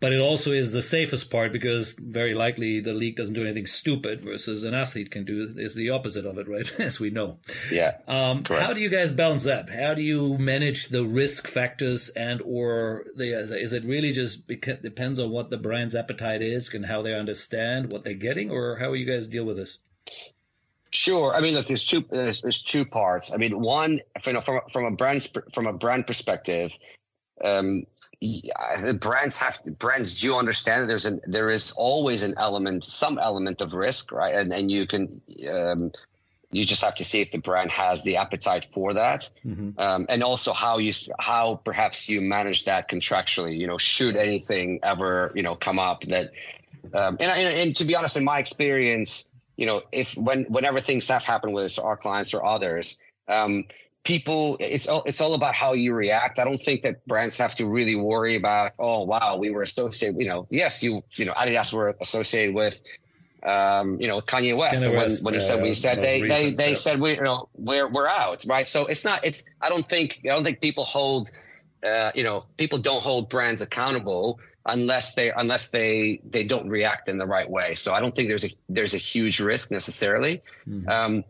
But 0.01 0.13
it 0.13 0.21
also 0.21 0.51
is 0.51 0.73
the 0.73 0.83
safest 0.83 1.31
part 1.31 1.53
because 1.53 1.93
very 1.93 2.35
likely 2.35 2.81
the 2.81 2.93
league 2.93 3.17
doesn't 3.17 3.35
do 3.35 3.45
anything 3.45 3.67
stupid 3.67 4.21
versus 4.21 4.65
an 4.65 4.75
athlete 4.75 5.11
can 5.11 5.25
do 5.25 5.55
is 5.57 5.75
the 5.75 5.91
opposite 5.91 6.27
of 6.27 6.39
it, 6.39 6.49
right? 6.49 6.71
As 6.81 7.01
we 7.01 7.11
know. 7.11 7.39
Yeah. 7.71 7.99
Um, 8.09 8.43
how 8.49 8.73
do 8.73 8.81
you 8.81 8.89
guys 8.89 9.13
balance 9.13 9.45
that? 9.45 9.71
How 9.71 9.95
do 9.95 10.03
you 10.03 10.39
manage 10.39 10.89
the 10.89 11.05
risk 11.05 11.47
factors 11.47 12.09
and 12.11 12.43
or 12.43 13.05
the, 13.17 13.33
is 13.33 13.73
it 13.73 13.85
really 13.85 14.13
just 14.13 14.47
because, 14.47 14.81
depends 14.81 15.19
on 15.19 15.31
what 15.31 15.51
the 15.51 15.57
brand's 15.57 15.95
appetite 15.95 16.43
is 16.43 16.73
and 16.75 16.87
how 16.87 17.03
they 17.03 17.15
understand 17.15 17.93
what 17.93 18.05
they're 18.05 18.15
getting, 18.15 18.51
or 18.51 18.77
how 18.77 18.93
you 18.93 19.07
guys 19.07 19.27
deal 19.27 19.45
with 19.45 19.57
this? 19.57 19.79
Sure. 20.93 21.35
I 21.35 21.41
mean, 21.41 21.55
look, 21.55 21.67
there's 21.67 21.87
two 21.87 22.05
there's, 22.11 22.43
there's 22.43 22.63
two 22.63 22.85
parts. 22.85 23.33
I 23.33 23.37
mean, 23.37 23.61
one, 23.61 24.01
you 24.27 24.33
from 24.41 24.61
from 24.73 24.85
a 24.85 24.91
brand 24.91 25.27
from 25.55 25.67
a 25.67 25.73
brand 25.73 26.07
perspective, 26.07 26.73
um, 27.43 27.85
brands 29.01 29.39
have 29.39 29.63
brands 29.79 30.21
do 30.21 30.37
understand 30.37 30.83
that 30.83 30.87
there's 30.87 31.07
an 31.07 31.21
there 31.27 31.51
is 31.51 31.73
always 31.73 32.23
an 32.23 32.35
element, 32.37 32.85
some 32.85 33.19
element 33.19 33.61
of 33.61 33.75
risk, 33.75 34.13
right? 34.13 34.35
And 34.35 34.53
and 34.53 34.71
you 34.71 34.87
can 34.87 35.21
um, 35.51 35.93
you 36.53 36.65
just 36.65 36.83
have 36.83 36.97
to 36.97 37.05
see 37.05 37.21
if 37.21 37.31
the 37.31 37.39
brand 37.39 37.71
has 37.71 38.03
the 38.03 38.17
appetite 38.17 38.67
for 38.73 38.95
that, 38.95 39.31
mm-hmm. 39.45 39.81
um, 39.81 40.07
and 40.09 40.23
also 40.23 40.53
how 40.53 40.79
you 40.79 40.93
how 41.19 41.57
perhaps 41.57 42.09
you 42.09 42.21
manage 42.21 42.67
that 42.67 42.91
contractually. 42.91 43.57
You 43.57 43.67
know, 43.67 43.79
should 43.79 44.17
anything 44.17 44.81
ever 44.83 45.33
you 45.35 45.43
know 45.43 45.55
come 45.55 45.79
up 45.79 46.03
that, 46.03 46.33
um, 46.93 47.17
and, 47.21 47.31
and 47.31 47.59
and 47.59 47.77
to 47.77 47.85
be 47.85 47.95
honest, 47.95 48.17
in 48.17 48.25
my 48.25 48.39
experience 48.39 49.31
you 49.61 49.67
know, 49.67 49.83
if 49.93 50.17
when 50.17 50.45
whenever 50.45 50.79
things 50.79 51.07
have 51.09 51.23
happened 51.23 51.53
with 51.53 51.79
our 51.79 51.95
clients 51.95 52.33
or 52.33 52.43
others, 52.43 52.99
um, 53.29 53.67
people 54.03 54.57
it's 54.61 54.89
all 54.89 55.03
it's 55.05 55.21
all 55.21 55.35
about 55.35 55.55
how 55.55 55.75
you 55.75 55.93
react. 55.95 56.39
I 56.39 56.45
don't 56.45 56.63
think 56.63 56.83
that 56.83 57.07
brands 57.07 57.39
have 57.39 57.55
to 57.57 57.67
really 57.67 57.97
worry 57.97 58.37
about, 58.37 58.73
oh 58.79 59.05
wow, 59.05 59.37
we 59.39 59.51
were 59.51 59.63
associated. 59.63 60.21
You 60.21 60.29
know, 60.29 60.47
yes, 60.51 60.83
you 60.83 61.03
you 61.15 61.25
know, 61.25 61.33
Adidas 61.33 61.73
were 61.73 61.97
associated 62.01 62.55
with. 62.55 62.83
Um, 63.43 63.99
you 63.99 64.07
know, 64.07 64.21
Kanye 64.21 64.55
West. 64.55 64.83
Kanye 64.83 64.95
West 64.95 65.25
when, 65.25 65.33
when 65.33 65.41
he 65.41 65.41
said, 65.41 65.63
we 65.63 65.73
said 65.73 66.03
they, 66.03 66.21
recent, 66.21 66.59
they, 66.59 66.65
they 66.65 66.75
said 66.75 67.01
we, 67.01 67.15
you 67.15 67.23
know, 67.23 67.49
we're, 67.57 67.89
we're 67.89 68.07
out, 68.07 68.45
right? 68.47 68.67
So 68.67 68.85
it's 68.85 69.03
not, 69.03 69.25
it's, 69.25 69.45
I 69.63 69.71
don't 69.71 69.89
think, 69.89 70.21
I 70.25 70.29
don't 70.29 70.45
think 70.45 70.61
people 70.61 70.85
hold, 70.85 71.31
uh, 71.83 72.13
you 72.15 72.23
know, 72.23 72.45
people 72.59 72.81
don't 72.81 73.03
hold 73.03 73.31
brands 73.31 73.63
accountable 73.63 74.41
unless 74.67 75.15
they 75.15 75.33
unless 75.33 75.71
they 75.71 76.21
they 76.29 76.45
don't 76.45 76.69
react 76.69 77.09
in 77.09 77.19
the 77.19 77.27
right 77.27 77.49
way. 77.49 77.75
So 77.75 77.93
I 77.93 78.01
don't 78.01 78.15
think 78.15 78.29
there's 78.29 78.45
a 78.45 78.51
there's 78.69 78.95
a 78.95 78.99
huge 78.99 79.41
risk 79.41 79.71
necessarily. 79.71 80.43
Mm-hmm. 80.69 80.89
Um, 80.89 81.25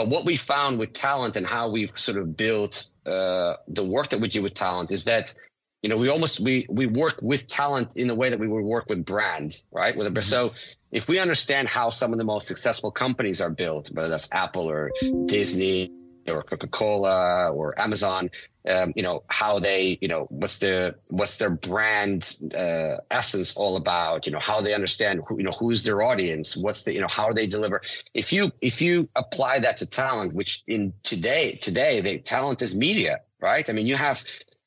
but 0.00 0.08
what 0.08 0.24
we 0.24 0.36
found 0.36 0.78
with 0.78 0.94
talent 0.94 1.36
and 1.36 1.46
how 1.46 1.68
we've 1.68 1.98
sort 1.98 2.16
of 2.16 2.34
built 2.34 2.86
uh, 3.04 3.56
the 3.68 3.84
work 3.84 4.10
that 4.10 4.20
we 4.20 4.28
do 4.28 4.42
with 4.42 4.54
talent 4.54 4.90
is 4.90 5.04
that 5.04 5.34
you 5.82 5.90
know 5.90 5.98
we 5.98 6.08
almost 6.08 6.40
we 6.40 6.66
we 6.70 6.86
work 6.86 7.18
with 7.20 7.46
talent 7.46 7.96
in 7.96 8.08
the 8.08 8.14
way 8.14 8.30
that 8.30 8.40
we 8.40 8.48
would 8.48 8.64
work 8.64 8.86
with 8.88 9.04
brand, 9.04 9.60
right? 9.70 9.94
With 9.94 10.06
a, 10.06 10.10
mm-hmm. 10.10 10.20
so 10.22 10.54
if 10.90 11.06
we 11.06 11.18
understand 11.18 11.68
how 11.68 11.90
some 11.90 12.14
of 12.14 12.18
the 12.18 12.24
most 12.24 12.46
successful 12.46 12.90
companies 12.90 13.42
are 13.42 13.50
built, 13.50 13.90
whether 13.90 14.08
that's 14.08 14.32
Apple 14.32 14.70
or 14.70 14.90
Disney 15.26 15.92
or 16.26 16.42
Coca-Cola 16.44 17.50
or 17.50 17.78
Amazon, 17.78 18.30
um, 18.68 18.92
you 18.94 19.02
know, 19.02 19.22
how 19.28 19.58
they, 19.58 19.98
you 20.00 20.08
know, 20.08 20.26
what's 20.28 20.58
their 20.58 20.96
what's 21.08 21.38
their 21.38 21.50
brand, 21.50 22.36
uh, 22.54 22.98
essence 23.10 23.56
all 23.56 23.76
about, 23.76 24.26
you 24.26 24.32
know, 24.32 24.38
how 24.38 24.60
they 24.60 24.74
understand 24.74 25.22
who, 25.26 25.38
you 25.38 25.44
know, 25.44 25.52
who's 25.52 25.82
their 25.82 26.02
audience, 26.02 26.56
what's 26.56 26.82
the, 26.82 26.92
you 26.92 27.00
know, 27.00 27.08
how 27.08 27.32
they 27.32 27.46
deliver. 27.46 27.80
If 28.12 28.32
you, 28.32 28.52
if 28.60 28.82
you 28.82 29.08
apply 29.16 29.60
that 29.60 29.78
to 29.78 29.86
talent, 29.86 30.34
which 30.34 30.62
in 30.66 30.92
today, 31.02 31.52
today, 31.52 32.02
the 32.02 32.18
talent 32.18 32.60
is 32.62 32.74
media, 32.74 33.20
right? 33.40 33.68
I 33.68 33.72
mean, 33.72 33.86
you 33.86 33.96
have, 33.96 34.22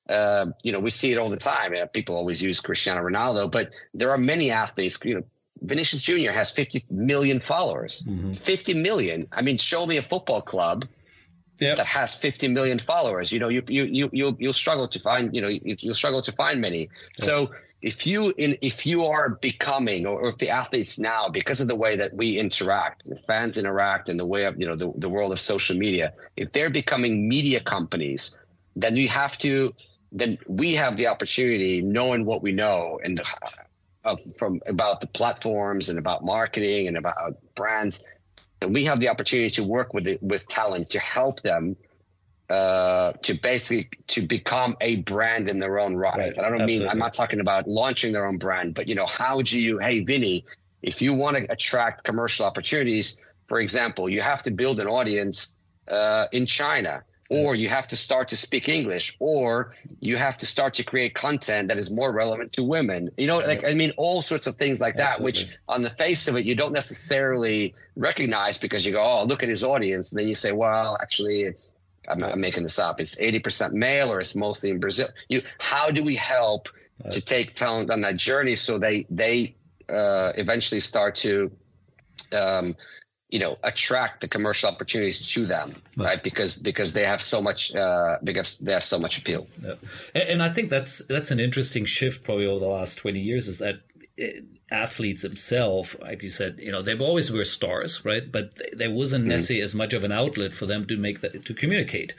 uh, 0.10 0.48
you 0.64 0.72
know, 0.72 0.80
we 0.80 0.90
see 0.90 1.12
it 1.12 1.20
all 1.20 1.30
the 1.30 1.38
time. 1.38 1.74
Know, 1.74 1.86
people 1.86 2.16
always 2.16 2.42
use 2.42 2.60
Cristiano 2.62 3.02
Ronaldo, 3.02 3.52
but 3.52 3.74
there 3.94 4.12
are 4.12 4.18
many 4.18 4.52
athletes, 4.52 4.98
you 5.04 5.16
know, 5.16 5.24
Vinicius 5.62 6.02
Jr. 6.02 6.32
has 6.32 6.52
50 6.52 6.86
million 6.90 7.40
followers. 7.40 8.04
Mm-hmm. 8.06 8.34
50 8.34 8.74
million. 8.74 9.28
I 9.32 9.44
mean, 9.44 9.58
show 9.58 9.86
me 9.86 9.98
a 9.98 10.02
football 10.02 10.42
club 10.42 10.86
yep. 11.64 11.78
that 11.78 11.86
has 11.86 12.16
50 12.16 12.50
million 12.50 12.80
followers. 12.80 13.32
You 13.32 13.40
know, 13.40 13.50
you 13.50 13.64
you 13.68 13.84
you 13.86 14.10
you'll, 14.12 14.36
you'll 14.40 14.54
struggle 14.54 14.88
to 14.90 15.00
find 15.00 15.36
you 15.36 15.42
know 15.42 15.48
you'll 15.48 15.94
struggle 15.94 16.22
to 16.24 16.32
find 16.32 16.62
many. 16.62 16.90
So 17.18 17.52
if 17.82 18.08
you 18.08 18.34
in 18.38 18.58
if 18.62 18.86
you 18.86 19.06
are 19.06 19.30
becoming 19.30 20.06
or, 20.06 20.22
or, 20.22 20.30
if 20.30 20.38
the 20.38 20.50
athletes 20.50 20.98
now 20.98 21.30
because 21.30 21.60
of 21.60 21.68
the 21.68 21.76
way 21.76 21.98
that 21.98 22.14
we 22.14 22.40
interact, 22.40 23.06
the 23.06 23.18
fans 23.28 23.58
interact, 23.58 24.10
and 24.10 24.20
the 24.20 24.26
way 24.26 24.46
of 24.46 24.60
you 24.60 24.68
know 24.68 24.76
the, 24.76 24.92
the 24.96 25.10
world 25.10 25.34
of 25.34 25.40
social 25.40 25.78
media, 25.78 26.14
if 26.38 26.52
they're 26.54 26.70
becoming 26.70 27.28
media 27.28 27.60
companies, 27.60 28.38
then 28.76 28.96
you 28.96 29.10
have 29.10 29.38
to 29.40 29.74
then 30.14 30.38
we 30.48 30.76
have 30.76 30.96
the 30.96 31.08
opportunity, 31.08 31.82
knowing 31.82 32.24
what 32.24 32.42
we 32.42 32.52
know 32.52 33.00
and 33.04 33.22
uh, 34.06 34.16
from 34.38 34.62
about 34.66 35.02
the 35.02 35.08
platforms 35.08 35.90
and 35.90 36.00
about 36.00 36.24
marketing 36.24 36.88
and 36.88 36.98
about 36.98 37.38
brands 37.56 38.04
and 38.64 38.74
we 38.74 38.86
have 38.86 39.00
the 39.00 39.10
opportunity 39.10 39.50
to 39.52 39.64
work 39.64 39.94
with 39.94 40.18
with 40.22 40.48
talent 40.48 40.90
to 40.92 41.00
help 41.00 41.42
them 41.42 41.76
uh, 42.50 43.14
to 43.24 43.34
basically 43.36 43.90
to 44.08 44.26
become 44.26 44.76
a 44.82 44.98
brand 44.98 45.50
in 45.50 45.60
their 45.60 45.80
own 45.80 45.96
right. 45.96 46.18
right. 46.18 46.40
I 46.40 46.50
don't 46.50 46.62
Absolutely. 46.62 46.80
mean 46.80 46.88
I'm 46.90 47.00
not 47.00 47.14
talking 47.14 47.40
about 47.40 47.68
launching 47.68 48.12
their 48.12 48.26
own 48.26 48.38
brand, 48.38 48.76
but 48.76 48.88
you 48.88 48.96
know, 48.96 49.06
how 49.06 49.42
do 49.42 49.60
you? 49.60 49.80
Hey, 49.80 50.04
Vinny, 50.04 50.46
if 50.82 51.02
you 51.02 51.14
want 51.14 51.38
to 51.38 51.52
attract 51.52 52.04
commercial 52.04 52.46
opportunities, 52.46 53.20
for 53.48 53.60
example, 53.60 54.10
you 54.10 54.22
have 54.22 54.44
to 54.44 54.52
build 54.52 54.80
an 54.80 54.88
audience 54.88 55.54
uh, 55.88 56.28
in 56.32 56.46
China 56.46 57.04
or 57.34 57.56
you 57.56 57.70
have 57.70 57.88
to 57.88 57.96
start 57.96 58.30
to 58.30 58.36
speak 58.36 58.70
English, 58.70 59.16
or 59.20 59.74
you 60.00 60.18
have 60.18 60.38
to 60.40 60.46
start 60.46 60.76
to 60.76 60.84
create 60.84 61.14
content 61.16 61.70
that 61.70 61.78
is 61.78 61.90
more 61.90 62.12
relevant 62.12 62.54
to 62.54 62.64
women. 62.64 63.10
You 63.18 63.28
know, 63.28 63.40
like 63.40 63.64
I 63.64 63.74
mean, 63.74 63.94
all 63.98 64.22
sorts 64.22 64.48
of 64.48 64.56
things 64.56 64.80
like 64.80 64.98
that, 64.98 65.22
which 65.22 65.48
on 65.68 65.82
the 65.82 65.90
face 65.90 66.28
of 66.28 66.38
it 66.38 66.46
you 66.46 66.56
don't 66.56 66.74
necessarily 66.74 67.76
recognize 67.96 68.58
because 68.58 68.86
you 68.86 68.92
go, 68.92 69.04
oh, 69.04 69.24
look 69.26 69.44
at 69.44 69.50
his 69.50 69.64
audience, 69.64 70.12
and 70.12 70.20
then 70.20 70.28
you 70.28 70.36
say, 70.36 70.52
well, 70.52 70.98
actually, 71.02 71.44
it's 71.44 71.76
I'm, 72.08 72.24
I'm 72.24 72.42
making 72.42 72.64
this 72.64 72.80
up. 72.80 73.00
It's 73.00 73.16
80% 73.16 73.72
male, 73.72 74.12
or 74.12 74.20
it's 74.20 74.36
mostly 74.36 74.70
in 74.70 74.80
Brazil. 74.80 75.08
You, 75.30 75.44
how 75.58 75.92
do 75.92 76.04
we 76.04 76.16
help 76.16 76.70
to 77.12 77.22
take 77.22 77.54
talent 77.54 77.90
on 77.90 78.02
that 78.02 78.16
journey 78.16 78.56
so 78.56 78.78
they 78.78 79.06
they 79.10 79.56
uh, 79.90 80.32
eventually 80.36 80.80
start 80.80 81.16
to 81.16 81.52
um, 82.32 82.76
you 83.34 83.40
know 83.40 83.58
attract 83.64 84.22
the 84.22 84.28
commercial 84.28 84.70
opportunities 84.70 85.20
to 85.34 85.48
them 85.48 85.76
right, 85.98 86.06
right? 86.06 86.24
because 86.24 86.56
because 86.56 86.94
they 86.94 87.06
have 87.14 87.22
so 87.22 87.42
much 87.42 87.74
uh, 87.76 88.18
because 88.24 88.60
they 88.60 88.72
have 88.72 88.84
so 88.84 89.00
much 89.00 89.18
appeal 89.18 89.48
yeah. 89.64 89.74
and 90.14 90.44
i 90.44 90.50
think 90.50 90.70
that's 90.70 91.04
that's 91.08 91.32
an 91.32 91.40
interesting 91.40 91.84
shift 91.84 92.24
probably 92.24 92.46
over 92.46 92.60
the 92.60 92.74
last 92.80 92.96
20 93.00 93.20
years 93.20 93.48
is 93.48 93.58
that 93.58 93.82
it, 94.16 94.46
athletes 94.72 95.22
themselves, 95.22 95.96
like 96.02 96.24
you 96.24 96.30
said, 96.30 96.58
you 96.60 96.72
know, 96.72 96.82
they've 96.82 97.02
always 97.02 97.32
were 97.32 97.44
stars, 97.44 98.04
right? 98.04 98.32
But 98.32 98.60
there 98.74 98.90
wasn't 98.92 99.26
mm. 99.26 99.30
necessarily 99.30 99.62
as 99.62 99.76
much 99.76 99.94
of 99.94 100.04
an 100.04 100.12
outlet 100.12 100.52
for 100.54 100.66
them 100.66 100.86
to 100.88 100.98
make 100.98 101.22
that 101.22 101.46
to 101.46 101.54
communicate. 101.54 102.14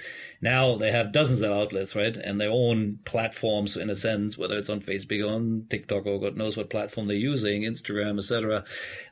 Now 0.44 0.76
they 0.76 0.92
have 0.92 1.10
dozens 1.10 1.40
of 1.40 1.50
outlets, 1.50 1.96
right, 1.96 2.14
and 2.14 2.38
their 2.38 2.50
own 2.50 2.98
platforms 3.06 3.78
in 3.78 3.88
a 3.88 3.94
sense, 3.94 4.36
whether 4.36 4.58
it's 4.58 4.68
on 4.68 4.82
Facebook, 4.82 5.26
on 5.26 5.64
TikTok, 5.70 6.04
or 6.04 6.20
God 6.20 6.36
knows 6.36 6.54
what 6.54 6.68
platform 6.68 7.06
they're 7.06 7.16
using, 7.16 7.62
Instagram, 7.62 8.18
etc., 8.18 8.62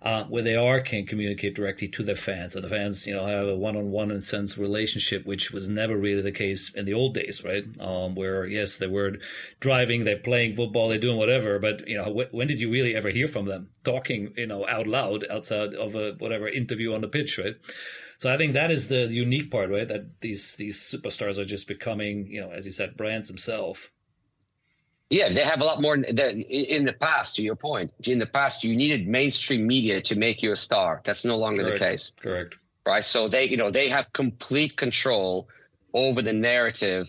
uh, 0.02 0.24
where 0.24 0.42
they 0.42 0.56
are 0.56 0.82
can 0.82 1.06
communicate 1.06 1.54
directly 1.54 1.88
to 1.88 2.02
their 2.02 2.16
fans, 2.16 2.54
and 2.54 2.62
the 2.62 2.68
fans, 2.68 3.06
you 3.06 3.14
know, 3.14 3.24
have 3.24 3.48
a 3.48 3.56
one-on-one 3.56 4.10
in 4.10 4.18
a 4.18 4.22
sense 4.22 4.58
relationship, 4.58 5.24
which 5.24 5.52
was 5.52 5.70
never 5.70 5.96
really 5.96 6.20
the 6.20 6.32
case 6.32 6.74
in 6.74 6.84
the 6.84 6.92
old 6.92 7.14
days, 7.14 7.42
right? 7.42 7.64
Um, 7.80 8.14
where 8.14 8.44
yes, 8.44 8.76
they 8.76 8.86
were 8.86 9.16
driving, 9.58 10.04
they're 10.04 10.18
playing 10.18 10.54
football, 10.54 10.90
they're 10.90 10.98
doing 10.98 11.16
whatever, 11.16 11.58
but 11.58 11.88
you 11.88 11.96
know, 11.96 12.12
wh- 12.12 12.34
when 12.34 12.46
did 12.46 12.60
you 12.60 12.70
really 12.70 12.94
ever 12.94 13.08
hear 13.08 13.26
from 13.26 13.46
them 13.46 13.70
talking, 13.84 14.34
you 14.36 14.48
know, 14.48 14.68
out 14.68 14.86
loud 14.86 15.24
outside 15.30 15.72
of 15.72 15.94
a 15.94 16.12
whatever 16.18 16.46
interview 16.46 16.92
on 16.92 17.00
the 17.00 17.08
pitch, 17.08 17.38
right? 17.38 17.56
So 18.22 18.32
I 18.32 18.36
think 18.36 18.52
that 18.52 18.70
is 18.70 18.86
the 18.86 19.08
unique 19.08 19.50
part, 19.50 19.68
right? 19.68 19.88
That 19.88 20.20
these 20.20 20.54
these 20.54 20.78
superstars 20.78 21.38
are 21.38 21.44
just 21.44 21.66
becoming, 21.66 22.28
you 22.28 22.40
know, 22.40 22.52
as 22.52 22.64
you 22.64 22.70
said, 22.70 22.96
brands 22.96 23.26
themselves. 23.26 23.90
Yeah, 25.10 25.28
they 25.30 25.40
have 25.40 25.60
a 25.60 25.64
lot 25.64 25.82
more 25.82 25.96
in 25.96 26.04
the 26.84 26.96
past. 27.00 27.34
To 27.34 27.42
your 27.42 27.56
point, 27.56 27.92
in 28.06 28.20
the 28.20 28.26
past, 28.26 28.62
you 28.62 28.76
needed 28.76 29.08
mainstream 29.08 29.66
media 29.66 30.00
to 30.02 30.16
make 30.16 30.40
you 30.40 30.52
a 30.52 30.56
star. 30.56 31.00
That's 31.02 31.24
no 31.24 31.36
longer 31.36 31.64
Correct. 31.64 31.80
the 31.80 31.84
case. 31.84 32.12
Correct. 32.20 32.54
Right. 32.86 33.02
So 33.02 33.26
they, 33.26 33.46
you 33.46 33.56
know, 33.56 33.72
they 33.72 33.88
have 33.88 34.12
complete 34.12 34.76
control 34.76 35.48
over 35.92 36.22
the 36.22 36.32
narrative 36.32 37.08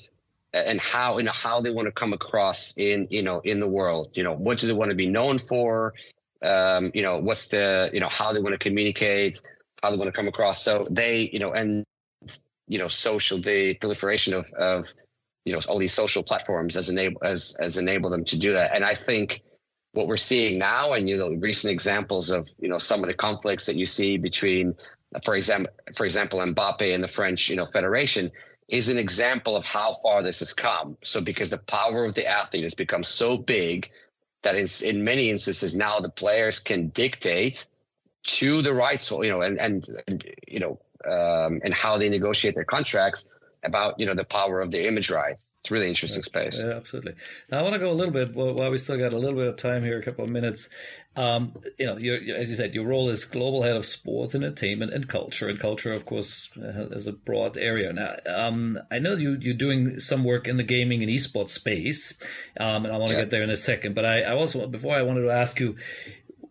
and 0.51 0.82
how 0.82 1.20
you 1.20 1.26
know 1.26 1.32
how 1.32 1.61
they 1.61 1.70
want 1.70 1.86
to 1.86 1.91
come 1.91 2.14
across 2.14 2.76
in 2.76 3.05
you 3.11 3.22
know 3.22 3.39
in 3.41 3.59
the 3.59 3.70
world. 3.70 4.14
You 4.16 4.24
know, 4.24 4.34
what 4.34 4.57
do 4.57 4.66
they 4.66 4.74
want 4.74 4.89
to 4.89 4.95
be 4.95 5.09
known 5.09 5.38
for? 5.38 5.93
Um, 6.41 6.89
you 6.95 7.03
know, 7.03 7.20
what's 7.20 7.49
the 7.49 7.91
you 7.93 7.99
know 7.99 8.09
how 8.09 8.34
they 8.34 8.41
want 8.41 8.53
to 8.53 8.57
communicate 8.57 9.43
how 9.84 9.92
they 9.92 9.98
want 9.98 10.08
to 10.08 10.14
come 10.14 10.30
across. 10.30 10.64
So 10.64 10.88
they, 10.90 11.30
you 11.32 11.40
know, 11.40 11.52
and 11.52 11.84
you 12.68 12.80
know, 12.80 12.88
social 12.88 13.40
the 13.40 13.76
proliferation 13.76 14.34
of 14.34 14.52
of 14.54 14.88
you 15.44 15.54
know 15.54 15.60
all 15.68 15.78
these 15.78 15.94
social 15.94 16.24
platforms 16.24 16.78
as 16.78 16.90
enable 16.90 17.22
as 17.24 17.56
as 17.60 17.78
enable 17.78 18.10
them 18.10 18.24
to 18.26 18.38
do 18.38 18.54
that. 18.54 18.74
And 18.74 18.86
I 18.86 18.96
think 18.96 19.42
what 19.92 20.08
we're 20.08 20.18
seeing 20.18 20.58
now, 20.58 20.94
and 20.94 21.08
you 21.08 21.18
know, 21.18 21.30
recent 21.34 21.74
examples 21.74 22.30
of 22.30 22.50
you 22.60 22.70
know 22.70 22.78
some 22.78 23.02
of 23.02 23.08
the 23.08 23.14
conflicts 23.14 23.66
that 23.66 23.76
you 23.76 23.86
see 23.86 24.18
between, 24.18 24.76
for 25.26 25.36
example, 25.36 25.72
for 25.96 26.05
example, 26.05 26.39
Mbappe 26.39 26.93
and 26.96 27.04
the 27.04 27.10
French 27.10 27.50
you 27.50 27.58
know 27.58 27.66
Federation 27.66 28.32
is 28.70 28.88
an 28.88 28.97
example 28.97 29.58
of 29.58 29.66
how 29.66 29.97
far 30.01 30.24
this 30.24 30.39
has 30.39 30.54
come. 30.54 30.97
So 31.04 31.20
because 31.20 31.50
the 31.50 31.58
power 31.58 32.05
of 32.05 32.14
the 32.14 32.26
athlete 32.26 32.64
has 32.64 32.76
become 32.76 33.04
so 33.04 33.38
big 33.38 33.92
that 34.43 34.55
in, 34.55 34.68
in 34.82 35.04
many 35.04 35.30
instances 35.30 35.76
now 35.76 36.00
the 36.00 36.10
players 36.10 36.62
can 36.62 36.88
dictate 36.88 37.68
to 38.24 38.62
the 38.62 38.74
rights, 38.74 39.12
you 39.12 39.29
know, 39.29 39.41
and, 39.41 39.59
and, 39.59 39.86
and 40.08 40.24
you 40.47 40.59
know, 40.59 40.79
um, 41.05 41.62
and 41.63 41.74
how 41.74 41.97
they 41.97 42.09
negotiate 42.09 42.55
their 42.55 42.63
contracts 42.63 43.32
about, 43.63 44.00
you 44.00 44.05
know, 44.05 44.13
the 44.13 44.25
power 44.25 44.62
of 44.62 44.71
the 44.71 44.87
image 44.87 45.09
rights. 45.09 45.47
It's 45.62 45.71
really 45.71 45.87
interesting 45.87 46.21
space. 46.24 46.62
Yeah, 46.62 46.74
absolutely. 46.74 47.13
Now 47.50 47.59
I 47.59 47.62
want 47.62 47.74
to 47.75 47.79
go 47.79 47.89
a 47.89 47.93
little 47.93 48.12
bit 48.12 48.36
while 48.36 48.70
we 48.70 48.78
still 48.78 48.97
got 48.97 49.13
a 49.13 49.17
little 49.17 49.37
bit 49.37 49.47
of 49.47 49.55
time 49.55 49.86
here, 49.86 49.97
a 49.97 50.04
couple 50.04 50.25
of 50.25 50.29
minutes. 50.29 50.67
Um, 51.16 51.55
you 51.79 51.86
know, 51.86 51.95
as 51.95 52.50
you 52.50 52.55
said, 52.58 52.74
your 52.74 52.86
role 52.86 53.09
is 53.09 53.24
global 53.24 53.63
head 53.63 53.78
of 53.78 53.86
sports 53.86 54.36
entertainment 54.36 54.91
and 54.93 55.08
culture. 55.08 55.47
And 55.47 55.58
culture, 55.58 55.93
of 55.93 56.05
course, 56.05 56.50
is 56.58 57.08
a 57.08 57.13
broad 57.13 57.58
area. 57.58 57.93
Now, 57.93 58.16
um, 58.28 58.78
I 58.91 59.00
know 59.00 59.16
you 59.16 59.37
you're 59.39 59.54
doing 59.54 60.01
some 60.01 60.25
work 60.25 60.50
in 60.50 60.58
the 60.58 60.63
gaming 60.63 61.01
and 61.01 61.09
esports 61.09 61.51
space, 61.51 62.21
um, 62.59 62.83
and 62.83 62.93
I 62.93 62.97
want 62.97 63.12
to 63.12 63.17
yeah. 63.17 63.21
get 63.21 63.29
there 63.29 63.43
in 63.43 63.50
a 63.50 63.55
second. 63.55 63.95
But 63.95 64.04
I, 64.04 64.24
I 64.24 64.36
also 64.36 64.67
before 64.67 64.97
I 64.97 65.01
wanted 65.01 65.21
to 65.21 65.32
ask 65.32 65.62
you, 65.62 65.78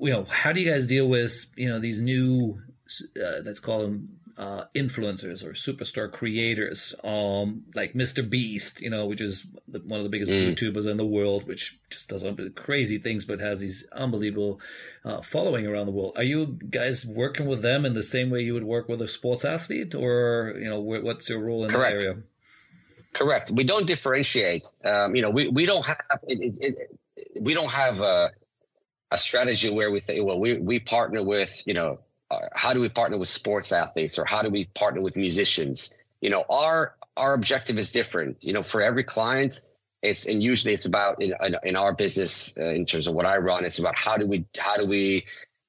you 0.02 0.12
know, 0.12 0.24
how 0.24 0.52
do 0.52 0.60
you 0.60 0.70
guys 0.70 0.86
deal 0.86 1.08
with 1.08 1.52
you 1.56 1.68
know 1.68 1.78
these 1.78 2.00
new 2.00 2.60
uh, 3.16 3.40
let's 3.44 3.60
call 3.60 3.80
them 3.80 4.18
uh, 4.36 4.64
influencers 4.74 5.44
or 5.44 5.52
superstar 5.52 6.10
creators, 6.10 6.94
um, 7.04 7.64
like 7.74 7.92
Mr. 7.92 8.28
Beast, 8.28 8.80
you 8.80 8.90
know, 8.90 9.06
which 9.06 9.20
is 9.20 9.46
the, 9.68 9.78
one 9.80 10.00
of 10.00 10.04
the 10.04 10.10
biggest 10.10 10.32
mm. 10.32 10.52
YouTubers 10.52 10.86
in 10.86 10.96
the 10.96 11.06
world, 11.06 11.46
which 11.46 11.78
just 11.90 12.08
does 12.08 12.24
crazy 12.54 12.98
things, 12.98 13.24
but 13.24 13.40
has 13.40 13.60
these 13.60 13.84
unbelievable 13.92 14.60
uh, 15.04 15.20
following 15.20 15.66
around 15.66 15.86
the 15.86 15.92
world. 15.92 16.14
Are 16.16 16.24
you 16.24 16.58
guys 16.70 17.06
working 17.06 17.46
with 17.46 17.62
them 17.62 17.84
in 17.84 17.92
the 17.92 18.02
same 18.02 18.30
way 18.30 18.42
you 18.42 18.54
would 18.54 18.64
work 18.64 18.88
with 18.88 19.00
a 19.02 19.08
sports 19.08 19.44
athlete, 19.44 19.94
or 19.94 20.56
you 20.58 20.68
know, 20.68 20.80
what's 20.80 21.28
your 21.28 21.40
role 21.40 21.64
in 21.64 21.70
Correct. 21.70 22.00
that 22.00 22.06
area? 22.06 22.22
Correct. 23.12 23.50
We 23.50 23.64
don't 23.64 23.86
differentiate. 23.86 24.66
Um, 24.84 25.14
you 25.14 25.22
know, 25.22 25.30
we, 25.30 25.48
we 25.48 25.66
don't 25.66 25.86
have 25.86 26.00
it, 26.26 26.38
it, 26.40 26.78
it, 27.16 27.42
we 27.42 27.52
don't 27.52 27.70
have 27.70 28.00
a, 28.00 28.30
a 29.12 29.16
strategy 29.16 29.70
where 29.70 29.90
we 29.90 30.00
say, 30.00 30.20
well, 30.20 30.40
we 30.40 30.58
we 30.58 30.78
partner 30.78 31.22
with 31.22 31.62
you 31.66 31.74
know 31.74 32.00
how 32.54 32.72
do 32.72 32.80
we 32.80 32.88
partner 32.88 33.18
with 33.18 33.28
sports 33.28 33.72
athletes 33.72 34.18
or 34.18 34.24
how 34.24 34.42
do 34.42 34.48
we 34.48 34.64
partner 34.64 35.02
with 35.02 35.16
musicians? 35.16 35.94
You 36.20 36.30
know 36.30 36.44
our 36.48 36.94
our 37.16 37.34
objective 37.34 37.78
is 37.78 37.92
different. 37.92 38.42
You 38.42 38.52
know 38.52 38.62
for 38.62 38.80
every 38.80 39.04
client 39.04 39.60
it's 40.02 40.26
and 40.26 40.42
usually 40.42 40.74
it's 40.74 40.86
about 40.86 41.22
in, 41.22 41.32
in 41.62 41.76
our 41.76 41.92
business 41.92 42.58
uh, 42.58 42.64
in 42.64 42.86
terms 42.86 43.06
of 43.06 43.14
what 43.14 43.24
i 43.24 43.38
run 43.38 43.64
it's 43.64 43.78
about 43.78 43.94
how 43.96 44.16
do 44.16 44.26
we 44.26 44.44
how 44.58 44.76
do 44.76 44.84
we 44.84 45.24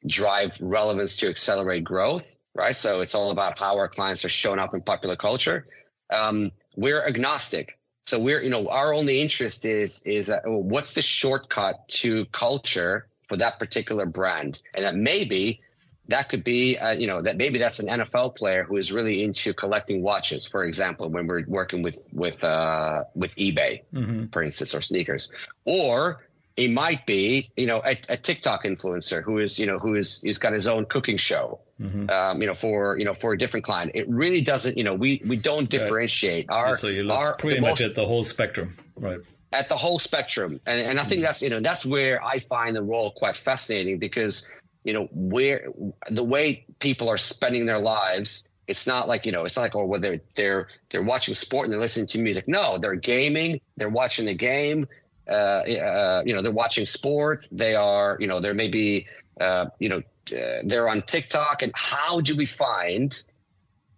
drive 0.08 0.58
relevance 0.60 1.18
to 1.18 1.30
accelerate 1.30 1.84
growth 1.84 2.36
right? 2.56 2.76
So 2.76 3.02
it's 3.02 3.16
all 3.16 3.32
about 3.32 3.60
how 3.60 3.78
our 3.78 3.88
clients 3.88 4.26
are 4.26 4.30
showing 4.30 4.60
up 4.60 4.74
in 4.74 4.82
popular 4.82 5.16
culture. 5.16 5.68
Um, 6.10 6.52
we're 6.76 7.04
agnostic. 7.04 7.80
So 8.06 8.20
we're 8.20 8.42
you 8.42 8.50
know 8.50 8.68
our 8.68 8.94
only 8.94 9.22
interest 9.22 9.66
is 9.66 10.02
is 10.06 10.30
uh, 10.30 10.42
what's 10.46 10.94
the 10.94 11.02
shortcut 11.02 11.88
to 11.88 12.26
culture 12.26 13.08
for 13.34 13.38
that 13.38 13.58
particular 13.58 14.06
brand 14.06 14.62
and 14.76 14.86
that 14.86 14.94
maybe 14.94 15.60
that 16.08 16.30
could 16.30 16.44
be, 16.44 16.78
uh, 16.78 16.92
you 16.92 17.08
know, 17.08 17.20
that 17.20 17.36
maybe 17.36 17.58
that's 17.58 17.80
an 17.80 17.88
NFL 17.88 18.36
player 18.36 18.64
who 18.64 18.78
is 18.78 18.92
really 18.92 19.24
into 19.24 19.56
collecting 19.56 20.04
watches, 20.04 20.46
for 20.46 20.64
example, 20.64 21.10
when 21.10 21.26
we're 21.26 21.44
working 21.48 21.82
with 21.82 21.98
with 22.12 22.44
uh, 22.44 23.06
with 23.16 23.36
eBay, 23.38 23.82
mm-hmm. 23.92 24.28
for 24.28 24.44
instance, 24.44 24.76
or 24.76 24.82
sneakers, 24.82 25.32
or 25.66 26.22
it 26.56 26.70
might 26.70 27.08
be, 27.08 27.50
you 27.58 27.66
know, 27.66 27.82
a, 27.84 27.98
a, 28.10 28.18
TikTok 28.18 28.66
influencer 28.66 29.24
who 29.24 29.40
is, 29.40 29.58
you 29.58 29.66
know, 29.66 29.80
who 29.80 29.96
is 29.96 30.22
he's 30.22 30.38
got 30.38 30.54
his 30.54 30.68
own 30.68 30.86
cooking 30.86 31.18
show, 31.18 31.62
mm-hmm. 31.82 32.08
um, 32.12 32.40
you 32.40 32.46
know, 32.46 32.54
for 32.54 33.00
you 33.00 33.06
know 33.06 33.16
for 33.16 33.34
a 33.34 33.38
different 33.38 33.66
client. 33.66 33.94
It 33.96 34.08
really 34.08 34.42
doesn't, 34.42 34.78
you 34.78 34.84
know, 34.84 34.94
we 34.94 35.24
we 35.26 35.38
don't 35.38 35.68
differentiate 35.68 36.50
right. 36.50 36.56
our. 36.56 36.78
So 36.78 36.88
you 36.88 37.02
look 37.02 37.18
our, 37.18 37.34
pretty 37.34 37.62
much 37.62 37.70
most, 37.70 37.82
at 37.82 37.96
the 37.96 38.06
whole 38.06 38.24
spectrum, 38.24 38.78
right? 38.96 39.22
At 39.54 39.70
the 39.70 39.78
whole 39.78 40.00
spectrum, 40.00 40.60
and 40.66 40.82
and 40.82 41.00
I 41.00 41.04
think 41.04 41.20
mm-hmm. 41.20 41.26
that's 41.26 41.42
you 41.42 41.50
know 41.50 41.60
that's 41.60 41.86
where 41.86 42.24
I 42.24 42.40
find 42.40 42.76
the 42.76 42.84
role 42.84 43.12
quite 43.12 43.38
fascinating 43.38 44.00
because 44.00 44.48
you 44.84 44.94
know 44.94 45.08
where 45.12 45.68
the 46.10 46.24
way 46.24 46.66
people 46.80 47.10
are 47.10 47.18
spending 47.18 47.66
their 47.66 47.80
lives 47.80 48.50
it's 48.68 48.88
not 48.88 49.08
like 49.08 49.26
you 49.26 49.32
know 49.32 49.44
it's 49.44 49.58
not 49.58 49.64
like 49.64 49.76
oh 49.76 49.86
whether 49.86 50.10
they're 50.10 50.22
they're 50.36 50.68
they're 50.90 51.04
watching 51.04 51.36
sport 51.36 51.66
and 51.66 51.74
they're 51.74 51.80
listening 51.80 52.08
to 52.08 52.18
music. 52.18 52.48
No 52.48 52.78
they're 52.78 52.96
gaming 52.96 53.62
they're 53.78 53.90
watching 53.90 54.26
the 54.26 54.34
game 54.34 54.88
uh, 55.28 55.32
uh, 55.32 56.24
you 56.26 56.36
know 56.36 56.42
they're 56.42 56.52
watching 56.52 56.86
sport. 56.86 57.48
They 57.52 57.76
are 57.76 58.18
you 58.20 58.28
know 58.28 58.42
there 58.42 58.54
may 58.54 58.70
be 58.70 59.08
uh, 59.40 59.68
you 59.80 59.90
know 59.90 59.98
uh, 59.98 60.62
they're 60.64 60.90
on 60.90 61.02
tiktok. 61.02 61.62
And 61.62 61.72
how 61.76 62.22
do 62.22 62.36
we 62.36 62.46
find 62.46 63.22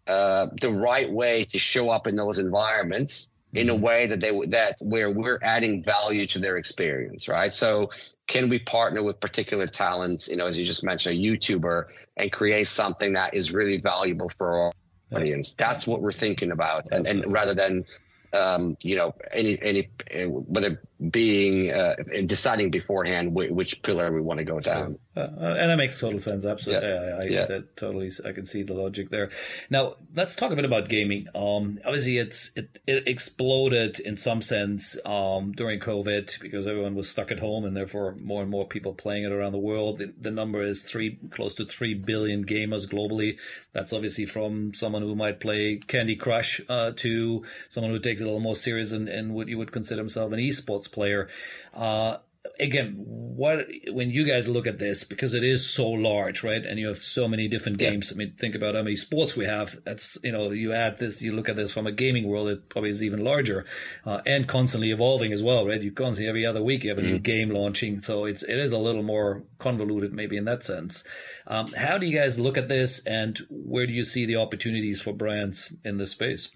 uh, 0.07 0.47
the 0.59 0.71
right 0.71 1.11
way 1.11 1.45
to 1.45 1.59
show 1.59 1.89
up 1.89 2.07
in 2.07 2.15
those 2.15 2.39
environments 2.39 3.29
in 3.55 3.69
a 3.69 3.73
mm-hmm. 3.73 3.83
way 3.83 4.07
that 4.07 4.19
they 4.19 4.31
that 4.47 4.75
where 4.79 5.09
we're 5.09 5.39
adding 5.41 5.83
value 5.83 6.27
to 6.27 6.39
their 6.39 6.57
experience 6.57 7.27
right 7.27 7.53
so 7.53 7.89
can 8.27 8.49
we 8.49 8.59
partner 8.59 9.03
with 9.03 9.19
particular 9.19 9.67
talents, 9.67 10.27
you 10.27 10.35
know, 10.35 10.45
as 10.45 10.57
you 10.57 10.65
just 10.65 10.83
mentioned, 10.83 11.15
a 11.15 11.19
YouTuber, 11.19 11.85
and 12.17 12.31
create 12.31 12.67
something 12.67 13.13
that 13.13 13.33
is 13.33 13.53
really 13.53 13.79
valuable 13.79 14.29
for 14.29 14.59
our 14.59 14.71
audience? 15.13 15.53
That's 15.53 15.85
what 15.85 16.01
we're 16.01 16.11
thinking 16.11 16.51
about, 16.51 16.91
and, 16.91 17.07
and 17.07 17.31
rather 17.31 17.53
than 17.53 17.85
um, 18.33 18.77
you 18.81 18.95
know, 18.95 19.13
any 19.31 19.57
any 19.61 19.89
whether 20.27 20.81
being 21.09 21.71
uh, 21.71 21.95
deciding 22.25 22.71
beforehand 22.71 23.33
which 23.33 23.81
pillar 23.83 24.11
we 24.11 24.21
want 24.21 24.37
to 24.37 24.45
go 24.45 24.59
down. 24.59 24.97
Uh, 25.15 25.21
uh, 25.21 25.55
and 25.59 25.69
that 25.69 25.77
makes 25.77 25.99
total 25.99 26.19
sense. 26.19 26.45
Absolutely, 26.45 26.87
yeah. 26.87 26.95
I, 26.95 27.25
I 27.25 27.29
yeah. 27.29 27.45
that 27.45 27.77
totally. 27.77 28.11
I 28.25 28.31
can 28.31 28.45
see 28.45 28.63
the 28.63 28.73
logic 28.73 29.09
there. 29.09 29.29
Now 29.69 29.95
let's 30.13 30.35
talk 30.35 30.51
a 30.51 30.55
bit 30.55 30.65
about 30.65 30.89
gaming. 30.89 31.27
Um, 31.35 31.79
obviously, 31.85 32.17
it's 32.17 32.51
it, 32.55 32.79
it 32.87 33.07
exploded 33.07 33.99
in 33.99 34.17
some 34.17 34.41
sense 34.41 34.97
um, 35.05 35.51
during 35.51 35.79
COVID 35.79 36.39
because 36.41 36.67
everyone 36.67 36.95
was 36.95 37.09
stuck 37.09 37.31
at 37.31 37.39
home, 37.39 37.65
and 37.65 37.75
therefore 37.75 38.15
more 38.15 38.41
and 38.41 38.51
more 38.51 38.67
people 38.67 38.93
playing 38.93 39.23
it 39.23 39.31
around 39.31 39.51
the 39.51 39.57
world. 39.57 39.97
The, 39.97 40.13
the 40.19 40.31
number 40.31 40.61
is 40.61 40.83
three, 40.83 41.19
close 41.29 41.53
to 41.55 41.65
three 41.65 41.93
billion 41.93 42.45
gamers 42.45 42.87
globally. 42.87 43.37
That's 43.73 43.91
obviously 43.93 44.25
from 44.25 44.73
someone 44.73 45.01
who 45.01 45.15
might 45.15 45.39
play 45.39 45.77
Candy 45.77 46.15
Crush 46.15 46.61
uh, 46.69 46.91
to 46.95 47.43
someone 47.69 47.91
who 47.91 47.99
takes 47.99 48.21
it 48.21 48.23
a 48.23 48.27
little 48.27 48.39
more 48.39 48.55
serious 48.55 48.91
and, 48.91 49.09
and 49.09 49.33
what 49.33 49.49
you 49.49 49.57
would 49.57 49.71
consider 49.71 49.99
himself 49.99 50.31
an 50.31 50.39
esports 50.39 50.84
player. 50.87 51.27
Uh, 51.73 52.17
again, 52.59 52.95
what 52.97 53.67
when 53.89 54.09
you 54.09 54.25
guys 54.25 54.47
look 54.47 54.67
at 54.67 54.79
this 54.79 55.03
because 55.03 55.33
it 55.33 55.43
is 55.43 55.69
so 55.69 55.89
large, 55.89 56.43
right? 56.43 56.63
And 56.63 56.79
you 56.79 56.87
have 56.87 56.97
so 56.97 57.27
many 57.27 57.47
different 57.47 57.77
games. 57.77 58.11
Yeah. 58.11 58.15
I 58.15 58.17
mean, 58.17 58.35
think 58.39 58.55
about 58.55 58.75
how 58.75 58.83
many 58.83 58.95
sports 58.95 59.35
we 59.35 59.45
have. 59.45 59.77
That's 59.83 60.17
you 60.23 60.31
know, 60.31 60.51
you 60.51 60.73
add 60.73 60.97
this, 60.97 61.21
you 61.21 61.33
look 61.33 61.49
at 61.49 61.55
this 61.55 61.73
from 61.73 61.87
a 61.87 61.91
gaming 61.91 62.27
world, 62.27 62.47
it 62.49 62.69
probably 62.69 62.89
is 62.89 63.03
even 63.03 63.23
larger, 63.23 63.65
uh, 64.05 64.21
and 64.25 64.47
constantly 64.47 64.91
evolving 64.91 65.31
as 65.31 65.43
well, 65.43 65.67
right? 65.67 65.81
You 65.81 65.91
constantly 65.91 66.29
every 66.29 66.45
other 66.45 66.61
week 66.61 66.83
you 66.83 66.89
have 66.89 66.99
a 66.99 67.01
mm-hmm. 67.01 67.11
new 67.11 67.19
game 67.19 67.49
launching, 67.49 68.01
so 68.01 68.25
it's 68.25 68.43
it 68.43 68.57
is 68.57 68.71
a 68.71 68.79
little 68.79 69.03
more 69.03 69.43
convoluted 69.57 70.13
maybe 70.13 70.37
in 70.37 70.45
that 70.45 70.63
sense. 70.63 71.05
Um, 71.47 71.67
how 71.73 71.97
do 71.97 72.07
you 72.07 72.17
guys 72.17 72.39
look 72.39 72.57
at 72.57 72.69
this, 72.69 73.05
and 73.05 73.39
where 73.49 73.85
do 73.85 73.93
you 73.93 74.03
see 74.03 74.25
the 74.25 74.37
opportunities 74.37 75.01
for 75.01 75.13
brands 75.13 75.75
in 75.83 75.97
this 75.97 76.11
space? 76.11 76.49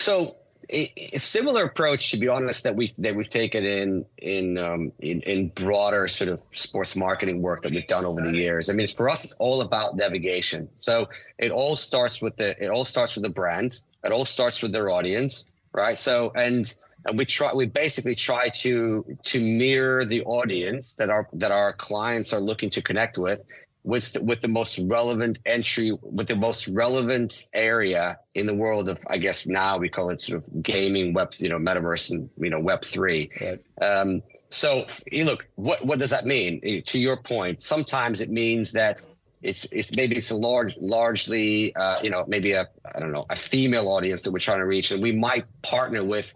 So 0.00 0.36
a, 0.72 1.18
similar 1.18 1.64
approach, 1.64 2.10
to 2.12 2.16
be 2.16 2.28
honest, 2.28 2.64
that 2.64 2.76
we 2.76 2.92
that 2.98 3.14
we've 3.14 3.28
taken 3.28 3.64
in 3.64 4.04
in, 4.18 4.58
um, 4.58 4.92
in 4.98 5.20
in 5.22 5.48
broader 5.48 6.08
sort 6.08 6.30
of 6.30 6.40
sports 6.52 6.96
marketing 6.96 7.42
work 7.42 7.62
that 7.62 7.72
we've 7.72 7.86
done 7.86 8.04
over 8.04 8.20
the 8.20 8.36
years. 8.36 8.70
I 8.70 8.74
mean, 8.74 8.88
for 8.88 9.08
us, 9.08 9.24
it's 9.24 9.34
all 9.34 9.62
about 9.62 9.96
navigation. 9.96 10.68
So 10.76 11.08
it 11.38 11.50
all 11.50 11.76
starts 11.76 12.22
with 12.22 12.36
the 12.36 12.62
it 12.62 12.68
all 12.68 12.84
starts 12.84 13.16
with 13.16 13.24
the 13.24 13.30
brand. 13.30 13.78
It 14.04 14.12
all 14.12 14.24
starts 14.24 14.62
with 14.62 14.72
their 14.72 14.90
audience, 14.90 15.50
right? 15.72 15.98
So 15.98 16.32
and 16.34 16.72
and 17.06 17.18
we 17.18 17.24
try 17.24 17.52
we 17.54 17.66
basically 17.66 18.14
try 18.14 18.48
to 18.48 19.04
to 19.24 19.40
mirror 19.40 20.04
the 20.04 20.22
audience 20.22 20.94
that 20.94 21.10
our 21.10 21.28
that 21.34 21.52
our 21.52 21.72
clients 21.72 22.32
are 22.32 22.40
looking 22.40 22.70
to 22.70 22.82
connect 22.82 23.18
with 23.18 23.42
with 23.82 24.12
the, 24.12 24.22
with 24.22 24.40
the 24.40 24.48
most 24.48 24.78
relevant 24.78 25.38
entry 25.46 25.92
with 26.02 26.28
the 26.28 26.36
most 26.36 26.68
relevant 26.68 27.44
area 27.52 28.18
in 28.34 28.46
the 28.46 28.54
world 28.54 28.88
of 28.88 28.98
I 29.06 29.18
guess 29.18 29.46
now 29.46 29.78
we 29.78 29.88
call 29.88 30.10
it 30.10 30.20
sort 30.20 30.42
of 30.42 30.62
gaming 30.62 31.14
web 31.14 31.32
you 31.38 31.48
know 31.48 31.58
metaverse 31.58 32.10
and 32.10 32.30
you 32.36 32.50
know 32.50 32.60
web 32.60 32.84
three. 32.84 33.30
Right. 33.40 33.60
Um, 33.80 34.22
so 34.50 34.86
you 35.10 35.24
look 35.24 35.46
what 35.54 35.84
what 35.84 35.98
does 35.98 36.10
that 36.10 36.26
mean? 36.26 36.82
To 36.86 36.98
your 36.98 37.16
point, 37.16 37.62
sometimes 37.62 38.20
it 38.20 38.30
means 38.30 38.72
that 38.72 39.06
it's 39.42 39.64
it's 39.72 39.96
maybe 39.96 40.16
it's 40.16 40.30
a 40.30 40.36
large 40.36 40.76
largely 40.76 41.74
uh, 41.74 42.02
you 42.02 42.10
know 42.10 42.24
maybe 42.28 42.52
a 42.52 42.68
I 42.94 43.00
don't 43.00 43.12
know 43.12 43.24
a 43.30 43.36
female 43.36 43.88
audience 43.88 44.24
that 44.24 44.32
we're 44.32 44.40
trying 44.40 44.58
to 44.58 44.66
reach 44.66 44.90
and 44.90 45.02
we 45.02 45.12
might 45.12 45.44
partner 45.62 46.04
with 46.04 46.34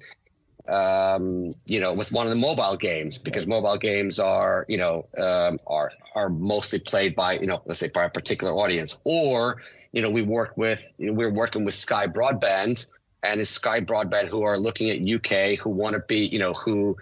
um, 0.67 1.55
you 1.67 1.81
know, 1.81 1.93
with 1.93 2.11
one 2.11 2.27
of 2.27 2.31
the 2.31 2.37
mobile 2.37 2.77
games 2.77 3.19
because 3.19 3.47
mobile 3.47 3.77
games 3.77 4.19
are, 4.19 4.65
you 4.69 4.79
know, 4.79 5.07
um, 5.17 5.59
are 5.67 5.93
are 6.15 6.29
mostly 6.29 6.79
played 6.79 7.15
by, 7.15 7.39
you 7.39 7.47
know, 7.47 7.63
let's 7.67 7.81
say 7.81 7.91
by 7.93 8.05
a 8.05 8.11
particular 8.11 8.53
audience. 8.53 9.01
Or, 9.05 9.59
you 9.93 10.03
know, 10.03 10.11
we 10.11 10.23
work 10.23 10.57
with, 10.57 10.87
you 10.99 11.07
know, 11.07 11.13
we're 11.13 11.33
working 11.33 11.65
with 11.65 11.75
Sky 11.75 12.07
Broadband 12.07 12.87
and 13.23 13.41
it's 13.41 13.51
Sky 13.51 13.81
Broadband 13.81 14.29
who 14.29 14.43
are 14.43 14.59
looking 14.59 14.91
at 14.91 15.01
UK 15.01 15.59
who 15.59 15.71
want 15.71 15.95
to 15.95 16.01
be, 16.01 16.27
you 16.27 16.39
know, 16.39 16.53
who 16.53 16.97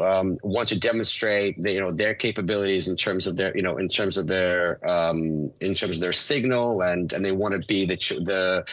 um, 0.00 0.38
want 0.42 0.70
to 0.70 0.78
demonstrate, 0.78 1.62
the, 1.62 1.72
you 1.72 1.80
know, 1.80 1.90
their 1.90 2.14
capabilities 2.14 2.88
in 2.88 2.96
terms 2.96 3.26
of 3.26 3.36
their, 3.36 3.56
you 3.56 3.62
know, 3.62 3.76
in 3.78 3.88
terms 3.88 4.16
of 4.16 4.26
their, 4.26 4.78
um, 4.88 5.52
in 5.60 5.74
terms 5.74 5.96
of 5.96 6.00
their 6.00 6.12
signal, 6.12 6.82
and 6.82 7.12
and 7.12 7.24
they 7.24 7.32
want 7.32 7.60
to 7.60 7.66
be 7.66 7.84
the 7.84 7.96
the 7.96 8.64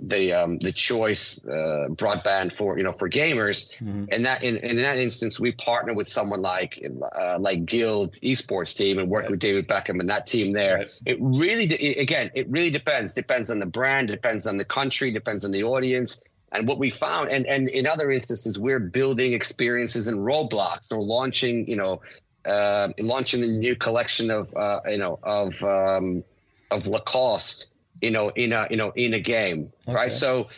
the 0.00 0.32
um, 0.32 0.58
the 0.58 0.72
choice 0.72 1.42
uh, 1.44 1.88
broadband 1.88 2.56
for 2.56 2.76
you 2.78 2.84
know 2.84 2.92
for 2.92 3.08
gamers. 3.08 3.72
Mm-hmm. 3.74 4.06
And 4.10 4.26
that 4.26 4.42
in, 4.42 4.56
in 4.58 4.82
that 4.82 4.98
instance, 4.98 5.38
we 5.38 5.52
partner 5.52 5.94
with 5.94 6.08
someone 6.08 6.42
like 6.42 6.82
uh, 7.14 7.38
like 7.40 7.64
Guild 7.64 8.14
Esports 8.14 8.76
team 8.76 8.98
and 8.98 9.08
work 9.08 9.22
right. 9.22 9.30
with 9.30 9.40
David 9.40 9.68
Beckham 9.68 10.00
and 10.00 10.10
that 10.10 10.26
team 10.26 10.52
there. 10.52 10.78
Right. 10.78 11.00
It 11.06 11.18
really 11.20 11.64
it, 11.64 12.00
again, 12.00 12.30
it 12.34 12.48
really 12.50 12.70
depends. 12.70 13.14
Depends 13.14 13.50
on 13.50 13.58
the 13.58 13.66
brand, 13.66 14.08
depends 14.08 14.46
on 14.46 14.56
the 14.56 14.64
country, 14.64 15.10
depends 15.10 15.44
on 15.44 15.50
the 15.50 15.64
audience. 15.64 16.22
And 16.52 16.68
what 16.68 16.78
we 16.78 16.90
found, 16.90 17.30
and, 17.30 17.46
and 17.46 17.68
in 17.68 17.84
other 17.84 18.12
instances, 18.12 18.56
we're 18.56 18.78
building 18.78 19.32
experiences 19.32 20.06
in 20.06 20.14
Roblox 20.14 20.92
or 20.92 21.02
launching, 21.02 21.68
you 21.68 21.74
know, 21.74 22.00
uh, 22.44 22.90
launching 23.00 23.42
a 23.42 23.48
new 23.48 23.74
collection 23.74 24.30
of, 24.30 24.54
uh, 24.54 24.80
you 24.88 24.98
know, 24.98 25.18
of 25.20 25.60
um, 25.64 26.22
of 26.70 26.86
Lacoste 26.86 27.70
you 28.00 28.10
know, 28.10 28.28
in 28.28 28.52
a 28.52 28.66
you 28.70 28.76
know 28.76 28.90
in 28.90 29.14
a 29.14 29.20
game, 29.20 29.72
okay. 29.86 29.94
right? 29.94 30.12
So 30.12 30.48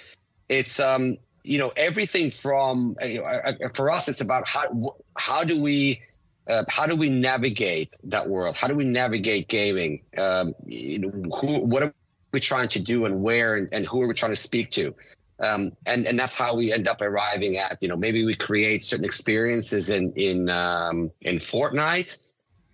it's 0.48 0.80
um 0.80 1.18
you 1.42 1.58
know 1.58 1.72
everything 1.76 2.30
from 2.30 2.96
you 3.02 3.22
know, 3.22 3.40
for 3.74 3.90
us 3.90 4.08
it's 4.08 4.20
about 4.20 4.48
how 4.48 4.96
how 5.16 5.44
do 5.44 5.60
we 5.60 6.02
uh, 6.48 6.64
how 6.68 6.86
do 6.86 6.94
we 6.96 7.08
navigate 7.08 7.94
that 8.04 8.28
world? 8.28 8.54
How 8.56 8.68
do 8.68 8.76
we 8.76 8.84
navigate 8.84 9.48
gaming? 9.48 10.02
Um, 10.16 10.54
you 10.64 10.98
know, 11.00 11.10
who, 11.10 11.64
what 11.64 11.82
are 11.82 11.94
we 12.32 12.40
trying 12.40 12.68
to 12.68 12.80
do, 12.80 13.04
and 13.04 13.22
where, 13.22 13.56
and, 13.56 13.68
and 13.72 13.86
who 13.86 14.00
are 14.02 14.06
we 14.06 14.14
trying 14.14 14.32
to 14.32 14.36
speak 14.36 14.70
to? 14.72 14.94
Um, 15.38 15.72
and 15.84 16.06
and 16.06 16.18
that's 16.18 16.36
how 16.36 16.56
we 16.56 16.72
end 16.72 16.88
up 16.88 17.02
arriving 17.02 17.56
at 17.56 17.78
you 17.82 17.88
know 17.88 17.96
maybe 17.96 18.24
we 18.24 18.34
create 18.34 18.82
certain 18.82 19.04
experiences 19.04 19.90
in 19.90 20.12
in 20.12 20.48
um, 20.48 21.10
in 21.20 21.40
Fortnite, 21.40 22.16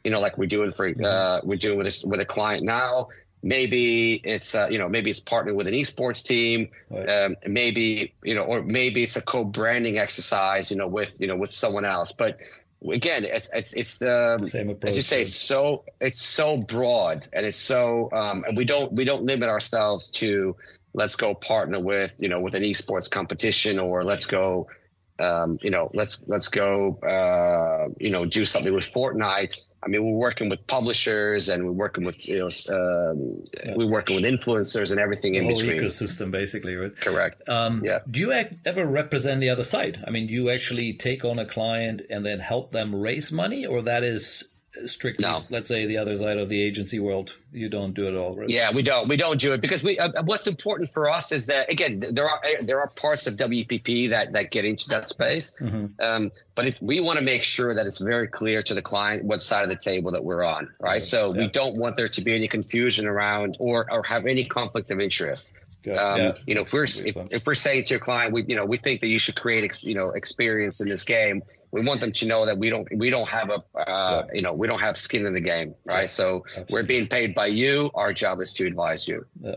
you 0.04 0.10
know, 0.10 0.20
like 0.20 0.38
we're 0.38 0.46
doing 0.46 0.70
for 0.70 0.86
uh, 0.86 0.90
mm-hmm. 0.92 1.48
we're 1.48 1.56
doing 1.56 1.78
with 1.78 1.86
a, 1.86 2.08
with 2.08 2.20
a 2.20 2.24
client 2.24 2.64
now 2.64 3.08
maybe 3.42 4.14
it's 4.14 4.54
uh, 4.54 4.68
you 4.70 4.78
know 4.78 4.88
maybe 4.88 5.10
it's 5.10 5.20
partnered 5.20 5.56
with 5.56 5.66
an 5.66 5.74
esports 5.74 6.24
team 6.24 6.70
right. 6.90 7.08
um, 7.08 7.36
maybe 7.46 8.14
you 8.22 8.34
know 8.34 8.42
or 8.42 8.62
maybe 8.62 9.02
it's 9.02 9.16
a 9.16 9.22
co-branding 9.22 9.98
exercise 9.98 10.70
you 10.70 10.76
know 10.76 10.86
with 10.86 11.20
you 11.20 11.26
know 11.26 11.36
with 11.36 11.50
someone 11.50 11.84
else 11.84 12.12
but 12.12 12.38
again 12.90 13.24
it's 13.24 13.50
it's 13.52 13.72
it's 13.72 13.98
the 13.98 14.38
Same 14.44 14.70
approach, 14.70 14.90
as 14.90 14.96
you 14.96 15.02
say 15.02 15.22
it's 15.22 15.34
so 15.34 15.84
it's 16.00 16.20
so 16.20 16.56
broad 16.56 17.26
and 17.32 17.44
it's 17.44 17.56
so 17.56 18.10
um, 18.12 18.44
and 18.46 18.56
we 18.56 18.64
don't 18.64 18.92
we 18.92 19.04
don't 19.04 19.24
limit 19.24 19.48
ourselves 19.48 20.08
to 20.10 20.56
let's 20.94 21.16
go 21.16 21.34
partner 21.34 21.80
with 21.80 22.14
you 22.18 22.28
know 22.28 22.40
with 22.40 22.54
an 22.54 22.62
esports 22.62 23.10
competition 23.10 23.78
or 23.78 24.04
let's 24.04 24.26
go 24.26 24.68
um, 25.18 25.58
you 25.62 25.70
know 25.70 25.90
let's 25.94 26.26
let's 26.28 26.48
go 26.48 26.98
uh, 26.98 27.88
you 27.98 28.10
know 28.10 28.24
do 28.24 28.44
something 28.44 28.74
with 28.74 28.84
Fortnite 28.84 29.58
I 29.84 29.88
mean, 29.88 30.04
we're 30.04 30.18
working 30.18 30.48
with 30.48 30.64
publishers 30.66 31.48
and 31.48 31.64
we're 31.64 31.72
working 31.72 32.04
with 32.04 32.28
you 32.28 32.38
know, 32.38 32.44
um, 32.44 33.42
yeah. 33.64 33.74
we're 33.74 33.86
working 33.86 34.14
with 34.14 34.24
influencers 34.24 34.92
and 34.92 35.00
everything 35.00 35.32
the 35.32 35.38
in 35.38 35.44
whole 35.46 35.54
between. 35.54 35.80
ecosystem, 35.80 36.30
basically, 36.30 36.76
right? 36.76 36.96
Correct. 36.96 37.48
Um, 37.48 37.82
yeah. 37.84 37.98
Do 38.08 38.20
you 38.20 38.32
ever 38.64 38.86
represent 38.86 39.40
the 39.40 39.50
other 39.50 39.64
side? 39.64 40.04
I 40.06 40.10
mean, 40.10 40.28
do 40.28 40.34
you 40.34 40.50
actually 40.50 40.92
take 40.92 41.24
on 41.24 41.38
a 41.38 41.44
client 41.44 42.02
and 42.08 42.24
then 42.24 42.38
help 42.38 42.70
them 42.70 42.94
raise 42.94 43.32
money, 43.32 43.66
or 43.66 43.82
that 43.82 44.04
is 44.04 44.51
strictly 44.86 45.22
no. 45.22 45.42
let's 45.50 45.68
say 45.68 45.86
the 45.86 45.98
other 45.98 46.16
side 46.16 46.38
of 46.38 46.48
the 46.48 46.60
agency 46.60 46.98
world 46.98 47.36
you 47.52 47.68
don't 47.68 47.92
do 47.92 48.08
it 48.08 48.16
all 48.16 48.34
right 48.34 48.48
yeah 48.48 48.72
we 48.72 48.82
don't 48.82 49.06
we 49.06 49.16
don't 49.16 49.38
do 49.38 49.52
it 49.52 49.60
because 49.60 49.84
we 49.84 49.98
uh, 49.98 50.22
what's 50.22 50.46
important 50.46 50.90
for 50.90 51.10
us 51.10 51.30
is 51.30 51.46
that 51.46 51.70
again 51.70 52.02
there 52.10 52.28
are 52.28 52.40
there 52.62 52.80
are 52.80 52.88
parts 52.88 53.26
of 53.26 53.36
wpp 53.36 54.10
that 54.10 54.32
that 54.32 54.50
get 54.50 54.64
into 54.64 54.88
that 54.88 55.06
space 55.06 55.54
mm-hmm. 55.60 55.86
um, 56.00 56.32
but 56.54 56.66
if 56.66 56.80
we 56.80 57.00
want 57.00 57.18
to 57.18 57.24
make 57.24 57.44
sure 57.44 57.74
that 57.74 57.86
it's 57.86 57.98
very 57.98 58.28
clear 58.28 58.62
to 58.62 58.72
the 58.72 58.82
client 58.82 59.24
what 59.24 59.42
side 59.42 59.62
of 59.62 59.68
the 59.68 59.76
table 59.76 60.12
that 60.12 60.24
we're 60.24 60.44
on 60.44 60.70
right 60.80 61.02
so 61.02 61.34
yeah. 61.34 61.42
we 61.42 61.48
don't 61.48 61.76
want 61.76 61.94
there 61.96 62.08
to 62.08 62.22
be 62.22 62.34
any 62.34 62.48
confusion 62.48 63.06
around 63.06 63.56
or 63.60 63.90
or 63.92 64.02
have 64.04 64.24
any 64.26 64.44
conflict 64.44 64.90
of 64.90 65.00
interest 65.00 65.52
um, 65.88 66.20
yeah, 66.20 66.32
you 66.46 66.54
know, 66.54 66.62
if 66.62 66.72
we're 66.72 66.84
if, 66.84 67.16
if, 67.16 67.46
we're 67.46 67.54
saying 67.54 67.84
to 67.84 67.90
your 67.94 68.00
client, 68.00 68.32
we 68.32 68.44
you 68.46 68.56
know 68.56 68.64
we 68.64 68.76
think 68.76 69.00
that 69.00 69.08
you 69.08 69.18
should 69.18 69.36
create 69.36 69.64
ex, 69.64 69.84
you 69.84 69.94
know 69.94 70.10
experience 70.10 70.80
in 70.80 70.88
this 70.88 71.04
game, 71.04 71.42
we 71.72 71.80
want 71.80 72.00
them 72.00 72.12
to 72.12 72.26
know 72.26 72.46
that 72.46 72.58
we 72.58 72.70
don't 72.70 72.86
we 72.94 73.10
don't 73.10 73.28
have 73.28 73.50
a 73.50 73.78
uh, 73.78 74.26
you 74.32 74.42
know 74.42 74.52
we 74.52 74.68
don't 74.68 74.80
have 74.80 74.96
skin 74.96 75.26
in 75.26 75.34
the 75.34 75.40
game 75.40 75.74
right 75.84 76.08
so 76.08 76.44
Absolutely. 76.46 76.74
we're 76.74 76.82
being 76.84 77.08
paid 77.08 77.34
by 77.34 77.46
you 77.46 77.90
our 77.94 78.12
job 78.12 78.40
is 78.40 78.52
to 78.54 78.66
advise 78.66 79.08
you 79.08 79.26
yeah. 79.40 79.56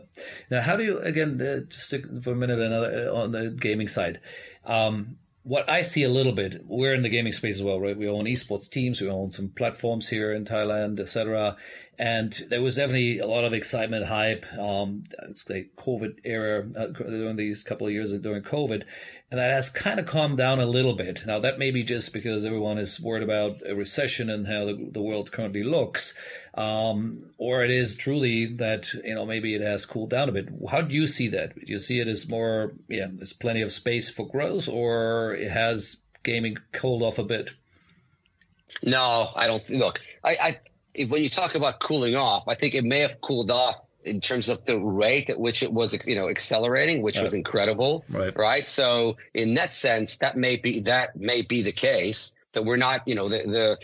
now 0.50 0.62
how 0.62 0.76
do 0.76 0.84
you 0.84 1.00
again 1.00 1.40
uh, 1.42 1.60
just 1.70 1.94
for 2.24 2.32
a 2.32 2.36
minute 2.36 2.60
another 2.60 3.10
uh, 3.10 3.14
on 3.14 3.32
the 3.32 3.50
gaming 3.50 3.88
side 3.88 4.20
um, 4.66 5.18
what 5.44 5.70
I 5.70 5.82
see 5.82 6.02
a 6.02 6.10
little 6.10 6.32
bit, 6.32 6.64
we're 6.66 6.96
in 6.96 7.04
the 7.04 7.10
gaming 7.10 7.32
space 7.32 7.58
as 7.58 7.62
well, 7.62 7.80
right? 7.80 7.96
We 7.96 8.10
own 8.10 8.26
esports 8.26 8.68
teams, 8.68 9.00
we 9.00 9.08
own 9.08 9.32
some 9.32 9.50
platforms 9.50 10.10
here 10.10 10.34
in 10.34 10.44
Thailand, 10.44 11.00
etc. 11.00 11.56
And 11.98 12.34
there 12.50 12.62
was 12.62 12.76
definitely 12.76 13.20
a 13.20 13.28
lot 13.28 13.46
of 13.46 13.54
excitement, 13.54 14.08
hype. 14.08 14.46
Um, 14.58 15.06
it's 15.30 15.46
the 15.46 15.68
COVID 15.78 16.20
era 16.26 16.68
uh, 16.78 16.88
during 16.88 17.38
these 17.38 17.64
couple 17.64 17.88
of 17.88 17.94
years 17.94 18.12
during 18.20 18.44
COVID, 18.44 18.84
and 19.32 19.40
that 19.40 19.52
has 19.52 19.70
kind 19.70 20.00
of 20.00 20.06
calmed 20.06 20.38
down 20.38 20.60
a 20.60 20.66
little 20.66 20.94
bit. 20.94 21.26
Now 21.26 21.40
that 21.40 21.58
may 21.58 21.72
be 21.72 21.84
just 21.84 22.14
because 22.14 22.44
everyone 22.44 22.78
is 22.78 23.00
worried 23.00 23.24
about 23.24 23.62
a 23.66 23.76
recession 23.76 24.30
and 24.30 24.48
how 24.48 24.66
the, 24.66 24.90
the 24.92 25.02
world 25.02 25.32
currently 25.32 25.64
looks, 25.64 26.18
um, 26.56 27.14
or 27.38 27.64
it 27.64 27.72
is 27.72 27.96
truly 27.96 28.46
that 28.46 28.94
you 28.94 29.16
know 29.16 29.26
maybe 29.26 29.56
it 29.56 29.62
has 29.62 29.86
cooled 29.86 30.10
down 30.10 30.28
a 30.28 30.34
bit. 30.34 30.50
How 30.70 30.82
do 30.82 30.94
you 30.94 31.08
see 31.08 31.30
that? 31.30 31.56
Do 31.56 31.72
you 31.72 31.80
see 31.80 32.02
it 32.02 32.10
as 32.10 32.28
more, 32.28 32.74
yeah, 32.90 33.08
there's 33.10 33.34
plenty 33.34 33.62
of 33.62 33.72
space 33.72 34.10
for 34.10 34.28
growth, 34.28 34.68
or 34.68 35.34
it 35.36 35.52
has 35.52 36.04
gaming 36.24 36.58
cooled 36.74 37.04
off 37.04 37.18
a 37.20 37.24
bit? 37.24 37.52
No, 38.84 39.30
I 39.36 39.48
don't. 39.48 39.70
Look, 39.70 40.02
I, 40.24 40.38
I 40.42 40.60
when 41.08 41.24
you 41.24 41.30
talk 41.30 41.56
about 41.56 41.80
cooling 41.80 42.16
off, 42.16 42.48
I 42.48 42.56
think 42.56 42.76
it 42.76 42.84
may 42.84 43.00
have 43.00 43.20
cooled 43.22 43.52
off 43.52 43.76
in 44.04 44.22
terms 44.22 44.50
of 44.50 44.66
the 44.66 44.80
rate 44.80 45.30
at 45.30 45.40
which 45.40 45.64
it 45.64 45.74
was, 45.74 46.08
you 46.08 46.16
know, 46.16 46.30
accelerating, 46.30 47.02
which 47.02 47.18
right. 47.18 47.24
was 47.24 47.34
incredible. 47.34 48.06
Right. 48.10 48.36
Right. 48.36 48.68
So 48.68 49.18
in 49.34 49.56
that 49.56 49.74
sense, 49.74 50.18
that 50.18 50.38
may 50.38 50.58
be 50.58 50.82
that 50.82 51.16
may 51.16 51.42
be 51.42 51.64
the 51.64 51.72
case 51.72 52.34
that 52.54 52.64
we're 52.64 52.78
not, 52.78 53.08
you 53.08 53.16
know, 53.16 53.28
the 53.28 53.38
the 53.44 53.78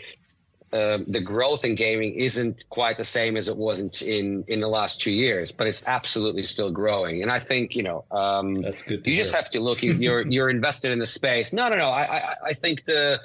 uh, 0.72 0.98
the 1.06 1.20
growth 1.20 1.66
in 1.66 1.74
gaming 1.74 2.14
isn't 2.14 2.64
quite 2.70 2.96
the 2.96 3.04
same 3.04 3.36
as 3.36 3.48
it 3.48 3.56
wasn't 3.56 4.00
in 4.00 4.44
in 4.48 4.60
the 4.60 4.68
last 4.68 5.02
two 5.02 5.10
years, 5.10 5.52
but 5.52 5.66
it's 5.66 5.86
absolutely 5.86 6.44
still 6.44 6.70
growing. 6.70 7.20
And 7.20 7.30
I 7.30 7.40
think 7.40 7.76
you 7.76 7.82
know, 7.82 8.04
um, 8.10 8.54
that's 8.54 8.82
good. 8.82 9.06
you 9.06 9.12
hear. 9.12 9.22
just 9.22 9.34
have 9.34 9.50
to 9.50 9.60
look. 9.60 9.82
You're 9.82 10.26
you're 10.26 10.48
invested 10.48 10.92
in 10.92 10.98
the 10.98 11.04
space. 11.04 11.52
No, 11.52 11.68
no, 11.68 11.76
no. 11.76 11.90
I 11.90 12.02
I, 12.02 12.34
I 12.46 12.52
think 12.54 12.86
the 12.86 13.20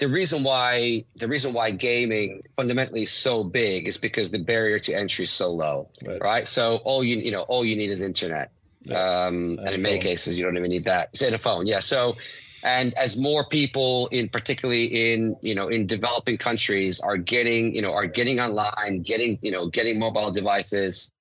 the 0.00 0.08
reason 0.08 0.42
why 0.42 1.04
the 1.16 1.28
reason 1.28 1.52
why 1.52 1.70
gaming 1.70 2.42
fundamentally 2.56 3.02
is 3.02 3.12
so 3.12 3.44
big 3.44 3.86
is 3.86 3.98
because 3.98 4.30
the 4.30 4.38
barrier 4.38 4.78
to 4.78 4.94
entry 4.94 5.24
is 5.24 5.30
so 5.30 5.50
low, 5.50 5.90
right? 6.04 6.20
right? 6.20 6.46
So 6.46 6.76
all 6.76 7.04
you 7.04 7.18
you 7.18 7.30
know 7.30 7.42
all 7.42 7.64
you 7.64 7.76
need 7.76 7.90
is 7.90 8.00
internet, 8.00 8.50
yeah. 8.82 8.96
um, 8.96 9.34
and, 9.34 9.58
and 9.60 9.74
in 9.74 9.82
many 9.82 9.98
cases 9.98 10.38
you 10.38 10.44
don't 10.44 10.56
even 10.56 10.70
need 10.70 10.84
that. 10.84 11.10
It's 11.12 11.22
in 11.22 11.34
a 11.34 11.38
phone, 11.38 11.66
yeah. 11.66 11.80
So 11.80 12.16
and 12.64 12.94
as 12.94 13.18
more 13.18 13.46
people 13.46 14.08
in 14.08 14.30
particularly 14.30 15.12
in 15.12 15.36
you 15.42 15.54
know 15.54 15.68
in 15.68 15.86
developing 15.86 16.38
countries 16.38 17.00
are 17.00 17.18
getting 17.18 17.74
you 17.74 17.82
know 17.82 17.92
are 17.92 18.06
getting 18.06 18.40
online, 18.40 19.02
getting 19.02 19.38
you 19.42 19.50
know 19.50 19.68
getting 19.68 19.98
mobile 19.98 20.32
devices. 20.32 21.12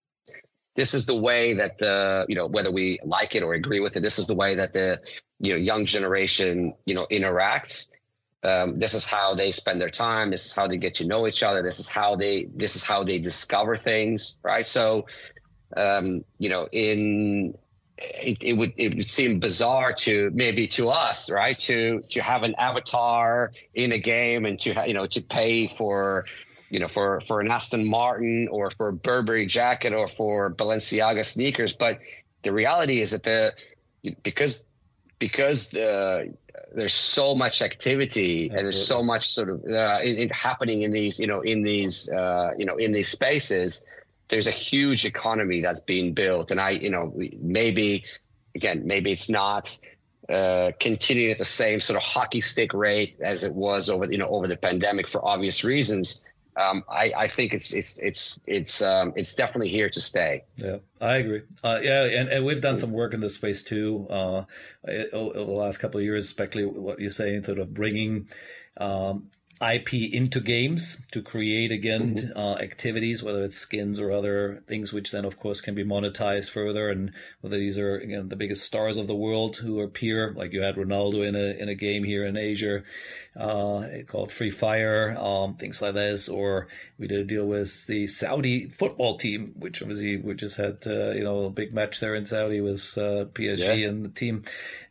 This 0.76 0.93
is 0.93 1.06
the 1.06 1.15
way 1.18 1.56
that 1.56 1.80
the 1.80 2.26
you 2.30 2.35
know 2.35 2.47
whether 2.47 2.72
we 2.72 2.99
like 3.03 3.35
it 3.35 3.43
or 3.43 3.53
agree 3.56 3.81
with 3.81 3.97
it. 3.97 3.99
This 3.99 4.19
is 4.19 4.27
the 4.27 4.35
way 4.35 4.56
that 4.56 4.72
the 4.72 5.01
you 5.38 5.51
know 5.51 5.57
young 5.57 5.84
generation 5.84 6.76
you 6.85 6.95
know 6.95 7.06
interacts 7.11 7.89
um, 8.44 8.80
this 8.80 8.94
is 8.94 9.06
how 9.06 9.36
they 9.36 9.52
spend 9.52 9.82
their 9.82 9.90
time. 9.90 10.32
This 10.32 10.45
is 10.45 10.53
how 10.53 10.68
they 10.68 10.78
get 10.78 10.95
to 10.95 11.06
know 11.06 11.28
each 11.28 11.44
other. 11.44 11.61
This 11.61 11.80
is 11.80 11.90
how 11.90 12.16
they 12.16 12.45
this 12.45 12.76
is 12.76 12.84
how 12.84 13.03
they 13.03 13.20
discover 13.20 13.76
things 13.76 14.40
right? 14.44 14.66
So 14.66 15.07
um, 15.76 16.24
you 16.38 16.49
know 16.49 16.68
in 16.72 17.57
it, 17.98 18.44
it, 18.44 18.53
would 18.53 18.74
it 18.78 18.95
would 18.95 19.06
seem 19.06 19.40
bizarre 19.40 19.91
to 19.91 20.32
maybe 20.34 20.68
to 20.70 20.90
us 20.90 21.30
right? 21.30 21.60
To 21.60 22.03
to 22.11 22.22
have 22.22 22.44
an 22.44 22.56
avatar 22.57 23.52
in 23.74 23.91
a 23.91 23.99
game 23.99 24.45
and 24.45 24.60
to 24.61 24.84
you 24.88 24.94
know 24.94 25.06
to 25.07 25.22
pay 25.22 25.68
for 25.68 26.26
you 26.70 26.80
know 26.80 26.88
for 26.88 27.20
for 27.20 27.41
an 27.41 27.52
Aston 27.52 27.86
Martin 27.86 28.48
or 28.49 28.72
for 28.72 28.88
a 28.88 28.94
Burberry 28.94 29.48
jacket 29.48 29.91
or 29.91 30.07
for 30.07 30.53
Balenciaga 30.53 31.26
sneakers. 31.26 31.74
But 31.74 31.99
the 32.44 32.53
reality 32.53 33.02
is 33.02 33.11
that 33.11 33.24
the 33.24 33.53
because 34.24 34.64
because 35.20 35.68
the 35.68 36.38
there's 36.73 36.93
so 36.93 37.35
much 37.35 37.61
activity 37.61 38.45
Absolutely. 38.45 38.57
and 38.57 38.65
there's 38.65 38.88
so 38.88 39.03
much 39.03 39.30
sort 39.30 39.49
of 39.49 39.65
uh, 39.65 39.99
in, 40.03 40.17
in 40.17 40.30
happening 40.30 40.84
in 40.84 40.91
these 40.91 41.19
you 41.19 41.27
know 41.27 41.41
in 41.41 41.63
these 41.63 42.09
uh, 42.09 42.51
you 42.57 42.65
know 42.65 42.76
in 42.76 42.91
these 42.91 43.07
spaces 43.07 43.85
there's 44.27 44.47
a 44.47 44.51
huge 44.51 45.05
economy 45.05 45.61
that's 45.61 45.81
being 45.81 46.13
built 46.13 46.51
and 46.51 46.59
i 46.59 46.71
you 46.71 46.89
know 46.89 47.13
maybe 47.41 48.05
again 48.55 48.85
maybe 48.85 49.11
it's 49.11 49.30
not 49.30 49.77
uh, 50.27 50.71
continuing 50.80 51.31
at 51.31 51.39
the 51.39 51.45
same 51.45 51.81
sort 51.81 51.97
of 51.97 52.03
hockey 52.03 52.41
stick 52.41 52.73
rate 52.73 53.17
as 53.19 53.43
it 53.43 53.53
was 53.53 53.89
over 53.89 54.05
you 54.05 54.17
know 54.17 54.27
over 54.27 54.47
the 54.47 54.57
pandemic 54.57 55.07
for 55.07 55.26
obvious 55.26 55.63
reasons 55.63 56.21
um, 56.55 56.84
I, 56.89 57.13
I, 57.15 57.27
think 57.27 57.53
it's 57.53 57.73
it's 57.73 57.99
it's 57.99 58.39
it's 58.45 58.81
um, 58.81 59.13
it's 59.15 59.35
definitely 59.35 59.69
here 59.69 59.89
to 59.89 60.01
stay. 60.01 60.43
Yeah, 60.57 60.77
I 60.99 61.15
agree. 61.15 61.43
Uh, 61.63 61.80
yeah, 61.81 62.03
and, 62.03 62.30
and 62.30 62.45
we've 62.45 62.61
done 62.61 62.77
some 62.77 62.91
work 62.91 63.13
in 63.13 63.21
this 63.21 63.35
space 63.35 63.63
too 63.63 64.07
uh, 64.09 64.43
over 65.13 65.34
the 65.34 65.51
last 65.51 65.77
couple 65.77 65.99
of 65.99 66.03
years, 66.03 66.26
especially 66.26 66.65
what 66.65 66.99
you're 66.99 67.11
saying, 67.11 67.43
sort 67.43 67.59
of 67.59 67.73
bringing 67.73 68.27
um, 68.77 69.30
IP 69.61 69.94
into 69.94 70.40
games 70.40 71.06
to 71.11 71.22
create 71.22 71.72
again 71.72 72.15
mm-hmm. 72.15 72.40
uh, 72.40 72.53
activities, 72.56 73.22
whether 73.22 73.44
it's 73.44 73.57
skins 73.57 73.99
or 73.99 74.11
other 74.11 74.64
things, 74.68 74.94
which 74.94 75.11
then 75.11 75.26
of 75.26 75.38
course 75.38 75.60
can 75.60 75.76
be 75.76 75.84
monetized 75.84 76.49
further. 76.49 76.90
And 76.90 77.11
whether 77.41 77.57
these 77.57 77.77
are 77.77 77.98
again 77.98 78.30
the 78.30 78.38
biggest 78.38 78.64
stars 78.64 78.98
of 78.98 79.07
the 79.07 79.15
world 79.15 79.57
who 79.57 79.81
appear, 79.81 80.34
like 80.36 80.53
you 80.53 80.61
had 80.61 80.76
Ronaldo 80.76 81.27
in 81.27 81.36
a 81.36 81.61
in 81.61 81.68
a 81.68 81.76
game 81.76 82.06
here 82.06 82.26
in 82.26 82.38
Asia 82.38 82.84
uh, 83.36 83.84
called 84.07 84.31
Free 84.31 84.49
Fire, 84.49 85.18
um, 85.18 85.56
things 85.56 85.81
like 85.81 85.94
this, 85.94 86.30
or 86.30 86.68
we 86.98 87.07
did 87.07 87.19
a 87.19 87.26
deal 87.26 87.45
with 87.45 87.86
the 87.88 88.07
Saudi 88.07 88.69
football 88.69 89.18
team, 89.18 89.53
which 89.57 89.81
obviously 89.81 90.18
we 90.18 90.36
just 90.36 90.56
had 90.56 90.77
uh, 90.88 91.11
you 91.11 91.23
know 91.23 91.45
a 91.45 91.49
big 91.49 91.73
match 91.73 91.99
there 91.99 92.15
in 92.15 92.23
Saudi 92.23 92.61
with 92.61 92.98
uh, 92.98 93.26
PSG 93.34 93.80
yeah. 93.80 93.88
and 93.88 94.06
the 94.06 94.10
team 94.10 94.44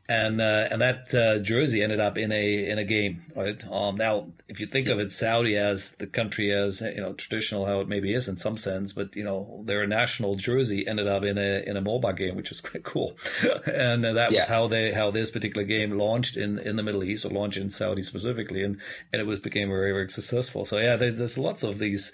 and 0.09 0.41
uh, 0.41 0.69
and 0.71 0.81
that 0.81 1.15
uh, 1.15 1.39
jersey 1.39 1.83
ended 1.83 2.01
up 2.01 2.17
in 2.17 2.33
a 2.33 2.71
in 2.71 2.79
a 2.79 2.85
game, 2.85 3.23
right? 3.37 3.63
Um, 3.71 3.97
now, 3.97 4.29
if 4.49 4.59
you 4.59 4.67
think 4.67 4.89
of 4.89 4.99
it, 4.99 5.13
Saudi 5.13 5.55
as 5.55 5.97
the 5.97 6.07
country 6.07 6.51
as 6.51 6.81
you 6.81 7.03
know 7.03 7.13
traditional, 7.13 7.67
how 7.67 7.81
it 7.81 7.89
maybe 7.89 8.15
is 8.15 8.27
in 8.27 8.37
some 8.37 8.57
sense, 8.57 8.95
but 8.95 9.15
you 9.15 9.23
know 9.23 9.63
their 9.67 9.87
national 9.87 10.35
jersey 10.35 10.89
ended 10.89 11.07
up 11.07 11.25
in 11.25 11.37
a 11.37 11.63
in 11.67 11.77
a 11.77 11.83
mobile 11.83 12.13
game, 12.15 12.37
which 12.37 12.51
is 12.51 12.61
quite 12.63 12.85
cool, 12.85 13.19
and 13.67 14.05
uh, 14.05 14.15
that 14.15 14.33
yeah. 14.33 14.39
was 14.39 14.49
how 14.49 14.67
they 14.67 14.93
how 14.93 15.11
this 15.11 15.31
particular 15.31 15.67
game 15.67 15.91
launched 15.91 16.39
in, 16.39 16.59
in 16.59 16.77
the 16.77 16.83
Middle 16.83 17.05
East 17.05 17.27
or 17.27 17.29
launched 17.29 17.59
in 17.59 17.69
Saudi 17.69 18.01
specifically, 18.01 18.63
and 18.63 18.81
and 19.13 19.21
it 19.21 19.27
was 19.27 19.41
became 19.41 19.69
very 19.69 19.93
very 19.93 20.09
successful. 20.09 20.65
So 20.65 20.79
yeah, 20.79 20.97
there's 20.97 21.19
there's 21.19 21.37
lots 21.37 21.63
of 21.63 21.79
these 21.79 22.13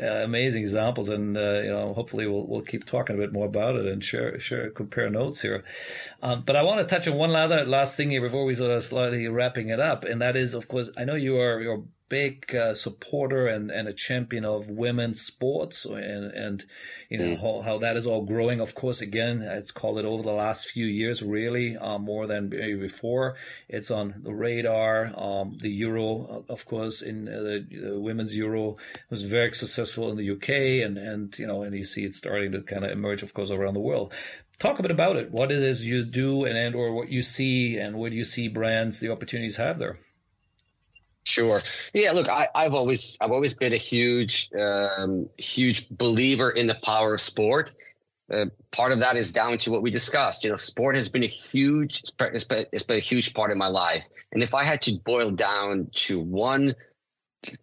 uh, 0.00 0.24
amazing 0.24 0.62
examples, 0.62 1.08
and 1.08 1.36
uh, 1.36 1.60
you 1.62 1.70
know, 1.70 1.92
hopefully 1.94 2.26
we'll 2.26 2.46
we'll 2.46 2.62
keep 2.62 2.84
talking 2.84 3.16
a 3.16 3.18
bit 3.18 3.32
more 3.32 3.46
about 3.46 3.76
it 3.76 3.86
and 3.86 4.02
share 4.04 4.38
share 4.38 4.70
compare 4.70 5.08
notes 5.10 5.42
here. 5.42 5.64
Um, 6.22 6.42
but 6.44 6.56
I 6.56 6.62
want 6.62 6.80
to 6.80 6.86
touch 6.86 7.08
on 7.08 7.16
one 7.16 7.34
other 7.34 7.64
last 7.64 7.96
thing 7.96 8.10
here 8.10 8.20
before 8.20 8.44
we 8.44 8.54
sort 8.54 8.70
of 8.70 8.82
slightly 8.82 9.26
wrapping 9.28 9.68
it 9.68 9.80
up, 9.80 10.04
and 10.04 10.20
that 10.20 10.36
is, 10.36 10.54
of 10.54 10.68
course, 10.68 10.90
I 10.96 11.04
know 11.04 11.14
you 11.14 11.38
are 11.40 11.60
you're 11.60 11.84
big 12.08 12.54
uh, 12.54 12.74
supporter 12.74 13.46
and, 13.46 13.70
and 13.70 13.88
a 13.88 13.92
champion 13.92 14.44
of 14.44 14.70
women's 14.70 15.20
sports 15.20 15.84
and, 15.84 16.30
and 16.32 16.64
you 17.08 17.18
know, 17.18 17.36
mm. 17.36 17.40
how, 17.40 17.62
how 17.62 17.78
that 17.78 17.96
is 17.96 18.06
all 18.06 18.24
growing. 18.24 18.60
Of 18.60 18.74
course, 18.74 19.00
again, 19.00 19.42
it's 19.42 19.72
called 19.72 19.98
it 19.98 20.04
over 20.04 20.22
the 20.22 20.32
last 20.32 20.66
few 20.66 20.86
years, 20.86 21.22
really, 21.22 21.76
uh, 21.76 21.98
more 21.98 22.26
than 22.26 22.48
before. 22.48 23.36
It's 23.68 23.90
on 23.90 24.14
the 24.22 24.32
radar. 24.32 25.12
Um, 25.16 25.58
the 25.60 25.70
Euro, 25.70 26.44
of 26.48 26.64
course, 26.66 27.02
in 27.02 27.28
uh, 27.28 27.42
the, 27.42 27.66
the, 27.70 28.00
women's 28.00 28.36
Euro 28.36 28.76
was 29.10 29.22
very 29.22 29.52
successful 29.52 30.10
in 30.10 30.16
the 30.16 30.30
UK 30.30 30.84
and, 30.86 30.98
and, 30.98 31.36
you 31.38 31.46
know, 31.46 31.62
and 31.62 31.74
you 31.74 31.84
see 31.84 32.04
it 32.04 32.14
starting 32.14 32.52
to 32.52 32.62
kind 32.62 32.84
of 32.84 32.90
emerge, 32.90 33.22
of 33.22 33.34
course, 33.34 33.50
around 33.50 33.74
the 33.74 33.80
world 33.80 34.14
talk 34.58 34.78
a 34.78 34.82
bit 34.82 34.90
about 34.90 35.16
it 35.16 35.30
what 35.30 35.52
it 35.52 35.58
is 35.58 35.84
you 35.84 36.02
do 36.02 36.46
and, 36.46 36.56
and 36.56 36.74
or 36.74 36.90
what 36.92 37.10
you 37.10 37.20
see 37.20 37.76
and 37.76 37.98
where 37.98 38.08
do 38.08 38.16
you 38.16 38.24
see 38.24 38.48
brands 38.48 39.00
the 39.00 39.10
opportunities 39.12 39.56
have 39.56 39.78
there 39.78 39.98
Sure. 41.26 41.60
Yeah. 41.92 42.12
Look, 42.12 42.28
I, 42.28 42.48
have 42.54 42.74
always 42.74 43.18
I've 43.20 43.32
always 43.32 43.52
been 43.52 43.72
a 43.72 43.78
huge 43.78 44.48
um, 44.56 45.28
huge 45.36 45.88
believer 45.88 46.50
in 46.50 46.68
the 46.68 46.76
power 46.76 47.14
of 47.14 47.20
sport. 47.20 47.74
Uh, 48.32 48.46
part 48.70 48.92
of 48.92 49.00
that 49.00 49.16
is 49.16 49.32
down 49.32 49.58
to 49.58 49.72
what 49.72 49.82
we 49.82 49.90
discussed. 49.90 50.44
You 50.44 50.50
know, 50.50 50.56
sport 50.56 50.94
has 50.94 51.08
been 51.08 51.24
a 51.24 51.28
huge 51.28 52.00
it's 52.20 52.44
been, 52.44 52.66
it's 52.70 52.84
been 52.84 52.96
a 52.96 53.00
huge 53.00 53.34
part 53.34 53.50
of 53.50 53.56
my 53.56 53.66
life. 53.66 54.06
And 54.30 54.40
if 54.40 54.54
I 54.54 54.62
had 54.62 54.82
to 54.82 54.98
boil 55.04 55.32
down 55.32 55.88
to 56.06 56.20
one 56.20 56.76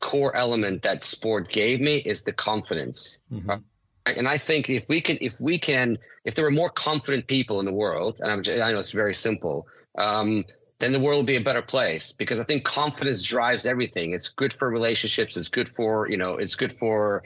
core 0.01 0.35
element 0.35 0.81
that 0.81 1.05
sport 1.05 1.49
gave 1.49 1.79
me 1.79 1.97
is 1.97 2.23
the 2.23 2.33
confidence. 2.33 3.21
Mm-hmm. 3.31 3.61
And 4.05 4.27
I 4.27 4.37
think 4.37 4.69
if 4.69 4.89
we 4.89 4.99
can, 4.99 5.17
if 5.21 5.39
we 5.39 5.57
can, 5.57 5.97
if 6.25 6.35
there 6.35 6.43
were 6.43 6.51
more 6.51 6.69
confident 6.69 7.27
people 7.27 7.61
in 7.61 7.65
the 7.65 7.73
world, 7.73 8.19
and 8.21 8.29
I'm, 8.29 8.61
i 8.61 8.71
know 8.73 8.77
it's 8.77 8.91
very 8.91 9.13
simple, 9.13 9.67
um, 9.97 10.43
then 10.83 10.91
the 10.91 10.99
world 10.99 11.17
will 11.17 11.23
be 11.23 11.37
a 11.37 11.41
better 11.41 11.61
place 11.61 12.11
because 12.11 12.41
I 12.41 12.43
think 12.43 12.65
confidence 12.65 13.21
drives 13.21 13.65
everything. 13.65 14.13
It's 14.13 14.27
good 14.27 14.51
for 14.51 14.69
relationships. 14.69 15.37
It's 15.37 15.47
good 15.47 15.69
for, 15.69 16.09
you 16.09 16.17
know, 16.17 16.33
it's 16.33 16.55
good 16.55 16.73
for, 16.73 17.23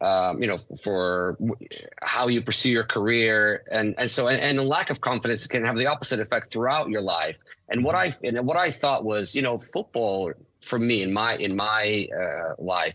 um, 0.00 0.40
you 0.40 0.48
know, 0.48 0.56
for 0.56 1.36
how 2.02 2.28
you 2.28 2.40
pursue 2.40 2.70
your 2.70 2.84
career. 2.84 3.62
And, 3.70 3.94
and 3.98 4.10
so, 4.10 4.28
and, 4.28 4.40
and 4.40 4.58
the 4.58 4.62
lack 4.62 4.88
of 4.88 5.02
confidence 5.02 5.46
can 5.46 5.66
have 5.66 5.76
the 5.76 5.86
opposite 5.86 6.18
effect 6.18 6.50
throughout 6.50 6.88
your 6.88 7.02
life. 7.02 7.36
And 7.68 7.84
what 7.84 7.94
I, 7.94 8.16
and 8.24 8.46
what 8.46 8.56
I 8.56 8.70
thought 8.70 9.04
was, 9.04 9.34
you 9.34 9.42
know, 9.42 9.58
football 9.58 10.32
for 10.62 10.78
me 10.78 11.02
in 11.02 11.12
my, 11.12 11.36
in 11.36 11.54
my 11.56 12.08
uh, 12.10 12.54
life 12.58 12.94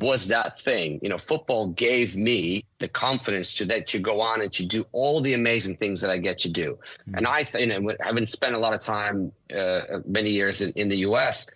was 0.00 0.28
that 0.28 0.58
thing. 0.58 0.98
You 1.00 1.10
know, 1.10 1.18
football 1.18 1.68
gave 1.68 2.16
me 2.16 2.64
the 2.78 2.88
confidence 2.88 3.54
to 3.54 3.64
that 3.66 3.88
to 3.88 3.98
go 3.98 4.20
on 4.20 4.40
and 4.40 4.52
to 4.52 4.64
do 4.64 4.84
all 4.92 5.20
the 5.20 5.34
amazing 5.34 5.76
things 5.76 6.00
that 6.00 6.10
I 6.10 6.18
get 6.18 6.40
to 6.40 6.50
do. 6.50 6.78
Mm-hmm. 7.02 7.14
And 7.16 7.26
I, 7.26 7.46
you 7.54 7.66
know, 7.66 7.90
having 8.00 8.26
spent 8.26 8.54
a 8.54 8.58
lot 8.58 8.74
of 8.74 8.80
time, 8.80 9.32
uh, 9.54 10.00
many 10.06 10.30
years 10.30 10.60
in, 10.60 10.72
in 10.72 10.88
the 10.88 10.98
U.S., 10.98 11.48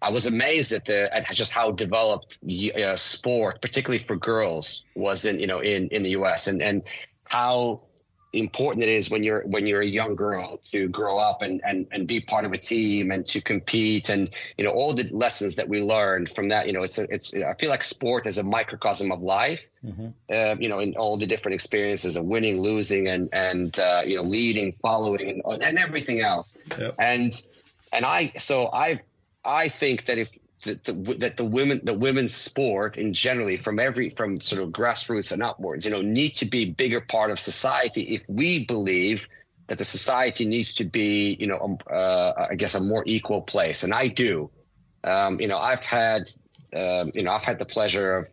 I 0.00 0.10
was 0.10 0.26
amazed 0.26 0.72
at 0.72 0.84
the 0.84 1.14
at 1.14 1.32
just 1.32 1.52
how 1.52 1.70
developed 1.70 2.38
uh, 2.44 2.96
sport, 2.96 3.62
particularly 3.62 4.00
for 4.00 4.16
girls, 4.16 4.84
was 4.96 5.24
in 5.24 5.38
you 5.38 5.46
know 5.46 5.60
in 5.60 5.88
in 5.88 6.02
the 6.02 6.10
U.S. 6.10 6.48
and 6.48 6.60
and 6.60 6.82
how 7.24 7.82
important 8.32 8.82
it 8.82 8.88
is 8.88 9.10
when 9.10 9.22
you're 9.22 9.42
when 9.42 9.66
you're 9.66 9.82
a 9.82 9.86
young 9.86 10.14
girl 10.14 10.58
to 10.70 10.88
grow 10.88 11.18
up 11.18 11.42
and 11.42 11.60
and 11.64 11.86
and 11.92 12.06
be 12.06 12.20
part 12.20 12.46
of 12.46 12.52
a 12.52 12.58
team 12.58 13.10
and 13.10 13.26
to 13.26 13.42
compete 13.42 14.08
and 14.08 14.30
you 14.56 14.64
know 14.64 14.70
all 14.70 14.94
the 14.94 15.04
lessons 15.14 15.56
that 15.56 15.68
we 15.68 15.82
learned 15.82 16.30
from 16.34 16.48
that 16.48 16.66
you 16.66 16.72
know 16.72 16.82
it's 16.82 16.98
a, 16.98 17.06
it's 17.10 17.34
I 17.34 17.52
feel 17.54 17.68
like 17.68 17.84
sport 17.84 18.26
is 18.26 18.38
a 18.38 18.42
microcosm 18.42 19.12
of 19.12 19.20
life 19.20 19.60
mm-hmm. 19.84 20.08
uh, 20.30 20.56
you 20.58 20.68
know 20.70 20.78
in 20.78 20.94
all 20.96 21.18
the 21.18 21.26
different 21.26 21.54
experiences 21.54 22.16
of 22.16 22.24
winning 22.24 22.58
losing 22.60 23.06
and 23.06 23.28
and 23.32 23.78
uh, 23.78 24.02
you 24.06 24.16
know 24.16 24.22
leading 24.22 24.72
following 24.80 25.42
and, 25.44 25.62
and 25.62 25.78
everything 25.78 26.20
else 26.20 26.54
yep. 26.78 26.94
and 26.98 27.42
and 27.92 28.06
I 28.06 28.32
so 28.38 28.70
I 28.72 29.02
I 29.44 29.68
think 29.68 30.06
that 30.06 30.16
if 30.16 30.38
that 30.62 30.84
the, 30.84 30.92
that 31.18 31.36
the 31.36 31.44
women 31.44 31.80
the 31.82 31.94
women's 31.94 32.34
sport 32.34 32.96
in 32.96 33.12
generally 33.12 33.56
from 33.56 33.78
every 33.78 34.10
from 34.10 34.40
sort 34.40 34.62
of 34.62 34.70
grassroots 34.70 35.32
and 35.32 35.42
upwards 35.42 35.84
you 35.84 35.90
know 35.90 36.02
need 36.02 36.30
to 36.30 36.46
be 36.46 36.62
a 36.62 36.70
bigger 36.70 37.00
part 37.00 37.30
of 37.30 37.38
society 37.38 38.14
if 38.14 38.22
we 38.28 38.64
believe 38.64 39.26
that 39.72 39.78
the 39.78 39.84
society 39.84 40.44
needs 40.44 40.74
to 40.74 40.84
be 40.84 41.36
you 41.40 41.46
know 41.46 41.58
um, 41.58 41.78
uh, 41.90 42.46
I 42.50 42.54
guess 42.56 42.74
a 42.74 42.80
more 42.80 43.02
equal 43.06 43.42
place. 43.42 43.84
And 43.84 43.94
I 43.94 44.08
do. 44.08 44.50
Um, 45.04 45.40
you 45.40 45.48
know 45.48 45.58
I've 45.58 45.84
had 45.84 46.30
um, 46.74 47.12
you 47.14 47.22
know 47.22 47.32
I've 47.32 47.44
had 47.44 47.58
the 47.58 47.64
pleasure 47.64 48.16
of 48.18 48.28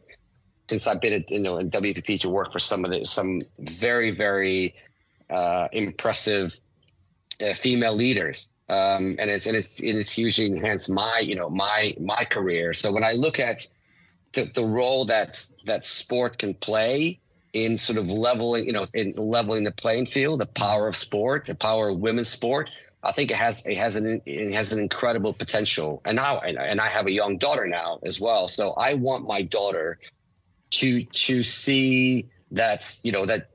since 0.70 0.86
I've 0.86 1.02
been 1.02 1.14
at, 1.14 1.32
you 1.32 1.40
know 1.40 1.58
in 1.58 1.72
WPP 1.72 2.22
to 2.22 2.30
work 2.30 2.52
for 2.52 2.60
some 2.60 2.86
of 2.86 2.92
the 2.92 3.06
some 3.06 3.42
very 3.58 4.12
very 4.12 4.76
uh, 5.30 5.68
impressive 5.72 6.60
uh, 7.42 7.54
female 7.54 7.96
leaders 7.96 8.50
um, 8.70 9.16
and 9.18 9.30
it's 9.32 9.48
and 9.48 9.58
it's 9.58 9.80
and 9.80 9.98
it's 9.98 10.12
hugely 10.12 10.46
enhanced 10.46 10.90
my 10.90 11.20
you 11.20 11.36
know 11.36 11.50
my 11.50 11.96
my 12.00 12.24
career. 12.26 12.74
So 12.74 12.92
when 12.92 13.04
I 13.04 13.14
look 13.14 13.40
at 13.40 13.68
the, 14.34 14.44
the 14.44 14.64
role 14.64 15.06
that 15.06 15.44
that 15.66 15.86
sport 15.86 16.38
can 16.38 16.54
play 16.54 17.20
in 17.52 17.80
sort 17.80 17.98
of 17.98 18.08
leveling 18.08 18.68
you 18.68 18.74
know 18.74 18.86
in 18.94 19.14
leveling 19.14 19.64
the 19.64 19.72
playing 19.72 20.06
field, 20.06 20.40
the 20.40 20.46
power 20.46 20.88
of 20.88 20.96
sport, 20.96 21.46
the 21.46 21.56
power 21.56 21.90
of 21.90 21.98
women's 21.98 22.30
sport, 22.30 22.76
I 23.02 23.12
think 23.12 23.32
it 23.32 23.38
has 23.38 23.66
it 23.66 23.78
has 23.78 23.96
an 23.96 24.22
it 24.26 24.54
has 24.54 24.72
an 24.72 24.80
incredible 24.80 25.34
potential. 25.34 26.02
And 26.06 26.18
now 26.18 26.40
and, 26.40 26.60
and 26.60 26.80
I 26.80 26.90
have 26.90 27.08
a 27.08 27.12
young 27.12 27.40
daughter 27.40 27.66
now 27.66 28.00
as 28.04 28.22
well, 28.22 28.48
so 28.48 28.74
I 28.74 28.94
want 28.94 29.26
my 29.26 29.42
daughter 29.42 29.98
to 30.72 31.06
to 31.06 31.42
see 31.42 32.30
that 32.52 33.00
you 33.02 33.12
know 33.12 33.26
that 33.26 33.50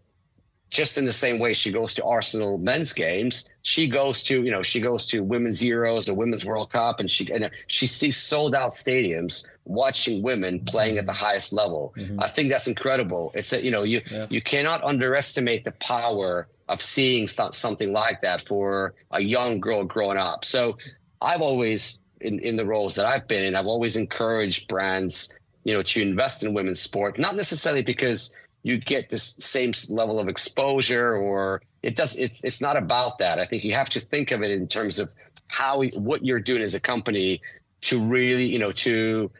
just 0.74 0.98
in 0.98 1.04
the 1.04 1.12
same 1.12 1.38
way 1.38 1.54
she 1.54 1.70
goes 1.70 1.94
to 1.94 2.04
Arsenal 2.04 2.58
men's 2.58 2.92
games, 2.92 3.48
she 3.62 3.86
goes 3.86 4.24
to 4.24 4.42
you 4.42 4.50
know 4.50 4.62
she 4.62 4.80
goes 4.80 5.06
to 5.06 5.22
women's 5.22 5.62
Euros 5.62 6.08
or 6.08 6.14
women's 6.14 6.44
World 6.44 6.70
Cup, 6.70 6.98
and 7.00 7.08
she 7.08 7.32
and 7.32 7.50
she 7.68 7.86
sees 7.86 8.16
sold 8.16 8.54
out 8.54 8.72
stadiums 8.72 9.46
watching 9.64 10.22
women 10.22 10.64
playing 10.64 10.98
at 10.98 11.06
the 11.06 11.12
highest 11.12 11.52
level. 11.52 11.94
Mm-hmm. 11.96 12.20
I 12.20 12.28
think 12.28 12.50
that's 12.50 12.66
incredible. 12.66 13.30
It's 13.34 13.50
that 13.50 13.62
you 13.62 13.70
know 13.70 13.84
you 13.84 14.02
yeah. 14.10 14.26
you 14.28 14.42
cannot 14.42 14.82
underestimate 14.82 15.64
the 15.64 15.72
power 15.72 16.48
of 16.68 16.82
seeing 16.82 17.28
something 17.28 17.92
like 17.92 18.22
that 18.22 18.46
for 18.48 18.94
a 19.10 19.22
young 19.22 19.60
girl 19.60 19.84
growing 19.84 20.18
up. 20.18 20.44
So 20.44 20.78
I've 21.20 21.42
always 21.42 22.02
in, 22.20 22.40
in 22.40 22.56
the 22.56 22.64
roles 22.64 22.96
that 22.96 23.06
I've 23.06 23.28
been 23.28 23.44
in, 23.44 23.54
I've 23.54 23.66
always 23.66 23.96
encouraged 23.96 24.66
brands, 24.66 25.38
you 25.62 25.74
know, 25.74 25.82
to 25.82 26.02
invest 26.02 26.42
in 26.42 26.52
women's 26.52 26.80
sport, 26.80 27.18
not 27.18 27.36
necessarily 27.36 27.82
because 27.82 28.34
you 28.64 28.78
get 28.78 29.10
this 29.10 29.36
same 29.38 29.72
level 29.88 30.18
of 30.18 30.28
exposure 30.28 31.14
or 31.16 31.62
it 31.82 31.94
does 31.94 32.16
it's 32.16 32.42
it's 32.42 32.60
not 32.60 32.76
about 32.76 33.18
that 33.18 33.38
i 33.38 33.44
think 33.44 33.62
you 33.62 33.74
have 33.74 33.88
to 33.88 34.00
think 34.00 34.32
of 34.32 34.42
it 34.42 34.50
in 34.50 34.66
terms 34.66 34.98
of 34.98 35.08
how 35.46 35.84
what 35.84 36.24
you're 36.24 36.40
doing 36.40 36.62
as 36.62 36.74
a 36.74 36.80
company 36.80 37.40
to 37.82 38.00
really 38.00 38.46
you 38.46 38.58
know 38.58 38.72
to 38.72 39.30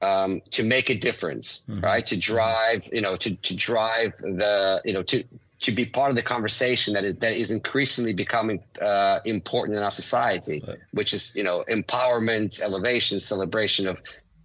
um, 0.00 0.42
to 0.52 0.62
make 0.62 0.90
a 0.90 0.94
difference 0.94 1.64
mm-hmm. 1.68 1.80
right 1.80 2.06
to 2.06 2.16
drive 2.16 2.88
you 2.92 3.00
know 3.00 3.16
to 3.16 3.36
to 3.36 3.56
drive 3.56 4.16
the 4.18 4.80
you 4.84 4.94
know 4.94 5.02
to 5.02 5.24
to 5.60 5.72
be 5.72 5.84
part 5.84 6.10
of 6.10 6.16
the 6.16 6.22
conversation 6.22 6.94
that 6.94 7.04
is 7.04 7.16
that 7.16 7.34
is 7.34 7.50
increasingly 7.50 8.12
becoming 8.12 8.62
uh, 8.80 9.20
important 9.24 9.76
in 9.76 9.82
our 9.82 9.90
society, 9.90 10.62
right. 10.66 10.78
which 10.92 11.12
is 11.12 11.34
you 11.34 11.42
know 11.42 11.64
empowerment, 11.68 12.60
elevation, 12.60 13.20
celebration 13.20 13.88
of 13.88 14.02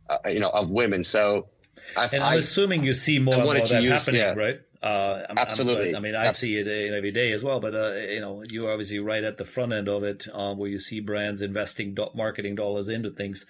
uh, 0.09 0.17
you 0.27 0.39
know 0.39 0.49
of 0.49 0.71
women. 0.71 1.03
So 1.03 1.49
I've, 1.97 2.13
and 2.13 2.23
I'm 2.23 2.33
I, 2.33 2.35
assuming 2.35 2.83
you 2.83 2.93
see 2.93 3.19
more 3.19 3.35
and 3.35 3.43
more 3.43 3.57
of 3.57 3.69
that 3.69 3.83
use, 3.83 4.05
happening, 4.05 4.21
yeah. 4.21 4.33
right? 4.33 4.59
Uh, 4.83 5.25
I'm, 5.29 5.37
Absolutely. 5.37 5.91
I'm, 5.91 5.95
i 5.95 5.99
mean, 6.01 6.13
I 6.13 6.25
Absolutely. 6.25 6.65
see 6.65 6.89
it 6.89 6.93
every 6.93 7.11
day 7.11 7.31
as 7.31 7.41
well. 7.41 7.61
But 7.61 7.73
uh, 7.73 7.93
you 7.93 8.19
know, 8.19 8.43
you're 8.43 8.69
obviously 8.69 8.99
right 8.99 9.23
at 9.23 9.37
the 9.37 9.45
front 9.45 9.71
end 9.71 9.87
of 9.87 10.03
it, 10.03 10.27
um, 10.33 10.57
where 10.57 10.69
you 10.69 10.77
see 10.77 10.99
brands 10.99 11.41
investing 11.41 11.93
do- 11.93 12.09
marketing 12.13 12.55
dollars 12.55 12.89
into 12.89 13.09
things, 13.09 13.45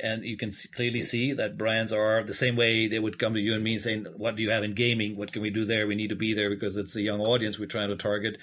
and 0.00 0.24
you 0.24 0.36
can 0.36 0.50
see, 0.50 0.68
clearly 0.74 1.00
see 1.00 1.32
that 1.34 1.56
brands 1.56 1.92
are 1.92 2.24
the 2.24 2.34
same 2.34 2.56
way 2.56 2.88
they 2.88 2.98
would 2.98 3.16
come 3.20 3.32
to 3.34 3.40
you 3.40 3.54
and 3.54 3.62
me 3.62 3.74
and 3.74 3.80
saying, 3.80 4.06
"What 4.16 4.34
do 4.34 4.42
you 4.42 4.50
have 4.50 4.64
in 4.64 4.74
gaming? 4.74 5.16
What 5.16 5.32
can 5.32 5.40
we 5.40 5.50
do 5.50 5.64
there? 5.64 5.86
We 5.86 5.94
need 5.94 6.08
to 6.08 6.16
be 6.16 6.34
there 6.34 6.50
because 6.50 6.76
it's 6.76 6.96
a 6.96 7.02
young 7.02 7.20
audience 7.20 7.60
we're 7.60 7.66
trying 7.66 7.90
to 7.90 7.96
target." 7.96 8.38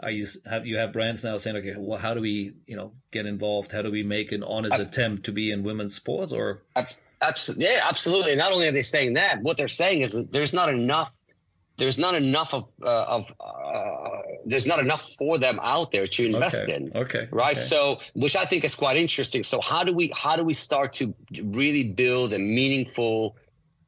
Are 0.00 0.10
you 0.10 0.26
have 0.50 0.66
you 0.66 0.78
have 0.78 0.92
brands 0.92 1.22
now 1.22 1.36
saying, 1.36 1.58
"Okay, 1.58 1.74
well, 1.78 2.00
how 2.00 2.12
do 2.14 2.20
we, 2.20 2.54
you 2.66 2.74
know, 2.74 2.94
get 3.12 3.24
involved? 3.24 3.70
How 3.70 3.82
do 3.82 3.92
we 3.92 4.02
make 4.02 4.32
an 4.32 4.42
honest 4.42 4.80
attempt 4.80 5.22
to 5.26 5.32
be 5.32 5.52
in 5.52 5.62
women's 5.62 5.94
sports?" 5.94 6.32
Or 6.32 6.64
Absolutely, 7.28 7.64
yeah, 7.66 7.86
absolutely. 7.88 8.36
Not 8.36 8.52
only 8.52 8.68
are 8.68 8.72
they 8.72 8.82
saying 8.82 9.14
that, 9.14 9.42
what 9.42 9.56
they're 9.56 9.68
saying 9.68 10.02
is 10.02 10.12
that 10.12 10.32
there's 10.32 10.54
not 10.54 10.68
enough. 10.68 11.12
There's 11.76 11.98
not 11.98 12.14
enough 12.14 12.54
of 12.54 12.68
uh, 12.82 12.86
of 12.86 13.32
uh, 13.40 14.18
there's 14.46 14.66
not 14.66 14.78
enough 14.78 15.12
for 15.18 15.38
them 15.38 15.58
out 15.60 15.90
there 15.90 16.06
to 16.06 16.26
invest 16.26 16.64
okay. 16.64 16.74
in. 16.74 16.92
Okay. 16.94 17.28
Right. 17.32 17.56
Okay. 17.56 17.60
So, 17.60 17.98
which 18.14 18.36
I 18.36 18.44
think 18.44 18.62
is 18.62 18.76
quite 18.76 18.96
interesting. 18.96 19.42
So, 19.42 19.60
how 19.60 19.82
do 19.82 19.92
we 19.92 20.12
how 20.14 20.36
do 20.36 20.44
we 20.44 20.54
start 20.54 20.92
to 20.94 21.14
really 21.42 21.92
build 21.92 22.32
a 22.32 22.38
meaningful 22.38 23.36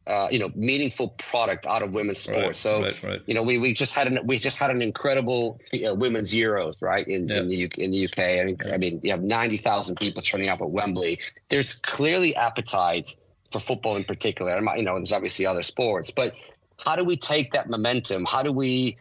uh, 0.06 0.28
you 0.30 0.38
know, 0.38 0.50
meaningful 0.54 1.08
product 1.08 1.66
out 1.66 1.82
of 1.82 1.92
women's 1.92 2.18
sports. 2.18 2.40
Right, 2.40 2.54
so, 2.54 2.82
right, 2.82 3.02
right. 3.02 3.22
you 3.26 3.34
know, 3.34 3.42
we, 3.42 3.58
we 3.58 3.74
just 3.74 3.94
had 3.94 4.06
an 4.06 4.20
we 4.24 4.38
just 4.38 4.58
had 4.58 4.70
an 4.70 4.80
incredible 4.80 5.58
uh, 5.74 5.94
women's 5.94 6.32
Euros, 6.32 6.76
right, 6.80 7.06
in, 7.06 7.26
yeah. 7.26 7.40
in 7.40 7.48
the 7.48 7.70
in 7.76 7.90
the 7.90 8.04
UK. 8.06 8.18
I 8.18 8.44
mean, 8.44 8.56
yeah. 8.64 8.74
I 8.74 8.78
mean, 8.78 9.00
you 9.02 9.10
have 9.10 9.22
ninety 9.22 9.56
thousand 9.56 9.96
people 9.96 10.22
turning 10.22 10.48
up 10.48 10.60
at 10.60 10.70
Wembley. 10.70 11.18
There's 11.48 11.74
clearly 11.74 12.36
appetite 12.36 13.16
for 13.52 13.58
football 13.58 13.96
in 13.96 14.04
particular. 14.04 14.56
You 14.76 14.82
know, 14.82 14.96
there's 14.96 15.12
obviously 15.12 15.46
other 15.46 15.62
sports, 15.62 16.10
but 16.10 16.34
how 16.78 16.96
do 16.96 17.04
we 17.04 17.16
take 17.16 17.52
that 17.52 17.68
momentum? 17.68 18.24
How 18.24 18.42
do 18.42 18.52
we, 18.52 18.98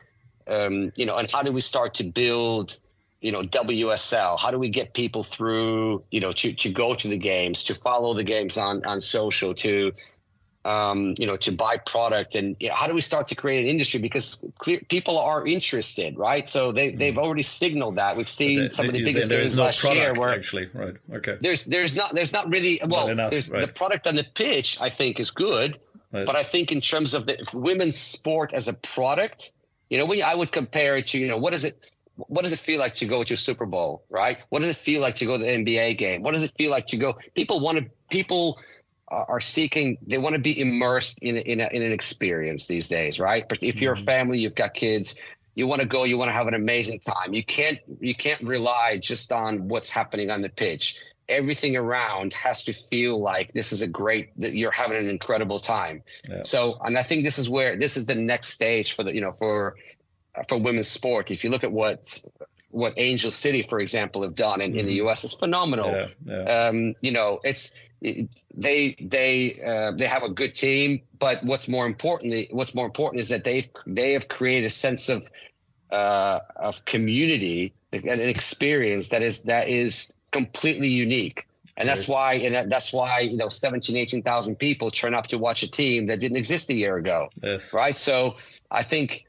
um, 0.47 0.91
you 0.95 1.05
know, 1.05 1.17
and 1.17 1.30
how 1.30 1.41
do 1.41 1.51
we 1.51 1.61
start 1.61 1.95
to 1.95 2.03
build? 2.03 2.77
you 3.26 3.31
know 3.31 3.41
WSL? 3.41 4.39
How 4.39 4.51
do 4.51 4.59
we 4.59 4.69
get 4.69 4.93
people 4.93 5.23
through? 5.23 6.03
You 6.11 6.22
know, 6.22 6.31
to 6.31 6.53
to 6.53 6.69
go 6.69 6.93
to 6.93 7.07
the 7.07 7.17
games, 7.17 7.63
to 7.65 7.73
follow 7.73 8.13
the 8.13 8.23
games 8.23 8.59
on 8.59 8.85
on 8.85 9.01
social, 9.01 9.55
to 9.55 9.93
um, 10.66 11.14
you 11.20 11.28
know, 11.28 11.38
to 11.38 11.52
buy 11.52 11.78
product 11.78 12.34
and 12.34 12.56
you 12.60 12.70
know, 12.70 12.76
how 12.76 12.88
do 12.88 12.96
we 12.96 13.02
start 13.02 13.28
to 13.28 13.36
create 13.36 13.62
an 13.62 13.68
industry? 13.68 14.02
Because 14.02 14.42
clear, 14.58 14.82
people 14.90 15.20
are 15.20 15.46
interested, 15.46 16.18
right? 16.18 16.50
So 16.50 16.72
they, 16.72 16.92
mm. 16.92 16.98
they've 16.98 17.18
already 17.18 17.44
signaled 17.44 17.98
that. 17.98 18.18
We've 18.18 18.28
seen 18.28 18.62
they, 18.62 18.70
some 18.70 18.88
of 18.88 18.94
the 18.94 19.04
biggest 19.04 19.30
games 19.30 19.56
no 19.56 19.66
last 19.66 19.84
year 19.84 20.14
where 20.14 20.34
actually, 20.34 20.70
right? 20.74 20.96
Okay. 21.14 21.38
There's 21.40 21.66
there's 21.66 21.96
not 21.96 22.16
there's 22.16 22.34
not 22.34 22.50
really 22.50 22.82
well. 22.84 23.06
Not 23.06 23.12
enough, 23.12 23.32
there's 23.32 23.52
right. 23.52 23.62
the 23.62 23.72
product 23.72 24.08
on 24.08 24.16
the 24.16 24.24
pitch. 24.24 24.82
I 24.82 24.90
think 24.90 25.20
is 25.20 25.30
good, 25.30 25.78
right. 26.12 26.26
but 26.26 26.36
I 26.36 26.42
think 26.42 26.72
in 26.72 26.82
terms 26.82 27.14
of 27.14 27.28
the 27.28 27.38
women's 27.54 27.96
sport 27.96 28.52
as 28.52 28.68
a 28.68 28.74
product, 28.74 29.54
you 29.90 30.00
know, 30.00 30.06
we 30.06 30.24
I 30.24 30.34
would 30.34 30.52
compare 30.52 30.98
it 30.98 31.08
to 31.10 31.20
you 31.20 31.28
know 31.28 31.38
what 31.38 31.54
is 31.54 31.64
it 31.64 31.80
what 32.16 32.42
does 32.42 32.54
it 32.54 32.60
feel 32.60 32.80
like 32.80 32.96
to 32.96 33.06
go 33.06 33.24
to 33.24 33.34
a 33.36 33.38
Super 33.38 33.68
Bowl, 33.68 34.04
right? 34.10 34.40
What 34.50 34.62
does 34.62 34.70
it 34.70 34.78
feel 34.78 35.02
like 35.02 35.16
to 35.16 35.26
go 35.26 35.38
to 35.38 35.44
the 35.44 35.50
NBA 35.50 35.98
game? 36.00 36.24
What 36.24 36.32
does 36.32 36.42
it 36.42 36.54
feel 36.58 36.72
like 36.72 36.88
to 36.88 36.98
go? 36.98 37.20
People 37.36 37.60
want 37.60 37.78
to 37.78 37.86
people 38.10 38.58
are 39.07 39.40
seeking 39.40 39.98
they 40.07 40.18
want 40.18 40.34
to 40.34 40.40
be 40.40 40.60
immersed 40.60 41.19
in 41.22 41.38
in, 41.38 41.60
a, 41.60 41.68
in 41.68 41.82
an 41.82 41.91
experience 41.91 42.65
these 42.68 42.88
days 42.88 43.19
right 43.19 43.48
but 43.48 43.61
if 43.61 43.82
you're 43.82 43.94
a 43.94 43.95
mm-hmm. 43.95 44.06
family 44.06 44.40
you've 44.40 44.56
got 44.56 44.73
kids 44.73 45.15
you 45.53 45.68
want 45.68 45.82
to 45.82 45.88
go 45.88 46.03
you 46.03 46.18
want 46.18 46.30
to 46.30 46.34
have 46.34 46.48
an 46.48 46.53
amazing 46.53 46.99
time 46.99 47.34
you 47.34 47.44
can't 47.44 47.80
you 47.99 48.15
can't 48.15 48.41
rely 48.41 48.98
just 49.02 49.32
on 49.32 49.68
what's 49.68 49.91
happening 49.91 50.32
on 50.32 50.41
the 50.41 50.49
pitch 50.49 50.98
everything 51.30 51.76
around 51.76 52.34
has 52.34 52.64
to 52.64 52.73
feel 52.73 53.19
like 53.19 53.52
this 53.53 53.73
is 53.73 53.82
a 53.82 53.88
great 53.88 54.30
that 54.40 54.53
you're 54.53 54.72
having 54.72 54.98
an 54.98 55.10
incredible 55.10 55.60
time 55.60 56.03
yeah. 56.27 56.41
so 56.44 56.77
and 56.84 56.98
i 56.98 57.03
think 57.03 57.23
this 57.23 57.38
is 57.38 57.49
where 57.49 57.77
this 57.77 57.98
is 57.98 58.07
the 58.07 58.15
next 58.15 58.49
stage 58.49 58.94
for 58.94 59.03
the 59.03 59.14
you 59.14 59.22
know 59.22 59.32
for 59.32 59.76
for 60.48 60.57
women's 60.57 60.88
sport 60.88 61.30
if 61.30 61.44
you 61.44 61.52
look 61.52 61.64
at 61.64 61.72
what 61.72 62.19
what 62.76 62.94
Angel 62.98 63.32
City, 63.32 63.61
for 63.61 63.80
example, 63.80 64.23
have 64.23 64.36
done 64.36 64.60
in, 64.60 64.73
mm. 64.73 64.77
in 64.77 64.86
the 64.86 64.91
mm-hmm. 64.91 65.06
U.S. 65.06 65.23
is 65.23 65.34
phenomenal. 65.34 65.91
Yeah, 65.91 66.07
yeah. 66.26 66.68
Um, 66.68 66.95
you 66.99 67.11
know, 67.11 67.40
it's 67.44 67.72
it, 67.72 67.85
they 68.01 68.95
they 68.99 69.61
uh, 69.65 69.91
they 69.91 70.07
have 70.07 70.23
a 70.23 70.30
good 70.30 70.55
team, 70.55 71.01
but 71.17 71.43
what's 71.43 71.67
more 71.67 71.85
important 71.85 72.51
what's 72.51 72.76
more 72.76 72.85
important 72.85 73.19
is 73.19 73.30
that 73.30 73.43
they 73.43 73.69
they 73.88 74.13
have 74.13 74.27
created 74.27 74.65
a 74.65 74.69
sense 74.69 75.09
of 75.09 75.27
uh, 75.91 76.39
of 76.55 76.85
community 76.85 77.73
and 77.91 78.05
an 78.05 78.30
experience 78.30 79.09
that 79.09 79.23
is 79.23 79.43
that 79.43 79.69
is 79.69 80.13
completely 80.31 80.89
unique. 80.89 81.47
And 81.77 81.89
that's 81.89 82.07
why, 82.07 82.35
and 82.35 82.72
that's 82.72 82.93
why, 82.93 83.19
you 83.19 83.35
know, 83.35 83.49
17, 83.49 83.97
18,000 83.97 84.55
people 84.55 84.91
turn 84.91 85.13
up 85.13 85.27
to 85.27 85.38
watch 85.38 85.61
a 85.63 85.69
team 85.69 86.05
that 86.05 86.22
didn't 86.22 86.38
exist 86.38 86.69
a 86.69 86.73
year 86.73 86.95
ago. 86.95 87.27
Yes. 87.43 87.73
Right. 87.73 87.93
So 87.93 88.38
I 88.72 88.84
think, 88.84 89.26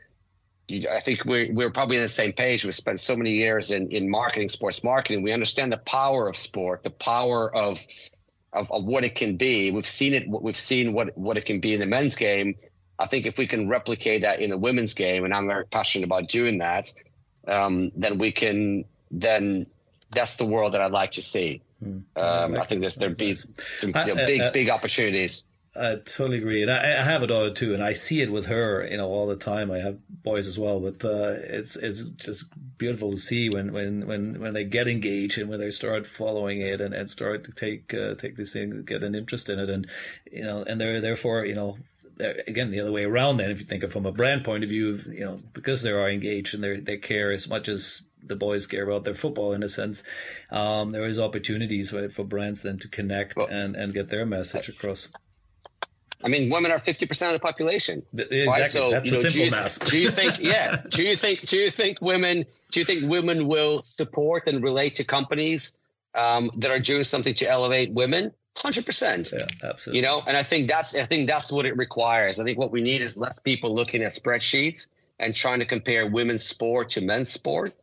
I 0.70 1.00
think 1.00 1.24
we're 1.24 1.52
we're 1.52 1.70
probably 1.70 1.96
on 1.96 2.02
the 2.02 2.08
same 2.08 2.32
page. 2.32 2.64
We 2.64 2.72
spent 2.72 2.98
so 2.98 3.16
many 3.16 3.32
years 3.32 3.70
in 3.70 3.90
in 3.92 4.10
marketing, 4.10 4.48
sports 4.48 4.82
marketing. 4.82 5.22
We 5.22 5.32
understand 5.32 5.72
the 5.72 5.76
power 5.76 6.28
of 6.28 6.36
sport, 6.36 6.82
the 6.82 6.90
power 6.90 7.54
of 7.54 7.84
of, 8.56 8.72
of 8.72 8.84
what 8.84 9.04
it 9.04 9.14
can 9.14 9.36
be. 9.36 9.70
We've 9.70 9.86
seen 9.86 10.14
it. 10.14 10.24
We've 10.28 10.58
seen 10.58 10.92
what 10.92 11.16
what 11.16 11.36
it 11.36 11.44
can 11.46 11.60
be 11.60 11.74
in 11.74 11.80
the 11.80 11.86
men's 11.86 12.16
game. 12.16 12.56
I 12.98 13.06
think 13.06 13.26
if 13.26 13.36
we 13.36 13.46
can 13.46 13.68
replicate 13.68 14.22
that 14.22 14.40
in 14.40 14.50
the 14.50 14.58
women's 14.58 14.94
game, 14.94 15.24
and 15.24 15.34
I'm 15.34 15.46
very 15.46 15.66
passionate 15.66 16.06
about 16.06 16.28
doing 16.28 16.58
that, 16.58 16.92
um, 17.46 17.92
then 17.94 18.18
we 18.18 18.32
can. 18.32 18.84
Then 19.10 19.66
that's 20.10 20.36
the 20.36 20.44
world 20.44 20.74
that 20.74 20.80
I'd 20.80 20.92
like 20.92 21.12
to 21.12 21.22
see. 21.22 21.62
Mm, 21.84 22.02
um, 22.16 22.54
I, 22.56 22.60
I 22.60 22.66
think 22.66 22.80
there's 22.80 22.96
there'd 22.96 23.16
be 23.16 23.36
some 23.74 23.92
you 24.06 24.14
know, 24.14 24.26
big 24.26 24.52
big 24.52 24.70
opportunities. 24.70 25.44
I 25.78 25.96
totally 25.96 26.38
agree, 26.38 26.62
and 26.62 26.70
I, 26.70 27.00
I, 27.00 27.02
have 27.02 27.22
a 27.22 27.26
daughter 27.26 27.52
too, 27.52 27.74
and 27.74 27.82
I 27.82 27.92
see 27.92 28.20
it 28.20 28.32
with 28.32 28.46
her, 28.46 28.86
you 28.86 28.96
know, 28.96 29.08
all 29.08 29.26
the 29.26 29.36
time. 29.36 29.70
I 29.70 29.78
have 29.78 29.98
boys 30.22 30.48
as 30.48 30.58
well, 30.58 30.80
but 30.80 31.04
uh, 31.04 31.34
it's 31.42 31.76
it's 31.76 32.04
just 32.10 32.52
beautiful 32.78 33.10
to 33.12 33.16
see 33.16 33.48
when, 33.48 33.72
when, 33.72 34.06
when, 34.06 34.40
when 34.40 34.52
they 34.52 34.64
get 34.64 34.86
engaged 34.86 35.38
and 35.38 35.48
when 35.48 35.60
they 35.60 35.70
start 35.70 36.06
following 36.06 36.60
it 36.60 36.80
and, 36.80 36.92
and 36.94 37.08
start 37.08 37.44
to 37.44 37.52
take 37.52 37.92
uh, 37.94 38.14
take 38.14 38.36
this 38.36 38.52
thing, 38.52 38.84
get 38.84 39.02
an 39.02 39.14
interest 39.14 39.48
in 39.48 39.58
it, 39.58 39.68
and 39.68 39.86
you 40.30 40.44
know, 40.44 40.62
and 40.66 40.80
they're 40.80 41.00
therefore, 41.00 41.44
you 41.44 41.54
know, 41.54 41.76
again 42.46 42.70
the 42.70 42.80
other 42.80 42.92
way 42.92 43.04
around. 43.04 43.36
Then, 43.36 43.50
if 43.50 43.60
you 43.60 43.66
think 43.66 43.82
of 43.82 43.92
from 43.92 44.06
a 44.06 44.12
brand 44.12 44.44
point 44.44 44.64
of 44.64 44.70
view, 44.70 45.00
you 45.08 45.24
know, 45.24 45.40
because 45.52 45.82
they 45.82 45.90
are 45.90 46.08
engaged 46.08 46.54
and 46.54 46.62
they 46.62 46.76
they 46.80 46.96
care 46.96 47.32
as 47.32 47.48
much 47.48 47.68
as 47.68 48.06
the 48.22 48.36
boys 48.36 48.66
care 48.66 48.84
about 48.84 49.04
their 49.04 49.14
football 49.14 49.52
in 49.52 49.62
a 49.62 49.68
sense. 49.68 50.02
Um, 50.50 50.92
there 50.92 51.04
is 51.04 51.18
opportunities 51.18 51.90
for 51.90 52.24
brands 52.24 52.62
then 52.62 52.78
to 52.78 52.88
connect 52.88 53.36
well, 53.36 53.46
and, 53.46 53.76
and 53.76 53.92
get 53.92 54.08
their 54.08 54.26
message 54.26 54.68
across. 54.68 55.12
I 56.24 56.28
mean, 56.28 56.50
women 56.50 56.70
are 56.70 56.78
fifty 56.78 57.06
percent 57.06 57.34
of 57.34 57.40
the 57.40 57.46
population. 57.46 58.02
Exactly. 58.12 58.46
Right? 58.46 58.70
So, 58.70 58.90
That's 58.90 59.06
you 59.06 59.12
know, 59.12 59.18
simple 59.18 59.30
do 59.30 59.44
you, 59.44 59.50
math. 59.50 59.90
do 59.90 59.98
you 59.98 60.10
think? 60.10 60.38
Yeah. 60.40 60.82
do 60.88 61.04
you 61.04 61.16
think? 61.16 61.42
Do 61.42 61.58
you 61.58 61.70
think 61.70 62.00
women? 62.00 62.46
Do 62.70 62.80
you 62.80 62.86
think 62.86 63.08
women 63.08 63.46
will 63.46 63.82
support 63.82 64.46
and 64.46 64.62
relate 64.62 64.96
to 64.96 65.04
companies 65.04 65.78
um, 66.14 66.50
that 66.56 66.70
are 66.70 66.78
doing 66.78 67.04
something 67.04 67.34
to 67.34 67.48
elevate 67.48 67.92
women? 67.92 68.32
Hundred 68.56 68.86
percent. 68.86 69.32
Yeah, 69.36 69.46
absolutely. 69.62 70.00
You 70.00 70.06
know, 70.06 70.22
and 70.26 70.36
I 70.36 70.42
think 70.42 70.68
that's 70.68 70.94
I 70.94 71.04
think 71.04 71.28
that's 71.28 71.52
what 71.52 71.66
it 71.66 71.76
requires. 71.76 72.40
I 72.40 72.44
think 72.44 72.58
what 72.58 72.72
we 72.72 72.80
need 72.80 73.02
is 73.02 73.18
less 73.18 73.38
people 73.38 73.74
looking 73.74 74.02
at 74.02 74.12
spreadsheets 74.12 74.88
and 75.18 75.34
trying 75.34 75.58
to 75.58 75.66
compare 75.66 76.06
women's 76.06 76.42
sport 76.42 76.90
to 76.90 77.02
men's 77.02 77.28
sport 77.28 77.74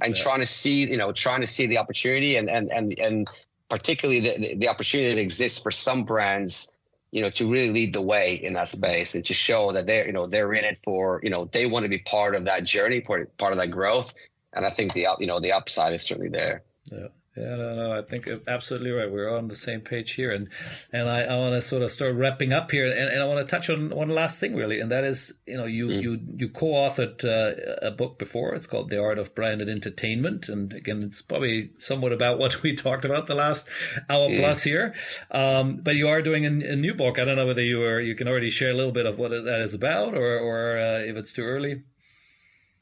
and 0.00 0.16
yeah. 0.16 0.22
trying 0.22 0.40
to 0.40 0.46
see, 0.46 0.90
you 0.90 0.96
know, 0.96 1.12
trying 1.12 1.42
to 1.42 1.46
see 1.46 1.66
the 1.66 1.78
opportunity 1.78 2.36
and 2.36 2.48
and 2.48 2.70
and 2.72 2.98
and 2.98 3.28
particularly 3.68 4.20
the 4.20 4.54
the 4.54 4.68
opportunity 4.68 5.14
that 5.14 5.20
exists 5.20 5.58
for 5.58 5.70
some 5.70 6.04
brands 6.04 6.71
you 7.12 7.20
know, 7.20 7.30
to 7.30 7.46
really 7.46 7.70
lead 7.70 7.92
the 7.92 8.02
way 8.02 8.34
in 8.34 8.54
that 8.54 8.68
space 8.68 9.14
and 9.14 9.24
to 9.26 9.34
show 9.34 9.72
that 9.72 9.86
they're, 9.86 10.06
you 10.06 10.12
know, 10.12 10.26
they're 10.26 10.52
in 10.54 10.64
it 10.64 10.78
for, 10.82 11.20
you 11.22 11.30
know, 11.30 11.44
they 11.44 11.66
want 11.66 11.84
to 11.84 11.90
be 11.90 11.98
part 11.98 12.34
of 12.34 12.46
that 12.46 12.64
journey, 12.64 13.02
part, 13.02 13.36
part 13.36 13.52
of 13.52 13.58
that 13.58 13.70
growth. 13.70 14.10
And 14.54 14.64
I 14.64 14.70
think 14.70 14.94
the, 14.94 15.06
you 15.20 15.26
know, 15.26 15.38
the 15.38 15.52
upside 15.52 15.92
is 15.92 16.02
certainly 16.02 16.30
there. 16.30 16.62
Yeah. 16.86 17.08
Yeah, 17.36 17.56
no, 17.56 17.74
no, 17.74 17.98
I 17.98 18.02
think 18.02 18.28
absolutely 18.46 18.90
right. 18.90 19.10
We're 19.10 19.34
on 19.34 19.48
the 19.48 19.56
same 19.56 19.80
page 19.80 20.12
here, 20.12 20.32
and 20.32 20.48
and 20.92 21.08
I, 21.08 21.22
I 21.22 21.36
want 21.38 21.54
to 21.54 21.62
sort 21.62 21.80
of 21.80 21.90
start 21.90 22.14
wrapping 22.14 22.52
up 22.52 22.70
here, 22.70 22.86
and, 22.86 23.08
and 23.08 23.22
I 23.22 23.24
want 23.24 23.40
to 23.40 23.46
touch 23.46 23.70
on 23.70 23.88
one 23.88 24.10
last 24.10 24.38
thing 24.38 24.54
really, 24.54 24.80
and 24.80 24.90
that 24.90 25.02
is, 25.04 25.40
you 25.46 25.56
know, 25.56 25.64
you 25.64 25.86
mm. 25.88 26.02
you 26.02 26.20
you 26.36 26.48
co-authored 26.50 27.24
uh, 27.24 27.86
a 27.86 27.90
book 27.90 28.18
before. 28.18 28.54
It's 28.54 28.66
called 28.66 28.90
The 28.90 29.02
Art 29.02 29.18
of 29.18 29.34
Branded 29.34 29.70
Entertainment, 29.70 30.50
and 30.50 30.74
again, 30.74 31.02
it's 31.02 31.22
probably 31.22 31.70
somewhat 31.78 32.12
about 32.12 32.38
what 32.38 32.62
we 32.62 32.74
talked 32.76 33.06
about 33.06 33.28
the 33.28 33.34
last 33.34 33.66
hour 34.10 34.28
mm. 34.28 34.36
plus 34.36 34.62
here. 34.62 34.94
Um, 35.30 35.80
but 35.82 35.94
you 35.94 36.08
are 36.08 36.20
doing 36.20 36.44
a, 36.44 36.72
a, 36.72 36.76
new 36.76 36.92
book. 36.92 37.18
I 37.18 37.24
don't 37.24 37.36
know 37.36 37.46
whether 37.46 37.64
you 37.64 37.82
are 37.82 37.98
you 37.98 38.14
can 38.14 38.28
already 38.28 38.50
share 38.50 38.72
a 38.72 38.74
little 38.74 38.92
bit 38.92 39.06
of 39.06 39.18
what 39.18 39.30
that 39.30 39.60
is 39.62 39.72
about, 39.72 40.14
or 40.14 40.38
or 40.38 40.76
uh, 40.76 40.98
if 40.98 41.16
it's 41.16 41.32
too 41.32 41.44
early. 41.44 41.82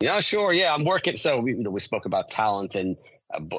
Yeah, 0.00 0.18
sure. 0.18 0.52
Yeah, 0.52 0.74
I'm 0.74 0.84
working. 0.84 1.14
So 1.14 1.40
we, 1.40 1.52
you 1.52 1.62
know, 1.62 1.70
we 1.70 1.80
spoke 1.80 2.06
about 2.06 2.30
talent 2.30 2.74
and 2.74 2.96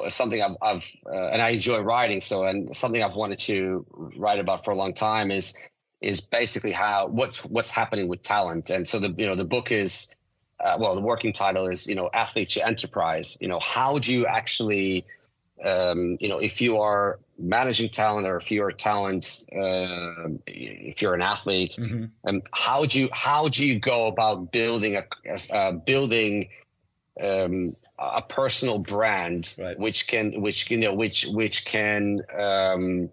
something 0.08 0.42
I've, 0.42 0.56
I've 0.60 0.92
uh, 1.06 1.28
and 1.28 1.42
I 1.42 1.50
enjoy 1.50 1.80
writing. 1.80 2.20
So, 2.20 2.44
and 2.44 2.74
something 2.74 3.02
I've 3.02 3.16
wanted 3.16 3.40
to 3.40 3.86
write 4.16 4.38
about 4.38 4.64
for 4.64 4.70
a 4.70 4.76
long 4.76 4.94
time 4.94 5.30
is 5.30 5.56
is 6.00 6.20
basically 6.20 6.72
how 6.72 7.06
what's 7.06 7.44
what's 7.44 7.70
happening 7.70 8.08
with 8.08 8.22
talent. 8.22 8.70
And 8.70 8.86
so 8.86 8.98
the 8.98 9.14
you 9.16 9.26
know 9.26 9.34
the 9.34 9.44
book 9.44 9.72
is 9.72 10.14
uh, 10.60 10.76
well 10.80 10.94
the 10.94 11.00
working 11.00 11.32
title 11.32 11.68
is 11.68 11.86
you 11.86 11.94
know 11.94 12.10
athlete 12.12 12.50
to 12.50 12.66
enterprise. 12.66 13.36
You 13.40 13.48
know 13.48 13.58
how 13.58 13.98
do 13.98 14.12
you 14.12 14.26
actually 14.26 15.06
um, 15.64 16.16
you 16.20 16.28
know, 16.28 16.38
if 16.38 16.60
you 16.60 16.80
are 16.80 17.20
managing 17.38 17.90
talent 17.90 18.26
or 18.26 18.36
if 18.36 18.50
you're 18.50 18.72
talent, 18.72 19.44
uh, 19.52 20.28
if 20.46 21.02
you're 21.02 21.14
an 21.14 21.22
athlete, 21.22 21.76
mm-hmm. 21.78 22.04
um, 22.24 22.42
how 22.52 22.86
do 22.86 23.00
you 23.00 23.08
how 23.12 23.48
do 23.48 23.66
you 23.66 23.78
go 23.78 24.06
about 24.06 24.52
building 24.52 24.96
a 24.96 25.54
uh, 25.54 25.72
building 25.72 26.48
um, 27.20 27.76
a 28.16 28.22
personal 28.22 28.78
brand 28.78 29.54
right. 29.58 29.78
which 29.78 30.06
can 30.06 30.40
which 30.40 30.70
you 30.70 30.78
know 30.78 30.94
which 30.94 31.26
which 31.26 31.64
can 31.64 32.20
um, 32.36 33.10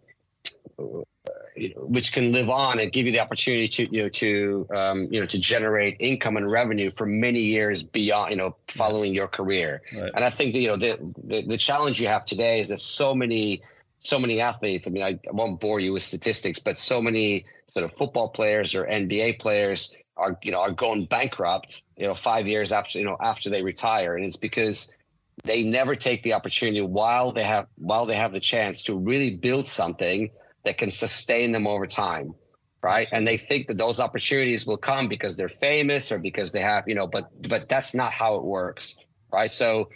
which 1.75 2.13
can 2.13 2.31
live 2.31 2.49
on 2.49 2.79
and 2.79 2.91
give 2.91 3.05
you 3.05 3.11
the 3.11 3.19
opportunity 3.19 3.67
to 3.67 3.95
you 3.95 4.03
know 4.03 4.09
to 4.09 4.67
um, 4.73 5.07
you 5.11 5.19
know 5.19 5.25
to 5.25 5.39
generate 5.39 5.97
income 5.99 6.37
and 6.37 6.49
revenue 6.49 6.89
for 6.89 7.05
many 7.05 7.39
years 7.39 7.83
beyond 7.83 8.31
you 8.31 8.37
know 8.37 8.55
following 8.67 9.13
your 9.13 9.27
career. 9.27 9.81
Right. 9.93 10.11
And 10.13 10.23
I 10.23 10.29
think 10.29 10.53
that, 10.53 10.59
you 10.59 10.67
know 10.67 10.77
the, 10.77 10.97
the, 11.23 11.41
the 11.47 11.57
challenge 11.57 11.99
you 11.99 12.07
have 12.07 12.25
today 12.25 12.59
is 12.59 12.69
that 12.69 12.79
so 12.79 13.13
many 13.13 13.61
so 13.99 14.17
many 14.17 14.39
athletes. 14.39 14.87
I 14.87 14.91
mean, 14.91 15.03
I, 15.03 15.19
I 15.27 15.31
won't 15.31 15.59
bore 15.59 15.79
you 15.79 15.93
with 15.93 16.03
statistics, 16.03 16.59
but 16.59 16.77
so 16.77 17.01
many 17.01 17.45
sort 17.67 17.83
of 17.83 17.91
football 17.91 18.29
players 18.29 18.75
or 18.75 18.85
NBA 18.85 19.39
players 19.39 19.97
are 20.19 20.37
you 20.43 20.51
know 20.51 20.59
are 20.59 20.71
going 20.71 21.05
bankrupt 21.05 21.83
you 21.97 22.07
know 22.07 22.13
five 22.13 22.47
years 22.47 22.71
after 22.71 22.99
you 22.99 23.05
know 23.05 23.17
after 23.19 23.49
they 23.49 23.63
retire, 23.63 24.15
and 24.15 24.25
it's 24.25 24.37
because 24.37 24.95
they 25.43 25.63
never 25.63 25.95
take 25.95 26.23
the 26.23 26.33
opportunity 26.33 26.81
while 26.81 27.31
they 27.31 27.43
have 27.43 27.67
while 27.75 28.05
they 28.05 28.15
have 28.15 28.33
the 28.33 28.39
chance 28.39 28.83
to 28.83 28.97
really 28.97 29.37
build 29.37 29.67
something 29.67 30.31
that 30.65 30.77
can 30.77 30.91
sustain 30.91 31.51
them 31.51 31.67
over 31.67 31.87
time 31.87 32.35
right? 32.81 33.09
And 33.11 33.27
they 33.27 33.37
think 33.37 33.67
that 33.67 33.77
those 33.77 33.99
opportunities 33.99 34.65
will 34.65 34.77
come 34.77 35.07
because 35.07 35.35
they're 35.35 35.49
famous 35.49 36.11
or 36.11 36.19
because 36.19 36.51
they 36.51 36.61
have 36.61 36.87
you 36.87 36.95
know 36.95 37.07
but 37.07 37.29
but 37.47 37.67
that's 37.69 37.93
not 37.93 38.11
how 38.11 38.35
it 38.35 38.43
works 38.43 39.07
right? 39.31 39.51
So 39.51 39.89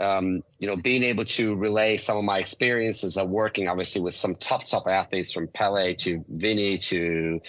um, 0.00 0.42
you 0.58 0.66
know 0.66 0.76
being 0.76 1.02
able 1.02 1.24
to 1.26 1.54
relay 1.54 1.96
some 1.96 2.16
of 2.16 2.24
my 2.24 2.38
experiences 2.38 3.16
of 3.16 3.28
working 3.28 3.68
obviously 3.68 4.00
with 4.00 4.14
some 4.14 4.34
top 4.34 4.64
top 4.64 4.88
athletes 4.88 5.32
from 5.32 5.48
Pele 5.48 5.94
to 5.94 6.24
Vinny 6.28 6.78
to 6.78 7.40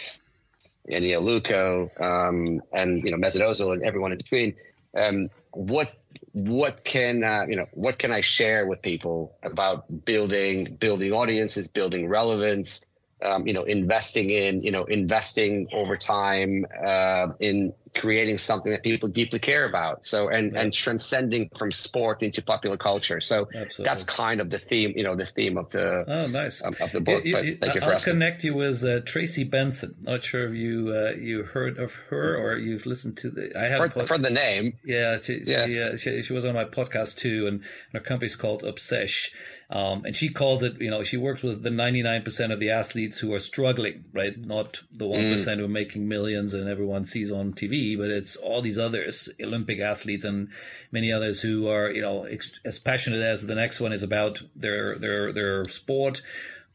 Eni 0.89 1.11
Aluko 1.17 1.89
um, 2.01 2.61
and 2.71 3.01
you 3.03 3.11
know 3.11 3.17
Mesut 3.17 3.73
and 3.73 3.83
everyone 3.83 4.11
in 4.11 4.17
between. 4.17 4.55
Um, 4.95 5.29
what 5.51 5.93
what 6.33 6.83
can 6.83 7.23
uh, 7.23 7.45
you 7.47 7.55
know 7.55 7.67
what 7.73 7.97
can 7.97 8.11
I 8.11 8.21
share 8.21 8.67
with 8.67 8.81
people 8.81 9.35
about 9.43 10.05
building 10.05 10.75
building 10.79 11.11
audiences, 11.13 11.67
building 11.67 12.07
relevance, 12.07 12.85
um, 13.23 13.47
you 13.47 13.53
know, 13.53 13.63
investing 13.63 14.29
in 14.29 14.61
you 14.61 14.71
know 14.71 14.83
investing 14.83 15.67
over 15.73 15.95
time 15.95 16.65
uh, 16.85 17.27
in 17.39 17.73
creating 17.95 18.37
something 18.37 18.71
that 18.71 18.83
people 18.83 19.09
deeply 19.09 19.39
care 19.39 19.65
about. 19.65 20.05
So 20.05 20.29
and 20.29 20.55
and 20.57 20.73
transcending 20.73 21.49
from 21.57 21.71
sport 21.71 22.23
into 22.23 22.41
popular 22.41 22.77
culture. 22.77 23.21
So 23.21 23.47
Absolutely. 23.53 23.85
that's 23.85 24.03
kind 24.03 24.41
of 24.41 24.49
the 24.49 24.59
theme, 24.59 24.93
you 24.95 25.03
know, 25.03 25.15
the 25.15 25.25
theme 25.25 25.57
of 25.57 25.69
the 25.69 26.03
oh 26.07 26.27
nice 26.27 26.63
um, 26.63 26.73
of 26.81 26.91
the 26.91 27.01
book. 27.01 27.23
Thank 27.23 27.35
you 27.35 27.81
for 27.81 27.83
I'll 27.83 27.91
asking. 27.93 28.13
connect 28.13 28.43
you 28.43 28.55
with 28.55 28.83
uh, 28.83 29.01
Tracy 29.01 29.43
Benson. 29.43 29.95
Not 30.01 30.23
sure 30.23 30.47
if 30.47 30.53
you 30.53 30.93
uh, 30.93 31.11
you 31.19 31.43
heard 31.43 31.77
of 31.77 31.95
her 32.09 32.35
or 32.35 32.57
you've 32.57 32.85
listened 32.85 33.17
to 33.17 33.29
the. 33.29 33.51
I 33.57 33.65
have 33.65 33.93
for, 33.93 34.07
for 34.07 34.17
the 34.17 34.29
name. 34.29 34.73
Yeah, 34.83 35.17
she, 35.21 35.41
yeah. 35.45 35.65
She, 35.65 35.81
uh, 35.81 35.97
she, 35.97 36.23
she 36.23 36.33
was 36.33 36.45
on 36.45 36.53
my 36.55 36.65
podcast 36.65 37.17
too, 37.17 37.47
and, 37.47 37.57
and 37.57 37.63
her 37.93 37.99
company's 37.99 38.35
called 38.35 38.63
Obsesh. 38.63 39.29
Um, 39.73 40.05
and 40.05 40.15
she 40.15 40.29
calls 40.29 40.61
it, 40.61 40.79
you 40.79 40.91
know, 40.91 41.01
she 41.01 41.17
works 41.17 41.41
with 41.41 41.63
the 41.63 41.71
99% 41.71 42.53
of 42.53 42.59
the 42.59 42.69
athletes 42.69 43.17
who 43.17 43.33
are 43.33 43.39
struggling, 43.39 44.05
right? 44.13 44.37
Not 44.37 44.83
the 44.91 45.05
1% 45.05 45.33
mm. 45.33 45.57
who 45.57 45.65
are 45.65 45.67
making 45.67 46.07
millions 46.07 46.53
and 46.53 46.69
everyone 46.69 47.05
sees 47.05 47.31
on 47.31 47.53
TV, 47.53 47.97
but 47.97 48.11
it's 48.11 48.35
all 48.35 48.61
these 48.61 48.77
others, 48.77 49.29
Olympic 49.41 49.79
athletes 49.79 50.23
and 50.23 50.49
many 50.91 51.11
others 51.11 51.41
who 51.41 51.67
are, 51.67 51.89
you 51.89 52.03
know, 52.03 52.27
as 52.63 52.77
passionate 52.77 53.23
as 53.23 53.47
the 53.47 53.55
next 53.55 53.79
one 53.79 53.91
is 53.91 54.03
about 54.03 54.43
their, 54.55 54.99
their, 54.99 55.33
their 55.33 55.63
sport 55.65 56.21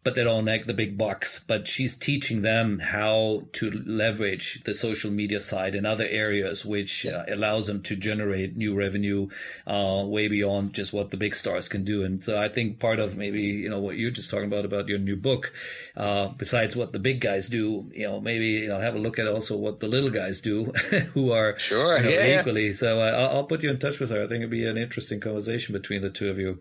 but 0.04 0.14
they 0.14 0.24
don't 0.24 0.44
make 0.44 0.66
the 0.66 0.74
big 0.74 0.96
bucks. 0.96 1.44
But 1.46 1.66
she's 1.66 1.94
teaching 1.94 2.42
them 2.42 2.78
how 2.78 3.44
to 3.52 3.70
leverage 3.70 4.62
the 4.64 4.74
social 4.74 5.10
media 5.10 5.40
side 5.40 5.74
in 5.74 5.84
other 5.84 6.06
areas, 6.06 6.64
which 6.64 7.04
uh, 7.06 7.24
allows 7.28 7.66
them 7.66 7.82
to 7.82 7.96
generate 7.96 8.56
new 8.56 8.74
revenue 8.74 9.28
uh, 9.66 10.04
way 10.06 10.28
beyond 10.28 10.74
just 10.74 10.92
what 10.92 11.10
the 11.10 11.16
big 11.16 11.34
stars 11.34 11.68
can 11.68 11.84
do. 11.84 12.02
And 12.04 12.22
so 12.22 12.40
I 12.40 12.48
think 12.48 12.78
part 12.78 13.00
of 13.00 13.16
maybe 13.16 13.42
you 13.42 13.68
know 13.68 13.80
what 13.80 13.96
you're 13.96 14.10
just 14.10 14.30
talking 14.30 14.46
about 14.46 14.64
about 14.64 14.88
your 14.88 14.98
new 14.98 15.16
book, 15.16 15.52
uh, 15.96 16.28
besides 16.28 16.76
what 16.76 16.92
the 16.92 16.98
big 16.98 17.20
guys 17.20 17.48
do, 17.48 17.90
you 17.92 18.06
know 18.06 18.20
maybe 18.20 18.46
you 18.46 18.68
know 18.68 18.78
have 18.78 18.94
a 18.94 18.98
look 18.98 19.18
at 19.18 19.26
also 19.26 19.56
what 19.56 19.80
the 19.80 19.88
little 19.88 20.10
guys 20.10 20.40
do, 20.40 20.64
who 21.14 21.32
are 21.32 21.58
sure 21.58 21.98
you 21.98 22.04
know, 22.04 22.10
yeah, 22.10 22.40
equally. 22.40 22.72
So 22.72 23.00
I'll 23.00 23.44
put 23.44 23.62
you 23.62 23.70
in 23.70 23.78
touch 23.78 24.00
with 24.00 24.10
her. 24.10 24.22
I 24.22 24.26
think 24.26 24.38
it'd 24.38 24.50
be 24.50 24.66
an 24.66 24.78
interesting 24.78 25.20
conversation 25.20 25.72
between 25.72 26.00
the 26.00 26.10
two 26.10 26.30
of 26.30 26.38
you. 26.38 26.60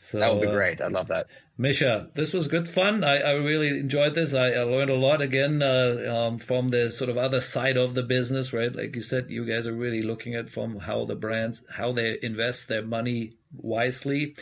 So, 0.00 0.20
that 0.20 0.32
would 0.32 0.40
be 0.40 0.46
uh, 0.46 0.52
great. 0.52 0.80
I 0.80 0.86
love 0.86 1.08
that. 1.08 1.26
Misha, 1.58 2.08
this 2.14 2.32
was 2.32 2.46
good 2.46 2.68
fun. 2.68 3.02
I, 3.02 3.18
I 3.18 3.32
really 3.32 3.80
enjoyed 3.80 4.14
this. 4.14 4.32
I, 4.32 4.50
I 4.52 4.62
learned 4.62 4.90
a 4.90 4.94
lot 4.94 5.20
again 5.20 5.60
uh, 5.60 6.06
um, 6.08 6.38
from 6.38 6.68
the 6.68 6.92
sort 6.92 7.10
of 7.10 7.18
other 7.18 7.40
side 7.40 7.76
of 7.76 7.94
the 7.94 8.04
business, 8.04 8.52
right? 8.52 8.74
Like 8.74 8.94
you 8.94 9.02
said, 9.02 9.28
you 9.28 9.44
guys 9.44 9.66
are 9.66 9.74
really 9.74 10.00
looking 10.00 10.36
at 10.36 10.48
from 10.48 10.78
how 10.78 11.04
the 11.04 11.16
brands, 11.16 11.66
how 11.72 11.90
they 11.90 12.16
invest 12.22 12.68
their 12.68 12.82
money 12.82 13.32
wisely, 13.52 14.36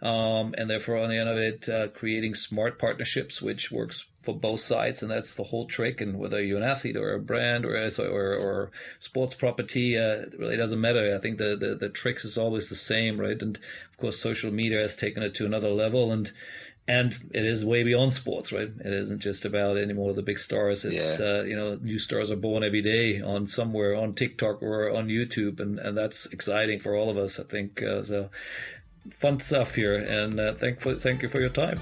um, 0.00 0.54
and 0.56 0.70
therefore 0.70 0.96
on 0.96 1.10
the 1.10 1.18
end 1.18 1.28
of 1.28 1.36
it, 1.36 1.68
uh, 1.68 1.88
creating 1.88 2.34
smart 2.34 2.78
partnerships, 2.78 3.42
which 3.42 3.70
works 3.70 4.06
for 4.22 4.34
both 4.34 4.60
sides, 4.60 5.02
and 5.02 5.10
that's 5.10 5.34
the 5.34 5.44
whole 5.44 5.66
trick. 5.66 6.00
And 6.00 6.18
whether 6.18 6.42
you're 6.42 6.58
an 6.58 6.68
athlete 6.68 6.96
or 6.96 7.12
a 7.12 7.18
brand 7.18 7.64
or 7.64 7.76
or, 7.76 8.34
or 8.34 8.70
sports 8.98 9.34
property, 9.34 9.98
uh, 9.98 10.22
it 10.22 10.34
really 10.38 10.56
doesn't 10.56 10.80
matter. 10.80 11.14
I 11.14 11.18
think 11.18 11.38
the, 11.38 11.56
the 11.56 11.74
the 11.74 11.88
tricks 11.88 12.24
is 12.24 12.38
always 12.38 12.68
the 12.68 12.76
same, 12.76 13.20
right? 13.20 13.40
And 13.40 13.56
of 13.56 13.96
course, 13.98 14.18
social 14.18 14.52
media 14.52 14.80
has 14.80 14.96
taken 14.96 15.22
it 15.22 15.34
to 15.34 15.46
another 15.46 15.70
level, 15.70 16.12
and 16.12 16.32
and 16.88 17.18
it 17.32 17.44
is 17.44 17.64
way 17.64 17.82
beyond 17.82 18.12
sports, 18.12 18.52
right? 18.52 18.70
It 18.80 18.92
isn't 18.92 19.20
just 19.20 19.44
about 19.44 19.76
any 19.76 19.92
more 19.92 20.10
of 20.10 20.16
the 20.16 20.22
big 20.22 20.38
stars. 20.38 20.84
It's 20.84 21.20
yeah. 21.20 21.26
uh, 21.26 21.42
you 21.42 21.56
know, 21.56 21.78
new 21.82 21.98
stars 21.98 22.30
are 22.30 22.36
born 22.36 22.62
every 22.64 22.82
day 22.82 23.20
on 23.20 23.46
somewhere 23.46 23.94
on 23.94 24.14
TikTok 24.14 24.62
or 24.62 24.90
on 24.90 25.08
YouTube, 25.08 25.60
and 25.60 25.78
and 25.78 25.96
that's 25.96 26.26
exciting 26.26 26.78
for 26.78 26.96
all 26.96 27.10
of 27.10 27.16
us. 27.16 27.38
I 27.40 27.44
think 27.44 27.82
uh, 27.82 28.04
so. 28.04 28.30
Fun 29.10 29.40
stuff 29.40 29.74
here, 29.74 29.96
and 29.96 30.38
uh, 30.38 30.54
thank 30.54 30.80
for, 30.80 30.96
thank 30.96 31.22
you 31.22 31.28
for 31.28 31.40
your 31.40 31.48
time. 31.48 31.80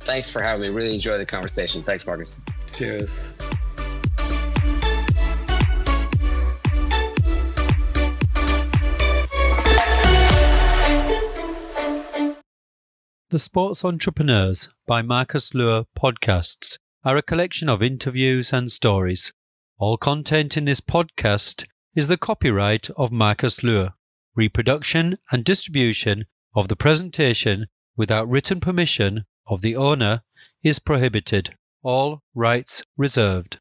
Thanks 0.00 0.30
for 0.30 0.42
having 0.42 0.62
me. 0.62 0.68
Really 0.68 0.94
enjoy 0.94 1.18
the 1.18 1.26
conversation. 1.26 1.82
Thanks, 1.82 2.06
Marcus. 2.06 2.34
Cheers. 2.74 3.28
The 13.30 13.38
Sports 13.38 13.84
Entrepreneurs 13.84 14.70
by 14.86 15.02
Marcus 15.02 15.52
Luer 15.52 15.84
podcasts 15.94 16.78
are 17.04 17.18
a 17.18 17.22
collection 17.22 17.68
of 17.68 17.82
interviews 17.82 18.54
and 18.54 18.72
stories. 18.72 19.34
All 19.76 19.98
content 19.98 20.56
in 20.56 20.64
this 20.64 20.80
podcast 20.80 21.66
is 21.94 22.08
the 22.08 22.16
copyright 22.16 22.88
of 22.90 23.12
Marcus 23.12 23.62
Luer. 23.62 23.92
Reproduction 24.34 25.16
and 25.30 25.44
distribution 25.44 26.24
of 26.54 26.68
the 26.68 26.76
presentation 26.76 27.66
without 27.98 28.28
written 28.30 28.60
permission 28.60 29.26
of 29.48 29.62
the 29.62 29.76
owner 29.76 30.22
is 30.62 30.78
prohibited. 30.78 31.50
All 31.82 32.22
rights 32.34 32.82
reserved. 32.96 33.58